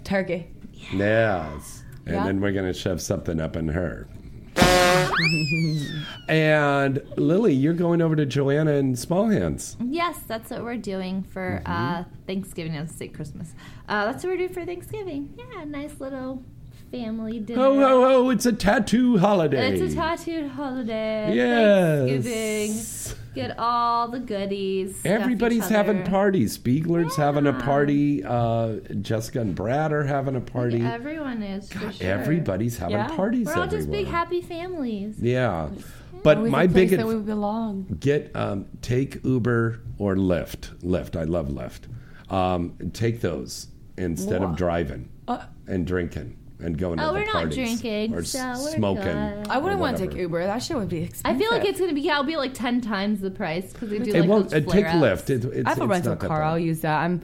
turkey. 0.04 0.46
Yes. 0.92 1.84
And 2.06 2.14
Yeah. 2.16 2.24
then 2.24 2.40
we're 2.40 2.52
going 2.52 2.72
to 2.72 2.78
shove 2.78 3.00
something 3.02 3.40
up 3.40 3.56
in 3.56 3.68
her. 3.68 4.08
and 6.28 7.02
Lily, 7.16 7.54
you're 7.54 7.74
going 7.74 8.02
over 8.02 8.16
to 8.16 8.26
Joanna 8.26 8.72
and 8.74 8.98
Small 8.98 9.28
Hands. 9.28 9.76
Yes, 9.84 10.18
that's 10.26 10.50
what 10.50 10.62
we're 10.62 10.76
doing 10.76 11.22
for 11.22 11.62
Mm-hmm. 11.64 11.72
uh, 11.72 12.04
Thanksgiving. 12.26 12.76
I 12.76 12.82
was 12.82 12.90
say 12.90 13.08
Christmas. 13.08 13.54
Uh, 13.88 14.06
that's 14.06 14.24
what 14.24 14.30
we're 14.30 14.36
doing 14.38 14.52
for 14.52 14.64
Thanksgiving. 14.64 15.34
Yeah, 15.36 15.64
nice 15.64 16.00
little 16.00 16.42
family 16.90 17.38
dinner. 17.40 17.62
Oh, 17.62 17.74
ho, 17.78 18.08
ho, 18.24 18.30
it's 18.30 18.46
a 18.46 18.52
tattoo 18.52 19.18
holiday. 19.18 19.72
It's 19.78 19.92
a 19.92 19.94
tattooed 19.96 20.50
holiday. 20.50 21.34
Yes. 21.34 22.08
Thanksgiving. 23.14 23.24
Get 23.38 23.56
all 23.56 24.08
the 24.08 24.18
goodies. 24.18 25.00
Everybody's 25.04 25.68
having 25.68 26.02
parties. 26.02 26.58
Spiegler's 26.58 27.14
having 27.14 27.46
a 27.46 27.52
party. 27.52 28.24
Uh, 28.24 28.78
Jessica 29.00 29.40
and 29.40 29.54
Brad 29.54 29.92
are 29.92 30.02
having 30.02 30.34
a 30.34 30.40
party. 30.40 30.82
Everyone 30.82 31.42
is. 31.44 31.70
For 31.72 31.92
sure. 31.92 32.06
Everybody's 32.06 32.78
having 32.78 33.16
parties 33.16 33.46
We're 33.46 33.58
all 33.62 33.68
just 33.68 33.88
big 33.92 34.08
happy 34.08 34.40
families. 34.42 35.20
Yeah. 35.20 35.68
But 36.24 36.42
my 36.46 36.66
big 36.66 36.90
that 36.90 37.06
we 37.06 37.14
belong. 37.20 37.96
get 38.00 38.34
um, 38.34 38.66
take 38.82 39.22
Uber 39.24 39.82
or 39.98 40.16
Lyft. 40.16 40.76
Lyft, 40.82 41.14
I 41.14 41.22
love 41.22 41.46
Lyft. 41.46 41.82
Um, 42.32 42.76
take 42.92 43.20
those 43.20 43.68
instead 43.96 44.40
Wha- 44.42 44.48
of 44.50 44.56
driving 44.56 45.10
Uh, 45.28 45.44
and 45.68 45.86
drinking. 45.86 46.36
And 46.60 46.76
going 46.76 46.98
Oh, 46.98 47.08
to 47.08 47.08
the 47.08 47.18
we're 47.20 47.24
not 47.26 47.32
parties 47.34 47.54
drinking, 47.80 48.14
or 48.14 48.24
so 48.24 48.40
we're 48.58 48.70
smoking. 48.76 49.02
good. 49.04 49.48
I 49.48 49.58
wouldn't 49.58 49.80
want 49.80 49.96
to 49.98 50.02
take 50.02 50.10
whatever. 50.10 50.22
Uber. 50.22 50.44
That 50.46 50.62
shit 50.62 50.76
would 50.76 50.88
be 50.88 51.02
expensive. 51.04 51.36
I 51.36 51.38
feel 51.38 51.50
like 51.56 51.68
it's 51.68 51.78
gonna 51.80 51.92
be 51.94 52.00
yeah, 52.00 52.14
it'll 52.14 52.24
be 52.24 52.36
like 52.36 52.54
ten 52.54 52.80
times 52.80 53.20
the 53.20 53.30
price 53.30 53.72
because 53.72 53.90
they 53.90 53.98
do 54.00 54.10
It 54.12 54.20
like 54.20 54.28
won't. 54.28 54.50
those 54.50 54.66
uh, 54.66 54.72
take 54.72 54.86
flare-ups. 54.88 55.22
Lyft. 55.22 55.30
It, 55.30 55.44
it's, 55.44 55.66
I 55.66 55.70
have 55.70 55.78
a 55.80 55.84
it's 55.84 55.90
rental 55.90 56.10
not 56.12 56.20
that 56.20 56.26
car. 56.28 56.40
bad. 56.40 56.46
I'll 56.48 56.58
use 56.58 56.80
that. 56.80 56.98
I'm. 57.02 57.22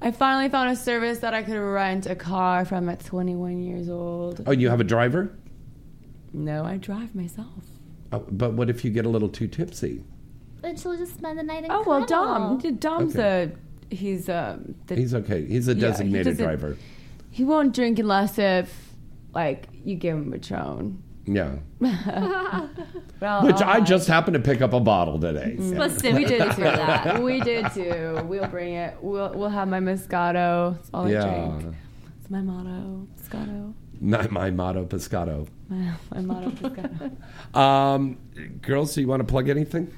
I 0.00 0.10
finally 0.10 0.48
found 0.48 0.68
a 0.70 0.74
service 0.74 1.20
that 1.20 1.32
I 1.32 1.44
could 1.44 1.56
rent 1.58 2.06
a 2.06 2.16
car 2.16 2.64
from 2.64 2.88
at 2.88 3.04
21 3.04 3.62
years 3.62 3.88
old. 3.88 4.42
Oh, 4.46 4.50
you 4.50 4.68
have 4.68 4.80
a 4.80 4.84
driver? 4.84 5.32
No, 6.32 6.64
I 6.64 6.76
drive 6.76 7.14
myself. 7.14 7.46
Oh, 8.12 8.24
but 8.30 8.54
what 8.54 8.68
if 8.68 8.84
you 8.84 8.90
get 8.90 9.06
a 9.06 9.08
little 9.08 9.28
too 9.28 9.46
tipsy? 9.46 10.02
And 10.64 10.78
she'll 10.78 10.96
just 10.96 11.14
spend 11.14 11.38
the 11.38 11.42
night 11.44 11.64
in 11.64 11.70
Oh 11.70 11.84
well. 11.86 12.04
Dom. 12.04 12.58
Dom's 12.78 13.16
a 13.16 13.52
he's 13.90 14.28
a. 14.28 14.58
the, 14.86 14.96
He's 14.96 15.14
okay. 15.14 15.44
He's 15.46 15.68
a 15.68 15.72
Yeah, 15.72 15.76
he 15.76 15.80
designated 15.80 16.24
doesn't- 16.36 16.44
driver. 16.44 16.76
He 17.32 17.44
won't 17.44 17.74
drink 17.74 17.98
unless 17.98 18.38
if 18.38 18.92
like 19.34 19.66
you 19.84 19.96
give 19.96 20.16
him 20.16 20.28
a 20.32 20.38
Patron. 20.38 21.02
Yeah. 21.24 21.56
well, 23.20 23.44
Which 23.44 23.60
I 23.60 23.74
I'll- 23.78 23.84
just 23.84 24.08
happened 24.08 24.34
to 24.34 24.40
pick 24.40 24.60
up 24.60 24.72
a 24.72 24.80
bottle 24.80 25.18
today. 25.18 25.56
Mm. 25.58 26.14
we 26.14 26.24
did 26.24 26.52
too. 26.52 27.22
We 27.22 27.40
did 27.40 27.70
too. 27.72 28.22
We'll 28.26 28.48
bring 28.48 28.74
it. 28.74 28.96
We'll 29.00 29.32
we'll 29.34 29.48
have 29.48 29.68
my 29.68 29.80
Moscato. 29.80 30.78
It's 30.78 30.90
all 30.92 31.06
I 31.06 31.10
Yeah. 31.10 31.48
drink. 31.58 31.74
It's 32.20 32.30
my 32.30 32.40
motto. 32.40 33.06
Moscato. 33.16 33.74
My, 34.00 34.26
my 34.28 34.50
motto, 34.50 34.84
Pescado. 34.84 35.46
My, 35.68 35.92
my 36.12 36.20
motto. 36.20 36.50
Moscato. 36.50 37.12
Um, 37.56 38.18
girls, 38.62 38.94
do 38.94 39.00
you 39.00 39.06
want 39.06 39.20
to 39.20 39.24
plug 39.26 39.48
anything? 39.48 39.92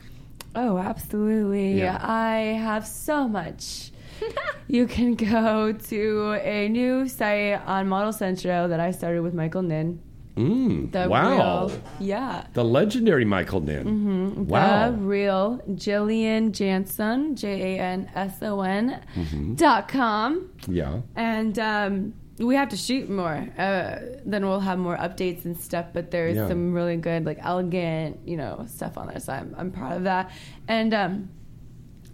Oh, 0.55 0.77
absolutely. 0.77 1.79
Yeah. 1.79 1.99
I 2.03 2.37
have 2.61 2.87
so 2.87 3.27
much. 3.27 3.93
you 4.69 4.87
can 4.87 5.15
go 5.15 5.73
to 5.73 6.33
a 6.43 6.69
new 6.69 7.09
site 7.09 7.61
on 7.67 7.89
Model 7.89 8.13
Centro 8.13 8.69
that 8.69 8.81
I 8.81 8.91
started 8.91 9.23
with 9.23 9.35
Michael 9.35 9.63
Ninn. 9.63 10.01
Mm, 10.37 10.91
The 10.91 11.09
wow. 11.09 11.67
real, 11.69 11.81
yeah. 12.01 12.47
The 12.55 12.65
legendary 12.65 13.25
Michael 13.25 13.61
Ninn. 13.61 13.87
hmm 13.87 14.45
Wow. 14.47 14.91
The 14.91 14.97
real 14.97 15.61
Jillian 15.71 16.51
Janson, 16.51 17.37
J 17.37 17.77
A 17.77 17.81
N 17.81 18.11
S 18.17 18.43
O 18.43 18.61
N 18.63 19.01
Mhm. 19.15 19.57
dot 19.57 19.87
com. 19.87 20.51
Yeah. 20.67 21.03
And 21.15 21.57
um, 21.61 22.15
we 22.39 22.57
have 22.57 22.69
to 22.71 22.77
shoot 22.77 23.09
more. 23.09 23.47
Uh, 23.57 23.99
then 24.27 24.45
we'll 24.45 24.59
have 24.59 24.77
more 24.77 24.97
updates 24.97 25.45
and 25.45 25.57
stuff. 25.57 25.87
But 25.93 26.11
there's 26.11 26.37
Yeah. 26.37 26.49
some 26.49 26.73
really 26.73 26.97
good, 26.97 27.25
like 27.25 27.39
elegant, 27.41 28.19
you 28.27 28.37
know, 28.37 28.65
stuff 28.67 28.99
on 28.99 29.07
there. 29.07 29.21
So 29.21 29.33
I'm, 29.35 29.55
I'm 29.57 29.71
proud 29.71 29.99
of 29.99 30.03
that. 30.03 30.33
And 30.67 30.93
um, 30.95 31.29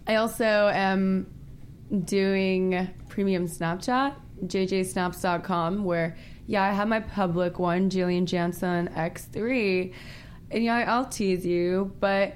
I 0.05 0.15
also 0.17 0.45
am 0.71 1.25
doing 2.05 2.89
premium 3.09 3.47
Snapchat, 3.47 4.15
jjsnaps.com, 4.45 5.83
where, 5.83 6.15
yeah, 6.47 6.63
I 6.63 6.71
have 6.71 6.87
my 6.87 6.99
public 6.99 7.59
one, 7.59 7.89
Jillian 7.89 8.25
Janson 8.25 8.87
X3. 8.89 9.93
And 10.51 10.63
yeah, 10.63 10.85
I'll 10.87 11.05
tease 11.05 11.45
you, 11.45 11.93
but 11.99 12.35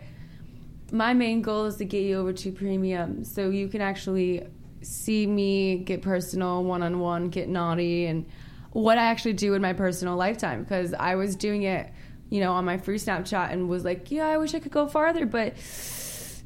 my 0.91 1.13
main 1.13 1.41
goal 1.41 1.65
is 1.65 1.77
to 1.77 1.85
get 1.85 2.03
you 2.03 2.19
over 2.19 2.31
to 2.31 2.51
premium 2.51 3.23
so 3.23 3.49
you 3.49 3.67
can 3.67 3.81
actually 3.81 4.45
see 4.81 5.25
me 5.25 5.79
get 5.79 6.01
personal 6.01 6.63
one 6.63 6.83
on 6.83 6.99
one, 6.99 7.29
get 7.29 7.49
naughty, 7.49 8.05
and 8.05 8.25
what 8.71 8.97
I 8.97 9.05
actually 9.05 9.33
do 9.33 9.53
in 9.53 9.61
my 9.61 9.73
personal 9.73 10.15
lifetime. 10.15 10.63
Because 10.63 10.93
I 10.93 11.15
was 11.15 11.35
doing 11.35 11.63
it, 11.63 11.91
you 12.29 12.39
know, 12.39 12.53
on 12.53 12.65
my 12.65 12.77
free 12.77 12.97
Snapchat 12.97 13.51
and 13.51 13.67
was 13.67 13.83
like, 13.83 14.11
yeah, 14.11 14.27
I 14.27 14.37
wish 14.37 14.53
I 14.53 14.59
could 14.59 14.71
go 14.71 14.87
farther, 14.87 15.25
but 15.25 15.57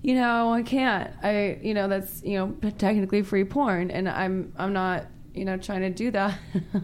you 0.01 0.15
know, 0.15 0.53
I 0.53 0.63
can't. 0.63 1.11
I, 1.23 1.59
you 1.61 1.73
know, 1.73 1.87
that's 1.87 2.23
you 2.23 2.37
know 2.37 2.69
technically 2.77 3.21
free 3.21 3.43
porn, 3.43 3.91
and 3.91 4.07
I'm 4.07 4.53
I'm 4.57 4.73
not 4.73 5.07
you 5.33 5.45
know 5.45 5.57
trying 5.57 5.81
to 5.81 5.89
do 5.89 6.11
that. 6.11 6.39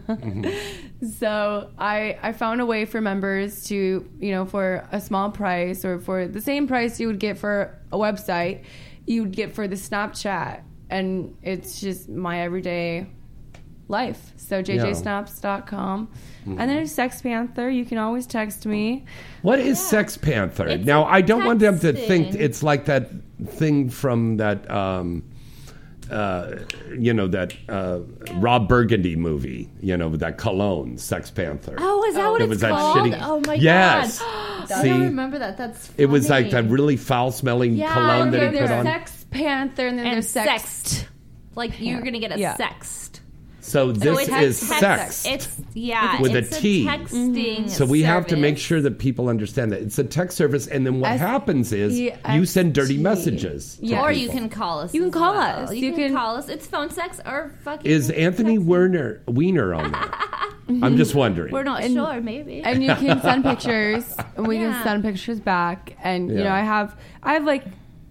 Mm-hmm. 0.08 1.06
so 1.18 1.70
I 1.78 2.18
I 2.22 2.32
found 2.32 2.60
a 2.60 2.66
way 2.66 2.84
for 2.84 3.00
members 3.00 3.64
to 3.68 4.08
you 4.18 4.32
know 4.32 4.44
for 4.44 4.86
a 4.92 5.00
small 5.00 5.30
price 5.30 5.84
or 5.84 5.98
for 5.98 6.28
the 6.28 6.40
same 6.40 6.66
price 6.66 7.00
you 7.00 7.06
would 7.06 7.20
get 7.20 7.38
for 7.38 7.78
a 7.92 7.96
website, 7.96 8.64
you 9.06 9.22
would 9.22 9.32
get 9.32 9.54
for 9.54 9.66
the 9.66 9.76
Snapchat, 9.76 10.62
and 10.90 11.36
it's 11.42 11.80
just 11.80 12.08
my 12.08 12.42
everyday 12.42 13.06
life. 13.88 14.32
So 14.36 14.62
jjsnaps.com. 14.62 16.08
Mhm. 16.46 16.56
And 16.60 16.70
there's 16.70 16.92
Sex 16.92 17.22
Panther. 17.22 17.68
You 17.70 17.84
can 17.84 17.98
always 17.98 18.26
text 18.26 18.66
me. 18.66 19.04
What 19.42 19.58
is 19.58 19.78
Sex 19.84 20.16
Panther? 20.16 20.76
now, 20.78 21.04
I 21.04 21.20
don't 21.20 21.44
want 21.44 21.58
them 21.60 21.78
to 21.80 21.92
think 21.92 22.34
it's 22.34 22.62
like 22.62 22.86
that 22.86 23.10
thing 23.44 23.90
from 23.90 24.36
that, 24.38 24.68
um, 24.70 25.24
uh, 26.10 26.52
you 26.96 27.12
know, 27.12 27.26
that 27.28 27.52
uh, 27.68 27.98
Rob 28.34 28.68
Burgundy 28.68 29.16
movie, 29.16 29.68
you 29.80 29.96
know, 29.96 30.10
that 30.16 30.38
cologne, 30.38 30.98
Sex 30.98 31.30
Panther. 31.32 31.74
Oh, 31.78 32.04
is 32.04 32.14
that 32.14 32.30
what 32.30 32.40
It 32.40 32.44
it's 32.44 32.50
was 32.50 32.60
that 32.60 32.70
called? 32.70 32.98
shitty- 32.98 33.18
Oh 33.22 33.40
my 33.46 33.54
Yes. 33.54 34.20
god! 34.20 34.68
See? 34.68 34.74
I 34.74 34.82
don't 34.88 35.00
remember 35.02 35.38
that. 35.40 35.56
That's 35.56 35.90
It 35.98 36.06
was 36.06 36.30
like 36.30 36.50
that 36.50 36.68
really 36.68 36.96
foul 36.96 37.32
smelling 37.32 37.74
Yeah, 37.74 37.92
cologne 37.92 38.30
that 38.32 38.40
he 38.40 38.46
put 38.48 38.54
there's 38.54 38.70
on. 38.70 38.84
Sex 38.84 39.26
Panther 39.30 39.86
and 39.88 39.98
then 39.98 40.06
and 40.06 40.14
there's 40.14 40.28
sex. 40.28 40.48
sexed. 40.48 41.08
Like 41.56 41.80
you're 41.80 42.02
gonna 42.02 42.18
get 42.20 42.32
a 42.32 42.38
Yeah. 42.38 42.56
sexed. 42.56 43.05
So 43.66 43.90
this 43.90 44.28
it's 44.28 44.60
is 44.62 44.68
text- 44.68 45.22
sex. 45.22 45.26
It's 45.26 45.48
yeah, 45.74 46.20
with 46.20 46.36
it's 46.36 46.56
a 46.56 46.60
T. 46.60 46.84
texting. 46.86 47.34
Mm-hmm. 47.34 47.68
So 47.68 47.84
we 47.84 48.02
have 48.02 48.26
to 48.28 48.36
make 48.36 48.58
sure 48.58 48.80
that 48.80 48.98
people 48.98 49.28
understand 49.28 49.72
that 49.72 49.82
it's 49.82 49.98
a 49.98 50.04
text 50.04 50.36
service, 50.36 50.66
and 50.68 50.86
then 50.86 51.00
what 51.00 51.12
S- 51.12 51.20
happens 51.20 51.72
is 51.72 51.98
you 51.98 52.46
send 52.46 52.74
dirty 52.74 52.96
messages. 52.96 53.76
to 53.78 53.98
or 54.00 54.12
you 54.12 54.28
can 54.28 54.48
call 54.48 54.80
us. 54.80 54.94
You 54.94 55.02
can 55.02 55.10
call 55.10 55.34
well. 55.34 55.64
us. 55.64 55.74
You, 55.74 55.88
You 55.88 55.92
can, 55.94 56.06
can- 56.08 56.14
call 56.14 56.36
us. 56.36 56.48
It's 56.48 56.66
phone 56.66 56.90
sex 56.90 57.20
or 57.26 57.52
fucking. 57.64 57.90
Is 57.90 58.10
Anthony 58.10 58.58
Werner 58.58 59.22
Wiener 59.26 59.74
on 59.74 59.90
there? 59.92 60.10
I'm 60.84 60.96
just 60.96 61.14
wondering. 61.14 61.52
We're 61.52 61.62
not 61.64 61.82
And- 61.82 61.92
sure. 61.94 62.20
Maybe. 62.20 62.62
and 62.62 62.82
you 62.82 62.94
can 62.94 63.20
send 63.20 63.44
pictures 63.50 64.14
and 64.36 64.46
we 64.46 64.58
Yeah. 64.58 64.72
can 64.72 64.82
send 64.84 65.02
pictures 65.04 65.40
back 65.40 65.96
and 66.02 66.28
you 66.30 66.36
know 66.42 66.50
i 66.52 66.60
have 66.60 66.96
i 67.22 67.34
have 67.34 67.44
like 67.44 67.64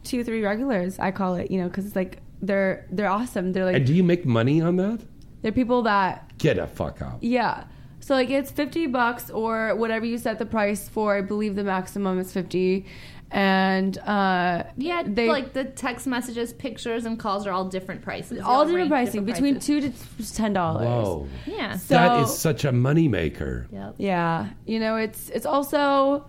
two 0.03 0.23
three 0.23 0.41
regulars 0.43 0.97
i 0.99 1.11
call 1.11 1.35
it 1.35 1.49
you 1.51 1.59
know 1.59 1.67
because 1.67 1.85
it's 1.85 1.95
like 1.95 2.19
they're 2.41 2.85
they're 2.91 3.09
awesome 3.09 3.51
they're 3.53 3.65
like 3.65 3.75
and 3.75 3.85
do 3.85 3.93
you 3.93 4.03
make 4.03 4.25
money 4.25 4.61
on 4.61 4.75
that? 4.77 4.99
They're 5.45 5.51
people 5.51 5.83
that 5.83 6.35
Get 6.39 6.57
a 6.57 6.65
fuck 6.65 7.01
out. 7.03 7.21
yeah 7.21 7.65
so 7.99 8.15
like 8.15 8.31
it's 8.31 8.49
50 8.49 8.87
bucks 8.87 9.29
or 9.29 9.75
whatever 9.75 10.05
you 10.05 10.17
set 10.17 10.39
the 10.39 10.45
price 10.45 10.89
for 10.89 11.15
i 11.15 11.21
believe 11.21 11.55
the 11.55 11.63
maximum 11.63 12.17
is 12.19 12.33
50 12.33 12.83
and 13.31 13.97
uh 13.99 14.63
yeah, 14.77 15.03
they 15.05 15.27
like 15.27 15.53
the 15.53 15.63
text 15.65 16.05
messages, 16.07 16.53
pictures, 16.53 17.05
and 17.05 17.19
calls 17.19 17.47
are 17.47 17.51
all 17.51 17.65
different 17.65 18.01
prices. 18.03 18.37
They 18.37 18.39
all 18.39 18.65
different 18.65 18.89
pricing 18.89 19.25
different 19.25 19.59
between 19.59 19.81
prices. 19.81 20.05
two 20.15 20.25
to 20.27 20.35
ten 20.35 20.53
dollars 20.53 20.85
Whoa. 20.87 21.27
Yeah. 21.47 21.75
that 21.87 22.21
is 22.21 22.29
So- 22.29 22.35
such 22.35 22.65
a 22.65 22.71
moneymaker. 22.71 23.65
Yep. 23.71 23.95
Yeah, 23.97 24.49
you 24.67 24.79
know, 24.79 24.95
it's 24.97 25.29
it's 25.29 25.45
also, 25.47 26.25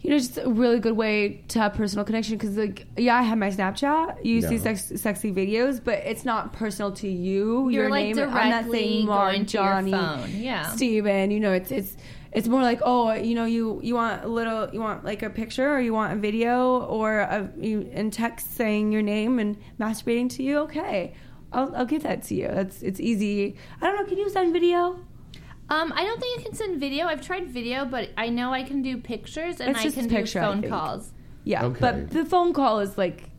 you 0.00 0.10
know, 0.10 0.18
just 0.18 0.38
a 0.38 0.48
really 0.48 0.78
good 0.78 0.96
way 0.96 1.42
to 1.48 1.58
have 1.58 1.74
personal 1.74 2.04
connection 2.04 2.36
because, 2.36 2.56
like, 2.56 2.86
yeah, 2.96 3.16
I 3.16 3.22
have 3.22 3.38
my 3.38 3.48
Snapchat. 3.50 4.24
You 4.24 4.40
see 4.40 4.54
Yeah. 4.56 4.60
sex, 4.60 4.92
sexy 4.96 5.32
videos, 5.32 5.80
but 5.82 5.98
it's 6.04 6.24
not 6.24 6.52
personal 6.52 6.92
to 6.92 7.08
you. 7.08 7.68
You're, 7.70 7.84
your 7.84 7.90
like, 7.90 8.14
name. 8.14 8.28
I'm 8.30 8.50
not 8.50 8.70
saying 8.70 9.06
Mark, 9.06 9.32
going 9.32 9.46
to 9.46 9.56
your 9.58 9.66
Johnny, 9.66 9.90
phone. 9.92 10.30
Yeah. 10.34 10.68
Steven. 10.70 11.30
You 11.30 11.40
know, 11.40 11.52
it's 11.52 11.72
it's 11.72 11.96
it's 12.32 12.46
more 12.46 12.62
like, 12.62 12.80
oh, 12.84 13.14
you 13.14 13.34
know, 13.34 13.46
you 13.46 13.80
you 13.82 13.94
want 13.94 14.22
a 14.22 14.28
little, 14.28 14.68
you 14.72 14.78
want 14.80 15.04
like 15.04 15.22
a 15.22 15.30
picture, 15.30 15.72
or 15.74 15.80
you 15.80 15.94
want 15.94 16.12
a 16.12 16.16
video, 16.16 16.80
or 16.84 17.20
a 17.20 17.50
you, 17.58 17.80
in 17.92 18.10
text 18.10 18.54
saying 18.54 18.92
your 18.92 19.02
name 19.02 19.38
and 19.38 19.56
masturbating 19.80 20.28
to 20.36 20.42
you. 20.42 20.58
Okay, 20.58 21.14
I'll 21.52 21.74
I'll 21.74 21.86
give 21.86 22.02
that 22.04 22.22
to 22.24 22.34
you. 22.34 22.48
That's 22.48 22.82
it's 22.82 23.00
easy. 23.00 23.56
I 23.80 23.86
don't 23.86 23.96
know. 23.96 24.04
Can 24.04 24.18
you 24.18 24.28
send 24.30 24.52
video? 24.52 25.00
Um, 25.68 25.92
I 25.96 26.04
don't 26.04 26.20
think 26.20 26.38
you 26.38 26.44
can 26.44 26.54
send 26.54 26.78
video. 26.80 27.06
I've 27.06 27.20
tried 27.20 27.48
video, 27.48 27.84
but 27.84 28.10
I 28.16 28.28
know 28.28 28.52
I 28.52 28.62
can 28.62 28.82
do 28.82 28.98
pictures 28.98 29.60
and 29.60 29.70
It's 29.70 29.80
I 29.80 29.82
just 29.84 29.96
can 29.96 30.06
a 30.06 30.08
picture, 30.08 30.40
do 30.40 30.44
I 30.44 30.48
phone 30.48 30.60
think. 30.60 30.72
calls. 30.72 31.12
Yeah, 31.44 31.64
Okay. 31.66 31.78
but 31.80 32.10
the 32.10 32.24
phone 32.24 32.52
call 32.52 32.78
is 32.80 32.96
like 32.96 33.30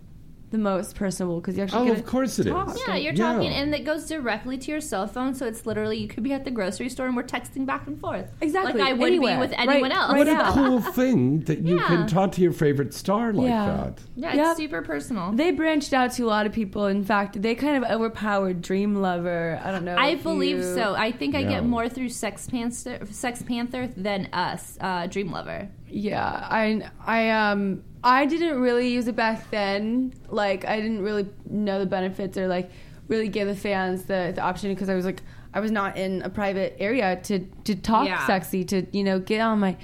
the 0.49 0.57
most 0.57 0.95
personable 0.95 1.41
because 1.41 1.57
you 1.57 1.63
actually 1.63 1.81
Oh, 1.89 1.93
get 1.93 1.99
of 1.99 2.05
course 2.05 2.39
it 2.39 2.47
is. 2.47 2.53
talk. 2.53 2.75
Yeah, 2.87 2.95
you're 2.95 3.13
Yeah. 3.13 3.33
talking, 3.33 3.51
and 3.51 3.75
it 3.75 3.83
goes 3.83 4.07
directly 4.07 4.57
to 4.57 4.71
your 4.71 4.79
cell 4.79 5.05
phone. 5.05 5.33
So 5.33 5.45
it's 5.45 5.65
literally 5.65 5.97
you 5.97 6.07
could 6.07 6.23
be 6.23 6.31
at 6.31 6.45
the 6.45 6.51
grocery 6.51 6.87
store 6.87 7.05
and 7.07 7.15
we're 7.17 7.23
texting 7.23 7.65
back 7.65 7.85
and 7.85 7.99
forth, 7.99 8.27
Exactly, 8.39 8.79
like 8.81 8.89
I 8.89 8.93
would 8.93 9.07
anywhere. 9.09 9.35
be 9.35 9.39
with 9.41 9.51
anyone 9.57 9.81
Right, 9.89 9.91
else. 9.91 10.13
right 10.13 10.17
What 10.19 10.27
a 10.29 10.51
cool 10.53 10.79
thing 10.79 11.41
that 11.41 11.59
you 11.59 11.75
Yeah. 11.75 11.87
can 11.87 12.07
talk 12.07 12.31
to 12.33 12.41
your 12.41 12.53
favorite 12.53 12.93
star 12.93 13.33
like 13.33 13.47
Yeah. 13.49 13.65
that. 13.65 13.99
Yeah, 14.15 14.33
Yep. 14.35 14.45
it's 14.51 14.57
super 14.57 14.81
personal. 14.81 15.31
They 15.33 15.51
branched 15.51 15.93
out 15.93 16.11
to 16.13 16.23
a 16.23 16.27
lot 16.29 16.45
of 16.45 16.53
people. 16.53 16.85
In 16.87 17.03
fact, 17.03 17.41
they 17.41 17.53
kind 17.53 17.83
of 17.83 17.91
overpowered 17.91 18.61
Dream 18.61 18.95
Lover. 18.95 19.59
I 19.63 19.71
don't 19.71 19.83
know. 19.83 19.95
I 19.97 20.09
if 20.11 20.23
believe 20.23 20.57
you- 20.57 20.63
so. 20.75 20.95
I 20.97 21.11
think 21.11 21.35
I 21.35 21.43
get 21.43 21.65
more 21.65 21.89
through 21.89 22.09
Sex 22.09 22.47
Panther, 22.49 22.99
Sex 23.11 23.41
Panther 23.43 23.87
than 23.97 24.27
us, 24.31 24.77
uh, 24.79 25.07
Dream 25.07 25.31
Lover. 25.31 25.67
Yeah, 25.89 26.21
I 26.49 26.81
I 27.05 27.29
um 27.29 27.81
I 28.07 28.25
didn't 28.25 28.59
really 28.61 28.87
use 28.97 29.07
it 29.07 29.15
back 29.15 29.49
then. 29.51 30.13
Like 30.29 30.65
I 30.65 30.79
didn't 30.79 31.01
really 31.01 31.27
know 31.49 31.79
the 31.79 31.85
benefits 31.85 32.37
or 32.37 32.47
like 32.47 32.69
really 33.07 33.27
give 33.27 33.47
the 33.47 33.55
fans 33.55 34.03
the 34.11 34.31
the 34.35 34.41
option 34.41 34.73
because 34.73 34.89
I 34.89 34.95
was 34.95 35.05
like 35.05 35.21
I 35.53 35.59
was 35.59 35.71
not 35.71 35.97
in 35.97 36.21
a 36.21 36.29
private 36.29 36.75
area 36.79 37.19
to 37.23 37.39
to 37.67 37.75
talk 37.75 38.07
Yeah. 38.07 38.25
sexy 38.27 38.63
to 38.65 38.85
you 38.97 39.03
know 39.03 39.19
get 39.19 39.39
on 39.41 39.59
my 39.59 39.75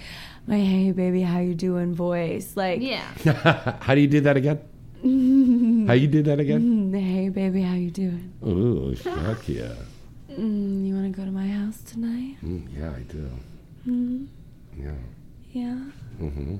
my 0.47 0.57
hey 0.57 0.91
baby 0.91 1.21
how 1.21 1.39
you 1.39 1.53
doing 1.55 1.93
voice 1.93 2.55
like 2.55 2.81
Yeah. 2.81 3.03
How 3.85 3.95
do 3.95 4.01
you 4.01 4.07
do 4.07 4.21
that 4.21 4.37
again? 4.37 4.59
How 5.87 5.93
you 5.93 6.07
do 6.07 6.21
that 6.23 6.39
again? 6.39 6.93
hey 7.11 7.27
baby 7.29 7.61
how 7.61 7.75
you 7.75 7.91
doing 7.91 8.31
Ooh, 8.45 8.95
fuck 8.95 9.47
yeah. 9.49 9.75
Mm, 10.31 10.85
you 10.87 10.95
want 10.95 11.05
to 11.13 11.15
go 11.19 11.25
to 11.25 11.31
my 11.31 11.47
house 11.47 11.79
tonight? 11.81 12.37
Mm, 12.43 12.63
yeah, 12.77 12.91
I 12.99 13.01
do. 13.15 13.29
Mm, 13.87 14.27
Yeah. 14.85 14.99
yeah. 15.51 15.77
Mm-hmm. 16.21 16.55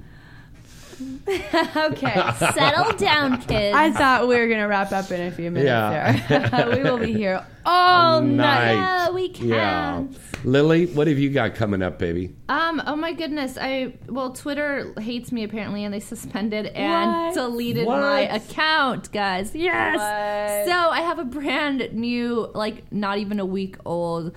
okay, 1.28 2.32
settle 2.54 2.94
down, 2.98 3.42
kids. 3.48 3.76
I 3.76 3.92
thought 3.92 4.28
we 4.28 4.36
were 4.36 4.48
gonna 4.48 4.68
wrap 4.68 4.92
up 4.92 5.10
in 5.12 5.22
a 5.22 5.32
few 5.32 5.52
minutes. 5.52 5.68
Yeah. 5.68 6.50
There. 6.50 6.70
we 6.78 6.84
will 6.84 6.98
be 6.98 7.14
here 7.14 7.46
all 7.66 8.22
night. 8.22 8.74
Yeah, 8.74 9.10
we 9.12 9.30
can. 9.30 9.48
Yeah. 9.48 10.04
Lily, 10.44 10.88
what 10.88 11.08
have 11.08 11.18
you 11.18 11.30
got 11.30 11.56
coming 11.56 11.82
up, 11.82 11.98
baby? 12.00 12.36
Um. 12.50 12.82
Oh 12.86 12.96
my 12.96 13.14
goodness. 13.14 13.58
I 13.60 13.94
well, 14.08 14.34
Twitter 14.34 14.94
hates 15.00 15.32
me 15.32 15.44
apparently, 15.44 15.84
and 15.86 15.94
they 15.94 16.00
suspended 16.02 16.68
and 16.68 17.12
What? 17.12 17.34
deleted 17.34 17.88
What? 17.88 18.02
my 18.02 18.22
account, 18.22 19.12
guys. 19.12 19.56
Yes. 19.56 19.98
What? 19.98 20.74
So 20.74 20.90
I 20.90 21.02
have 21.02 21.20
a 21.20 21.26
brand 21.26 21.94
new, 21.94 22.52
like 22.54 22.92
not 22.92 23.18
even 23.20 23.40
a 23.40 23.46
week 23.46 23.78
old. 23.86 24.34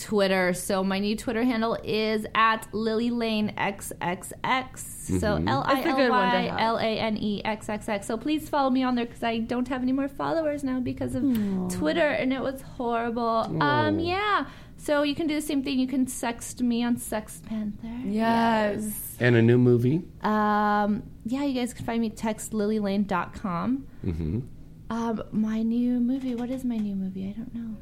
Twitter. 0.00 0.52
So 0.54 0.82
my 0.82 0.98
new 0.98 1.16
Twitter 1.16 1.42
handle 1.44 1.76
is 1.84 2.26
at 2.34 2.66
Lily 2.72 3.10
Lane 3.10 3.52
XXX. 3.56 4.78
So 5.20 5.38
Mhm. 5.38 5.48
L 5.48 5.64
I 5.66 5.74
That's 5.74 5.86
a 5.86 5.88
L 5.90 5.96
good 5.96 6.10
one 6.10 6.30
to 6.30 6.36
Y 6.36 6.42
have. 6.48 6.58
L 6.60 6.78
A 6.78 6.98
N 6.98 7.16
E 7.16 7.42
X 7.44 7.68
X 7.68 7.88
X. 7.88 8.06
So 8.06 8.16
please 8.16 8.48
follow 8.48 8.70
me 8.70 8.82
on 8.82 8.94
there 8.94 9.06
because 9.06 9.22
I 9.22 9.38
don't 9.38 9.68
have 9.68 9.82
any 9.82 9.92
more 9.92 10.08
followers 10.08 10.62
now 10.64 10.80
because 10.80 11.14
of 11.14 11.22
Twitter, 11.70 12.06
and 12.08 12.32
it 12.32 12.40
was 12.40 12.62
horrible. 12.62 13.22
Aw. 13.60 13.60
Um, 13.88 13.98
yeah. 13.98 14.46
So 14.76 15.02
you 15.02 15.14
can 15.14 15.26
do 15.26 15.34
the 15.34 15.42
same 15.42 15.62
thing. 15.62 15.78
You 15.78 15.86
can 15.86 16.06
sext 16.06 16.62
me 16.62 16.82
on 16.82 16.96
Sex 16.96 17.42
Panther. 17.46 17.88
Yes. 18.06 19.16
And 19.20 19.36
a 19.36 19.42
new 19.42 19.58
movie? 19.58 20.02
Um, 20.22 21.02
yeah, 21.26 21.44
you 21.44 21.52
guys 21.60 21.74
can 21.74 21.84
find 21.84 22.00
me 22.00 22.06
at 22.06 22.16
textlilylane.com. 22.16 23.84
Mm-hmm. 24.06 24.38
Um, 24.90 25.22
my 25.30 25.62
new 25.62 26.00
movie. 26.00 26.34
What 26.34 26.50
is 26.50 26.64
my 26.64 26.76
new 26.76 26.96
movie? 26.96 27.28
I 27.28 27.38
don't 27.38 27.54
know. 27.54 27.76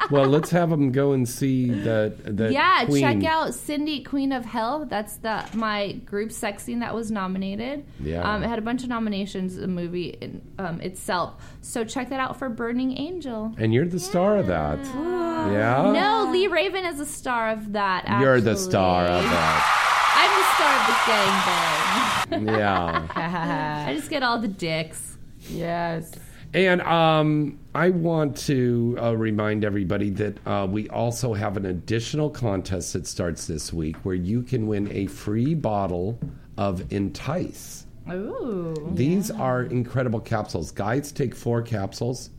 well, 0.10 0.26
let's 0.26 0.50
have 0.50 0.68
them 0.68 0.92
go 0.92 1.12
and 1.12 1.26
see 1.26 1.70
that. 1.70 2.36
that 2.36 2.52
yeah, 2.52 2.84
Queen. 2.84 3.00
check 3.00 3.24
out 3.24 3.54
Cindy, 3.54 4.02
Queen 4.04 4.30
of 4.30 4.44
Hell. 4.44 4.84
That's 4.84 5.16
the 5.16 5.46
my 5.54 5.92
group 5.92 6.30
sex 6.30 6.64
scene 6.64 6.80
that 6.80 6.94
was 6.94 7.10
nominated. 7.10 7.86
Yeah. 7.98 8.30
um, 8.30 8.42
it 8.42 8.48
had 8.48 8.58
a 8.58 8.62
bunch 8.62 8.82
of 8.82 8.90
nominations. 8.90 9.56
The 9.56 9.66
movie 9.66 10.08
in, 10.20 10.42
um, 10.58 10.82
itself. 10.82 11.42
So 11.62 11.84
check 11.84 12.10
that 12.10 12.20
out 12.20 12.38
for 12.38 12.50
Burning 12.50 12.98
Angel. 12.98 13.54
And 13.56 13.72
you're 13.72 13.86
the 13.86 13.98
star 13.98 14.36
of 14.36 14.46
that. 14.48 14.78
Yeah. 14.84 15.90
No, 15.92 16.28
Lee 16.30 16.48
Raven 16.48 16.84
is 16.84 17.00
a 17.00 17.06
star 17.06 17.48
of 17.48 17.72
that. 17.72 18.20
You're 18.20 18.42
the 18.42 18.56
star 18.56 19.04
of 19.06 19.22
that. 19.22 19.76
I'm 20.16 20.32
the 20.36 20.46
star 20.54 20.74
of 20.80 22.40
the 22.40 22.46
gangbang. 22.46 22.58
Yeah. 22.58 23.86
I 23.88 23.94
just 23.94 24.10
get 24.10 24.22
all 24.22 24.38
the 24.38 24.48
dicks. 24.48 25.16
Yes. 25.50 26.12
And 26.52 26.80
um, 26.82 27.60
I 27.74 27.90
want 27.90 28.36
to 28.38 28.98
uh, 29.00 29.16
remind 29.16 29.64
everybody 29.64 30.10
that 30.10 30.46
uh, 30.46 30.66
we 30.68 30.88
also 30.88 31.32
have 31.32 31.56
an 31.56 31.66
additional 31.66 32.28
contest 32.28 32.92
that 32.94 33.06
starts 33.06 33.46
this 33.46 33.72
week 33.72 33.96
where 33.98 34.16
you 34.16 34.42
can 34.42 34.66
win 34.66 34.90
a 34.90 35.06
free 35.06 35.54
bottle 35.54 36.18
of 36.56 36.92
Entice. 36.92 37.86
Ooh. 38.10 38.90
These 38.94 39.30
are 39.30 39.62
incredible 39.62 40.18
capsules. 40.18 40.72
Guys 40.72 41.12
take 41.12 41.36
four 41.36 41.62
capsules, 41.62 42.30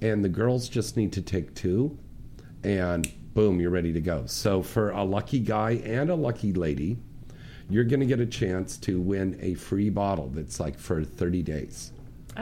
and 0.00 0.24
the 0.24 0.28
girls 0.30 0.68
just 0.68 0.96
need 0.96 1.12
to 1.12 1.20
take 1.20 1.54
two, 1.54 1.98
and 2.64 3.12
boom, 3.34 3.60
you're 3.60 3.70
ready 3.70 3.92
to 3.92 4.00
go. 4.00 4.24
So, 4.24 4.62
for 4.62 4.90
a 4.90 5.04
lucky 5.04 5.40
guy 5.40 5.72
and 5.84 6.08
a 6.08 6.14
lucky 6.14 6.54
lady, 6.54 6.96
you're 7.68 7.84
going 7.84 8.00
to 8.00 8.06
get 8.06 8.20
a 8.20 8.26
chance 8.26 8.78
to 8.78 9.00
win 9.00 9.38
a 9.42 9.54
free 9.54 9.90
bottle 9.90 10.28
that's 10.28 10.58
like 10.58 10.78
for 10.78 11.04
30 11.04 11.42
days. 11.42 11.92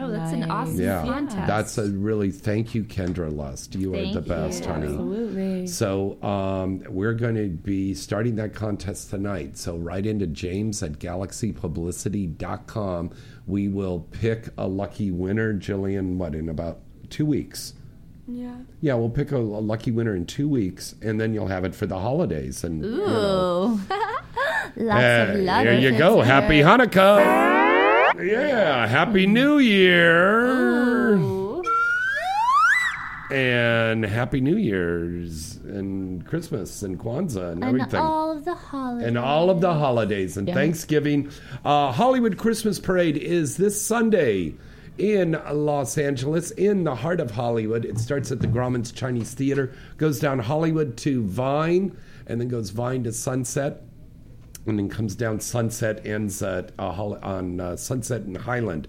Oh, 0.00 0.10
that's 0.10 0.32
an 0.32 0.50
awesome 0.50 0.80
Yeah, 0.80 1.02
contest. 1.04 1.46
that's 1.46 1.78
a 1.78 1.86
really 1.90 2.30
thank 2.30 2.74
you, 2.74 2.84
Kendra 2.84 3.34
Lust. 3.34 3.74
You 3.74 3.94
are 3.94 4.12
the 4.12 4.20
best, 4.20 4.64
you. 4.64 4.68
honey. 4.70 4.86
Absolutely. 4.86 5.66
So 5.66 6.22
um, 6.22 6.82
we're 6.88 7.14
going 7.14 7.34
to 7.34 7.48
be 7.48 7.94
starting 7.94 8.36
that 8.36 8.54
contest 8.54 9.10
tonight. 9.10 9.56
So 9.58 9.76
write 9.76 10.06
into 10.06 10.26
James 10.26 10.82
at 10.82 10.92
galaxypublicity.com. 10.98 13.10
We 13.46 13.68
will 13.68 14.00
pick 14.10 14.48
a 14.58 14.66
lucky 14.68 15.10
winner, 15.10 15.54
Jillian. 15.54 16.16
What 16.16 16.34
in 16.34 16.48
about 16.48 16.80
two 17.10 17.26
weeks? 17.26 17.74
Yeah. 18.26 18.56
Yeah, 18.82 18.94
we'll 18.94 19.08
pick 19.10 19.32
a, 19.32 19.36
a 19.38 19.38
lucky 19.38 19.90
winner 19.90 20.14
in 20.14 20.26
two 20.26 20.48
weeks, 20.48 20.94
and 21.00 21.18
then 21.20 21.32
you'll 21.32 21.46
have 21.48 21.64
it 21.64 21.74
for 21.74 21.86
the 21.86 21.98
holidays. 21.98 22.62
And 22.62 22.84
you 22.84 22.90
know, 22.98 23.80
Ooh. 23.90 23.94
Lots 24.76 25.02
Eh, 25.02 25.22
of 25.32 25.40
love. 25.40 25.64
There 25.64 25.78
you 25.80 25.96
go. 25.96 26.20
it. 26.20 26.26
Happy 26.26 26.58
Hanukkah. 26.60 27.77
Yeah. 28.20 28.86
Happy 28.86 29.26
New 29.26 29.58
Year. 29.58 31.18
And 33.30 34.04
Happy 34.04 34.40
New 34.40 34.56
Year's 34.56 35.56
and 35.56 36.24
Christmas 36.26 36.82
and 36.82 36.98
Kwanzaa 36.98 37.52
and, 37.52 37.62
everything. 37.62 37.64
And 37.64 37.80
everything. 37.82 38.00
all 38.00 38.32
of 38.32 38.44
the 38.46 38.54
holidays. 38.54 39.06
and 39.06 39.18
all 39.18 39.50
of 39.50 39.60
the 39.60 39.74
holidays 39.74 40.36
and 40.38 40.48
Yeah. 40.48 40.54
Thanksgiving. 40.54 41.30
Uh, 41.62 41.92
Hollywood 41.92 42.38
Christmas 42.38 42.78
Parade 42.78 43.18
is 43.18 43.58
this 43.58 43.78
Sunday 43.80 44.54
in 44.96 45.38
Los 45.52 45.98
Angeles, 45.98 46.50
in 46.52 46.84
the 46.84 46.94
heart 46.94 47.20
of 47.20 47.30
Hollywood. 47.32 47.84
It 47.84 47.98
starts 47.98 48.32
at 48.32 48.40
the 48.40 48.46
Grauman's 48.46 48.92
Chinese 48.92 49.34
Theater, 49.34 49.72
goes 49.98 50.18
down 50.18 50.38
Hollywood 50.38 50.96
to 50.98 51.22
Vine, 51.24 51.94
and 52.26 52.40
then 52.40 52.48
goes 52.48 52.70
Vine 52.70 53.04
to 53.04 53.12
Sunset, 53.12 53.82
and 54.68 54.78
then 54.78 54.88
comes 54.88 55.14
down 55.14 55.40
Sunset, 55.40 56.06
ends 56.06 56.42
at 56.42 56.72
uh, 56.78 56.92
Hol- 56.92 57.18
on 57.22 57.60
uh, 57.60 57.76
Sunset 57.76 58.22
and 58.22 58.36
Highland. 58.36 58.86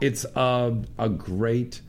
It's 0.00 0.24
uh, 0.36 0.74
a 0.98 1.08
great 1.08 1.82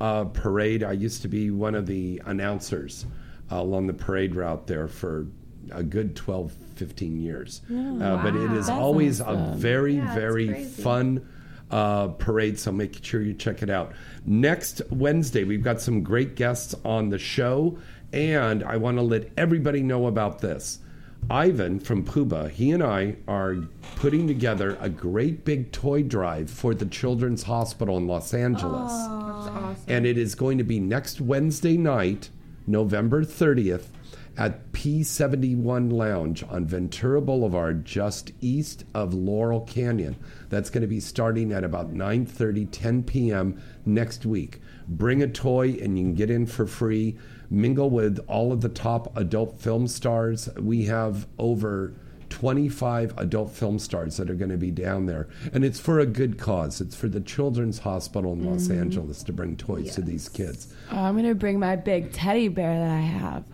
uh, 0.00 0.24
parade. 0.24 0.82
I 0.82 0.92
used 0.92 1.22
to 1.22 1.28
be 1.28 1.50
one 1.50 1.74
of 1.74 1.86
the 1.86 2.22
announcers 2.24 3.06
uh, 3.52 3.56
along 3.56 3.86
the 3.86 3.94
parade 3.94 4.34
route 4.34 4.66
there 4.66 4.88
for 4.88 5.26
a 5.70 5.82
good 5.82 6.16
12, 6.16 6.52
15 6.76 7.20
years. 7.20 7.60
Oh, 7.70 8.00
uh, 8.00 8.22
but 8.22 8.34
it 8.34 8.50
is 8.52 8.66
That's 8.66 8.70
always 8.78 9.20
awesome. 9.20 9.52
a 9.52 9.56
very, 9.56 9.96
Yeah, 9.96 10.14
very 10.14 10.64
fun 10.64 11.28
uh, 11.70 12.08
parade. 12.08 12.58
So 12.58 12.72
make 12.72 13.04
sure 13.04 13.20
you 13.20 13.34
check 13.34 13.62
it 13.62 13.70
out. 13.70 13.92
Next 14.24 14.80
Wednesday, 14.90 15.44
we've 15.44 15.64
got 15.64 15.80
some 15.80 16.02
great 16.02 16.34
guests 16.36 16.74
on 16.84 17.10
the 17.10 17.18
show. 17.18 17.78
And 18.12 18.62
I 18.62 18.76
want 18.76 18.98
to 18.98 19.02
let 19.02 19.30
everybody 19.36 19.82
know 19.82 20.06
about 20.06 20.40
this. 20.40 20.78
Ivan 21.30 21.80
from 21.80 22.04
Puba, 22.04 22.50
he 22.50 22.70
and 22.70 22.82
I 22.82 23.16
are 23.26 23.56
putting 23.96 24.28
together 24.28 24.78
a 24.80 24.88
great 24.88 25.44
big 25.44 25.72
toy 25.72 26.02
drive 26.02 26.48
for 26.48 26.72
the 26.72 26.86
Children's 26.86 27.42
Hospital 27.42 27.96
in 27.96 28.06
Los 28.06 28.32
Angeles. 28.32 28.92
Oh, 28.92 29.50
awesome. 29.52 29.76
And 29.88 30.06
it 30.06 30.16
is 30.16 30.36
going 30.36 30.58
to 30.58 30.64
be 30.64 30.78
next 30.78 31.20
Wednesday 31.20 31.76
night, 31.76 32.30
November 32.66 33.24
30th, 33.24 33.86
at 34.38 34.70
P71 34.72 35.90
Lounge 35.92 36.44
on 36.44 36.66
Ventura 36.66 37.20
Boulevard, 37.20 37.84
just 37.84 38.32
east 38.40 38.84
of 38.94 39.14
Laurel 39.14 39.62
Canyon. 39.62 40.16
That's 40.48 40.70
going 40.70 40.82
to 40.82 40.86
be 40.86 41.00
starting 41.00 41.52
at 41.52 41.64
about 41.64 41.92
9:30, 41.92 42.68
10 42.70 43.02
p.m. 43.02 43.60
next 43.84 44.26
week. 44.26 44.60
Bring 44.86 45.22
a 45.22 45.28
toy 45.28 45.78
and 45.82 45.98
you 45.98 46.04
can 46.04 46.14
get 46.14 46.30
in 46.30 46.46
for 46.46 46.66
free. 46.66 47.18
Mingle 47.50 47.90
with 47.90 48.18
all 48.28 48.52
of 48.52 48.60
the 48.60 48.68
top 48.68 49.16
adult 49.16 49.60
film 49.60 49.86
stars. 49.86 50.48
We 50.58 50.84
have 50.86 51.26
over 51.38 51.92
25 52.28 53.16
adult 53.16 53.52
film 53.52 53.78
stars 53.78 54.16
that 54.16 54.28
are 54.28 54.34
going 54.34 54.50
to 54.50 54.56
be 54.56 54.70
down 54.72 55.06
there. 55.06 55.28
And 55.52 55.64
it's 55.64 55.78
for 55.78 56.00
a 56.00 56.06
good 56.06 56.38
cause. 56.38 56.80
It's 56.80 56.96
for 56.96 57.08
the 57.08 57.20
Children's 57.20 57.78
Hospital 57.80 58.32
in 58.32 58.44
Los 58.44 58.66
Mhm. 58.68 58.80
Angeles 58.80 59.22
to 59.22 59.32
bring 59.32 59.56
toys 59.56 59.94
to 59.94 60.00
these 60.02 60.28
kids. 60.28 60.74
Oh, 60.90 60.96
I'm 60.96 61.16
gonna 61.16 61.34
bring 61.34 61.58
my 61.60 61.76
big 61.76 62.12
teddy 62.12 62.48
bear 62.48 62.78
that 62.78 62.90
I 62.90 63.00
have. 63.00 63.44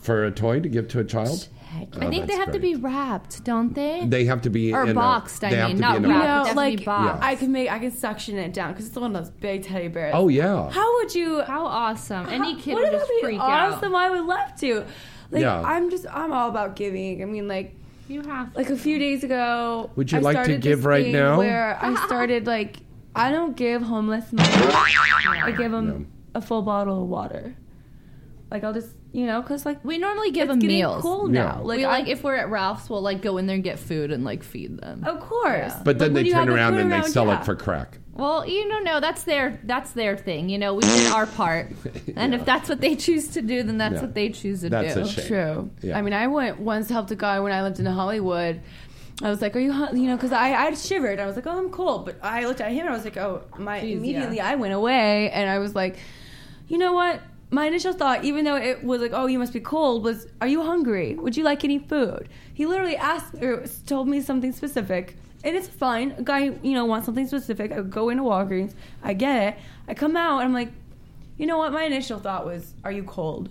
For 0.00 0.24
a 0.24 0.30
toy 0.30 0.60
to 0.60 0.68
give 0.68 0.88
to 0.88 1.00
a 1.00 1.04
child? 1.04 1.48
Oh, 1.70 1.76
I 2.00 2.06
Oh, 2.06 2.10
think 2.10 2.26
they 2.26 2.34
that's 2.34 2.38
have 2.46 2.52
to 2.52 2.58
be 2.58 2.74
wrapped, 2.76 3.44
don't 3.44 3.74
they? 3.74 4.04
They 4.06 4.24
have 4.24 4.42
to 4.42 4.50
be 4.50 4.72
or 4.72 4.84
in 4.86 4.94
boxed. 4.94 5.44
I 5.44 5.50
mean, 5.68 5.78
not 5.78 5.96
in 5.96 6.08
wrapped. 6.08 6.22
box. 6.24 6.24
it 6.24 6.46
has 6.46 6.48
to 6.50 6.56
like 6.56 6.78
be 6.78 6.84
boxed. 6.84 7.22
I 7.22 7.34
can 7.36 7.52
make, 7.52 7.70
I 7.70 7.78
can 7.78 7.90
suction 7.90 8.38
it 8.38 8.52
down 8.52 8.72
because 8.72 8.86
it's 8.86 8.96
one 8.96 9.14
of 9.14 9.22
those 9.22 9.30
big 9.30 9.64
teddy 9.64 9.88
bears. 9.88 10.12
Oh, 10.16 10.28
yeah. 10.28 10.70
How 10.70 10.94
would 10.96 11.14
you? 11.14 11.42
How 11.42 11.66
awesome! 11.66 12.26
Any 12.28 12.56
kid 12.56 12.74
Wouldn't 12.74 12.92
just 12.92 13.06
that 13.06 13.28
be 13.28 13.36
out. 13.36 13.74
awesome? 13.74 13.94
I 13.94 14.10
would 14.10 14.24
love 14.24 14.54
to. 14.60 14.84
Like 15.30 15.42
Yeah. 15.42 15.60
I'm 15.60 15.90
just, 15.90 16.06
I'm 16.10 16.32
all 16.32 16.48
about 16.48 16.74
giving. 16.74 17.22
I 17.22 17.26
mean, 17.26 17.48
like 17.48 17.74
you 18.08 18.22
have. 18.22 18.56
Like 18.56 18.70
a 18.70 18.76
few 18.76 18.98
days 18.98 19.22
ago. 19.24 19.90
Would 19.96 20.10
you 20.10 20.18
I 20.18 20.20
like 20.22 20.44
to 20.46 20.56
give 20.56 20.86
right 20.86 21.08
now? 21.08 21.36
Where 21.38 21.78
I 21.82 21.94
started 22.06 22.46
like, 22.46 22.78
I 23.14 23.30
don't 23.30 23.54
give 23.56 23.82
homeless 23.82 24.32
money. 24.32 24.48
I 24.50 25.52
give 25.56 25.70
them 25.70 26.10
a 26.34 26.40
full 26.40 26.62
bottle 26.62 27.02
of 27.02 27.08
water. 27.08 27.54
Like 28.50 28.64
I'll 28.64 28.72
just, 28.72 28.94
you 29.12 29.26
know, 29.26 29.40
because 29.40 29.64
like 29.64 29.84
we 29.84 29.98
normally 29.98 30.30
give 30.30 30.44
it's 30.44 30.52
them 30.52 30.58
getting 30.60 30.76
meals. 30.78 31.02
Cool 31.02 31.28
now. 31.28 31.62
Like, 31.62 31.78
we, 31.78 31.86
like 31.86 32.08
if 32.08 32.22
we're 32.22 32.36
at 32.36 32.50
Ralph's, 32.50 32.90
we'll 32.90 33.00
like 33.02 33.22
go 33.22 33.38
in 33.38 33.46
there 33.46 33.54
and 33.54 33.64
get 33.64 33.78
food 33.78 34.10
and 34.10 34.24
like 34.24 34.42
feed 34.42 34.78
them. 34.78 35.04
Of 35.04 35.20
course. 35.20 35.72
But 35.84 35.98
then 35.98 36.12
when 36.12 36.22
they 36.24 36.28
you 36.28 36.34
turn 36.34 36.46
have 36.46 36.48
the 36.48 36.54
around 36.54 36.72
food 36.74 36.80
and 36.82 36.92
they 36.92 36.96
around, 36.96 37.10
sell 37.10 37.26
yeah. 37.26 37.40
it 37.40 37.44
for 37.44 37.56
crack. 37.56 37.98
Well, 38.12 38.44
you 38.46 38.66
know, 38.68 38.80
no, 38.80 38.98
that's 39.00 39.22
their 39.22 39.60
that's 39.64 39.92
their 39.92 40.16
thing. 40.16 40.48
You 40.48 40.58
know, 40.58 40.74
we 40.74 40.82
did 40.82 41.12
our 41.12 41.26
part, 41.40 41.70
and 42.16 42.34
if 42.34 42.44
that's 42.44 42.68
what 42.68 42.80
they 42.80 42.96
choose 42.96 43.28
to 43.28 43.42
do, 43.42 43.62
then 43.62 43.78
that's 43.78 43.94
Yeah. 43.94 44.00
what 44.02 44.14
they 44.14 44.28
choose 44.30 44.60
to 44.62 44.68
That's 44.70 44.94
do. 44.94 45.00
a 45.02 45.06
shame. 45.06 45.26
True. 45.26 45.70
Yeah. 45.82 45.96
I 45.98 46.02
mean, 46.02 46.12
I 46.14 46.26
went 46.26 46.58
once 46.58 46.88
helped 46.90 47.10
a 47.12 47.16
guy 47.16 47.38
when 47.40 47.52
I 47.52 47.62
lived 47.62 47.78
in 47.78 47.86
Hollywood. 47.86 48.60
I 49.22 49.30
was 49.30 49.40
like, 49.40 49.56
"Are 49.56 49.60
you, 49.60 49.72
hu-" 49.72 49.96
you 49.96 50.06
know?" 50.08 50.16
Because 50.16 50.32
I 50.32 50.52
I 50.52 50.74
shivered. 50.74 51.18
I 51.20 51.26
was 51.26 51.36
like, 51.36 51.46
"Oh, 51.46 51.58
I'm 51.58 51.70
cold," 51.70 52.06
but 52.06 52.16
I 52.22 52.44
looked 52.46 52.60
at 52.60 52.70
him 52.72 52.80
and 52.80 52.88
I 52.90 52.92
was 52.92 53.04
like, 53.04 53.16
"Oh, 53.16 53.42
my." 53.56 53.80
Jeez, 53.80 53.92
immediately, 53.96 54.36
yeah. 54.38 54.48
I 54.48 54.56
went 54.56 54.74
away 54.74 55.30
and 55.30 55.48
I 55.48 55.58
was 55.60 55.74
like, 55.76 55.96
"You 56.68 56.78
know 56.78 56.92
what? 56.92 57.20
My 57.50 57.66
initial 57.66 57.92
thought, 57.92 58.24
even 58.24 58.44
though 58.44 58.56
it 58.56 58.84
was 58.84 59.00
like, 59.00 59.12
"Oh, 59.14 59.26
you 59.26 59.38
must 59.38 59.52
be 59.52 59.60
cold," 59.60 60.04
was, 60.04 60.26
"Are 60.40 60.48
you 60.48 60.62
hungry? 60.62 61.14
Would 61.14 61.36
you 61.36 61.44
like 61.44 61.64
any 61.64 61.78
food?" 61.78 62.28
He 62.52 62.66
literally 62.66 62.96
asked 62.96 63.34
or 63.42 63.64
told 63.86 64.08
me 64.08 64.20
something 64.20 64.52
specific, 64.52 65.16
and 65.44 65.56
it's 65.56 65.68
fine. 65.68 66.14
A 66.18 66.22
guy, 66.22 66.40
you 66.62 66.72
know, 66.74 66.84
wants 66.84 67.06
something 67.06 67.26
specific. 67.26 67.72
I 67.72 67.80
go 67.82 68.08
into 68.10 68.24
Walgreens, 68.24 68.74
I 69.02 69.14
get 69.14 69.54
it. 69.54 69.60
I 69.88 69.94
come 69.94 70.16
out, 70.16 70.38
and 70.40 70.46
I'm 70.48 70.52
like, 70.54 70.72
you 71.38 71.46
know 71.46 71.56
what? 71.58 71.72
My 71.72 71.84
initial 71.84 72.18
thought 72.18 72.44
was, 72.44 72.74
"Are 72.84 72.92
you 72.92 73.02
cold?" 73.04 73.48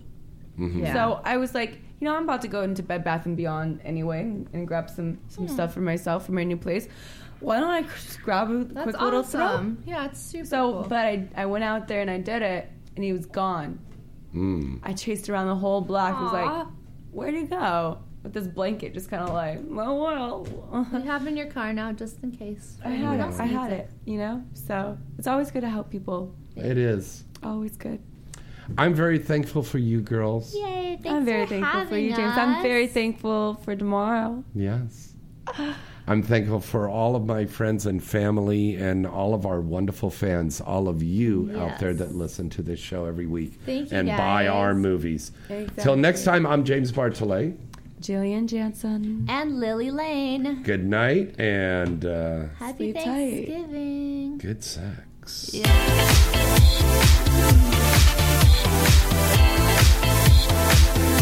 Mhm. 0.59 0.81
Yeah. 0.81 0.93
So 0.93 1.19
I 1.23 1.37
was 1.37 1.55
like, 1.55 1.79
you 1.99 2.05
know, 2.05 2.15
I'm 2.15 2.23
about 2.23 2.41
to 2.41 2.47
go 2.47 2.61
into 2.61 2.83
Bed 2.83 3.03
Bath 3.03 3.25
and 3.25 3.35
Beyond 3.35 3.79
anyway, 3.83 4.21
and, 4.21 4.47
and 4.53 4.67
grab 4.67 4.89
some 4.89 5.17
some 5.27 5.47
Hmm. 5.47 5.53
stuff 5.53 5.73
for 5.73 5.81
myself 5.81 6.25
for 6.25 6.33
my 6.33 6.43
new 6.43 6.57
place. 6.57 6.87
Why 7.39 7.59
don't 7.59 7.69
I 7.69 7.81
just 7.83 8.21
grab 8.23 8.49
a 8.51 8.63
That's 8.63 8.83
quick 8.83 9.01
little 9.01 9.23
throw? 9.23 9.75
Yeah, 9.85 10.05
it's 10.05 10.19
super 10.19 10.45
So, 10.45 10.71
cool. 10.73 10.85
but 10.89 11.05
I 11.05 11.27
I 11.35 11.45
went 11.47 11.63
out 11.63 11.87
there 11.87 12.01
and 12.01 12.09
I 12.11 12.19
did 12.19 12.41
it, 12.43 12.69
and 12.95 13.03
he 13.03 13.13
was 13.13 13.25
gone. 13.27 13.79
Mm. 14.33 14.79
I 14.83 14.93
chased 14.93 15.29
around 15.29 15.47
the 15.47 15.55
whole 15.55 15.81
block. 15.81 16.19
it 16.19 16.23
Was 16.23 16.33
like, 16.33 16.67
where'd 17.11 17.33
he 17.33 17.43
go? 17.43 17.99
With 18.23 18.33
this 18.33 18.47
blanket, 18.47 18.93
just 18.93 19.09
kind 19.09 19.23
of 19.23 19.33
like, 19.33 19.59
oh 19.59 20.03
well. 20.03 20.47
You 20.91 21.01
have 21.01 21.25
it 21.25 21.29
in 21.29 21.37
your 21.37 21.47
car 21.47 21.71
now, 21.71 21.91
just 21.93 22.21
in 22.23 22.31
case. 22.31 22.77
I 22.83 22.89
had 22.89 23.19
it. 23.19 23.39
I 23.39 23.45
had 23.45 23.71
it. 23.71 23.89
You 24.05 24.17
know. 24.17 24.43
So 24.53 24.97
it's 25.17 25.27
always 25.27 25.51
good 25.51 25.61
to 25.61 25.69
help 25.69 25.89
people. 25.89 26.35
It 26.55 26.77
is. 26.77 27.23
Always 27.43 27.77
good. 27.77 28.01
I'm 28.77 28.93
very 28.93 29.19
thankful 29.19 29.63
for 29.63 29.77
you 29.77 30.01
girls. 30.01 30.53
Yay, 30.53 30.99
thanks 31.01 31.09
I'm 31.09 31.23
very 31.23 31.45
for 31.45 31.51
thankful 31.51 31.85
for 31.85 31.97
you, 31.97 32.11
having 32.11 32.25
James. 32.25 32.37
I'm 32.37 32.63
very 32.63 32.87
thankful 32.87 33.55
for 33.63 33.75
tomorrow. 33.75 34.43
Yes. 34.53 35.13
I'm 36.09 36.23
thankful 36.23 36.61
for 36.61 36.87
all 36.87 37.17
of 37.17 37.25
my 37.25 37.45
friends 37.45 37.85
and 37.85 38.01
family 38.01 38.75
and 38.75 39.05
all 39.05 39.33
of 39.33 39.45
our 39.45 39.59
wonderful 39.59 40.09
fans, 40.09 40.61
all 40.61 40.87
of 40.87 41.03
you 41.03 41.51
out 41.57 41.79
there 41.79 41.93
that 41.93 42.15
listen 42.15 42.49
to 42.51 42.61
this 42.61 42.79
show 42.79 43.05
every 43.05 43.25
week 43.25 43.59
Thank 43.65 43.91
you, 43.91 43.97
and 43.97 44.07
buy 44.07 44.47
our 44.47 44.73
movies. 44.73 45.33
Till 45.77 45.97
next 45.97 46.23
time, 46.23 46.45
I'm 46.45 46.63
James 46.63 46.93
Bartholet. 46.93 47.57
Jillian 47.99 48.47
Janson. 48.47 49.25
And 49.27 49.59
Lily 49.59 49.91
Lane. 49.91 50.63
Good 50.63 50.85
night 50.85 51.37
and 51.39 52.05
uh, 52.05 52.45
Happy 52.57 52.93
Sleep 52.93 52.95
tight. 52.95 53.47
Thanksgiving. 53.47 54.37
good 54.37 54.63
sex. 54.63 55.53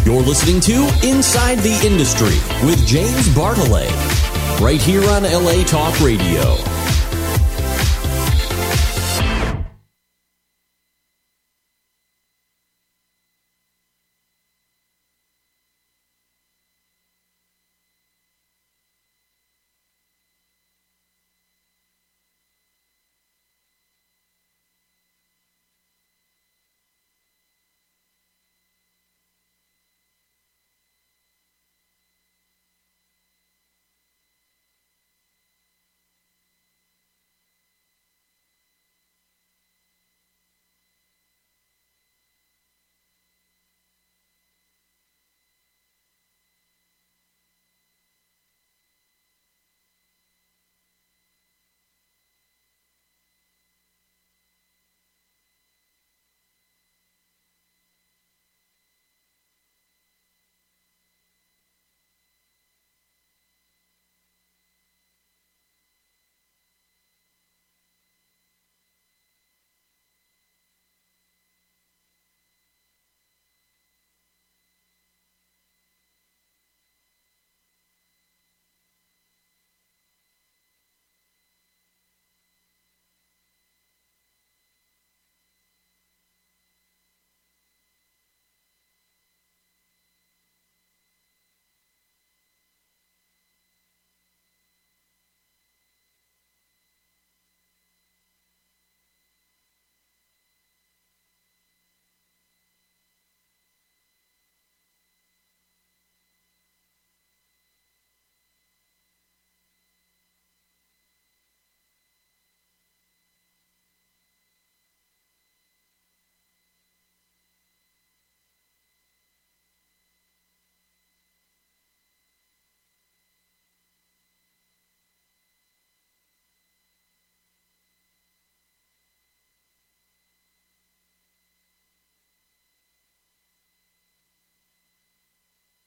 You're 0.06 0.22
listening 0.22 0.62
to 0.62 0.74
Inside 1.03 1.56
the 1.60 1.82
Industry 1.84 2.38
with 2.64 2.86
James 2.86 3.28
Bartholet, 3.30 3.90
right 4.61 4.81
here 4.81 5.03
on 5.09 5.23
LA 5.23 5.63
Talk 5.63 5.99
Radio. 6.01 6.74